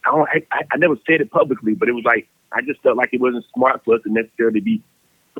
I 0.05 0.11
don't. 0.11 0.29
I, 0.51 0.63
I 0.71 0.77
never 0.77 0.95
said 1.07 1.21
it 1.21 1.31
publicly, 1.31 1.73
but 1.73 1.89
it 1.89 1.93
was 1.93 2.03
like 2.03 2.27
I 2.51 2.61
just 2.61 2.81
felt 2.81 2.97
like 2.97 3.09
it 3.13 3.21
wasn't 3.21 3.45
smart 3.53 3.83
for 3.85 3.95
us 3.95 4.01
to 4.03 4.11
necessarily 4.11 4.59
be 4.59 4.83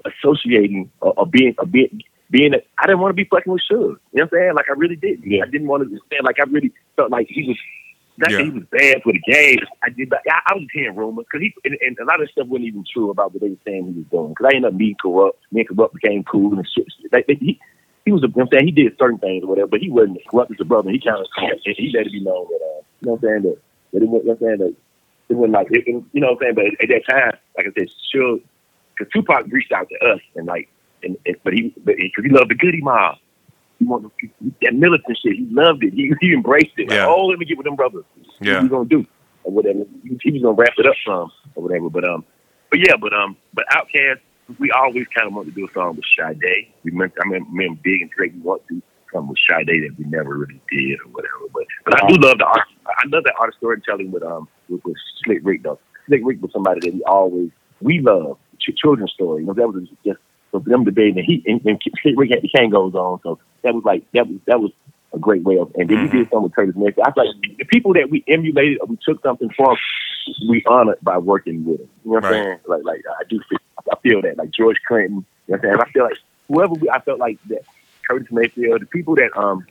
associating 0.05 0.91
or, 1.01 1.13
or 1.17 1.25
being 1.25 1.55
a 1.59 1.65
bit 1.65 1.91
being. 2.29 2.53
A, 2.53 2.57
I 2.77 2.87
didn't 2.87 2.99
want 2.99 3.11
to 3.11 3.21
be 3.23 3.27
fucking 3.29 3.51
with 3.51 3.61
Suge. 3.69 3.71
You 3.71 3.79
know 3.79 3.97
what 4.13 4.23
I'm 4.23 4.29
saying? 4.31 4.53
Like 4.55 4.69
I 4.69 4.73
really 4.73 4.95
did. 4.95 5.21
Yeah. 5.23 5.43
I 5.43 5.49
didn't 5.49 5.67
want 5.67 5.81
to 5.81 5.87
understand. 5.87 6.25
Like 6.25 6.39
I 6.39 6.49
really 6.49 6.71
felt 6.95 7.11
like 7.11 7.27
he 7.29 7.47
was. 7.47 7.57
Not 8.17 8.29
yeah. 8.29 8.37
that 8.37 8.43
he 8.43 8.51
was 8.51 8.63
bad 8.69 9.01
for 9.03 9.13
the 9.13 9.21
game. 9.25 9.57
I 9.83 9.89
did. 9.89 10.13
I, 10.13 10.39
I 10.45 10.53
was 10.53 10.67
hearing 10.73 10.97
rumors 10.97 11.25
because 11.31 11.41
he 11.41 11.53
and, 11.63 11.77
and, 11.81 11.97
a 11.97 12.05
lot 12.05 12.21
of 12.21 12.29
stuff 12.29 12.45
wasn't 12.47 12.67
even 12.67 12.83
true 12.91 13.09
about 13.09 13.33
what 13.33 13.41
they 13.41 13.49
were 13.49 13.55
saying 13.65 13.87
he 13.87 13.99
was 13.99 14.05
doing. 14.11 14.29
Because 14.29 14.51
I 14.51 14.55
ended 14.57 14.73
up 14.73 14.77
meeting 14.77 14.97
Kurupt. 15.03 15.39
Me 15.51 15.61
and 15.61 15.69
Kurupt 15.69 15.93
became 15.93 16.23
cool 16.25 16.53
and 16.53 16.67
shit. 16.75 16.87
Like, 17.11 17.25
he, 17.27 17.57
he 18.05 18.11
was 18.11 18.21
a, 18.21 18.27
you 18.27 18.33
know 18.35 18.43
what 18.43 18.43
I'm 18.43 18.49
saying 18.51 18.65
he 18.67 18.71
did 18.73 18.97
certain 18.99 19.17
things 19.17 19.43
or 19.43 19.47
whatever, 19.47 19.67
but 19.67 19.79
he 19.79 19.89
wasn't 19.89 20.19
Kurupt 20.31 20.51
as 20.51 20.57
a 20.59 20.65
brother. 20.65 20.91
He 20.91 20.99
kind 20.99 21.17
of 21.17 21.27
he 21.63 21.91
let 21.95 22.05
it 22.05 22.11
be 22.11 22.19
known 22.19 22.47
that 22.49 22.61
uh, 22.61 22.81
you 22.99 23.07
know 23.07 23.11
what 23.13 23.15
I'm 23.15 23.21
saying 23.21 23.41
that 23.43 23.57
but 23.91 24.01
it 24.01 24.07
wasn't, 24.07 24.25
you 24.25 24.29
know 24.29 24.37
what 24.39 24.51
I'm 24.51 24.59
saying? 24.59 24.75
It 25.29 25.33
wasn't 25.33 25.53
like, 25.53 25.67
it, 25.71 25.87
you 25.87 26.21
know 26.21 26.33
what 26.33 26.45
I'm 26.45 26.55
saying? 26.55 26.55
But 26.55 26.65
at 26.83 26.89
that 26.89 27.03
time, 27.09 27.39
like 27.57 27.67
I 27.67 27.79
said, 27.79 27.89
sure, 28.11 28.39
because 28.97 29.11
Tupac 29.13 29.45
reached 29.51 29.71
out 29.71 29.87
to 29.89 30.05
us 30.07 30.19
and 30.35 30.45
like, 30.47 30.69
and, 31.03 31.17
and 31.25 31.35
but 31.43 31.53
he, 31.53 31.73
but 31.83 31.95
because 31.97 32.23
he 32.23 32.29
loved 32.29 32.51
the 32.51 32.55
Goodie 32.55 32.81
Mob. 32.81 33.17
He 33.79 33.85
wanted 33.85 34.11
that 34.61 34.75
militant 34.75 35.17
shit. 35.17 35.37
He 35.37 35.47
loved 35.49 35.83
it. 35.83 35.93
He, 35.93 36.13
he 36.21 36.33
embraced 36.33 36.77
it. 36.77 36.91
Yeah. 36.91 37.07
Oh, 37.07 37.25
let 37.25 37.39
me 37.39 37.45
get 37.45 37.57
with 37.57 37.65
them 37.65 37.75
brothers. 37.75 38.05
Yeah. 38.39 38.55
What 38.55 38.63
you 38.63 38.69
gonna 38.69 38.89
do 38.89 39.07
or 39.43 39.51
whatever? 39.51 39.79
He, 40.03 40.19
he 40.21 40.31
was 40.31 40.43
gonna 40.43 40.53
wrap 40.53 40.73
it 40.77 40.85
up 40.85 40.93
some 41.03 41.31
or 41.55 41.63
whatever. 41.63 41.89
But 41.89 42.03
um, 42.03 42.23
but 42.69 42.79
yeah, 42.79 42.95
but 42.95 43.11
um, 43.11 43.35
but 43.55 43.65
OutKast, 43.71 44.19
we 44.59 44.69
always 44.69 45.07
kind 45.07 45.27
of 45.27 45.33
wanted 45.33 45.55
to 45.55 45.61
do 45.61 45.67
a 45.67 45.71
song 45.73 45.95
with 45.95 46.05
Sade. 46.15 46.71
We 46.83 46.91
meant, 46.91 47.13
I 47.19 47.27
mean, 47.27 47.47
me 47.51 47.65
and 47.65 47.81
Big 47.81 48.03
and 48.03 48.11
Dre, 48.11 48.29
we 48.29 48.39
want 48.39 48.61
to 48.67 48.81
come 49.11 49.27
with 49.27 49.37
Sade 49.49 49.67
that 49.67 49.95
we 49.97 50.05
never 50.05 50.37
really 50.37 50.61
did 50.71 50.99
or 51.01 51.09
whatever. 51.11 51.45
But 51.53 51.63
but 51.85 52.03
I 52.03 52.07
do 52.07 52.15
love 52.15 52.37
the 52.37 52.45
art. 52.45 52.67
I 52.87 53.07
love 53.07 53.23
that 53.23 53.35
art 53.39 53.53
storytelling 53.55 54.11
with 54.11 54.23
um 54.23 54.47
with, 54.69 54.83
with 54.85 54.97
Slick 55.23 55.39
Rick 55.43 55.63
though. 55.63 55.79
Slick 56.07 56.21
Rick 56.23 56.41
was 56.41 56.51
somebody 56.51 56.79
that 56.81 56.93
we 56.93 57.03
always 57.03 57.51
we 57.81 57.99
love 57.99 58.37
ch- 58.59 58.75
children's 58.75 59.11
story. 59.11 59.41
You 59.41 59.47
know 59.47 59.53
that 59.53 59.67
was 59.67 59.87
just 60.05 60.19
for 60.51 60.59
them 60.59 60.83
debating 60.83 61.19
and 61.19 61.25
he 61.25 61.43
and, 61.45 61.61
and 61.65 61.81
Slick 62.01 62.15
Rick 62.17 62.31
had 62.31 62.41
the 62.41 62.49
Kangols 62.49 62.95
on, 62.95 63.19
so 63.23 63.39
that 63.63 63.73
was 63.73 63.83
like 63.85 64.03
that 64.13 64.27
was 64.27 64.37
that 64.47 64.59
was 64.59 64.71
a 65.13 65.19
great 65.19 65.43
way 65.43 65.57
of. 65.57 65.71
And 65.75 65.89
then 65.89 65.97
mm-hmm. 65.97 66.17
we 66.17 66.23
did 66.23 66.29
something 66.29 66.43
with 66.43 66.55
Curtis 66.55 66.75
Mayfield. 66.75 67.05
I 67.05 67.11
feel 67.11 67.27
like 67.27 67.57
the 67.57 67.65
people 67.65 67.93
that 67.93 68.09
we 68.09 68.23
emulated 68.27 68.79
or 68.81 68.87
we 68.87 68.97
took 69.05 69.21
something 69.21 69.49
from, 69.55 69.75
we 70.47 70.63
honored 70.67 70.99
by 71.01 71.17
working 71.17 71.65
with 71.65 71.79
them. 71.79 71.89
You 72.05 72.11
know 72.11 72.15
what 72.15 72.25
I'm 72.25 72.31
saying? 72.31 72.59
Like 72.67 72.83
like 72.83 73.03
I 73.19 73.23
do 73.29 73.39
feel, 73.49 73.59
I 73.91 73.95
feel 74.01 74.21
that 74.21 74.37
like 74.37 74.51
George 74.51 74.77
Clinton. 74.87 75.25
You 75.47 75.55
know 75.55 75.57
what 75.57 75.57
I'm 75.57 75.61
saying? 75.61 75.81
I 75.81 75.91
feel 75.91 76.03
like 76.03 76.17
whoever 76.47 76.73
we, 76.73 76.89
I 76.89 76.99
felt 77.01 77.19
like 77.19 77.37
that 77.47 77.63
Curtis 78.07 78.31
Mayfield, 78.31 78.81
the 78.81 78.85
people 78.85 79.15
that 79.15 79.35
um 79.37 79.65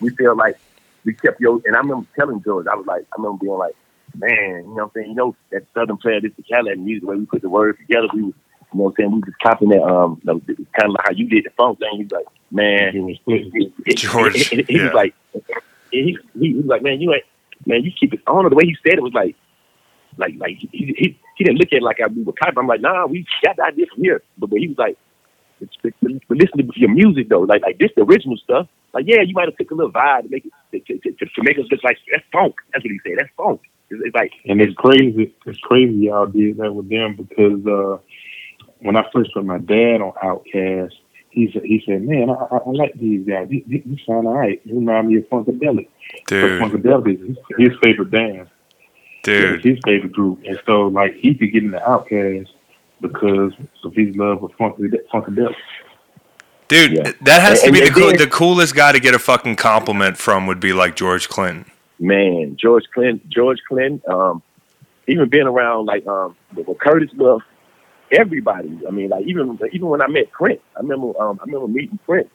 we 0.00 0.10
feel 0.10 0.36
like 0.36 0.58
we 1.04 1.14
kept 1.14 1.40
yo 1.40 1.60
and 1.64 1.76
I 1.76 1.80
remember 1.80 2.06
telling 2.18 2.42
George, 2.42 2.66
I 2.66 2.74
was 2.74 2.86
like 2.86 3.02
I 3.12 3.16
remember 3.16 3.38
being 3.44 3.58
like, 3.58 3.74
Man, 4.16 4.30
you 4.30 4.62
know 4.62 4.72
what 4.72 4.82
I'm 4.82 4.90
saying? 4.94 5.08
You 5.10 5.14
know 5.14 5.36
that 5.50 5.66
Southern 5.74 5.96
player 5.96 6.20
this 6.20 6.30
is 6.30 6.36
the 6.36 6.42
Cadillac 6.42 6.78
music, 6.78 7.02
the 7.02 7.06
way 7.08 7.16
we 7.16 7.26
put 7.26 7.42
the 7.42 7.48
words 7.48 7.78
together, 7.78 8.08
we 8.12 8.22
was 8.22 8.34
you 8.72 8.78
know 8.78 8.84
what 8.84 8.90
I'm 8.90 8.96
saying, 8.96 9.10
we 9.12 9.22
just 9.22 9.38
copying 9.38 9.70
that 9.70 9.82
um 9.82 10.20
kind 10.24 10.38
of 10.38 10.90
like 10.90 11.04
how 11.04 11.12
you 11.12 11.28
did 11.28 11.44
the 11.44 11.50
funk 11.50 11.78
thing. 11.78 11.96
He's 11.96 12.10
like, 12.10 12.26
Man, 12.50 12.92
he, 12.92 13.20
he, 13.26 13.50
he, 13.50 13.72
he, 13.86 13.94
he, 13.94 14.76
yeah. 14.76 14.84
was 14.86 14.94
like 14.94 15.14
he, 15.92 16.18
he, 16.34 16.38
he 16.38 16.54
was 16.54 16.66
like, 16.66 16.82
Man, 16.82 17.00
you 17.00 17.12
ain't 17.14 17.24
man, 17.66 17.82
you 17.84 17.92
keep 17.98 18.14
it 18.14 18.20
I 18.26 18.32
don't 18.32 18.44
know 18.44 18.48
the 18.48 18.56
way 18.56 18.66
he 18.66 18.76
said 18.82 18.94
it 18.94 19.02
was 19.02 19.12
like 19.12 19.36
like 20.16 20.34
like 20.38 20.56
he 20.56 20.68
he, 20.72 21.18
he 21.36 21.44
didn't 21.44 21.58
look 21.58 21.72
at 21.72 21.78
it 21.78 21.82
like 21.82 22.00
I 22.00 22.06
we 22.08 22.22
were 22.22 22.32
copying. 22.32 22.58
I'm 22.58 22.66
like, 22.66 22.80
nah, 22.80 23.06
we 23.06 23.26
got 23.42 23.56
the 23.56 23.64
idea 23.64 23.86
from 23.86 24.02
here. 24.02 24.22
But, 24.38 24.50
but 24.50 24.58
he 24.58 24.68
was 24.68 24.78
like, 24.78 24.98
but, 25.60 25.92
but, 26.02 26.12
but 26.28 26.38
listen 26.38 26.58
to 26.58 26.80
your 26.80 26.90
music 26.90 27.28
though, 27.28 27.40
like 27.40 27.62
like 27.62 27.78
this 27.78 27.90
the 27.96 28.02
original 28.02 28.36
stuff. 28.36 28.66
Like 28.92 29.04
yeah, 29.06 29.22
you 29.22 29.34
might 29.34 29.48
have 29.48 29.56
took 29.56 29.70
a 29.70 29.74
little 29.74 29.92
vibe 29.92 30.24
to 30.24 30.28
make 30.28 30.46
it 30.46 30.86
to, 30.86 30.98
to, 30.98 31.12
to, 31.12 31.26
to 31.26 31.42
make 31.42 31.58
us 31.58 31.66
look 31.70 31.82
like 31.84 31.98
that's 32.10 32.24
funk. 32.32 32.54
That's 32.72 32.84
what 32.84 32.90
he 32.90 33.00
said. 33.04 33.18
That's 33.18 33.30
funk. 33.36 33.60
It's, 33.90 34.02
it's 34.04 34.14
like 34.14 34.32
And 34.46 34.60
it's 34.60 34.74
crazy. 34.74 35.34
It's 35.46 35.60
crazy 35.60 36.06
y'all 36.06 36.26
did 36.26 36.58
that 36.58 36.72
with 36.72 36.88
them 36.88 37.16
because 37.16 37.66
uh, 37.66 37.98
when 38.80 38.96
I 38.96 39.04
first 39.12 39.32
put 39.34 39.44
my 39.44 39.58
dad 39.58 40.00
on 40.00 40.12
Outkast, 40.22 40.92
he 41.30 41.50
said, 41.52 41.62
he 41.62 41.82
said, 41.86 42.02
man, 42.02 42.28
I, 42.30 42.34
I, 42.34 42.56
I 42.56 42.70
like 42.70 42.94
these 42.94 43.26
guys. 43.26 43.48
These, 43.48 43.64
these 43.68 44.00
sound 44.06 44.26
all 44.26 44.34
right. 44.34 44.60
They 44.66 44.72
remind 44.72 45.08
me 45.08 45.16
of 45.18 45.24
Funkadelic. 45.28 45.88
Dude, 46.26 46.60
Funkadelic 46.60 47.20
is 47.20 47.28
his, 47.28 47.36
his 47.58 47.78
favorite 47.82 48.10
band. 48.10 48.48
dude. 49.22 49.64
His 49.64 49.78
favorite 49.84 50.12
group. 50.12 50.40
And 50.44 50.60
so, 50.66 50.88
like, 50.88 51.14
he 51.14 51.34
could 51.34 51.52
get 51.52 51.62
into 51.62 51.78
Outkast 51.78 52.48
because 53.00 53.52
of 53.84 53.94
his 53.94 54.14
love 54.16 54.42
of 54.42 54.50
Funkadelic. 54.58 55.06
Funkadelic. 55.12 55.54
Dude, 56.68 56.92
Yeah. 56.92 57.12
that 57.22 57.42
has 57.42 57.62
to 57.62 57.72
be 57.72 57.80
the 57.80 57.90
cool, 57.90 58.08
then- 58.08 58.18
the 58.18 58.26
coolest 58.28 58.76
guy 58.76 58.92
to 58.92 59.00
get 59.00 59.14
a 59.14 59.18
fucking 59.18 59.56
compliment 59.56 60.16
from 60.16 60.46
would 60.46 60.60
be 60.60 60.72
like 60.72 60.94
George 60.96 61.28
Clinton. 61.28 61.64
man, 61.98 62.56
George 62.58 62.84
Clinton, 62.94 63.20
George 63.28 63.58
Clinton, 63.68 64.00
um, 64.08 64.42
even 65.06 65.28
being 65.28 65.46
around 65.46 65.86
like 65.86 66.06
um 66.06 66.34
Curtis 66.78 67.10
Love, 67.16 67.42
everybody. 68.12 68.80
I 68.86 68.90
mean, 68.90 69.10
like 69.10 69.26
even 69.26 69.58
even 69.72 69.88
when 69.88 70.00
I 70.00 70.06
met 70.06 70.30
Prince, 70.30 70.60
I 70.76 70.80
remember 70.80 71.08
um 71.20 71.38
I 71.42 71.44
remember 71.44 71.68
meeting 71.68 71.98
Prince 72.06 72.28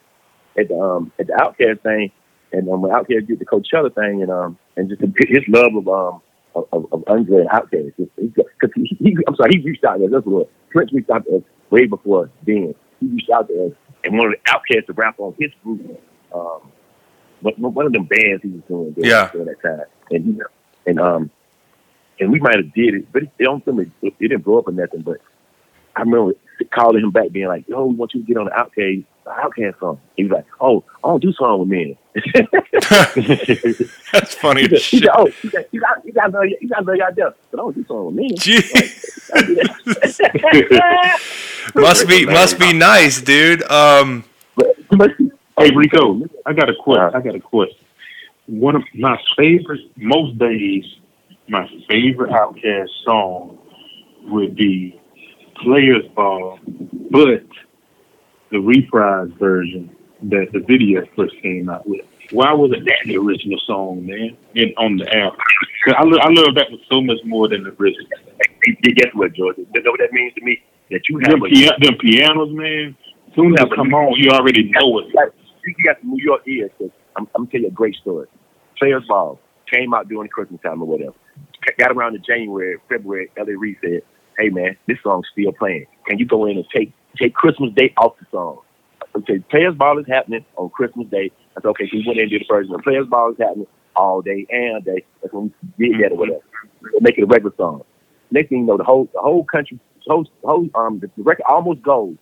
at 0.58 0.68
the 0.68 0.78
um 0.78 1.10
at 1.18 1.26
the 1.26 1.32
OutKast 1.32 1.80
thing, 1.82 2.12
and 2.52 2.68
um 2.68 2.82
when 2.82 2.92
OutKast 2.92 3.26
did 3.26 3.38
the 3.38 3.46
Coachella 3.46 3.92
thing, 3.94 4.22
and 4.22 4.30
um 4.30 4.58
and 4.76 4.88
just 4.90 5.00
his 5.00 5.44
love 5.48 5.74
of 5.74 5.88
um 5.88 6.20
of, 6.56 6.66
of, 6.72 6.92
of 6.92 7.04
Andre 7.06 7.40
and 7.42 7.48
OutKast, 7.50 7.92
because 8.16 8.70
he, 8.74 8.96
he, 8.98 9.16
I'm 9.28 9.36
sorry, 9.36 9.50
he 9.52 9.60
reached 9.60 9.84
out 9.84 9.98
to 9.98 10.04
us. 10.06 10.10
That's 10.12 10.26
what 10.26 10.48
Prince 10.70 10.92
reached 10.92 11.10
out 11.10 11.24
to 11.26 11.36
us 11.36 11.42
way 11.70 11.86
before 11.86 12.30
then. 12.46 12.74
He 13.00 13.06
reached 13.06 13.30
out 13.30 13.48
to 13.48 13.66
us 13.66 13.72
and 14.04 14.18
wanted 14.18 14.40
OutKast 14.44 14.86
to 14.86 14.92
rap 14.94 15.16
on 15.18 15.34
his 15.38 15.50
group. 15.62 16.00
Um, 16.34 16.72
one 17.40 17.54
one 17.74 17.86
of 17.86 17.92
them 17.92 18.04
bands 18.04 18.42
he 18.42 18.48
was 18.48 18.62
doing 18.68 18.92
during, 18.92 19.10
Yeah. 19.10 19.30
during 19.32 19.46
that 19.48 19.62
time, 19.62 19.86
and 20.10 20.26
you 20.26 20.32
know, 20.34 20.46
and 20.86 20.98
um, 21.00 21.30
and 22.18 22.32
we 22.32 22.40
might 22.40 22.56
have 22.56 22.72
did 22.72 22.94
it, 22.94 23.12
but 23.12 23.24
it, 23.24 23.30
it 23.38 23.44
don't 23.44 23.62
it, 23.66 23.90
it 24.02 24.18
didn't 24.18 24.42
blow 24.44 24.58
up 24.58 24.68
or 24.68 24.72
nothing. 24.72 25.02
But 25.02 25.18
I 25.94 26.00
remember 26.00 26.32
calling 26.70 27.04
him 27.04 27.10
back, 27.10 27.30
being 27.32 27.48
like, 27.48 27.68
"Yo, 27.68 27.86
we 27.86 27.94
want 27.94 28.14
you 28.14 28.22
to 28.22 28.26
get 28.26 28.38
on 28.38 28.46
the 28.46 28.50
OutKast, 28.52 29.04
the 29.04 29.04
OutKast 29.30 29.78
song." 29.80 30.00
He 30.16 30.24
was 30.24 30.32
like, 30.32 30.46
"Oh, 30.60 30.84
I 31.04 31.08
don't 31.08 31.22
do 31.22 31.32
song 31.32 31.60
with 31.60 31.68
men." 31.68 31.96
That's 34.12 34.34
funny 34.34 34.62
he 34.62 34.74
as 34.74 34.84
said, 34.84 34.90
he 34.90 34.98
said, 35.00 35.08
"Oh, 35.14 35.28
you 35.42 35.50
got, 35.50 35.64
you 35.72 35.80
got, 35.80 36.04
you 36.04 36.12
got, 36.12 36.34
you 36.34 36.42
got, 36.42 36.62
you 36.62 36.68
got, 36.68 36.96
y'all 36.96 37.14
there, 37.14 37.34
but 37.50 37.60
I 37.60 37.62
don't 37.62 37.74
do 37.74 37.84
song 37.86 38.06
with 38.06 38.14
men." 38.14 38.30
Jeez. 38.30 39.30
I 39.34 39.42
do 39.42 39.54
that. 40.68 41.20
must 41.74 42.08
be 42.08 42.26
must 42.40 42.58
be 42.58 42.72
nice, 42.72 43.20
dude. 43.20 43.62
Um, 43.70 44.24
But, 44.54 44.76
but, 44.90 45.10
Hey, 45.58 45.70
Rico, 45.74 46.20
I 46.44 46.52
got 46.52 46.68
a 46.68 46.74
question. 46.74 47.14
Uh, 47.14 47.18
I 47.18 47.22
got 47.22 47.34
a 47.34 47.40
question. 47.40 47.78
One 48.46 48.76
of 48.76 48.82
my 48.94 49.18
favorite, 49.38 49.80
most 49.96 50.38
days, 50.38 50.84
my 51.48 51.66
favorite 51.88 52.30
OutKast 52.30 52.90
song 53.04 53.58
would 54.24 54.54
be 54.54 55.00
Players 55.62 56.04
Ball, 56.14 56.58
but 57.10 57.46
the 58.50 58.58
reprise 58.60 59.28
version 59.38 59.94
that 60.24 60.46
the 60.52 60.60
video 60.60 61.02
first 61.16 61.34
came 61.42 61.68
out 61.68 61.86
with. 61.88 62.00
Why 62.32 62.52
wasn't 62.52 62.84
that 62.86 62.98
the 63.04 63.16
original 63.18 63.58
song, 63.66 64.04
man? 64.06 64.36
In, 64.54 64.72
on 64.78 64.96
the 64.96 65.06
album, 65.16 65.38
I, 65.86 66.02
lo- 66.02 66.18
I 66.20 66.28
love 66.30 66.54
that 66.56 66.70
one 66.70 66.80
so 66.90 67.00
much 67.00 67.18
more 67.24 67.48
than 67.48 67.62
the 67.64 67.70
original. 67.70 68.06
Guess 68.82 69.14
what, 69.14 69.32
George? 69.34 69.56
You 69.58 69.82
know 69.82 69.92
what 69.92 70.00
that 70.00 70.12
means 70.12 70.34
to 70.34 70.44
me? 70.44 70.60
That 70.90 71.02
you 71.08 71.18
have 71.18 71.30
Them, 71.32 71.42
a 71.42 71.48
pia- 71.48 71.78
them 71.80 71.94
pianos, 72.00 72.48
man. 72.52 72.96
Soon 73.34 73.52
as 73.52 73.58
Yeah, 73.58 73.64
they 73.64 73.68
but 73.70 73.76
come 73.76 73.94
on, 73.94 74.14
you 74.18 74.30
already 74.30 74.70
know 74.72 74.98
it. 74.98 75.14
Like, 75.14 75.32
you 75.64 75.74
got 75.84 76.00
the 76.00 76.08
New 76.08 76.22
York 76.22 76.42
ears. 76.48 76.70
I'm, 77.16 77.28
I'm 77.34 77.44
gonna 77.44 77.50
tell 77.50 77.60
you 77.60 77.68
a 77.68 77.70
great 77.70 77.94
story. 77.96 78.26
Players 78.78 79.04
Ball 79.08 79.38
came 79.72 79.94
out 79.94 80.08
during 80.08 80.28
Christmas 80.28 80.60
time 80.62 80.82
or 80.82 80.86
whatever. 80.86 81.14
Got 81.78 81.92
around 81.92 82.12
to 82.12 82.18
January, 82.18 82.76
February. 82.88 83.30
L.A. 83.36 83.56
Reid 83.56 83.76
said, 83.82 84.02
"Hey 84.38 84.48
man, 84.48 84.76
this 84.86 84.98
song's 85.02 85.26
still 85.32 85.52
playing. 85.52 85.86
Can 86.06 86.18
you 86.18 86.26
go 86.26 86.46
in 86.46 86.56
and 86.56 86.66
take 86.74 86.92
take 87.16 87.34
Christmas 87.34 87.72
Day 87.74 87.92
off 87.96 88.18
the 88.18 88.26
song?" 88.30 88.60
Okay, 89.16 89.38
Players 89.50 89.74
Ball 89.74 89.98
is 89.98 90.06
happening 90.06 90.44
on 90.56 90.70
Christmas 90.70 91.06
Day. 91.08 91.30
I 91.56 91.60
said, 91.60 91.68
"Okay." 91.68 91.88
So 91.88 91.96
we 91.96 92.04
went 92.06 92.18
in 92.18 92.24
and 92.24 92.30
did 92.30 92.42
the 92.42 92.54
version. 92.54 92.74
of 92.74 92.82
Players 92.82 93.06
Ball 93.06 93.32
is 93.32 93.38
happening 93.38 93.66
all 93.96 94.22
day 94.22 94.46
and 94.50 94.84
day. 94.84 95.04
That's 95.22 95.32
when 95.32 95.52
we 95.78 95.88
did 95.88 96.04
that 96.04 96.12
or 96.12 96.18
whatever. 96.18 96.40
Make 97.00 97.18
it 97.18 97.22
a 97.22 97.26
regular 97.26 97.54
song. 97.56 97.82
Next 98.30 98.50
thing 98.50 98.60
you 98.60 98.66
know, 98.66 98.76
the 98.76 98.84
whole 98.84 99.08
the 99.12 99.20
whole 99.20 99.44
country, 99.44 99.78
the 100.06 100.12
whole, 100.12 100.26
whole 100.44 100.68
um 100.74 101.00
the 101.00 101.10
record 101.22 101.44
almost 101.48 101.82
goes. 101.82 102.16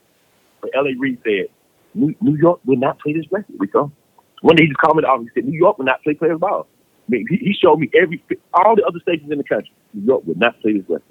But 0.60 0.70
L.A. 0.74 0.94
Reid 0.98 1.18
said, 1.24 1.48
New, 1.94 2.14
New 2.20 2.36
York 2.36 2.60
will 2.64 2.76
not 2.76 2.98
play 3.00 3.12
this 3.12 3.26
record, 3.30 3.54
Rico. 3.58 3.92
One 4.40 4.56
day 4.56 4.64
he 4.64 4.68
just 4.68 4.78
called 4.78 4.96
me 4.96 5.02
the 5.02 5.08
office. 5.08 5.28
He 5.34 5.40
said, 5.40 5.48
New 5.48 5.58
York 5.58 5.78
will 5.78 5.84
not 5.84 6.02
play 6.02 6.14
players 6.14 6.38
ball. 6.38 6.66
I 7.06 7.10
mean, 7.10 7.26
he, 7.28 7.36
he 7.36 7.52
showed 7.52 7.78
me 7.78 7.90
every 7.94 8.22
all 8.52 8.76
the 8.76 8.84
other 8.84 8.98
stations 9.00 9.30
in 9.30 9.38
the 9.38 9.44
country. 9.44 9.72
New 9.92 10.06
York 10.06 10.22
would 10.26 10.38
not 10.38 10.58
play 10.60 10.72
this 10.72 10.88
record. 10.88 11.02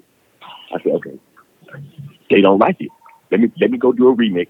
I 0.74 0.82
said, 0.82 0.92
okay. 0.94 1.20
They 2.30 2.40
don't 2.40 2.58
like 2.58 2.76
it. 2.80 2.90
Let 3.30 3.40
me 3.40 3.52
let 3.60 3.70
me 3.70 3.78
go 3.78 3.92
do 3.92 4.08
a 4.08 4.16
remix. 4.16 4.48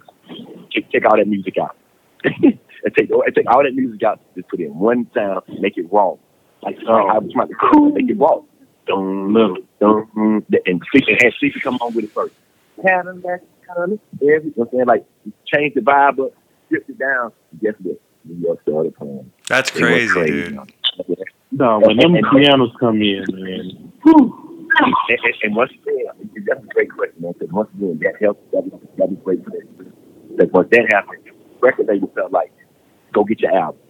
Take, 0.73 0.91
take 0.91 1.05
all 1.07 1.17
that 1.17 1.29
music 1.29 1.57
out. 1.59 1.77
and 2.25 2.95
take 2.97 3.11
oh, 3.13 3.23
and 3.23 3.35
take 3.35 3.47
all 3.51 3.63
that 3.63 3.75
music 3.75 4.03
out. 4.03 4.21
Just 4.35 4.49
put 4.49 4.61
in 4.61 4.75
one 4.79 5.09
sound. 5.15 5.43
Make 5.61 5.77
it 5.77 5.87
raw. 5.93 6.15
Like 6.63 6.79
oh, 6.89 6.93
I 7.09 7.19
was 7.19 7.33
trying 7.33 7.49
to 7.49 7.55
cool. 7.73 7.93
Make 7.93 8.11
it 8.11 8.19
raw. 8.19 8.41
Dun, 8.87 9.33
dun, 9.33 9.57
dun, 9.81 10.07
dun, 10.13 10.45
and 10.67 10.83
sleep 10.91 11.05
and 11.09 11.19
have 11.23 11.33
sleep 11.39 11.55
come 11.63 11.77
on 11.77 11.95
with 11.95 12.05
it 12.05 12.13
first. 12.13 12.35
Cadillac 12.83 13.43
coming. 13.67 13.99
Every, 14.17 14.27
you 14.27 14.41
know 14.45 14.53
what 14.57 14.69
I'm 14.69 14.71
saying? 14.73 14.87
Like 14.87 15.07
change 15.47 15.75
the 15.75 15.81
vibe 15.81 16.19
up, 16.25 16.33
strip 16.67 16.89
it 16.89 16.99
down. 16.99 17.33
Guess 17.63 17.75
what? 17.83 18.01
New 18.27 18.43
York 18.47 18.63
started 18.63 18.97
playing. 18.97 19.31
that's 19.49 19.71
It 19.77 19.83
went 19.83 20.11
crazy, 20.11 20.51
dude. 20.51 20.59
No, 21.53 21.79
when 21.81 21.97
them 21.97 22.15
And- 22.15 22.25
and- 22.27 22.27
pianos 22.45 22.71
come 22.81 23.01
in, 23.03 23.25
man. 23.31 23.93
And, 24.77 24.95
and, 25.09 25.35
and 25.43 25.57
once 25.57 25.73
again, 25.73 26.45
that's 26.47 26.63
a 26.63 26.67
great 26.67 26.93
question. 26.93 27.15
Because 27.21 27.53
once 27.53 27.71
again, 27.77 28.01
that 28.03 28.21
helps. 28.21 28.41
That 28.53 28.65
was, 28.65 28.81
that 28.99 29.09
was 29.09 29.19
great 29.25 29.45
for 29.45 29.51
them. 29.51 29.93
Because 30.31 30.53
once 30.53 30.69
that 30.71 30.87
happened, 30.93 31.25
record 31.61 31.87
label 31.87 32.11
felt 32.15 32.33
like, 32.33 32.53
go 33.13 33.25
get 33.25 33.41
your 33.41 33.55
album, 33.55 33.81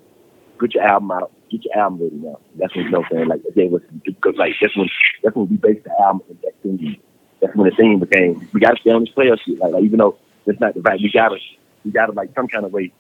get 0.61 0.75
your 0.75 0.85
album 0.85 1.11
out, 1.11 1.33
get 1.51 1.65
your 1.65 1.77
album 1.77 2.01
ready 2.03 2.17
now. 2.17 2.39
That's 2.57 2.75
when 2.77 2.91
what 2.93 3.05
I'm 3.05 3.09
saying. 3.11 3.29
Like 3.29 3.43
again, 3.49 3.71
was 3.71 3.83
because 4.05 4.35
like 4.37 4.55
that's 4.61 4.77
when 4.77 4.89
that's 5.23 5.35
when 5.35 5.49
we 5.49 5.57
based 5.57 5.85
the 5.85 5.91
album 6.01 6.23
on 6.29 6.39
that 6.43 6.55
thing. 6.63 6.97
That's 7.41 7.55
when 7.57 7.69
the 7.69 7.77
thing 7.77 7.99
became 7.99 8.49
we 8.53 8.61
got 8.61 8.77
to 8.77 8.81
stay 8.81 8.91
on 8.91 9.05
this 9.05 9.13
player 9.15 9.37
shit. 9.45 9.59
Like, 9.59 9.73
like 9.73 9.85
even 9.85 9.99
though 9.99 10.17
that's 10.47 10.61
not 10.61 10.75
the 10.75 10.83
fact, 10.83 11.01
we 11.01 11.11
gotta 11.11 11.39
we 11.85 11.91
gotta 11.91 12.13
like 12.13 12.31
some 12.35 12.49
kind 12.49 12.65
of 12.65 12.73
way. 12.73 12.93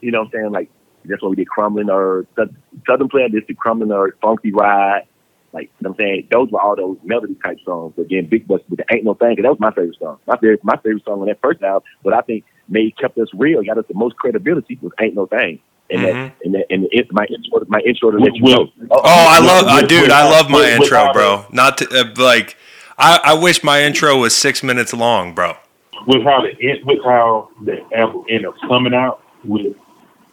You 0.00 0.10
know 0.10 0.20
what 0.20 0.26
I'm 0.26 0.32
saying? 0.32 0.52
Like 0.52 0.70
that's 1.04 1.22
why 1.22 1.28
we 1.30 1.36
did 1.36 1.48
Crumblin' 1.48 1.90
Erb 1.90 2.26
Southern 2.86 3.08
Player 3.08 3.28
did 3.28 3.46
the 3.46 3.54
Crumblin' 3.54 3.92
Erb 3.92 4.14
Funky 4.20 4.52
Ride. 4.52 5.06
Like 5.52 5.64
you 5.64 5.70
know 5.84 5.90
what 5.90 6.00
I'm 6.00 6.06
saying, 6.06 6.28
those 6.30 6.50
were 6.50 6.60
all 6.60 6.76
those 6.76 6.96
melody 7.04 7.36
type 7.44 7.58
songs. 7.64 7.92
But 7.96 8.02
again, 8.06 8.26
Big 8.26 8.46
Bus 8.48 8.60
with 8.70 8.78
the 8.78 8.84
Ain't 8.94 9.04
No 9.04 9.14
Thing, 9.14 9.36
'cause 9.36 9.42
that 9.42 9.50
was 9.50 9.60
my 9.60 9.70
favorite 9.70 9.98
song. 9.98 10.18
My 10.26 10.36
favorite, 10.36 10.60
my 10.64 10.76
favorite 10.76 11.04
song 11.04 11.20
on 11.20 11.26
that 11.26 11.40
first 11.42 11.62
album. 11.62 11.82
But 12.02 12.14
I 12.14 12.22
think 12.22 12.44
made 12.68 12.96
kept 12.96 13.18
us 13.18 13.28
real, 13.34 13.62
got 13.62 13.76
us 13.78 13.84
the 13.88 13.94
most 13.94 14.16
credibility 14.16 14.78
was 14.80 14.92
Ain't 15.00 15.14
No 15.14 15.26
Thing. 15.26 15.58
And 15.90 16.00
Mhm. 16.00 16.04
that, 16.04 16.32
and 16.44 16.54
that, 16.54 16.66
and 16.70 16.84
the, 16.84 17.06
my 17.10 17.26
intro, 17.26 17.62
my 17.68 17.80
intro 17.80 18.10
to 18.12 18.16
let 18.18 18.34
you 18.34 18.42
know. 18.44 18.68
Oh, 18.90 19.00
I 19.04 19.40
love, 19.40 19.66
I 19.66 19.80
With- 19.82 19.88
dude, 19.90 20.10
I 20.10 20.30
love 20.30 20.48
my 20.48 20.58
with- 20.58 20.64
with 20.78 20.82
intro, 20.84 20.98
how 20.98 21.12
bro. 21.12 21.44
Not 21.52 21.76
to, 21.78 21.88
uh, 21.90 22.04
like, 22.22 22.56
I, 22.98 23.20
I 23.22 23.34
wish 23.34 23.62
my 23.62 23.82
intro 23.82 24.16
was 24.18 24.34
six 24.34 24.62
minutes 24.62 24.94
long, 24.94 25.34
bro. 25.34 25.54
With 26.06 26.22
how 26.22 26.40
the 26.42 26.80
with 26.84 26.98
how 27.04 27.48
the 27.62 27.78
album 27.94 28.24
ended 28.30 28.46
up 28.46 28.54
coming 28.66 28.94
out 28.94 29.20
with 29.44 29.76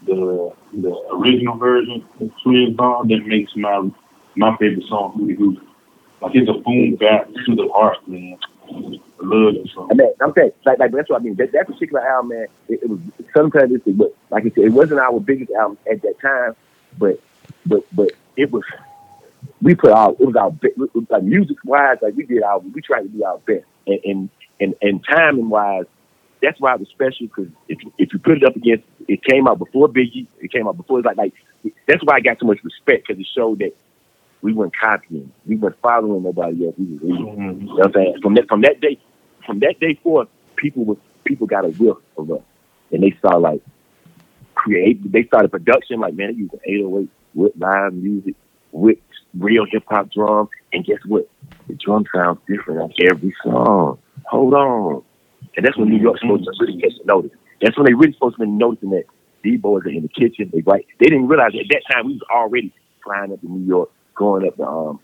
the 0.05 0.51
the 0.73 0.95
original 1.13 1.57
version 1.57 2.03
of 2.21 2.31
Swizz 2.45 2.75
Ball, 2.75 3.03
that 3.05 3.25
makes 3.25 3.55
my 3.55 3.89
my 4.35 4.55
favorite 4.57 4.85
song 4.87 5.13
Hootie 5.17 5.37
Hootie. 5.37 5.61
Like 6.21 6.35
it's 6.35 6.49
a 6.49 6.53
boom 6.53 6.95
back 6.95 7.27
to 7.27 7.55
the 7.55 7.69
heart, 7.73 7.97
man. 8.07 8.37
I 8.69 8.73
love 9.21 9.53
that 9.53 9.69
song. 9.73 9.87
I 9.91 9.95
mean, 9.95 10.13
I'm 10.21 10.33
saying, 10.37 10.51
like, 10.65 10.79
like 10.79 10.91
that's 10.91 11.09
what 11.09 11.21
I 11.21 11.23
mean. 11.23 11.35
That, 11.35 11.51
that 11.53 11.67
particular 11.67 12.05
album, 12.05 12.29
man, 12.29 12.47
it, 12.67 12.83
it 12.83 12.89
was 12.89 12.99
Southern 13.33 13.51
Playalistic, 13.51 13.97
but 13.97 14.15
like 14.29 14.45
I 14.45 14.49
said, 14.49 14.65
it 14.65 14.69
wasn't 14.69 14.99
our 14.99 15.19
biggest 15.19 15.51
album 15.51 15.77
at 15.89 16.01
that 16.01 16.19
time, 16.19 16.55
but 16.97 17.19
but 17.65 17.83
but 17.93 18.11
it 18.35 18.51
was. 18.51 18.63
We 19.61 19.75
put 19.75 19.91
our 19.91 20.11
it 20.11 20.19
was 20.19 20.35
our 20.35 20.53
like 21.09 21.23
music 21.23 21.57
wise, 21.63 21.97
like 22.01 22.15
we 22.15 22.25
did 22.25 22.43
our 22.43 22.59
we 22.59 22.81
tried 22.81 23.03
to 23.03 23.07
do 23.07 23.23
our 23.23 23.37
best, 23.39 23.65
and 23.87 23.99
and 24.03 24.29
and, 24.59 24.75
and 24.81 25.05
timing 25.05 25.49
wise, 25.49 25.85
that's 26.41 26.59
why 26.59 26.73
it 26.73 26.79
was 26.79 26.89
special 26.89 27.27
because 27.27 27.51
if 27.67 27.79
if 27.97 28.13
you 28.13 28.19
put 28.19 28.37
it 28.37 28.43
up 28.43 28.55
against, 28.55 28.85
it 29.07 29.23
came 29.23 29.47
out 29.47 29.59
before 29.59 29.87
Biggie, 29.87 30.27
it 30.39 30.51
came 30.51 30.67
out 30.67 30.77
before. 30.77 30.99
It's 30.99 31.05
like 31.05 31.17
like 31.17 31.33
that's 31.87 32.03
why 32.03 32.15
I 32.15 32.19
got 32.19 32.39
so 32.39 32.45
much 32.45 32.59
respect 32.63 33.07
because 33.07 33.19
it 33.19 33.27
showed 33.35 33.59
that 33.59 33.73
we 34.41 34.53
weren't 34.53 34.75
copying, 34.75 35.31
we 35.45 35.55
weren't 35.57 35.79
following 35.81 36.23
nobody 36.23 36.65
else. 36.65 36.75
We 36.77 36.85
was 36.85 37.01
leading. 37.01 37.25
Mhm. 37.25 37.61
You 37.61 37.67
know 37.67 37.73
what 37.75 37.85
I'm 37.87 37.93
saying? 37.93 38.21
From 38.21 38.33
that 38.35 38.47
from 38.47 38.61
that 38.61 38.81
day 38.81 38.97
from 39.45 39.59
that 39.59 39.79
day 39.79 39.95
forth, 40.03 40.27
people 40.55 40.85
was 40.85 40.97
people 41.23 41.47
got 41.47 41.65
a 41.65 41.69
whiff 41.69 41.97
of 42.17 42.31
us. 42.31 42.41
And 42.91 43.03
they 43.03 43.11
started 43.19 43.39
like 43.39 43.61
create 44.55 45.11
they 45.11 45.23
started 45.23 45.51
production, 45.51 45.99
like 45.99 46.13
man, 46.13 46.33
they 46.33 46.39
using 46.39 46.59
eight 46.65 46.81
oh 46.83 46.99
eight 46.99 47.09
with 47.33 47.53
live 47.57 47.93
music, 47.93 48.35
with 48.71 48.97
real 49.37 49.65
hip 49.69 49.83
hop 49.87 50.11
drums, 50.11 50.49
and 50.73 50.85
guess 50.85 50.99
what? 51.05 51.29
the 51.67 51.75
drum 51.75 52.03
sounds 52.13 52.39
different 52.47 52.81
on 52.81 52.93
every 53.09 53.33
song. 53.43 53.97
Hold 54.25 54.53
on. 54.53 55.03
And 55.55 55.65
that's 55.65 55.77
when 55.77 55.89
New 55.89 55.99
York's 55.99 56.21
supposed 56.21 56.43
to 56.45 56.51
really 56.59 56.81
catch 56.81 56.93
notice. 57.05 57.31
That's 57.61 57.77
when 57.77 57.85
they 57.85 57.93
really 57.93 58.13
supposed 58.13 58.37
to 58.37 58.45
be 58.45 58.49
noticing 58.51 58.89
that 58.91 59.03
these 59.43 59.59
boys 59.61 59.83
are 59.85 59.89
in 59.89 60.01
the 60.01 60.09
kitchen. 60.09 60.49
They 60.51 60.61
right. 60.61 60.85
They 60.99 61.05
didn't 61.05 61.27
realize 61.27 61.51
at 61.53 61.67
that 61.69 61.83
time 61.91 62.07
we 62.07 62.13
was 62.13 62.21
already 62.31 62.73
flying 63.03 63.31
up 63.31 63.39
to 63.41 63.47
New 63.47 63.65
York, 63.65 63.89
going 64.19 64.45
up 64.45 64.57
the 64.57 64.65
um 64.67 64.99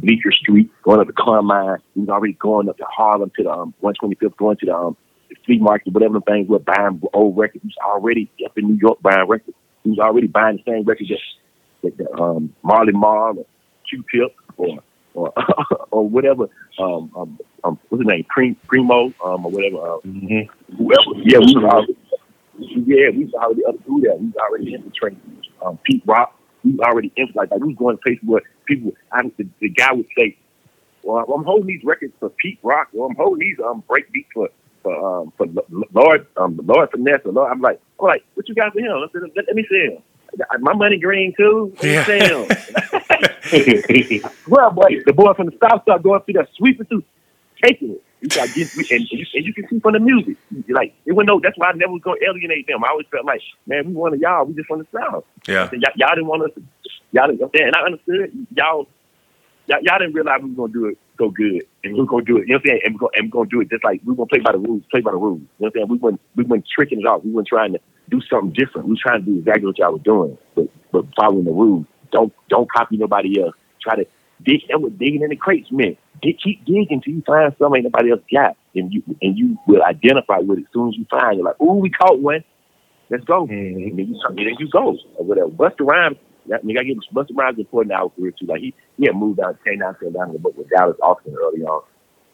Bleecker 0.00 0.32
Street, 0.32 0.68
going 0.82 1.00
up 1.00 1.06
to 1.06 1.12
Carmine. 1.12 1.78
We 1.94 2.02
was 2.02 2.08
already 2.10 2.34
going 2.34 2.68
up 2.68 2.76
to 2.78 2.84
Harlem 2.84 3.30
to 3.36 3.42
the 3.44 3.50
um, 3.50 3.72
125th, 3.82 4.36
going 4.36 4.56
to 4.58 4.66
the 4.66 4.74
um 4.76 4.96
the 5.30 5.36
flea 5.46 5.58
market, 5.58 5.92
whatever 5.94 6.14
the 6.14 6.20
things 6.32 6.48
were 6.48 6.58
buying 6.58 7.00
old 7.14 7.38
records. 7.38 7.62
He 7.62 7.68
was 7.68 7.76
already 7.94 8.30
up 8.44 8.58
in 8.58 8.66
New 8.66 8.78
York 8.82 9.00
buying 9.00 9.26
records. 9.28 9.56
He 9.84 9.90
was 9.90 9.98
already 10.00 10.26
buying 10.26 10.56
the 10.58 10.70
same 10.70 10.84
records 10.84 11.10
that, 11.10 11.18
that, 11.82 11.96
that 11.98 12.20
um, 12.20 12.54
Marley 12.62 12.92
Marl 12.92 13.38
or 13.38 13.46
Q-Tip 13.88 14.34
or 14.58 14.78
or 15.14 15.32
or 15.90 16.08
whatever. 16.08 16.48
Um, 16.78 17.10
um, 17.16 17.38
um, 17.64 17.78
what's 17.88 18.02
his 18.02 18.08
name? 18.08 18.26
Prim, 18.28 18.56
Primo, 18.66 19.14
um, 19.24 19.46
or 19.46 19.52
whatever. 19.52 19.76
Uh, 19.78 19.98
Mm-hmm. 20.04 20.76
whoever. 20.76 21.20
Yeah, 21.22 21.38
we 21.38 21.54
was 21.54 21.64
already. 21.64 21.96
Yeah, 22.58 23.10
we 23.10 23.24
was 23.24 23.34
already 23.34 23.64
up 23.64 23.76
through 23.84 24.00
there. 24.02 24.16
We 24.16 24.26
was 24.26 24.34
already 24.36 24.74
infiltrating. 24.74 25.20
Um, 25.64 25.78
Pete 25.84 26.02
Rock. 26.06 26.36
We 26.64 26.78
already 26.80 27.12
infiltrating. 27.16 27.50
Like, 27.50 27.60
we 27.60 27.68
was 27.68 27.76
going 27.76 27.96
to 27.96 28.02
places 28.02 28.22
where 28.24 28.42
people. 28.66 28.92
I, 29.10 29.22
the, 29.36 29.48
the 29.60 29.68
guy 29.68 29.92
would 29.92 30.06
say, 30.16 30.36
"Well, 31.02 31.24
I'm 31.32 31.44
holding 31.44 31.66
these 31.66 31.84
records 31.84 32.14
for 32.20 32.30
Pete 32.30 32.58
Rock. 32.62 32.88
Or 32.94 33.08
I'm 33.10 33.16
holding 33.16 33.40
these 33.48 33.58
um 33.64 33.82
break 33.88 34.10
beats 34.12 34.28
for." 34.34 34.48
For 34.82 35.20
um 35.20 35.32
for 35.36 35.46
Lord 35.92 36.26
um 36.36 36.58
Lord 36.64 36.90
Finesse 36.90 37.20
or 37.24 37.30
Lord, 37.30 37.52
I'm 37.52 37.60
like 37.60 37.80
I'm 38.00 38.06
like 38.06 38.24
what 38.34 38.48
you 38.48 38.54
got 38.56 38.72
for 38.72 38.80
him? 38.80 39.00
Let, 39.00 39.14
let, 39.14 39.46
let 39.46 39.54
me 39.54 39.64
see 39.70 39.94
him. 39.94 40.02
My 40.58 40.72
money 40.72 40.98
green 40.98 41.32
too. 41.36 41.72
Yeah. 41.80 42.04
see 42.04 42.18
him. 42.18 42.48
Well, 44.48 44.70
boy, 44.70 45.02
the 45.04 45.12
boy 45.12 45.34
from 45.34 45.46
the 45.46 45.58
south 45.62 45.82
started 45.82 46.02
going 46.02 46.20
through 46.22 46.34
that 46.34 46.48
sweeping 46.56 46.86
through, 46.86 47.04
taking 47.62 47.92
it. 47.92 48.04
You 48.20 48.28
got 48.28 48.54
get, 48.54 48.72
and, 48.76 48.90
and, 48.90 49.10
you, 49.10 49.26
and 49.34 49.44
you 49.44 49.52
can 49.52 49.68
see 49.68 49.80
from 49.80 49.94
the 49.94 49.98
music, 49.98 50.36
like 50.68 50.94
it 51.04 51.12
went 51.12 51.26
no. 51.26 51.40
That's 51.40 51.58
why 51.58 51.70
I 51.70 51.72
never 51.72 51.92
was 51.92 52.02
gonna 52.02 52.20
alienate 52.24 52.68
them. 52.68 52.84
I 52.84 52.90
always 52.90 53.06
felt 53.10 53.24
like, 53.24 53.40
man, 53.66 53.88
we 53.88 53.92
wanted 53.92 54.20
y'all. 54.20 54.44
We 54.44 54.54
just 54.54 54.70
want 54.70 54.88
the 54.88 54.98
south. 54.98 55.24
Yeah. 55.48 55.68
Y'all, 55.96 56.14
didn't 56.14 56.26
want 56.26 56.44
us. 56.44 56.50
To, 56.54 56.62
y'all 57.10 57.26
didn't. 57.26 57.50
And 57.52 57.74
I 57.74 57.80
understood. 57.80 58.46
Y'all, 58.56 58.86
y'all, 59.66 59.78
y'all 59.82 59.98
didn't 59.98 60.14
realize 60.14 60.40
we 60.40 60.50
were 60.50 60.68
gonna 60.68 60.72
do 60.72 60.86
it 60.86 60.98
so 61.18 61.30
good, 61.30 61.66
and 61.82 61.94
we 61.94 62.00
were 62.00 62.06
gonna 62.06 62.24
do 62.24 62.36
it. 62.36 62.46
You 62.46 62.54
know 62.54 62.58
what 62.58 62.62
I'm 62.62 62.66
saying? 62.68 62.80
And 62.84 62.94
we're 62.94 62.98
gonna, 63.00 63.10
and 63.16 63.26
we're 63.26 63.38
gonna 63.38 63.50
do 63.50 63.60
it 63.60 63.70
just 63.70 63.82
like 63.82 64.00
we 64.04 64.12
were 64.12 64.16
gonna 64.16 64.26
play 64.26 64.38
by 64.38 64.52
the 64.52 64.58
rules. 64.58 64.82
Play 64.88 65.00
by 65.00 65.10
the 65.10 65.16
rules. 65.16 65.40
You 65.40 65.46
know 65.46 65.48
what 65.58 65.66
I'm 65.66 65.72
saying? 65.74 65.88
We 65.88 65.96
weren't 65.98 66.20
we 66.36 66.44
weren't 66.44 66.66
tricking 66.72 67.00
it 67.00 67.06
off. 67.06 67.24
We 67.24 67.32
weren't 67.32 67.48
trying 67.48 67.72
to 67.72 67.80
do 68.08 68.20
something 68.30 68.52
different. 68.52 68.86
We 68.86 68.92
were 68.92 69.00
trying 69.02 69.24
to 69.24 69.32
do 69.32 69.38
exactly 69.38 69.66
what 69.66 69.78
y'all 69.78 69.92
were 69.92 69.98
doing, 69.98 70.38
but 70.54 70.68
but 70.92 71.06
following 71.16 71.44
the 71.44 71.50
rules. 71.50 71.86
Don't 72.12 72.32
don't 72.48 72.70
copy 72.70 72.98
nobody 72.98 73.42
else. 73.42 73.56
Try 73.80 73.96
to 73.96 74.06
dig. 74.42 74.62
That 74.68 74.80
was 74.80 74.92
digging 74.92 75.22
in 75.22 75.30
the 75.30 75.36
crates, 75.36 75.70
man. 75.70 75.96
Dig, 76.22 76.38
keep 76.40 76.64
digging 76.64 77.00
till 77.02 77.14
you 77.14 77.22
find 77.26 77.54
something 77.58 77.82
nobody 77.82 78.10
else 78.12 78.20
got, 78.32 78.56
and 78.74 78.92
you 78.92 79.02
and 79.20 79.36
you 79.36 79.58
will 79.66 79.82
identify 79.82 80.38
with 80.38 80.58
it 80.58 80.62
as 80.62 80.72
soon 80.72 80.88
as 80.90 80.96
you 80.96 81.04
find. 81.10 81.34
it. 81.34 81.36
You're 81.38 81.44
like, 81.46 81.60
ooh, 81.60 81.74
we 81.74 81.90
caught 81.90 82.20
one. 82.20 82.44
Let's 83.10 83.24
go. 83.24 83.46
Mhm. 83.46 83.74
And 83.90 83.98
then 83.98 84.06
you 84.08 84.20
and 84.28 84.38
then 84.38 84.54
you 84.58 84.68
go 84.70 84.96
or 85.16 85.24
whatever. 85.24 85.48
Busta 85.48 85.80
Rhymes, 85.86 86.16
that 86.46 86.64
nigga, 86.64 86.80
I 86.80 86.84
give 86.84 86.98
Busta 87.12 87.36
Rhymes 87.36 87.58
important 87.58 87.92
our 87.92 88.08
career 88.10 88.30
too. 88.38 88.46
Like 88.46 88.60
he 88.60 88.74
he 88.98 89.06
had 89.06 89.16
moved 89.16 89.38
down, 89.38 89.58
came 89.64 89.80
down, 89.80 89.96
came 90.00 90.12
down 90.12 90.36
book 90.38 90.56
with 90.56 90.70
Dallas 90.70 90.96
Austin 91.02 91.34
early 91.38 91.62
on, 91.62 91.82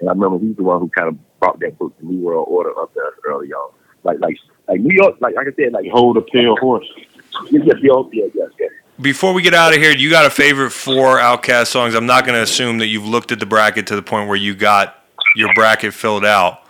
and 0.01 0.09
I 0.09 0.12
remember 0.12 0.38
he's 0.38 0.57
the 0.57 0.62
one 0.62 0.80
who 0.80 0.88
kind 0.90 1.09
of 1.09 1.16
brought 1.40 1.59
that 1.61 1.78
book, 1.78 1.94
The 1.99 2.07
New 2.07 2.20
World 2.20 2.46
Order, 2.49 2.78
up 2.78 2.92
there 2.94 3.11
early 3.26 3.53
on. 3.53 3.72
Like 4.05 4.20
like 4.20 4.36
like 4.68 4.80
New 4.80 4.94
York, 4.94 5.16
like 5.20 5.34
like 5.34 5.49
I 5.49 5.53
said, 5.57 5.72
like 5.72 5.90
Hold 5.90 6.16
a 6.16 6.20
pale 6.20 6.57
horse. 6.57 6.86
yes, 7.51 7.62
yes, 7.82 8.07
yes, 8.12 8.51
yes. 8.59 8.70
Before 9.01 9.32
we 9.32 9.42
get 9.42 9.55
out 9.55 9.72
of 9.74 9.80
here, 9.80 9.92
you 9.92 10.11
got 10.11 10.26
a 10.26 10.30
favorite 10.30 10.70
four 10.70 11.18
OutKast 11.18 11.68
songs? 11.68 11.94
I'm 11.94 12.07
not 12.07 12.24
going 12.24 12.34
to 12.34 12.42
assume 12.42 12.78
that 12.78 12.88
you've 12.88 13.07
looked 13.07 13.30
at 13.30 13.38
the 13.38 13.46
bracket 13.46 13.86
to 13.88 13.96
the 13.96 14.03
point 14.03 14.26
where 14.28 14.36
you 14.36 14.57
got 14.57 15.05
your 15.36 15.55
bracket 15.55 15.94
filled 15.94 16.24
out, 16.24 16.62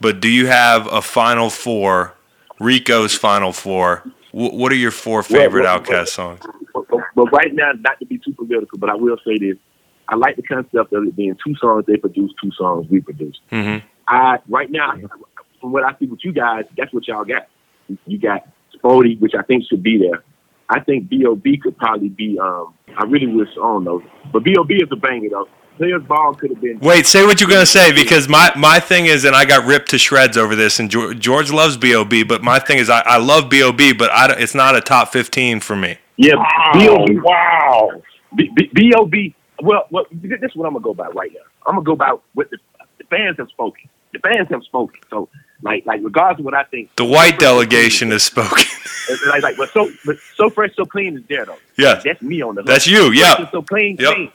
but 0.00 0.20
do 0.20 0.28
you 0.28 0.48
have 0.48 0.88
a 0.88 1.00
final 1.00 1.48
four? 1.48 2.14
Rico's 2.58 3.14
final 3.14 3.52
four. 3.52 3.98
Wh- 4.32 4.52
what 4.52 4.72
are 4.72 4.76
your 4.76 4.90
four 4.90 5.22
favorite 5.22 5.62
well, 5.62 5.80
OutKast 5.80 6.08
songs? 6.08 6.40
But, 6.74 6.88
but, 6.88 7.00
but 7.14 7.32
right 7.32 7.54
now, 7.54 7.70
not 7.78 8.00
to 8.00 8.06
be 8.06 8.18
too 8.18 8.32
political, 8.32 8.78
but 8.78 8.90
I 8.90 8.94
will 8.96 9.18
say 9.24 9.38
this: 9.38 9.56
I 10.08 10.16
like 10.16 10.34
the 10.36 10.42
concept 10.42 10.92
of 10.92 11.04
it 11.04 11.14
being 11.14 11.36
two 11.44 11.54
songs 11.56 11.84
they 11.86 11.96
produce, 11.96 12.32
two 12.42 12.50
songs 12.52 12.88
we 12.90 13.00
produce. 13.00 13.38
hmm 13.50 13.76
I 14.08 14.38
right 14.48 14.70
now, 14.70 14.94
from 15.60 15.70
what 15.70 15.84
I 15.84 15.96
see 16.00 16.06
with 16.06 16.24
you 16.24 16.32
guys, 16.32 16.64
that's 16.76 16.92
what 16.92 17.06
y'all 17.06 17.24
got. 17.24 17.46
You 18.06 18.18
got 18.18 18.46
Spody, 18.74 19.20
which 19.20 19.34
I 19.38 19.42
think 19.42 19.64
should 19.68 19.84
be 19.84 19.98
there. 19.98 20.24
I 20.70 20.80
think 20.80 21.08
B.O.B. 21.08 21.58
could 21.62 21.76
probably 21.76 22.08
be. 22.08 22.38
Um, 22.38 22.74
I 22.96 23.04
really 23.04 23.26
wish 23.26 23.48
I 23.52 23.56
don't 23.56 23.84
know, 23.84 24.02
but 24.32 24.44
B.O.B. 24.44 24.74
is 24.76 24.88
a 24.92 24.96
banger 24.96 25.28
though. 25.30 25.48
Players 25.76 26.02
Ball 26.02 26.34
could 26.34 26.50
have 26.50 26.60
been. 26.60 26.78
Wait, 26.80 27.06
say 27.06 27.24
what 27.24 27.40
you're 27.40 27.48
going 27.48 27.62
to 27.62 27.66
say 27.66 27.90
because 27.92 28.28
my, 28.28 28.52
my 28.54 28.78
thing 28.78 29.06
is, 29.06 29.24
and 29.24 29.34
I 29.34 29.46
got 29.46 29.64
ripped 29.66 29.88
to 29.90 29.98
shreds 29.98 30.36
over 30.36 30.54
this, 30.54 30.78
and 30.78 30.90
George, 30.90 31.18
George 31.18 31.50
loves 31.50 31.78
B.O.B., 31.78 32.24
but 32.24 32.42
my 32.42 32.58
thing 32.58 32.76
is, 32.78 32.90
I, 32.90 33.00
I 33.00 33.16
love 33.16 33.48
B.O.B., 33.48 33.94
but 33.94 34.10
I, 34.10 34.30
it's 34.38 34.54
not 34.54 34.76
a 34.76 34.82
top 34.82 35.10
15 35.10 35.60
for 35.60 35.74
me. 35.76 35.96
Yeah, 36.18 36.34
B.O.B. 36.74 37.20
wow. 37.22 37.90
B- 38.36 38.50
B- 38.54 38.70
B.O.B. 38.74 39.34
Well, 39.62 39.86
well, 39.90 40.04
this 40.12 40.38
is 40.42 40.54
what 40.54 40.66
I'm 40.66 40.74
gonna 40.74 40.84
go 40.84 40.92
by 40.94 41.08
right 41.08 41.30
now. 41.32 41.40
I'm 41.66 41.76
gonna 41.76 41.84
go 41.84 41.96
by 41.96 42.14
what 42.34 42.50
the, 42.50 42.58
the 42.98 43.04
fans 43.04 43.36
have 43.38 43.48
spoken. 43.48 43.88
The 44.12 44.18
fans 44.18 44.48
have 44.50 44.62
spoken. 44.64 45.00
So, 45.08 45.30
like, 45.62 45.84
like 45.86 46.00
regardless 46.02 46.40
of 46.40 46.44
what 46.44 46.54
I 46.54 46.64
think, 46.64 46.94
The 46.96 47.04
white 47.04 47.38
delegation 47.38 48.10
has 48.10 48.22
spoken. 48.24 48.64
Like, 49.28 49.42
like, 49.42 49.56
but 49.56 49.70
so, 49.72 49.90
but 50.04 50.16
so 50.36 50.50
fresh, 50.50 50.70
so 50.76 50.84
clean 50.86 51.18
is 51.18 51.24
there 51.28 51.44
though. 51.46 51.56
yeah, 51.76 52.00
That's 52.04 52.22
me 52.22 52.42
on 52.42 52.54
the. 52.54 52.62
hook. 52.62 52.68
that's 52.68 52.86
you. 52.86 53.10
Yeah. 53.12 53.36
and 53.38 53.48
so 53.50 53.62
clean, 53.62 53.96
Yep. 53.98 54.14
clean. 54.14 54.32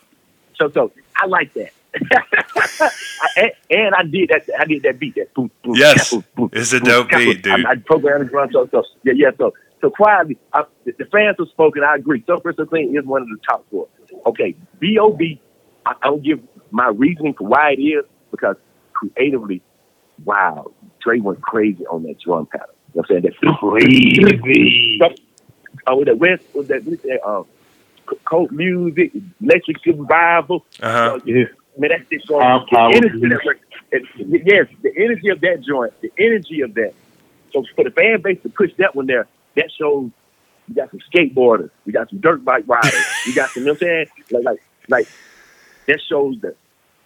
So, 0.59 0.69
so 0.73 0.91
I 1.15 1.28
like 1.28 1.53
that. 1.53 1.71
I, 1.95 3.28
and, 3.38 3.51
and 3.69 3.95
I 3.95 4.03
did 4.03 4.30
that. 4.30 4.43
I 4.59 4.65
did 4.65 4.84
that 4.84 4.99
beat. 4.99 5.15
That 5.15 5.34
boom, 5.34 5.49
boom, 5.63 5.76
Yes. 5.76 6.09
boom, 6.11 6.26
boom, 6.36 6.49
It's 6.53 6.73
a 6.73 6.80
dope 6.82 7.09
boom. 7.09 7.19
beat, 7.19 7.41
dude. 7.43 7.65
I, 7.65 7.71
I 7.71 7.76
programmed 7.86 8.26
the 8.26 8.30
drum. 8.30 8.49
So, 8.51 8.67
so 8.71 8.84
yeah, 9.03 9.13
yeah. 9.15 9.30
So, 9.38 9.53
so 9.82 9.89
quietly, 9.89 10.38
I, 10.53 10.63
the, 10.86 10.93
fans 11.11 11.36
have 11.39 11.47
spoken. 11.49 11.84
I 11.84 11.95
agree. 11.95 12.23
So 12.28 12.39
fresh, 12.41 12.55
so 12.57 12.65
clean 12.65 12.95
is 12.97 13.05
one 13.05 13.21
of 13.21 13.30
the 13.30 13.38
top 13.47 13.65
four. 13.71 13.88
Okay, 14.26 14.55
B.O.B. 14.80 15.41
I, 15.86 15.91
I 16.01 16.07
don't 16.07 16.23
give 16.23 16.39
my 16.71 16.89
reasoning 16.89 17.34
for 17.38 17.47
why 17.47 17.71
it 17.78 17.82
is 17.82 18.03
because 18.32 18.57
creatively, 18.93 19.61
wow, 20.23 20.65
Dre 21.06 21.20
went 21.20 21.41
crazy 21.41 21.86
on 21.86 22.03
that 22.03 22.20
drum 22.20 22.47
pattern. 22.47 22.68
You 22.93 23.01
know 23.01 23.06
what 23.08 23.18
I'm 23.18 23.22
saying? 23.24 23.36
That 23.41 23.58
Crazy. 23.60 24.99
Oh, 25.88 25.97
with 25.97 26.08
that 26.08 26.18
West, 26.18 26.43
with 26.53 26.68
that, 26.70 26.84
with 26.84 27.01
that 27.03 27.24
um, 27.28 27.45
c- 28.10 28.18
cold 28.26 28.51
music, 28.51 29.12
electric 29.41 29.78
survival. 29.84 30.66
Uh-huh. 30.82 31.20
Yes. 31.26 31.49
Man, 31.78 31.91
that 31.91 32.06
shit 32.10 32.26
going. 32.26 32.41
Power, 32.41 32.60
The 32.62 32.76
power, 32.76 32.91
energy 32.91 33.30
that 33.91 34.01
yes, 34.45 34.68
the 34.82 34.91
energy 34.97 35.30
of 35.30 35.41
that 35.41 35.62
joint, 35.62 35.93
the 36.01 36.12
energy 36.18 36.62
of 36.62 36.74
that. 36.74 36.93
So 37.53 37.64
for 37.76 37.84
the 37.84 37.91
fan 37.91 38.22
base 38.22 38.41
to 38.43 38.49
push 38.49 38.72
that 38.78 38.95
one 38.95 39.06
there, 39.06 39.28
that 39.56 39.72
shows 39.78 40.10
we 40.68 40.76
got 40.76 40.89
some 40.89 41.01
skateboarders, 41.14 41.70
we 41.86 41.91
got 41.91 42.10
some 42.10 42.20
dirt 42.20 42.43
bike 42.43 42.64
riders, 42.68 43.06
we 43.28 43.34
got 43.34 43.49
some. 43.51 43.62
You 43.64 43.68
know 43.68 43.74
what 43.74 43.84
I'm 43.84 43.88
saying? 43.88 44.08
Like, 44.32 44.43
like, 44.43 44.62
like 44.88 45.08
that 45.88 46.01
shows 46.10 46.39
that 46.41 46.56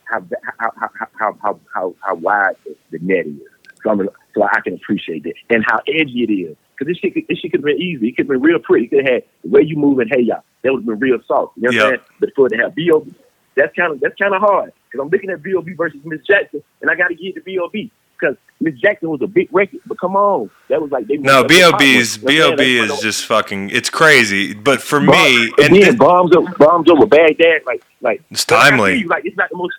how 0.05 0.23
how 0.57 0.71
how 0.77 0.89
how 1.19 1.37
how 1.41 1.59
how, 1.73 1.95
how 2.01 2.15
wide 2.15 2.55
the, 2.63 2.75
the 2.91 2.99
net 3.05 3.25
is. 3.25 3.39
So, 3.83 3.89
I'm, 3.91 4.09
so 4.35 4.43
I 4.43 4.59
can 4.61 4.73
appreciate 4.75 5.23
that 5.23 5.33
and 5.49 5.63
how 5.65 5.79
edgy 5.87 6.23
it 6.23 6.31
is. 6.31 6.57
Because 6.77 6.91
this 6.93 6.97
shit, 6.97 7.13
could- 7.13 7.27
this 7.27 7.37
shit 7.39 7.51
could 7.51 7.59
have 7.61 7.65
been 7.65 7.81
easy. 7.81 8.09
It 8.09 8.11
could 8.17 8.25
have 8.25 8.29
been 8.29 8.41
real 8.41 8.59
pretty. 8.59 8.85
It 8.85 8.89
could 8.89 8.99
have 9.05 9.13
had 9.15 9.23
the 9.43 9.49
way 9.49 9.61
you 9.63 9.75
move 9.77 9.99
and 9.99 10.09
hey 10.13 10.21
y'all. 10.21 10.43
That 10.63 10.73
would 10.73 10.79
have 10.81 10.85
been 10.87 10.99
real 10.99 11.19
soft. 11.27 11.55
You 11.57 11.63
know 11.63 11.69
what. 11.77 11.85
I'm 11.85 11.89
saying? 11.91 12.01
But 12.19 12.29
for 12.35 12.47
it 12.47 12.49
to 12.51 12.57
have 12.57 12.75
B.O.B., 12.75 13.13
that's 13.55 13.75
kind 13.75 13.93
of 13.93 13.99
that's 13.99 14.15
kind 14.15 14.33
of 14.33 14.41
hard. 14.41 14.71
Because 14.91 15.03
I'm 15.05 15.09
looking 15.09 15.29
at 15.29 15.41
B.O.B. 15.43 15.73
versus 15.73 15.99
Miss 16.03 16.21
Jackson, 16.25 16.63
and 16.81 16.89
I 16.91 16.95
got 16.95 17.09
to 17.09 17.15
give 17.15 17.27
it 17.27 17.35
to 17.35 17.41
B.O.B. 17.41 17.91
Because 18.19 18.35
Miss 18.59 18.73
Jackson 18.75 19.09
was 19.09 19.21
a 19.21 19.27
big 19.27 19.47
record. 19.53 19.79
But 19.85 19.97
come 19.99 20.15
on, 20.17 20.49
that 20.67 20.81
was 20.81 20.91
like 20.91 21.07
they 21.07 21.15
No, 21.17 21.43
that's 21.43 21.53
the 21.53 21.61
hot 21.61 21.79
B.O.B.'s 21.79 22.19
one. 22.19 22.33
You 22.33 22.39
know 22.39 22.45
what 22.51 22.59
I'm 22.59 22.65
B.O.B. 22.65 22.93
is 22.93 22.99
just 22.99 23.25
fucking. 23.25 23.69
It's 23.69 23.89
crazy, 23.89 24.53
but 24.53 24.81
for 24.81 24.99
Bomb- 24.99 25.07
me, 25.09 25.43
and 25.59 25.75
again, 25.75 25.81
th- 25.83 25.97
bombs 25.97 26.35
over 26.35 26.51
bombs 26.57 26.89
over 26.89 27.05
Baghdad, 27.05 27.61
like 27.65 27.83
like 28.01 28.21
It's 28.31 28.43
timely. 28.45 28.99
you, 28.99 29.07
Like 29.07 29.25
it's 29.25 29.37
not 29.37 29.49
the 29.49 29.57
most. 29.57 29.75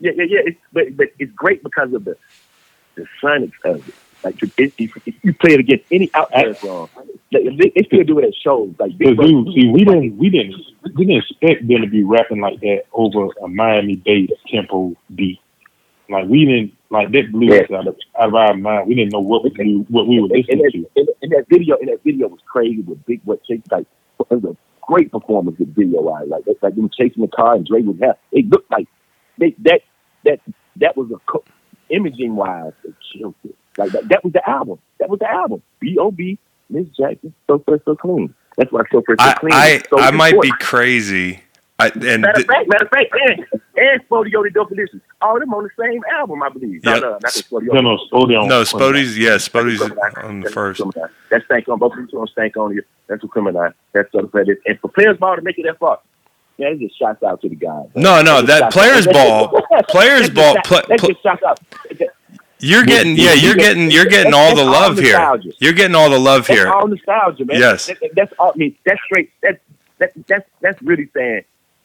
Yeah, 0.00 0.12
yeah, 0.16 0.24
yeah. 0.28 0.40
It's, 0.46 0.58
but 0.72 0.96
but 0.96 1.08
it's 1.18 1.32
great 1.32 1.62
because 1.62 1.92
of 1.92 2.04
the 2.04 2.16
the 2.98 3.06
sonics 3.22 3.52
of 3.64 3.88
it. 3.88 3.94
Like 4.24 4.42
if, 4.42 4.52
if, 4.58 5.06
if 5.06 5.14
you 5.22 5.32
play 5.32 5.54
it 5.54 5.60
against 5.60 5.84
any 5.92 6.08
OutKast 6.08 6.56
song, 6.56 6.88
like, 7.30 7.44
they, 7.56 7.72
they 7.74 7.82
still 7.86 8.04
do 8.04 8.18
it 8.18 8.24
at 8.24 8.34
shows. 8.34 8.74
Like 8.78 8.98
Big 8.98 9.16
Brother- 9.16 9.30
dude, 9.30 9.54
see, 9.54 9.68
we 9.68 9.84
didn't, 9.84 10.18
we 10.18 10.28
didn't, 10.28 10.56
we 10.96 11.06
didn't 11.06 11.22
expect 11.22 11.68
them 11.68 11.82
to 11.82 11.86
be 11.86 12.02
rapping 12.02 12.40
like 12.40 12.60
that 12.60 12.82
over 12.92 13.28
a 13.42 13.48
Miami-based 13.48 14.32
tempo 14.50 14.96
beat. 15.14 15.40
Like 16.10 16.26
we 16.26 16.44
didn't, 16.46 16.74
like 16.90 17.12
that 17.12 17.30
blew 17.30 17.54
us 17.54 17.70
out 17.70 17.86
of, 17.86 17.96
out 18.18 18.28
of 18.28 18.34
our 18.34 18.56
mind. 18.56 18.88
We 18.88 18.94
didn't 18.94 19.12
know 19.12 19.20
what 19.20 19.44
we, 19.44 19.84
what 19.88 20.08
we 20.08 20.20
were 20.20 20.28
and, 20.34 20.44
and, 20.48 20.60
listening 20.60 20.82
that, 20.82 20.94
to. 20.94 21.00
and, 21.00 21.08
and 21.22 21.32
that 21.32 21.44
video, 21.48 21.76
and 21.76 21.88
that 21.88 22.02
video 22.02 22.28
was 22.28 22.40
crazy 22.46 22.80
with 22.80 23.04
Big 23.06 23.20
What 23.24 23.44
Chase. 23.44 23.60
Like 23.70 23.86
it 24.18 24.42
was 24.42 24.56
a 24.56 24.56
great 24.82 25.12
performance 25.12 25.58
with 25.58 25.74
video 25.76 26.00
wise. 26.00 26.26
Like 26.28 26.44
like 26.62 26.74
them 26.74 26.90
chasing 26.98 27.22
the 27.22 27.28
car 27.28 27.54
and 27.54 27.66
Dre 27.66 27.82
was 27.82 27.96
have. 28.00 28.16
It 28.32 28.48
looked 28.48 28.70
like 28.70 28.88
they 29.36 29.54
that 29.60 29.82
that 30.24 30.40
that 30.76 30.96
was 30.96 31.10
a 31.10 31.20
imaging 31.90 32.36
wise. 32.36 32.72
They 32.84 32.92
killed 33.12 33.34
it. 33.44 33.54
Like 33.76 33.92
that, 33.92 34.08
that 34.08 34.24
was 34.24 34.32
the 34.32 34.48
album. 34.48 34.78
That 34.98 35.08
was 35.08 35.18
the 35.20 35.30
album. 35.30 35.62
B 35.80 35.96
O 35.98 36.10
B. 36.10 36.38
Miss 36.70 36.86
Jackson. 36.88 37.32
So 37.46 37.58
fresh, 37.60 37.80
so 37.84 37.96
clean. 37.96 38.34
That's 38.56 38.70
why 38.72 38.82
so 38.92 39.02
fresh, 39.02 39.18
so 39.20 39.32
clean. 39.34 39.52
I, 39.52 39.80
so 39.88 39.98
I 39.98 40.10
might 40.10 40.40
be 40.40 40.50
crazy, 40.60 41.40
I, 41.78 41.88
and 41.88 42.22
Matter 42.22 42.34
th- 42.34 42.38
of 42.38 42.46
fact, 42.46 42.68
matter 42.68 42.84
of 42.84 42.90
fact, 42.90 43.14
and 43.24 43.60
and 43.76 44.08
Spodio 44.08 44.42
the 44.42 44.50
Definition, 44.52 45.00
all 45.22 45.36
of 45.36 45.40
them 45.40 45.54
on 45.54 45.62
the 45.62 45.70
same 45.80 46.02
album, 46.12 46.42
I 46.42 46.48
believe. 46.48 46.84
Yep. 46.84 46.84
No, 46.84 47.00
no, 47.00 47.10
not 47.10 47.22
the 47.22 47.60
No, 47.72 47.80
no, 47.80 47.96
Spody 48.10 48.40
on. 48.42 48.48
no, 48.48 48.58
on 48.58 48.64
Spody's 48.64 49.16
yeah, 49.16 49.36
Spody's 49.36 49.80
on 49.80 50.40
the 50.40 50.50
first. 50.50 50.82
That's 51.30 51.44
stank 51.44 51.68
on 51.68 51.78
both 51.78 51.92
of 51.96 52.10
them 52.10 52.20
on 52.20 52.26
Stankonia. 52.36 52.80
That's 53.06 53.22
what 53.22 53.30
criminal. 53.30 53.70
That's 53.92 54.12
uh, 54.14 54.22
what 54.22 54.48
it 54.48 54.52
is. 54.52 54.58
And 54.66 54.78
for 54.80 54.88
players 54.88 55.16
ball 55.18 55.36
to 55.36 55.42
make 55.42 55.56
it 55.58 55.62
that 55.66 55.78
far, 55.78 56.00
yeah, 56.58 56.74
just 56.74 56.98
shots 56.98 57.22
out 57.22 57.40
to 57.42 57.48
the 57.48 57.54
guys. 57.54 57.86
No, 57.94 58.20
no, 58.20 58.42
that 58.42 58.72
players 58.72 59.06
out. 59.06 59.14
ball, 59.14 59.62
players 59.88 60.28
ball. 60.28 60.54
shot- 60.56 60.64
Pl- 60.64 60.82
That's 60.88 61.02
just 61.06 61.22
shots 61.22 61.42
out. 61.44 61.60
you're 62.60 62.84
getting 62.84 63.16
yeah, 63.16 63.32
you're 63.34 63.54
getting 63.54 63.90
you're 63.90 64.04
getting 64.06 64.34
all 64.34 64.50
the 64.50 64.64
That's 64.64 64.76
all 64.76 64.88
love 64.88 64.98
here. 64.98 65.52
You're 65.60 65.72
getting 65.72 65.94
all 65.94 66.10
the 66.10 66.18
love 66.18 66.46
That's 66.46 66.58
here. 66.60 66.68
all 66.72 66.86
nostalgia, 66.88 67.44
man. 67.44 67.58
Yes. 67.60 67.86
That, 67.86 68.00
that- 68.00 68.10
that's 68.16 68.32
all. 68.38 68.52
I 68.54 68.58
mean, 68.58 68.76
that's 68.84 69.00
straight. 69.04 69.30
That's 69.42 69.58
that, 69.98 70.12
that's 70.26 70.48
that's 70.60 70.82
really 70.82 71.08
saying, 71.14 71.42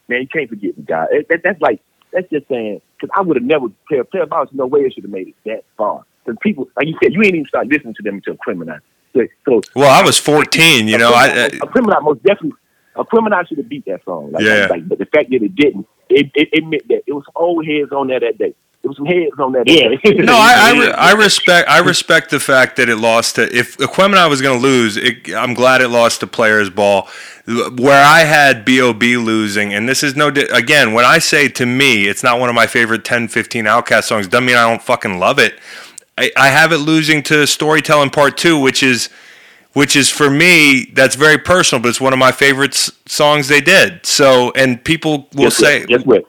man, 0.08 0.22
you 0.22 0.28
can't 0.28 0.50
forget 0.50 0.76
the 0.76 0.82
guy. 0.82 1.06
That, 1.12 1.26
that- 1.30 1.44
that's 1.44 1.62
like 1.62 1.82
that's 2.12 2.30
just 2.30 2.48
saying 2.48 2.82
because 3.00 3.10
I 3.16 3.22
would 3.22 3.38
have 3.38 3.46
never 3.46 3.68
played 3.88 4.10
player 4.10 4.26
ball. 4.26 4.46
No 4.52 4.66
way 4.68 4.82
it 4.82 4.94
should 4.94 5.04
have 5.04 5.12
made 5.12 5.30
it 5.30 5.36
that 5.46 5.64
far. 5.78 6.06
Because 6.26 6.38
people, 6.42 6.70
like 6.78 6.88
you 6.88 6.98
said, 7.04 7.14
you 7.14 7.20
ain't 7.22 7.36
even 7.36 7.46
start 7.48 7.68
listening 7.68 7.94
to 7.96 8.02
them 8.02 8.16
until 8.16 8.36
criminal. 8.38 8.78
So, 9.14 9.28
so 9.46 9.62
Well, 9.76 9.92
I 9.92 10.04
was 10.06 10.18
14. 10.18 10.88
You 10.88 10.98
know, 10.98 11.12
a, 11.12 11.16
I, 11.16 11.28
a, 11.28 11.46
I 11.48 11.68
criminal 11.68 12.02
most 12.02 12.24
definitely 12.24 12.54
a 12.96 13.04
criminal 13.06 13.44
should 13.46 13.58
have 13.58 13.70
beat 13.70 13.86
that 13.86 14.04
song. 14.06 14.32
Like, 14.32 14.44
Yeah. 14.44 14.68
like, 14.70 14.88
but 14.88 14.98
the 15.00 15.06
fact 15.06 15.30
that 15.32 15.42
it 15.44 15.56
didn't, 15.56 15.88
it, 16.10 16.32
it, 16.36 16.50
it 16.54 16.66
meant 16.66 16.88
that 16.90 17.04
it 17.08 17.14
was 17.14 17.24
old 17.36 17.66
heads 17.66 17.92
on 17.92 18.08
there 18.08 18.20
that 18.20 18.38
day. 18.38 18.54
It 18.84 18.88
was 18.88 18.98
some 18.98 19.06
heads 19.06 19.32
on 19.40 19.54
there. 19.54 19.64
That 19.64 19.72
Yeah. 19.72 20.12
day. 20.12 20.24
no, 20.24 20.34
I, 20.36 20.70
I, 20.70 20.72
re- 20.80 20.92
I 20.92 21.12
respect 21.14 21.70
I 21.70 21.80
respect 21.80 22.30
the 22.32 22.40
fact 22.40 22.76
that 22.76 22.90
it 22.90 22.98
lost 22.98 23.36
to 23.36 23.44
if 23.56 23.78
Aquemini 23.78 24.30
was 24.30 24.42
going 24.42 24.60
to 24.60 24.62
lose. 24.62 24.98
It, 24.98 25.34
I'm 25.34 25.54
glad 25.54 25.80
it 25.82 25.88
lost 25.88 26.20
to 26.20 26.28
Players 26.28 26.70
Ball, 26.70 27.08
where 27.78 28.04
I 28.06 28.20
had 28.26 28.66
Bob 28.66 29.02
losing, 29.02 29.74
and 29.74 29.88
this 29.88 30.04
is 30.04 30.16
no 30.18 30.30
di- 30.32 30.42
again 30.54 30.92
when 30.94 31.06
I 31.06 31.20
say 31.20 31.48
to 31.50 31.66
me 31.66 32.08
it's 32.08 32.24
not 32.24 32.40
one 32.42 32.50
of 32.50 32.56
my 32.56 32.68
favorite 32.68 33.06
10, 33.06 33.30
15 33.30 33.66
OutKast 33.66 34.04
songs. 34.04 34.28
Doesn't 34.28 34.46
mean 34.46 34.58
I 34.58 34.70
don't 34.70 34.82
fucking 34.82 35.18
love 35.18 35.40
it. 35.40 35.56
I, 36.18 36.32
I 36.38 36.50
have 36.50 36.72
it 36.74 36.78
losing 36.80 37.24
to 37.24 37.48
Storytelling 37.48 38.10
Part 38.12 38.38
Two, 38.38 38.60
which 38.60 38.84
is 38.84 39.08
which 39.74 39.96
is 39.96 40.10
for 40.10 40.30
me 40.30 40.86
that's 40.94 41.16
very 41.16 41.38
personal, 41.38 41.82
but 41.82 41.90
it's 41.90 42.02
one 42.02 42.14
of 42.14 42.20
my 42.20 42.32
favorite 42.32 42.74
s- 42.74 42.92
songs 43.06 43.48
they 43.48 43.62
did. 43.62 44.06
So 44.06 44.52
and 44.56 44.84
people 44.84 45.28
will 45.34 45.46
guess 45.46 45.58
say 45.58 45.86
guess 45.86 46.06
what? 46.06 46.26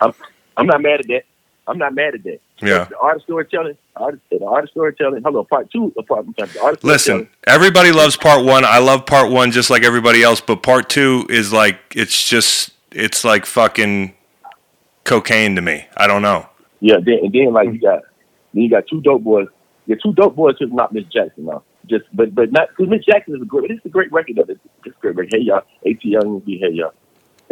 I'm, 0.00 0.12
I'm 0.56 0.66
not 0.66 0.82
mad 0.82 1.00
at 1.00 1.08
that. 1.08 1.24
I'm 1.66 1.78
not 1.78 1.94
mad 1.94 2.14
at 2.14 2.24
that. 2.24 2.40
Yeah. 2.60 2.84
The 2.84 2.98
art 2.98 3.16
of 3.16 3.22
storytelling, 3.22 3.76
the 3.96 4.44
art 4.46 4.64
of 4.64 4.70
storytelling. 4.70 5.22
Hello, 5.22 5.44
part 5.44 5.70
two. 5.70 5.92
Part, 6.08 6.26
the 6.36 6.60
art 6.62 6.78
of 6.78 6.84
Listen, 6.84 7.28
everybody 7.46 7.92
loves 7.92 8.16
part 8.16 8.44
one. 8.44 8.64
I 8.64 8.78
love 8.78 9.06
part 9.06 9.30
one 9.30 9.52
just 9.52 9.70
like 9.70 9.84
everybody 9.84 10.22
else, 10.22 10.40
but 10.40 10.62
part 10.62 10.88
two 10.88 11.26
is 11.28 11.52
like 11.52 11.78
it's 11.94 12.28
just 12.28 12.70
it's 12.90 13.24
like 13.24 13.46
fucking 13.46 14.14
cocaine 15.04 15.54
to 15.56 15.62
me. 15.62 15.86
I 15.96 16.06
don't 16.06 16.22
know. 16.22 16.48
Yeah, 16.80 16.96
then 17.04 17.18
and 17.22 17.32
then 17.32 17.52
like 17.52 17.72
you 17.72 17.80
got 17.80 18.02
then 18.54 18.62
you 18.62 18.70
got 18.70 18.86
two 18.88 19.00
dope 19.02 19.22
boys. 19.22 19.48
Yeah, 19.86 19.96
two 20.02 20.12
dope 20.14 20.34
boys 20.34 20.58
just 20.58 20.72
not 20.72 20.92
Miss 20.92 21.04
Jackson 21.04 21.44
now. 21.46 21.62
Just 21.88 22.04
but 22.12 22.34
but 22.34 22.52
not 22.52 22.68
because 22.70 22.88
Miss 22.88 23.04
Jackson 23.04 23.36
is 23.36 23.42
a 23.42 23.44
great. 23.44 23.70
It's 23.70 23.84
a 23.84 23.88
great 23.88 24.12
record. 24.12 24.36
Though. 24.36 24.42
It's, 24.52 24.60
it's 24.84 24.96
a 24.96 25.00
great 25.00 25.16
record. 25.16 25.32
Hey 25.34 25.42
y'all, 25.42 25.62
At 25.86 26.04
Young 26.04 26.34
would 26.34 26.44
be 26.44 26.58
hey 26.58 26.70
y'all. 26.72 26.92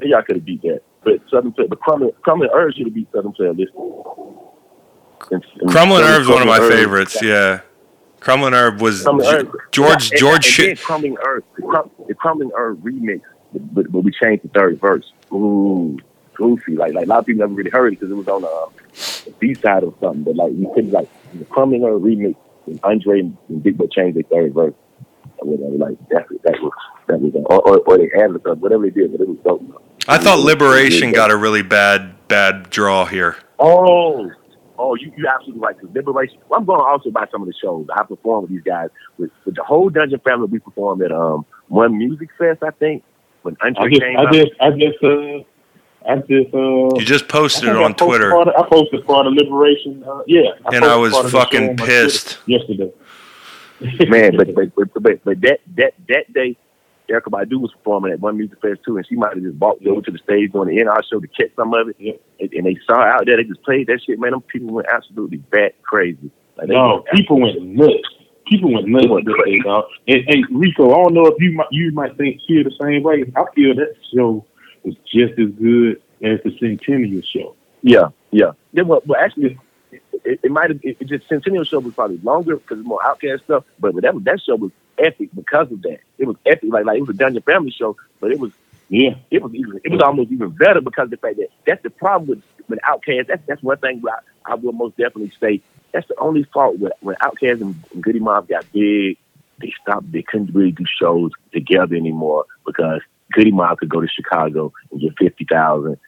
Hey 0.01 0.09
y'all 0.09 0.23
could 0.23 0.37
have 0.37 0.45
beat 0.45 0.63
that. 0.63 0.83
But 1.05 1.21
Southern 1.31 1.53
Player, 1.53 1.69
but 1.69 1.81
Crumbling 1.81 2.13
Crumblin' 2.27 2.51
Erb 2.53 2.75
should 2.75 2.87
have 2.87 2.95
beat 2.95 3.09
Southern 3.13 3.33
Player. 3.33 3.51
And- 3.51 3.61
and 5.31 5.43
Crumblin' 5.71 6.03
Erb's 6.03 6.29
one 6.29 6.43
of 6.43 6.49
my 6.49 6.59
Herb- 6.59 6.73
favorites. 6.73 7.23
Yeah, 7.23 7.61
Crumblin' 8.21 8.53
Erb 8.53 8.81
was 8.81 9.05
Crumblin' 9.05 9.33
Erb. 9.33 9.57
George 9.73 10.13
Yeah, 10.13 10.19
George 10.19 10.35
and, 10.37 10.45
shit. 10.45 10.69
and 10.71 10.79
Crumblin' 10.79 11.17
Erb, 11.27 11.45
the, 11.57 11.63
Crum, 11.63 11.91
the 12.09 12.15
Crumblin' 12.15 12.51
Erb 12.57 12.83
remix, 12.83 13.21
but, 13.73 13.91
but 13.91 14.01
we 14.03 14.11
changed 14.13 14.45
the 14.45 14.49
third 14.49 14.81
verse. 14.81 15.13
Ooh, 15.33 15.97
goofy. 16.35 16.77
Like 16.77 16.93
like 16.95 17.07
a 17.07 17.09
lot 17.09 17.21
of 17.21 17.27
people 17.27 17.41
never 17.41 17.55
really 17.55 17.71
heard 17.71 17.93
it 17.93 18.01
because 18.01 18.11
it 18.11 18.15
was 18.15 18.29
on 18.29 18.45
uh, 18.45 18.49
a, 18.49 19.31
a 19.31 19.33
B 19.39 19.55
side 19.55 19.85
or 19.85 19.95
something. 20.01 20.23
But 20.25 20.37
like 20.37 20.53
you 20.53 20.71
could 20.75 20.91
like 20.93 21.09
the 21.35 21.45
Crumblin' 21.47 21.83
Erb 21.89 22.03
remix, 22.03 22.25
and 22.27 22.37
Andre 22.83 23.21
and 23.21 23.63
Big 23.63 23.77
Boi 23.79 23.87
changed 23.87 24.17
their 24.17 24.25
third 24.25 24.55
verse. 24.55 24.75
Or 25.39 25.49
whatever. 25.49 25.77
Like 25.77 26.09
that 26.09 26.27
that 26.45 26.63
was 26.63 26.73
that 27.09 27.21
was 27.21 27.33
or, 27.35 27.61
or, 27.69 27.79
or 27.79 27.99
they 27.99 28.11
added 28.17 28.41
something, 28.43 28.61
whatever 28.61 28.85
they 28.85 28.91
did, 28.91 29.13
but 29.13 29.21
it 29.21 29.29
was 29.29 29.39
dope. 29.45 29.83
I 30.09 30.19
thought 30.19 30.39
Liberation 30.39 31.13
got 31.13 31.31
a 31.31 31.37
really 31.37 31.63
bad 31.63 32.15
bad 32.29 32.71
draw 32.71 33.05
here. 33.05 33.37
Oh, 33.59 34.31
oh, 34.79 34.95
you 34.95 35.13
you 35.17 35.27
absolutely 35.29 35.61
right. 35.61 35.77
Because 35.77 35.95
Liberation. 35.95 36.39
Well, 36.49 36.61
I'm 36.61 36.67
going 36.67 36.79
to 36.79 36.85
also 36.85 37.11
buy 37.11 37.27
some 37.31 37.43
of 37.43 37.49
the 37.49 37.55
shows. 37.61 37.87
I 37.95 38.03
perform 38.05 38.43
with 38.43 38.51
these 38.51 38.63
guys 38.63 38.89
with, 39.19 39.31
with 39.45 39.57
the 39.57 39.65
whole 39.65 39.91
Dungeon 39.91 40.21
family. 40.21 40.47
We 40.47 40.59
performed 40.59 41.03
at 41.03 41.13
um 41.13 41.45
one 41.69 41.99
music 41.99 42.31
fest, 42.39 42.63
I 42.63 42.71
think, 42.71 43.03
when 43.43 43.57
Andre 43.61 43.85
I 43.85 43.89
just, 43.89 44.01
came 44.01 44.17
I 44.17 44.23
out. 44.23 44.33
just, 44.33 44.53
I 44.61 44.71
just, 44.71 45.05
uh, 45.05 45.45
I 46.09 46.17
just, 46.19 46.55
uh, 46.55 46.95
You 46.99 47.05
just 47.05 47.29
posted 47.29 47.65
it 47.65 47.67
think 47.73 47.79
I 47.79 47.85
on 47.85 47.95
posted 47.95 48.09
Twitter. 48.21 48.31
Part 48.31 48.49
of, 48.49 48.55
I 48.65 48.69
posted 48.69 49.07
part 49.07 49.27
of 49.27 49.33
Liberation. 49.35 50.05
Uh, 50.07 50.23
yeah, 50.27 50.51
And 50.73 50.85
I 50.85 50.97
was 50.97 51.13
part 51.13 51.27
of 51.27 51.33
the 51.33 51.39
fucking 51.39 51.61
show 51.61 51.71
on 51.71 51.77
my 51.77 51.85
Twitter 51.85 52.03
pissed. 52.05 52.39
yesterday. 52.47 52.93
Man, 54.09 54.37
but 54.37 54.55
but, 54.55 54.75
but 54.75 54.93
but 55.03 55.25
but 55.25 55.41
that 55.43 55.59
that 55.77 55.93
that 56.09 56.33
day, 56.33 56.57
Erykah 57.11 57.29
Badu 57.29 57.61
was 57.61 57.73
performing 57.73 58.13
at 58.13 58.21
one 58.21 58.39
music 58.39 58.59
fest 58.63 58.81
too, 58.87 58.97
and 58.97 59.07
she 59.07 59.17
might 59.17 59.35
have 59.35 59.43
just 59.43 59.57
walked 59.59 59.87
over 59.87 60.01
to 60.01 60.11
the 60.11 60.19
stage 60.19 60.51
on 60.55 60.67
the 60.69 60.79
end 60.81 60.89
of 60.89 60.95
our 60.97 61.03
show 61.05 61.21
to 61.21 61.29
catch 61.29 61.55
some 61.57 61.75
of 61.75 61.89
it. 61.91 61.97
Yeah. 61.99 62.13
And, 62.41 62.53
and 62.55 62.67
they 62.67 62.77
saw 62.87 63.01
out 63.03 63.27
there. 63.27 63.37
They 63.37 63.45
just 63.45 63.63
played 63.65 63.89
that 63.89 64.01
shit. 64.07 64.19
Man, 64.19 64.31
them 64.31 64.41
people 64.43 64.73
went 64.73 64.89
absolutely 64.91 65.39
bat 65.39 65.75
crazy. 65.83 66.31
Like, 66.57 66.69
they 66.69 66.75
No, 66.75 66.95
went 67.05 67.07
people 67.15 67.41
went 67.41 67.61
nuts. 67.63 68.09
People 68.47 68.73
went 68.73 68.89
nuts 68.89 69.07
with 69.11 69.27
this 69.27 69.35
thing, 69.45 69.61
dog. 69.63 69.85
And, 70.09 70.25
and 70.27 70.47
Rico, 70.51 70.91
I 70.93 71.03
don't 71.03 71.13
know 71.15 71.27
if 71.27 71.35
you 71.39 71.53
might 71.53 71.67
you 71.71 71.93
might 71.93 72.17
think 72.17 72.41
feel 72.49 72.65
the 72.65 72.73
same 72.81 73.03
way. 73.03 73.25
I 73.37 73.45
feel 73.55 73.75
that 73.75 73.93
show 74.15 74.47
was 74.87 74.97
just 75.05 75.39
as 75.39 75.51
good 75.61 76.01
as 76.23 76.41
the 76.45 76.57
Centennial 76.59 77.23
show. 77.23 77.55
Yeah, 77.83 78.09
yeah. 78.31 78.53
yeah 78.73 78.83
well, 78.83 79.03
well, 79.07 79.21
actually, 79.21 79.59
it, 79.93 80.41
it 80.43 80.51
might 80.51 80.71
have. 80.71 80.81
It, 80.83 80.97
it 81.01 81.09
just 81.09 81.29
Centennial 81.29 81.65
show 81.65 81.81
was 81.81 81.95
probably 81.95 82.19
longer 82.19 82.57
because 82.57 82.79
it's 82.79 82.89
more 82.89 83.01
OutKast 83.01 83.45
stuff. 83.45 83.65
But, 83.79 83.95
but 83.95 84.03
that 84.03 84.15
was- 84.15 84.25
that 84.25 84.41
show 84.41 84.57
was 84.57 84.73
epic 84.99 85.29
because 85.35 85.71
of 85.71 85.83
that. 85.83 86.01
It 86.19 86.27
was 86.27 86.37
epic, 86.47 86.71
like 86.73 86.87
like 86.87 86.97
it 86.99 87.03
was 87.03 87.11
a 87.11 87.19
Dungeon 87.19 87.43
Family 87.43 87.71
show, 87.71 87.97
but 88.21 88.33
it 88.33 88.39
was 88.39 88.53
Yeah, 88.89 89.17
it 89.31 89.43
was 89.43 89.55
even 89.55 89.81
it 89.85 89.93
was 89.93 90.01
almost 90.03 90.31
even 90.33 90.51
better 90.51 90.81
because 90.81 91.05
of 91.05 91.11
the 91.11 91.17
fact 91.19 91.37
that 91.37 91.49
that's 91.67 91.83
the 91.83 91.91
problem 91.91 92.29
with 92.31 92.43
with 92.69 92.79
Outkast. 92.81 93.27
That's 93.27 93.43
that's 93.47 93.63
one 93.63 93.79
thing 93.79 94.03
I, 94.09 94.53
I 94.53 94.55
will 94.55 94.73
most 94.73 94.97
definitely 94.97 95.33
say 95.41 95.61
that's 95.93 96.09
the 96.09 96.19
only 96.19 96.45
fault 96.45 96.79
with 96.79 96.93
when 97.01 97.17
Outkast 97.17 97.61
and, 97.61 97.75
and 97.93 98.03
Goodie 98.03 98.21
Mob 98.21 98.49
got 98.49 98.65
big. 98.73 99.19
They 99.61 99.73
stopped. 99.83 100.13
They 100.13 100.23
couldn't 100.23 100.55
really 100.55 100.73
do 100.73 100.85
shows 101.01 101.31
together 101.53 101.95
anymore 101.97 102.45
because 102.67 103.01
Goodie 103.33 103.51
Mob 103.53 103.79
could 103.79 103.89
go 103.89 104.01
to 104.01 104.09
Chicago 104.09 104.73
and 104.91 105.01
get 105.01 105.13
fifty 105.19 105.47
thousand 105.51 105.99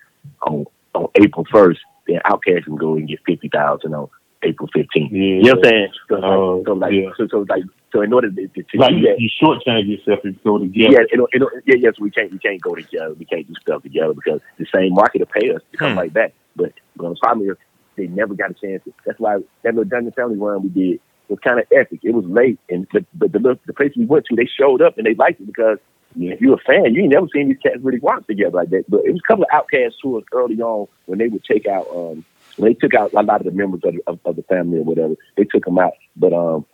on 0.43 0.65
on 0.95 1.09
April 1.17 1.47
first. 1.51 1.81
Then 2.07 2.21
Outkast 2.27 2.65
can 2.65 2.77
go 2.77 2.95
and 2.95 3.09
get 3.09 3.21
fifty 3.27 3.49
thousand 3.49 3.95
on 3.95 4.09
April 4.43 4.69
fifteenth. 4.73 5.13
yeah. 5.13 5.19
You 5.21 5.43
know 5.43 5.55
what 5.57 5.67
I'm 5.67 5.71
saying? 5.71 5.89
So, 6.09 6.15
like, 6.15 6.67
so 6.67 6.73
like 6.75 6.93
yeah. 6.93 7.11
so, 7.17 7.29
so 7.31 7.45
like 7.49 7.63
so 7.93 8.03
in 8.03 8.13
order 8.13 8.31
to, 8.31 8.49
to, 8.49 8.63
to 8.63 8.79
Like 8.79 8.91
do 8.91 8.97
you, 8.97 9.07
that, 9.09 9.21
you 9.21 9.29
shortchange 9.43 9.89
yourself 9.89 10.21
if 10.25 10.35
you 10.37 10.41
go 10.45 10.59
together. 10.59 10.93
yeah, 10.93 10.99
it'll, 11.13 11.29
it'll, 11.33 11.49
yeah, 11.65 11.77
yes, 11.79 11.95
we 11.99 12.11
can't, 12.11 12.31
we 12.31 12.39
can't 12.39 12.61
go 12.61 12.75
together. 12.75 13.15
We 13.15 13.25
can't 13.25 13.47
do 13.49 13.55
stuff 13.63 13.83
together 13.83 14.13
because 14.13 14.41
the 14.59 14.67
same 14.75 14.93
market 14.93 15.21
will 15.21 15.27
pay 15.41 15.51
us 15.55 15.63
to 15.73 15.77
come 15.79 15.93
Hmm. 15.93 15.99
right 15.99 16.13
back. 16.13 16.35
But, 16.55 16.73
but 16.97 17.09
the 17.11 17.17
problem 17.21 17.49
is 17.51 17.57
they 17.97 18.07
never 18.07 18.35
got 18.35 18.51
a 18.51 18.55
chance. 18.55 18.83
To, 18.85 18.93
that's 19.07 19.19
why 19.19 19.39
that 19.63 19.75
little 19.75 19.85
Dungeon 19.89 20.13
Family 20.13 20.37
run 20.37 20.63
we 20.65 20.69
did 20.69 21.01
was 21.29 21.39
kind 21.43 21.59
of 21.59 21.67
epic. 21.73 22.01
It 22.03 22.13
was 22.13 22.25
late, 22.27 22.59
and 22.69 22.87
but, 22.93 23.05
but 23.15 23.33
the 23.33 23.39
little- 23.39 23.61
the 23.67 23.73
place 23.73 23.93
we 23.97 24.05
went 24.05 24.27
to, 24.27 24.37
they 24.37 24.47
showed 24.47 24.83
up 24.83 24.99
and 24.99 25.07
they 25.07 25.15
liked 25.15 25.41
it 25.41 25.47
because 25.47 25.79
you 26.17 26.33
if 26.33 26.41
you're 26.41 26.55
a 26.55 26.59
fan, 26.59 26.95
you 26.95 27.03
ain't 27.03 27.13
never 27.13 27.29
seen 27.33 27.49
these 27.49 27.59
cats 27.59 27.77
really 27.81 27.99
rock 27.99 28.27
together 28.27 28.57
like 28.57 28.71
that. 28.71 28.85
But 28.89 29.05
it 29.05 29.13
was 29.13 29.21
a 29.25 29.29
couple 29.29 29.45
of 29.45 29.51
OutKast 29.51 29.95
tours 30.03 30.25
early 30.33 30.61
on 30.61 30.89
when 31.07 31.19
they 31.19 31.29
would 31.29 31.45
take 31.45 31.67
out, 31.67 31.87
um, 31.95 32.25
they 32.59 32.75
took 32.75 32.95
out 32.95 33.13
a 33.13 33.23
lot 33.23 33.41
of 33.41 33.45
the 33.45 33.53
members 33.53 33.81
of 33.85 33.95
the, 33.95 34.01
of, 34.07 34.19
of 34.25 34.37
the 34.37 34.43
family 34.43 34.79
or 34.79 34.85
whatever. 34.85 35.15
They 35.37 35.45
took 35.45 35.65
them 35.65 35.79
out, 35.79 35.93
but 36.17 36.33
um, 36.33 36.67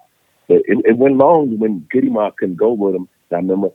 but 0.48 0.58
it, 0.66 0.78
it 0.84 0.96
went 0.96 1.16
long 1.16 1.58
when 1.58 1.86
Goodie 1.90 2.10
Mob 2.10 2.36
couldn't 2.36 2.56
go 2.56 2.72
with 2.72 2.94
them. 2.94 3.08
I 3.32 3.36
remember 3.36 3.70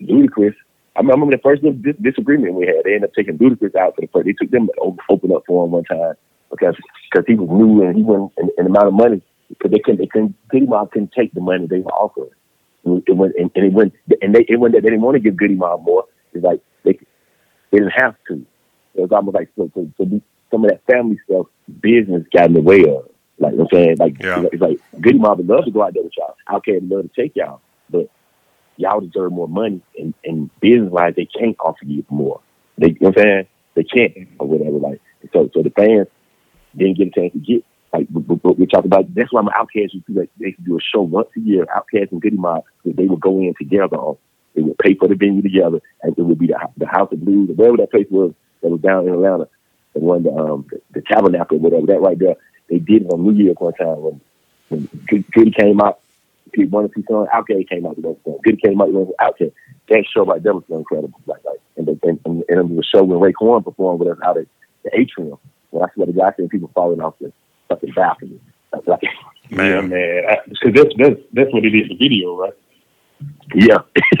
Ludacris. 0.00 0.54
I 0.96 1.00
remember 1.00 1.30
the 1.30 1.42
first 1.42 1.62
little 1.62 1.78
dis- 1.78 1.96
disagreement 2.00 2.54
we 2.54 2.66
had. 2.66 2.84
They 2.84 2.94
ended 2.94 3.10
up 3.10 3.14
taking 3.14 3.38
Ludacris 3.38 3.74
out 3.76 3.94
for 3.94 4.00
the 4.00 4.08
first. 4.08 4.26
They 4.26 4.32
took 4.32 4.50
them 4.50 4.66
to 4.66 4.96
open 5.08 5.32
up 5.32 5.44
for 5.46 5.64
him 5.64 5.72
one 5.72 5.84
time 5.84 6.14
because 6.50 6.76
because 7.10 7.24
he 7.26 7.34
was 7.34 7.48
new 7.48 7.82
and 7.84 7.96
he 7.96 8.02
wasn't 8.02 8.32
and, 8.36 8.50
and 8.58 8.66
the 8.66 8.70
amount 8.70 8.88
of 8.88 8.94
money 8.94 9.22
because 9.48 9.70
they 9.70 9.78
couldn't 9.78 9.98
they 9.98 10.06
couldn't 10.06 10.34
Goodie 10.48 10.66
Mob 10.66 10.90
couldn't 10.90 11.12
take 11.12 11.32
the 11.34 11.40
money 11.40 11.66
they 11.66 11.80
were 11.80 11.92
offering. 11.92 12.30
It 12.96 13.12
went 13.12 13.34
and, 13.38 13.50
and 13.54 13.64
it 13.66 13.72
went 13.72 13.94
and 14.22 14.34
they 14.34 14.44
it 14.48 14.58
went 14.58 14.74
that 14.74 14.82
they 14.82 14.90
didn't 14.90 15.02
want 15.02 15.14
to 15.16 15.20
give 15.20 15.36
Goodie 15.36 15.54
Mob 15.54 15.84
more. 15.84 16.04
It's 16.32 16.44
like 16.44 16.60
they 16.84 16.98
they 17.70 17.78
didn't 17.78 17.92
have 17.92 18.16
to. 18.28 18.44
It 18.94 19.00
was 19.02 19.12
almost 19.12 19.34
like 19.34 19.48
so, 19.56 19.70
so, 19.74 19.90
so 19.96 20.20
some 20.50 20.64
of 20.64 20.70
that 20.70 20.84
family 20.90 21.18
stuff 21.24 21.46
business 21.80 22.24
got 22.32 22.46
in 22.46 22.54
the 22.54 22.60
way 22.60 22.80
of. 22.82 23.08
Like 23.38 23.52
you 23.52 23.58
know 23.58 23.64
what 23.64 23.78
I'm 23.78 23.84
saying, 23.84 23.96
like 23.98 24.22
Yeah. 24.22 24.44
it's 24.52 24.62
like 24.62 24.80
Goodie 25.00 25.18
Mob 25.18 25.38
would 25.38 25.46
love 25.46 25.64
to 25.64 25.70
go 25.70 25.82
out 25.82 25.94
there 25.94 26.02
with 26.02 26.12
y'all. 26.16 26.34
Outkast 26.48 26.82
would 26.82 26.90
love 26.90 27.12
to 27.12 27.22
take 27.22 27.36
y'all, 27.36 27.60
but 27.90 28.08
y'all 28.76 29.00
deserve 29.00 29.32
more 29.32 29.48
money 29.48 29.80
and, 29.98 30.14
and 30.24 30.50
business 30.60 30.90
wise 30.90 31.14
they 31.16 31.26
can't 31.26 31.56
offer 31.60 31.84
you 31.84 32.04
more. 32.08 32.40
They 32.78 32.88
you 32.88 32.96
know 33.00 33.08
what 33.10 33.18
I'm 33.18 33.24
saying? 33.24 33.46
They 33.74 33.84
can't 33.84 34.28
or 34.38 34.48
whatever. 34.48 34.78
Like 34.78 35.00
so 35.32 35.50
so 35.54 35.62
the 35.62 35.70
fans 35.70 36.08
didn't 36.76 36.98
get 36.98 37.08
a 37.08 37.10
chance 37.10 37.32
to 37.32 37.38
get 37.38 37.64
like 37.92 38.06
we, 38.12 38.66
talked 38.66 38.86
about 38.86 39.12
that's 39.14 39.32
why 39.32 39.40
my 39.40 39.52
Outkast 39.52 39.94
used 39.94 40.06
to 40.06 40.12
like 40.12 40.30
they 40.38 40.52
to 40.52 40.62
do 40.62 40.76
a 40.76 40.80
show 40.80 41.00
once 41.00 41.28
a 41.36 41.40
year, 41.40 41.66
Outkast 41.66 42.12
and 42.12 42.20
Goodie 42.20 42.36
Mob, 42.36 42.64
because 42.82 42.96
they 42.96 43.06
would 43.06 43.20
go 43.20 43.38
in 43.38 43.54
together 43.58 43.96
on 43.96 44.16
they 44.54 44.62
would 44.62 44.78
pay 44.78 44.94
for 44.94 45.08
the 45.08 45.14
venue 45.14 45.42
together 45.42 45.80
and 46.02 46.18
it 46.18 46.22
would 46.22 46.38
be 46.38 46.48
the, 46.48 46.58
the 46.76 46.86
House 46.86 47.12
of 47.12 47.20
Blues 47.20 47.50
or 47.50 47.54
wherever 47.54 47.76
that 47.78 47.90
place 47.90 48.06
was 48.10 48.32
that 48.62 48.70
was 48.70 48.80
down 48.80 49.06
in 49.06 49.14
Atlanta, 49.14 49.48
the 49.94 50.00
one 50.00 50.22
the 50.22 50.32
um 50.32 50.66
the, 50.70 50.80
the 50.92 51.02
Tabernacle, 51.02 51.58
whatever 51.58 51.86
that 51.86 52.00
right 52.00 52.18
there. 52.18 52.36
They 52.68 52.78
did 52.78 53.02
it 53.02 53.10
on 53.10 53.22
New 53.24 53.32
Year's 53.32 53.56
one 53.58 53.72
time 53.74 54.02
when 54.02 54.20
when 54.68 54.88
Goodie 55.06 55.52
came 55.52 55.80
out. 55.80 56.00
One 56.70 56.86
of 56.86 56.92
the 56.92 57.04
songs, 57.08 57.28
Outkast 57.32 57.68
came 57.68 57.86
out 57.86 57.96
with 57.96 58.06
that 58.06 58.16
song. 58.24 58.38
Goodie 58.42 58.56
came 58.56 58.80
out 58.80 58.90
with 58.90 59.08
Outkast. 59.20 59.52
That 59.88 60.04
show 60.12 60.24
right 60.24 60.42
there 60.42 60.54
was 60.54 60.64
incredible. 60.70 61.20
Like, 61.26 61.44
like 61.44 61.60
and, 61.76 61.86
the, 61.86 61.98
and, 62.02 62.18
and, 62.24 62.44
and 62.48 62.78
a 62.78 62.82
show 62.82 63.04
when 63.04 63.20
Raekwon 63.20 63.64
performed 63.64 64.00
with 64.00 64.08
us 64.08 64.18
out 64.24 64.38
at 64.38 64.46
the 64.82 64.90
atrium. 64.98 65.38
When 65.70 65.84
I 65.84 65.92
swear 65.92 66.06
to 66.06 66.12
God, 66.12 66.32
I 66.32 66.36
seen 66.36 66.48
people 66.48 66.70
falling 66.74 67.02
off 67.02 67.18
the 67.20 67.32
fucking 67.68 67.92
balcony. 67.94 68.40
Like, 68.86 69.02
Man, 69.50 69.88
man, 69.88 70.24
because 70.48 70.72
that's 70.74 70.94
that's 70.98 71.20
that's 71.32 71.52
what 71.54 71.64
it 71.64 71.74
is. 71.74 71.88
The 71.88 71.96
video, 71.96 72.36
right? 72.36 72.52
Yeah. 73.54 73.78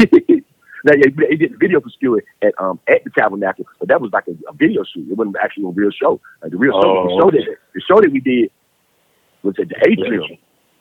now, 0.84 0.94
yeah, 0.96 1.26
he 1.28 1.36
did 1.36 1.52
the 1.52 1.56
video 1.58 1.80
for 1.82 1.90
Stewart 1.90 2.24
at 2.40 2.54
um 2.58 2.80
at 2.88 3.04
the 3.04 3.10
Tabernacle, 3.10 3.66
but 3.78 3.88
that 3.88 4.00
was 4.00 4.10
like 4.12 4.26
a, 4.26 4.32
a 4.48 4.54
video 4.54 4.84
shoot. 4.84 5.06
It 5.10 5.16
wasn't 5.18 5.36
actually 5.42 5.64
a 5.64 5.68
real 5.68 5.90
show. 5.90 6.18
Like 6.42 6.52
the 6.52 6.56
real 6.56 6.72
show, 6.80 6.98
Oh, 6.98 7.04
the 7.04 7.20
show 7.22 7.30
that 7.30 7.56
the 7.74 7.80
show 7.86 8.00
that 8.00 8.10
we 8.10 8.20
did 8.20 8.50
was 9.42 9.54
at 9.60 9.68
the 9.68 9.76
atrium, 9.86 10.24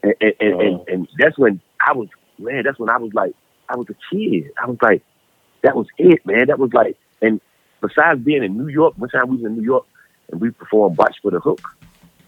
and 0.03 0.13
and, 0.21 0.33
and, 0.39 0.61
and 0.61 0.75
Oh. 0.75 0.85
and 0.87 1.07
that's 1.19 1.37
when 1.37 1.59
I 1.85 1.91
was 1.93 2.07
man. 2.39 2.63
That's 2.63 2.79
when 2.79 2.89
I 2.89 2.97
was 2.97 3.13
like 3.13 3.33
I 3.67 3.75
was 3.75 3.87
a 3.89 3.95
kid. 4.15 4.45
I 4.63 4.65
was 4.67 4.77
like 4.81 5.03
that 5.63 5.75
was 5.75 5.87
it, 5.97 6.25
man. 6.25 6.47
That 6.47 6.57
was 6.57 6.71
like 6.73 6.97
and 7.21 7.41
besides 7.81 8.21
being 8.21 8.43
in 8.45 8.57
New 8.57 8.69
York, 8.69 8.93
one 8.97 9.09
time 9.09 9.27
we 9.27 9.35
was 9.35 9.45
in 9.45 9.57
New 9.57 9.63
York 9.63 9.85
and 10.31 10.39
we 10.39 10.51
performed 10.51 10.97
"Watch 10.97 11.17
for 11.21 11.31
the 11.31 11.41
Hook." 11.41 11.59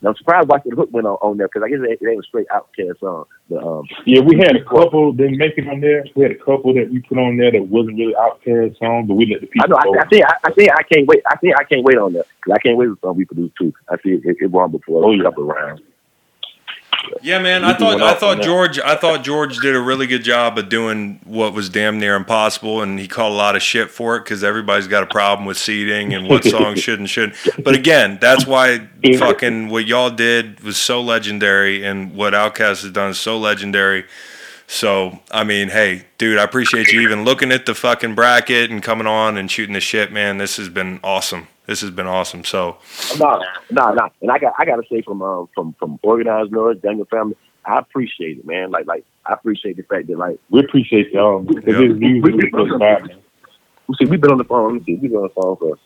Now, 0.01 0.09
I'm 0.09 0.15
surprised 0.15 0.47
"Watch 0.49 0.63
the 0.65 0.75
Hook" 0.75 0.89
went 0.91 1.07
on, 1.07 1.17
on 1.21 1.37
there 1.37 1.47
because 1.47 1.63
I 1.63 1.69
guess 1.69 1.79
they, 1.81 1.97
they 2.03 2.11
ain't 2.11 2.23
a 2.23 2.27
straight 2.27 2.47
Outkast 2.47 2.99
song. 2.99 3.25
But 3.49 3.63
um, 3.63 3.85
Yeah, 4.05 4.21
we 4.21 4.37
had 4.37 4.55
a 4.55 4.63
couple 4.63 5.13
that 5.13 5.29
make 5.31 5.57
it 5.57 5.67
on 5.67 5.81
there. 5.81 6.05
We 6.15 6.23
had 6.23 6.31
a 6.31 6.35
couple 6.39 6.73
that 6.75 6.89
we 6.91 6.99
put 6.99 7.17
on 7.17 7.37
there 7.37 7.51
that 7.51 7.67
wasn't 7.67 7.97
really 7.97 8.13
Outkast 8.15 8.77
songs, 8.79 9.07
but 9.07 9.15
we 9.15 9.25
let 9.25 9.41
the 9.41 9.47
people. 9.47 9.67
I 9.75 9.83
know. 9.85 9.95
I, 9.99 10.03
I 10.03 10.07
think. 10.07 10.23
I, 10.25 10.33
I 10.43 10.51
think. 10.53 10.69
I 10.71 10.83
can't 10.83 11.07
wait. 11.07 11.21
I 11.29 11.35
think. 11.37 11.55
I 11.59 11.63
can't 11.63 11.83
wait 11.83 11.97
on 11.97 12.13
that 12.13 12.25
because 12.37 12.53
I 12.55 12.59
can't 12.59 12.77
wait 12.77 12.87
for 12.89 12.97
some 13.09 13.17
we 13.17 13.25
produce 13.25 13.51
too. 13.59 13.73
I 13.89 13.97
see 14.03 14.11
it. 14.11 14.21
It, 14.25 14.37
it 14.39 14.51
won 14.51 14.71
before 14.71 15.03
Oh, 15.03 15.11
a 15.11 15.17
yeah. 15.17 15.23
couple 15.23 15.43
rounds. 15.45 15.81
Yeah, 17.21 17.39
man. 17.39 17.63
I 17.63 17.73
thought 17.73 18.01
I 18.01 18.13
thought 18.13 18.37
that. 18.37 18.43
George 18.43 18.79
I 18.79 18.95
thought 18.95 19.23
George 19.23 19.57
did 19.57 19.75
a 19.75 19.79
really 19.79 20.07
good 20.07 20.23
job 20.23 20.57
of 20.57 20.69
doing 20.69 21.19
what 21.25 21.53
was 21.53 21.69
damn 21.69 21.99
near 21.99 22.15
impossible, 22.15 22.81
and 22.81 22.99
he 22.99 23.07
caught 23.07 23.31
a 23.31 23.35
lot 23.35 23.55
of 23.55 23.61
shit 23.61 23.89
for 23.91 24.15
it 24.15 24.23
because 24.23 24.43
everybody's 24.43 24.87
got 24.87 25.03
a 25.03 25.07
problem 25.07 25.45
with 25.45 25.57
seating 25.57 26.13
and 26.13 26.27
what 26.27 26.43
songs 26.45 26.79
should 26.79 26.99
and 26.99 27.09
shouldn't. 27.09 27.35
But 27.63 27.75
again, 27.75 28.17
that's 28.21 28.45
why 28.45 28.87
fucking 29.17 29.69
what 29.69 29.85
y'all 29.85 30.09
did 30.09 30.61
was 30.61 30.77
so 30.77 31.01
legendary, 31.01 31.83
and 31.85 32.15
what 32.15 32.33
Outkast 32.33 32.83
has 32.83 32.91
done 32.91 33.11
is 33.11 33.19
so 33.19 33.37
legendary. 33.37 34.05
So 34.67 35.19
I 35.31 35.43
mean, 35.43 35.69
hey, 35.69 36.05
dude, 36.17 36.37
I 36.37 36.43
appreciate 36.43 36.91
you 36.91 37.01
even 37.01 37.25
looking 37.25 37.51
at 37.51 37.65
the 37.65 37.73
fucking 37.73 38.15
bracket 38.15 38.69
and 38.69 38.83
coming 38.83 39.07
on 39.07 39.37
and 39.37 39.49
shooting 39.49 39.73
the 39.73 39.79
shit, 39.79 40.11
man. 40.11 40.37
This 40.37 40.57
has 40.57 40.69
been 40.69 40.99
awesome. 41.03 41.47
This 41.69 41.81
has 41.81 41.91
been 41.91 42.07
awesome. 42.07 42.43
So 42.43 42.77
No, 43.19 43.39
no, 43.69 43.93
no. 43.93 44.09
And 44.23 44.31
I 44.31 44.39
got. 44.39 44.53
I 44.57 44.65
got 44.65 44.77
to 44.77 44.83
say 44.89 45.03
from 45.03 45.21
um 45.21 45.47
from 45.53 45.75
from 45.77 45.99
Organized 46.01 46.51
Noize, 46.51 46.81
Daniel 46.81 47.05
family. 47.05 47.35
I 47.63 47.77
appreciate 47.77 48.39
it, 48.39 48.45
man. 48.47 48.71
Like 48.71 48.87
like 48.87 49.05
I 49.27 49.33
appreciate 49.33 49.77
the 49.77 49.83
fact 49.83 50.07
that 50.07 50.17
like 50.17 50.39
We 50.49 50.61
appreciate 50.61 51.11
y'all 51.11 51.41
because 51.41 51.63
Yeah. 51.67 51.87
this 51.89 51.97
music 51.99 52.43
is 52.43 52.49
close 52.51 52.71
by, 52.79 52.99
man. 53.01 53.19
we 53.87 53.95
see 53.99 54.05
we've 54.09 54.19
been 54.19 54.31
on 54.31 54.39
the 54.39 54.45
phone. 54.45 54.65
Let 54.65 54.73
me 54.73 54.83
see, 54.83 54.99
we've 54.99 55.11
been 55.11 55.19
on 55.19 55.27
the 55.27 55.41
phone 55.41 55.57
for 55.57 55.77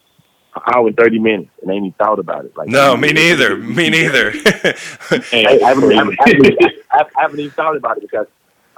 an 0.56 0.62
hour 0.74 0.88
and 0.88 0.96
thirty 0.96 1.20
minutes 1.20 1.50
and 1.62 1.70
ain't 1.70 1.80
even 1.88 1.92
thought 2.00 2.18
about 2.18 2.46
it. 2.46 2.56
Like 2.56 2.70
no, 2.70 2.96
me 2.96 3.12
neither. 3.12 3.58
Me 3.58 3.90
neither. 3.90 4.32
I, 4.46 5.22
I, 5.34 5.68
haven't, 5.68 5.92
I, 5.92 5.96
haven't, 5.96 6.20
I, 6.22 6.30
haven't, 6.30 6.62
I, 6.92 7.02
I 7.18 7.22
haven't 7.24 7.40
even 7.42 7.52
thought 7.52 7.76
about 7.76 7.98
it 7.98 8.04
because, 8.04 8.28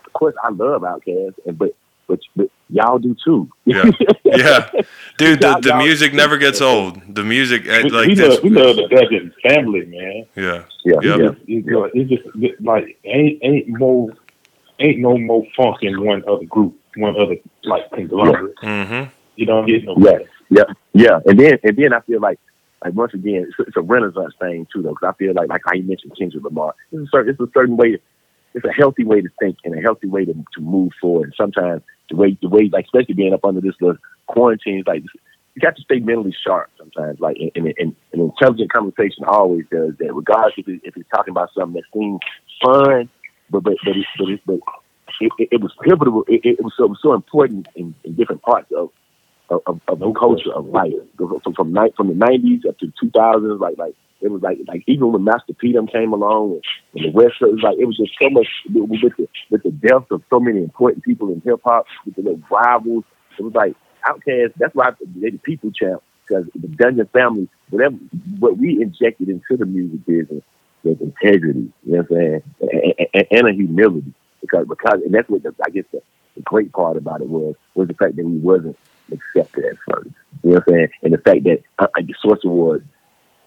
of 0.04 0.14
course, 0.14 0.34
I 0.44 0.50
love 0.50 0.82
Outkast, 0.82 1.36
and 1.46 1.56
but 1.56 1.76
but, 2.08 2.20
but 2.36 2.50
y'all 2.70 3.00
do 3.00 3.16
too. 3.24 3.50
Yeah. 3.66 3.92
yeah, 4.24 4.70
dude, 5.18 5.42
the, 5.42 5.60
the 5.62 5.76
music 5.78 6.14
never 6.14 6.38
gets 6.38 6.62
old. 6.62 7.02
The 7.14 7.24
music, 7.24 7.64
we, 7.66 7.90
like 7.90 8.08
we, 8.08 8.16
this, 8.16 8.36
love, 8.36 8.44
we 8.44 8.50
love 8.50 8.76
the 8.76 8.88
Dungeon 8.88 9.34
family, 9.44 9.86
man. 9.86 10.26
yeah, 10.36 10.64
yeah, 10.84 10.94
Yeah. 11.02 11.18
yeah. 11.18 11.32
It's, 11.48 11.68
uh, 11.68 11.90
it's 11.94 12.10
just 12.10 12.62
like 12.62 12.98
ain't 13.04 13.40
ain't 13.44 13.68
more 13.70 14.10
ain't 14.80 15.00
no 15.00 15.18
more 15.18 15.44
funk 15.56 15.78
in 15.82 16.04
one 16.04 16.24
other 16.28 16.46
group, 16.46 16.76
one 16.98 17.16
other 17.20 17.36
like 17.64 17.90
conglomerate. 17.92 18.56
mm-hmm. 18.58 19.10
You 19.36 19.46
don't 19.46 19.66
get 19.66 19.84
no 19.84 19.96
Yeah, 19.98 20.20
yeah, 20.50 20.64
yeah. 20.94 21.20
And 21.26 21.40
then 21.40 21.58
and 21.64 21.78
then 21.78 21.94
I 21.94 22.00
feel 22.02 22.22
like 22.22 22.40
like 22.84 22.94
once 22.94 23.14
again 23.14 23.48
it's, 23.48 23.68
it's 23.68 23.78
a 23.78 23.82
renaissance 23.82 24.34
thing 24.40 24.68
too 24.72 24.82
though 24.82 24.90
because 24.90 25.14
I 25.14 25.18
feel 25.18 25.34
like 25.34 25.50
like 25.50 25.62
I 25.68 25.80
mentioned 25.80 26.14
Kendrick 26.18 26.44
Lamar. 26.44 26.76
It's 26.92 27.04
a 27.04 27.08
certain 27.12 27.32
it's 27.32 27.40
a 27.40 27.52
certain 27.54 27.78
way. 27.78 28.00
It's 28.56 28.66
a 28.66 28.72
healthy 28.72 29.04
way 29.04 29.22
to 29.22 29.30
think 29.40 29.58
and 29.64 29.78
a 29.78 29.82
healthy 29.82 30.08
way 30.08 30.26
to 30.26 30.34
to 30.34 30.62
move 30.62 30.92
forward. 31.00 31.26
And 31.26 31.34
sometimes 31.38 31.84
the 32.10 32.16
way 32.16 32.38
the 32.42 32.50
way 32.50 32.70
like 32.72 32.86
especially 32.86 33.14
being 33.14 33.34
up 33.34 33.46
under 33.46 33.62
this 33.62 33.76
little 33.80 33.98
quarantine 34.28 34.84
like 34.88 35.04
you 35.04 35.62
got 35.62 35.76
to 35.76 35.84
stay 35.84 36.00
mentally 36.00 36.36
sharp 36.46 36.70
sometimes. 36.78 37.20
Like 37.20 37.38
and 37.56 37.68
an 37.68 37.96
intelligent 38.14 38.72
conversation 38.72 39.26
always 39.26 39.66
does 39.72 39.94
that. 40.00 40.14
Regardless 40.14 40.54
if, 40.58 40.68
it, 40.68 40.82
if 40.84 40.98
it's 40.98 41.10
talking 41.14 41.32
about 41.32 41.50
something 41.54 41.82
that 41.82 41.84
seems 41.94 42.20
fun, 42.64 43.10
but 43.50 43.64
but 43.64 43.76
but 43.86 43.96
it, 43.96 44.06
but, 44.18 44.30
it, 44.30 44.42
but 44.46 44.60
it, 45.22 45.32
it, 45.38 45.50
it 45.52 45.62
was 45.62 45.74
pivotal. 45.82 46.24
It, 46.28 46.42
it 46.44 46.64
was 46.64 46.74
so 46.78 46.86
it 46.86 46.90
was 46.90 47.00
so 47.02 47.14
important 47.14 47.68
in, 47.76 47.94
in 48.04 48.16
different 48.16 48.42
parts 48.42 48.72
of 48.76 48.90
of, 49.50 49.80
of, 49.88 50.00
the 50.00 50.12
culture 50.14 50.54
of 50.54 50.68
life 50.68 50.94
from 51.18 51.54
from, 51.54 51.74
ni- 51.74 51.94
from 51.96 52.08
the 52.08 52.16
nineties 52.16 52.66
up 52.68 52.78
to 52.80 52.92
two 53.00 53.10
thousands. 53.12 53.60
Like 53.60 53.78
like 53.78 53.96
it 54.22 54.32
was 54.32 54.42
like 54.42 54.60
like 54.68 54.84
even 54.88 55.12
when 55.12 55.24
Master 55.24 55.54
P 55.54 55.74
them 55.74 55.88
came 55.88 56.14
along 56.14 56.54
and, 56.54 56.64
and 56.96 57.06
the 57.06 57.12
West 57.12 57.36
it 57.42 57.52
was 57.52 57.62
like 57.62 57.78
it 57.78 57.86
was 57.86 57.98
just 57.98 58.14
so 58.22 58.30
much 58.30 58.48
with 58.74 58.90
with 59.02 59.18
the 59.18 59.28
with 59.50 59.64
the 59.64 59.72
death 59.72 60.10
of 60.12 60.24
so 60.30 60.40
many 60.40 60.60
important 60.60 61.04
people 61.04 61.32
in 61.32 61.42
hip 61.42 61.62
hop 61.64 61.86
with 62.06 62.16
the 62.16 62.22
little 62.22 62.42
rivals. 62.50 63.04
It 63.38 63.44
was 63.44 63.54
like 63.54 63.76
Outkast. 64.06 64.54
That's 64.58 64.74
why 64.76 64.92
they 65.16 65.30
the 65.30 65.38
people 65.38 65.72
champ 65.72 66.02
because 66.28 66.46
the 66.56 66.68
Dungeon 66.68 67.08
family, 67.08 67.48
whatever 67.70 67.96
what 68.40 68.58
we 68.58 68.82
injected 68.82 69.30
into 69.30 69.58
the 69.58 69.66
music 69.66 70.06
business 70.06 70.44
was 70.84 71.00
integrity. 71.02 71.72
You 71.86 71.94
know 71.94 71.98
what 71.98 72.12
I'm 72.12 72.18
saying? 72.18 72.44
And, 72.62 73.08
and, 73.14 73.28
and 73.32 73.48
a 73.50 73.54
humility 73.54 74.14
because 74.42 74.68
because 74.68 75.02
and 75.04 75.14
that's 75.14 75.30
what 75.30 75.44
the, 75.44 75.54
I 75.64 75.70
guess 75.70 75.86
the, 75.92 76.02
the 76.36 76.42
great 76.42 76.72
part 76.72 76.98
about 76.98 77.22
it 77.22 77.30
was 77.30 77.56
was 77.74 77.88
the 77.88 77.94
fact 77.94 78.16
that 78.16 78.26
we 78.26 78.38
wasn't 78.38 78.78
accepted 79.12 79.66
at 79.66 79.78
first. 79.90 80.10
You 80.44 80.52
know 80.52 80.56
what 80.56 80.64
I'm 80.68 80.74
saying? 80.74 80.88
And 81.04 81.14
the 81.14 81.18
fact 81.18 81.44
that 81.44 81.62
uh, 81.80 81.88
uh, 81.96 82.02
the 82.02 82.14
source 82.22 82.42
was 82.44 82.82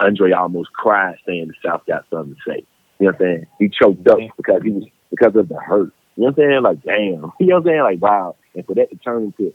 Andre 0.01 0.33
almost 0.33 0.73
cried 0.73 1.17
saying 1.27 1.49
the 1.49 1.69
South 1.69 1.83
got 1.87 2.05
something 2.11 2.35
to 2.35 2.41
say. 2.51 2.65
You 2.99 3.07
know 3.07 3.13
what 3.13 3.15
I'm 3.15 3.21
saying? 3.21 3.47
He 3.59 3.69
choked 3.69 4.07
up 4.09 4.19
because 4.37 4.63
he 4.63 4.71
was 4.71 4.85
because 5.11 5.37
of 5.37 5.49
the 5.49 5.57
hurt. 5.57 5.93
You 6.17 6.25
know 6.25 6.31
what 6.31 6.45
I'm 6.45 6.51
saying? 6.51 6.63
Like 6.63 6.83
damn. 6.83 7.33
You 7.41 7.47
know 7.47 7.55
what 7.55 7.61
I'm 7.61 7.65
saying? 7.65 7.83
Like 7.83 8.03
wow. 8.03 8.37
And 8.55 8.67
for 8.67 8.75
that 8.75 8.91
to 8.91 8.97
turn 8.97 9.25
into 9.25 9.55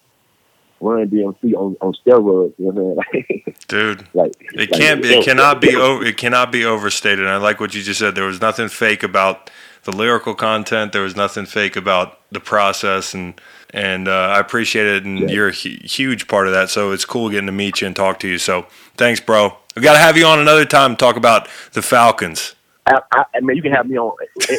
Run 0.84 1.08
DMC 1.08 1.54
on, 1.54 1.78
on 1.80 1.94
steroids, 2.06 2.54
you 2.58 2.72
know 2.72 2.82
what 2.82 3.08
I'm 3.08 3.24
saying? 3.30 3.56
dude. 3.68 4.08
like 4.14 4.34
It 4.54 4.72
like, 4.72 4.72
can't 4.72 5.02
be. 5.02 5.14
It 5.14 5.24
cannot 5.26 5.62
be. 5.62 5.76
Over, 5.76 6.04
it 6.04 6.18
cannot 6.18 6.52
be 6.52 6.66
overstated. 6.66 7.20
And 7.20 7.30
I 7.30 7.38
like 7.38 7.60
what 7.60 7.74
you 7.74 7.82
just 7.82 8.00
said. 8.00 8.16
There 8.16 8.26
was 8.26 8.42
nothing 8.42 8.68
fake 8.68 9.02
about 9.02 9.50
the 9.84 9.92
lyrical 9.92 10.36
content. 10.36 10.92
There 10.92 11.02
was 11.02 11.16
nothing 11.16 11.46
fake 11.46 11.76
about 11.76 12.20
the 12.32 12.40
process, 12.42 13.14
and 13.14 13.40
and 13.74 14.08
uh, 14.08 14.12
I 14.12 14.40
appreciate 14.40 14.86
it. 14.88 15.04
And 15.04 15.20
Yeah. 15.20 15.28
you're 15.28 15.48
a 15.50 15.54
hu- 15.54 15.78
huge 15.84 16.28
part 16.28 16.48
of 16.48 16.54
that. 16.54 16.70
So 16.70 16.91
it's 16.91 17.06
cool 17.06 17.30
getting 17.30 17.48
to 17.48 17.52
meet 17.52 17.82
you 17.82 17.88
and 17.88 17.95
talk 17.95 18.20
to 18.20 18.28
you. 18.28 18.38
So 18.38 18.68
thanks, 18.95 19.20
bro. 19.20 19.58
We 19.76 19.82
got 19.82 19.94
to 19.94 20.00
have 20.00 20.16
you 20.18 20.26
on 20.26 20.40
another 20.40 20.66
time 20.66 20.91
to 20.91 20.98
talk 20.98 21.16
about 21.16 21.48
the 21.74 21.82
Falcons. 21.82 22.54
I, 22.86 23.00
I, 23.14 23.24
I 23.36 23.40
mean, 23.40 23.56
you 23.58 23.64
can 23.64 23.72
have 23.72 23.88
me 23.90 23.98
on 23.98 24.12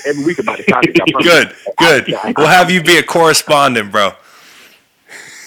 every 0.07 0.25
week 0.25 0.39
about 0.39 0.57
the 0.59 0.65
promise. 0.69 0.91
Good, 1.23 1.55
good. 1.79 2.15
I- 2.15 2.35
We'll 2.37 2.47
have 2.49 2.71
you 2.71 2.83
be 2.83 2.97
a 2.99 3.03
correspondent, 3.03 3.93
bro. 3.93 4.13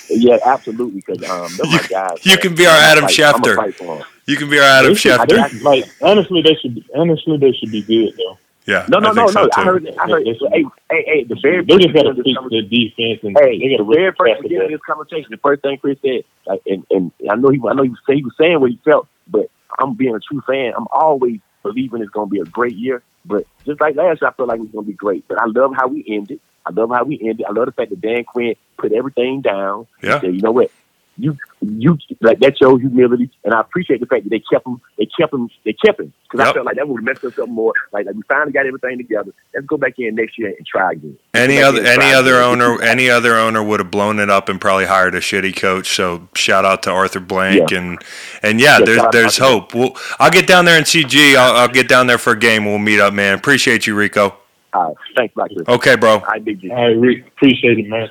Yeah, 0.09 0.37
absolutely. 0.45 1.01
Because 1.05 1.29
um, 1.29 1.49
they're 1.57 1.71
my 1.81 1.87
guys. 1.89 2.25
you 2.25 2.31
man. 2.33 2.41
can 2.41 2.55
be 2.55 2.65
our 2.65 2.77
Adam 2.77 3.03
gonna 3.05 3.13
fight- 3.13 3.25
I'm 3.35 3.41
gonna 3.41 3.53
Schefter. 3.53 3.55
fight 3.57 3.75
for 3.75 3.97
'em. 3.97 4.03
You 4.25 4.37
can 4.37 4.49
be 4.49 4.57
our 4.59 4.63
Adam 4.65 4.95
should- 4.95 5.19
Schefter. 5.19 5.61
like 5.63 5.85
honestly, 6.01 6.41
they 6.41 6.55
should. 6.55 6.75
Be, 6.75 6.85
honestly, 6.95 7.37
they 7.37 7.51
should 7.51 7.71
be 7.71 7.81
good 7.81 8.13
though. 8.17 8.37
Yeah. 8.67 8.85
No, 8.89 8.99
no, 8.99 9.09
I 9.09 9.13
no, 9.13 9.21
think 9.27 9.31
so, 9.31 9.41
no. 9.43 9.49
I 9.55 9.63
too. 9.63 9.69
heard. 9.69 9.87
I 9.97 10.07
heard. 10.09 10.25
They 10.25 10.33
should- 10.37 10.51
Hey, 10.51 10.63
hey, 10.91 11.03
hey. 11.07 11.23
The 11.23 11.35
very 11.41 11.63
They 11.63 11.73
first 11.73 11.81
just 11.83 11.93
got 11.95 12.03
to 12.03 12.09
beginning 12.09 12.09
of 12.11 12.15
this 12.17 12.23
fix 12.25 12.37
conversation- 12.37 12.49
their 12.51 12.61
defense 12.61 13.19
and 13.23 13.37
Hey, 13.39 13.59
they 13.59 13.77
the 13.77 13.83
very 13.83 14.11
first 14.11 14.19
respect 14.19 14.41
beginning 14.43 14.63
of 14.65 14.69
that. 14.71 14.75
this 14.75 14.81
conversation, 14.85 15.27
the 15.31 15.37
first 15.37 15.61
thing 15.63 15.77
Chris 15.77 15.97
said, 16.05 16.23
like, 16.45 16.61
and, 16.67 16.85
and 16.91 17.11
I 17.31 17.35
know 17.35 17.49
he, 17.49 17.59
I 17.65 17.73
know 17.73 17.83
he 17.83 17.89
was, 17.89 17.99
saying, 18.05 18.19
he 18.19 18.25
was 18.25 18.33
saying 18.37 18.59
what 18.59 18.71
he 18.71 18.79
felt, 18.83 19.07
but 19.27 19.49
I'm 19.79 19.93
being 19.95 20.15
a 20.15 20.19
true 20.19 20.41
fan. 20.45 20.73
I'm 20.77 20.87
always 20.91 21.39
believing 21.63 22.01
it's 22.01 22.11
going 22.11 22.27
to 22.27 22.31
be 22.33 22.39
a 22.41 22.45
great 22.45 22.75
year. 22.75 23.01
But 23.25 23.45
just 23.65 23.79
like 23.81 23.95
last 23.95 24.21
year, 24.21 24.29
I 24.29 24.33
felt 24.33 24.49
like 24.49 24.59
it 24.59 24.63
was 24.63 24.71
going 24.71 24.85
to 24.85 24.91
be 24.91 24.95
great. 24.95 25.25
But 25.27 25.39
I 25.39 25.45
love 25.47 25.71
how 25.75 25.87
we 25.87 26.03
ended. 26.07 26.39
I 26.65 26.71
love 26.71 26.89
how 26.91 27.03
we 27.05 27.17
ended. 27.21 27.45
I 27.47 27.53
love 27.53 27.65
the 27.67 27.71
fact 27.71 27.89
that 27.91 28.01
Dan 28.01 28.25
Quinn 28.25 28.55
put 28.77 28.91
everything 28.91 29.41
down. 29.41 29.87
and 30.01 30.09
Yeah. 30.09 30.19
said, 30.21 30.35
you 30.35 30.41
know 30.41 30.51
what? 30.51 30.71
You, 31.19 31.35
you 31.61 31.97
like 32.21 32.39
that 32.41 32.57
shows 32.57 32.79
humility, 32.81 33.31
and 33.43 33.53
I 33.53 33.61
appreciate 33.61 33.99
the 33.99 34.05
fact 34.05 34.23
that 34.25 34.29
they 34.29 34.39
kept 34.39 34.67
him. 34.67 34.79
They 34.97 35.07
kept 35.19 35.33
him. 35.33 35.49
They 35.65 35.73
kept 35.73 35.99
him 35.99 36.13
because 36.29 36.47
I 36.47 36.53
felt 36.53 36.65
like 36.65 36.75
that 36.75 36.87
would 36.87 36.97
have 36.97 37.03
messed 37.05 37.23
us 37.23 37.39
up 37.39 37.49
more. 37.49 37.73
Like, 37.91 38.05
like 38.05 38.15
we 38.15 38.21
finally 38.29 38.51
got 38.51 38.67
everything 38.67 38.97
together. 38.97 39.31
Let's 39.53 39.65
go 39.65 39.77
back 39.77 39.93
in 39.97 40.15
next 40.15 40.37
year 40.37 40.53
and 40.55 40.65
try 40.67 40.91
again. 40.91 41.17
Let's 41.33 41.43
Any 41.43 41.61
other 41.61 41.81
any 41.83 42.13
other 42.13 42.35
again. 42.35 42.61
owner 42.61 42.81
any 42.83 43.09
other 43.09 43.35
owner 43.35 43.63
would 43.63 43.79
have 43.79 43.89
blown 43.91 44.19
it 44.19 44.29
up 44.29 44.49
and 44.49 44.61
probably 44.61 44.85
hired 44.85 45.15
a 45.15 45.19
shitty 45.19 45.55
coach. 45.55 45.95
So 45.95 46.27
shout 46.35 46.65
out 46.65 46.83
to 46.83 46.91
Arthur 46.91 47.19
Blank 47.19 47.71
Yeah. 47.71 47.77
and 47.79 47.99
and 48.43 48.59
yeah, 48.61 48.79
Yeah, 48.79 48.85
there's 48.85 48.97
shout 48.97 49.05
out 49.07 49.11
there's 49.11 49.37
hope. 49.39 49.73
We'll, 49.73 49.95
I'll 50.19 50.31
get 50.31 50.47
down 50.47 50.65
there 50.65 50.77
and 50.77 50.87
see 50.87 51.03
G. 51.03 51.35
I'll, 51.35 51.55
I'll 51.57 51.67
get 51.67 51.87
down 51.87 52.07
there 52.07 52.19
for 52.19 52.33
a 52.33 52.39
game. 52.39 52.65
We'll 52.65 52.77
meet 52.77 52.99
up, 52.99 53.13
man. 53.13 53.33
Appreciate 53.37 53.87
you, 53.87 53.95
Rico. 53.95 54.37
All 54.73 54.89
right, 54.89 54.95
thanks, 55.15 55.33
Dr. 55.35 55.63
Okay, 55.69 55.95
bro. 55.95 56.21
I 56.27 56.39
big 56.39 56.59
G. 56.61 56.69
All 56.69 56.75
right, 56.87 56.97
Rick, 56.97 57.27
appreciate 57.27 57.79
it, 57.79 57.87
man. 57.87 58.09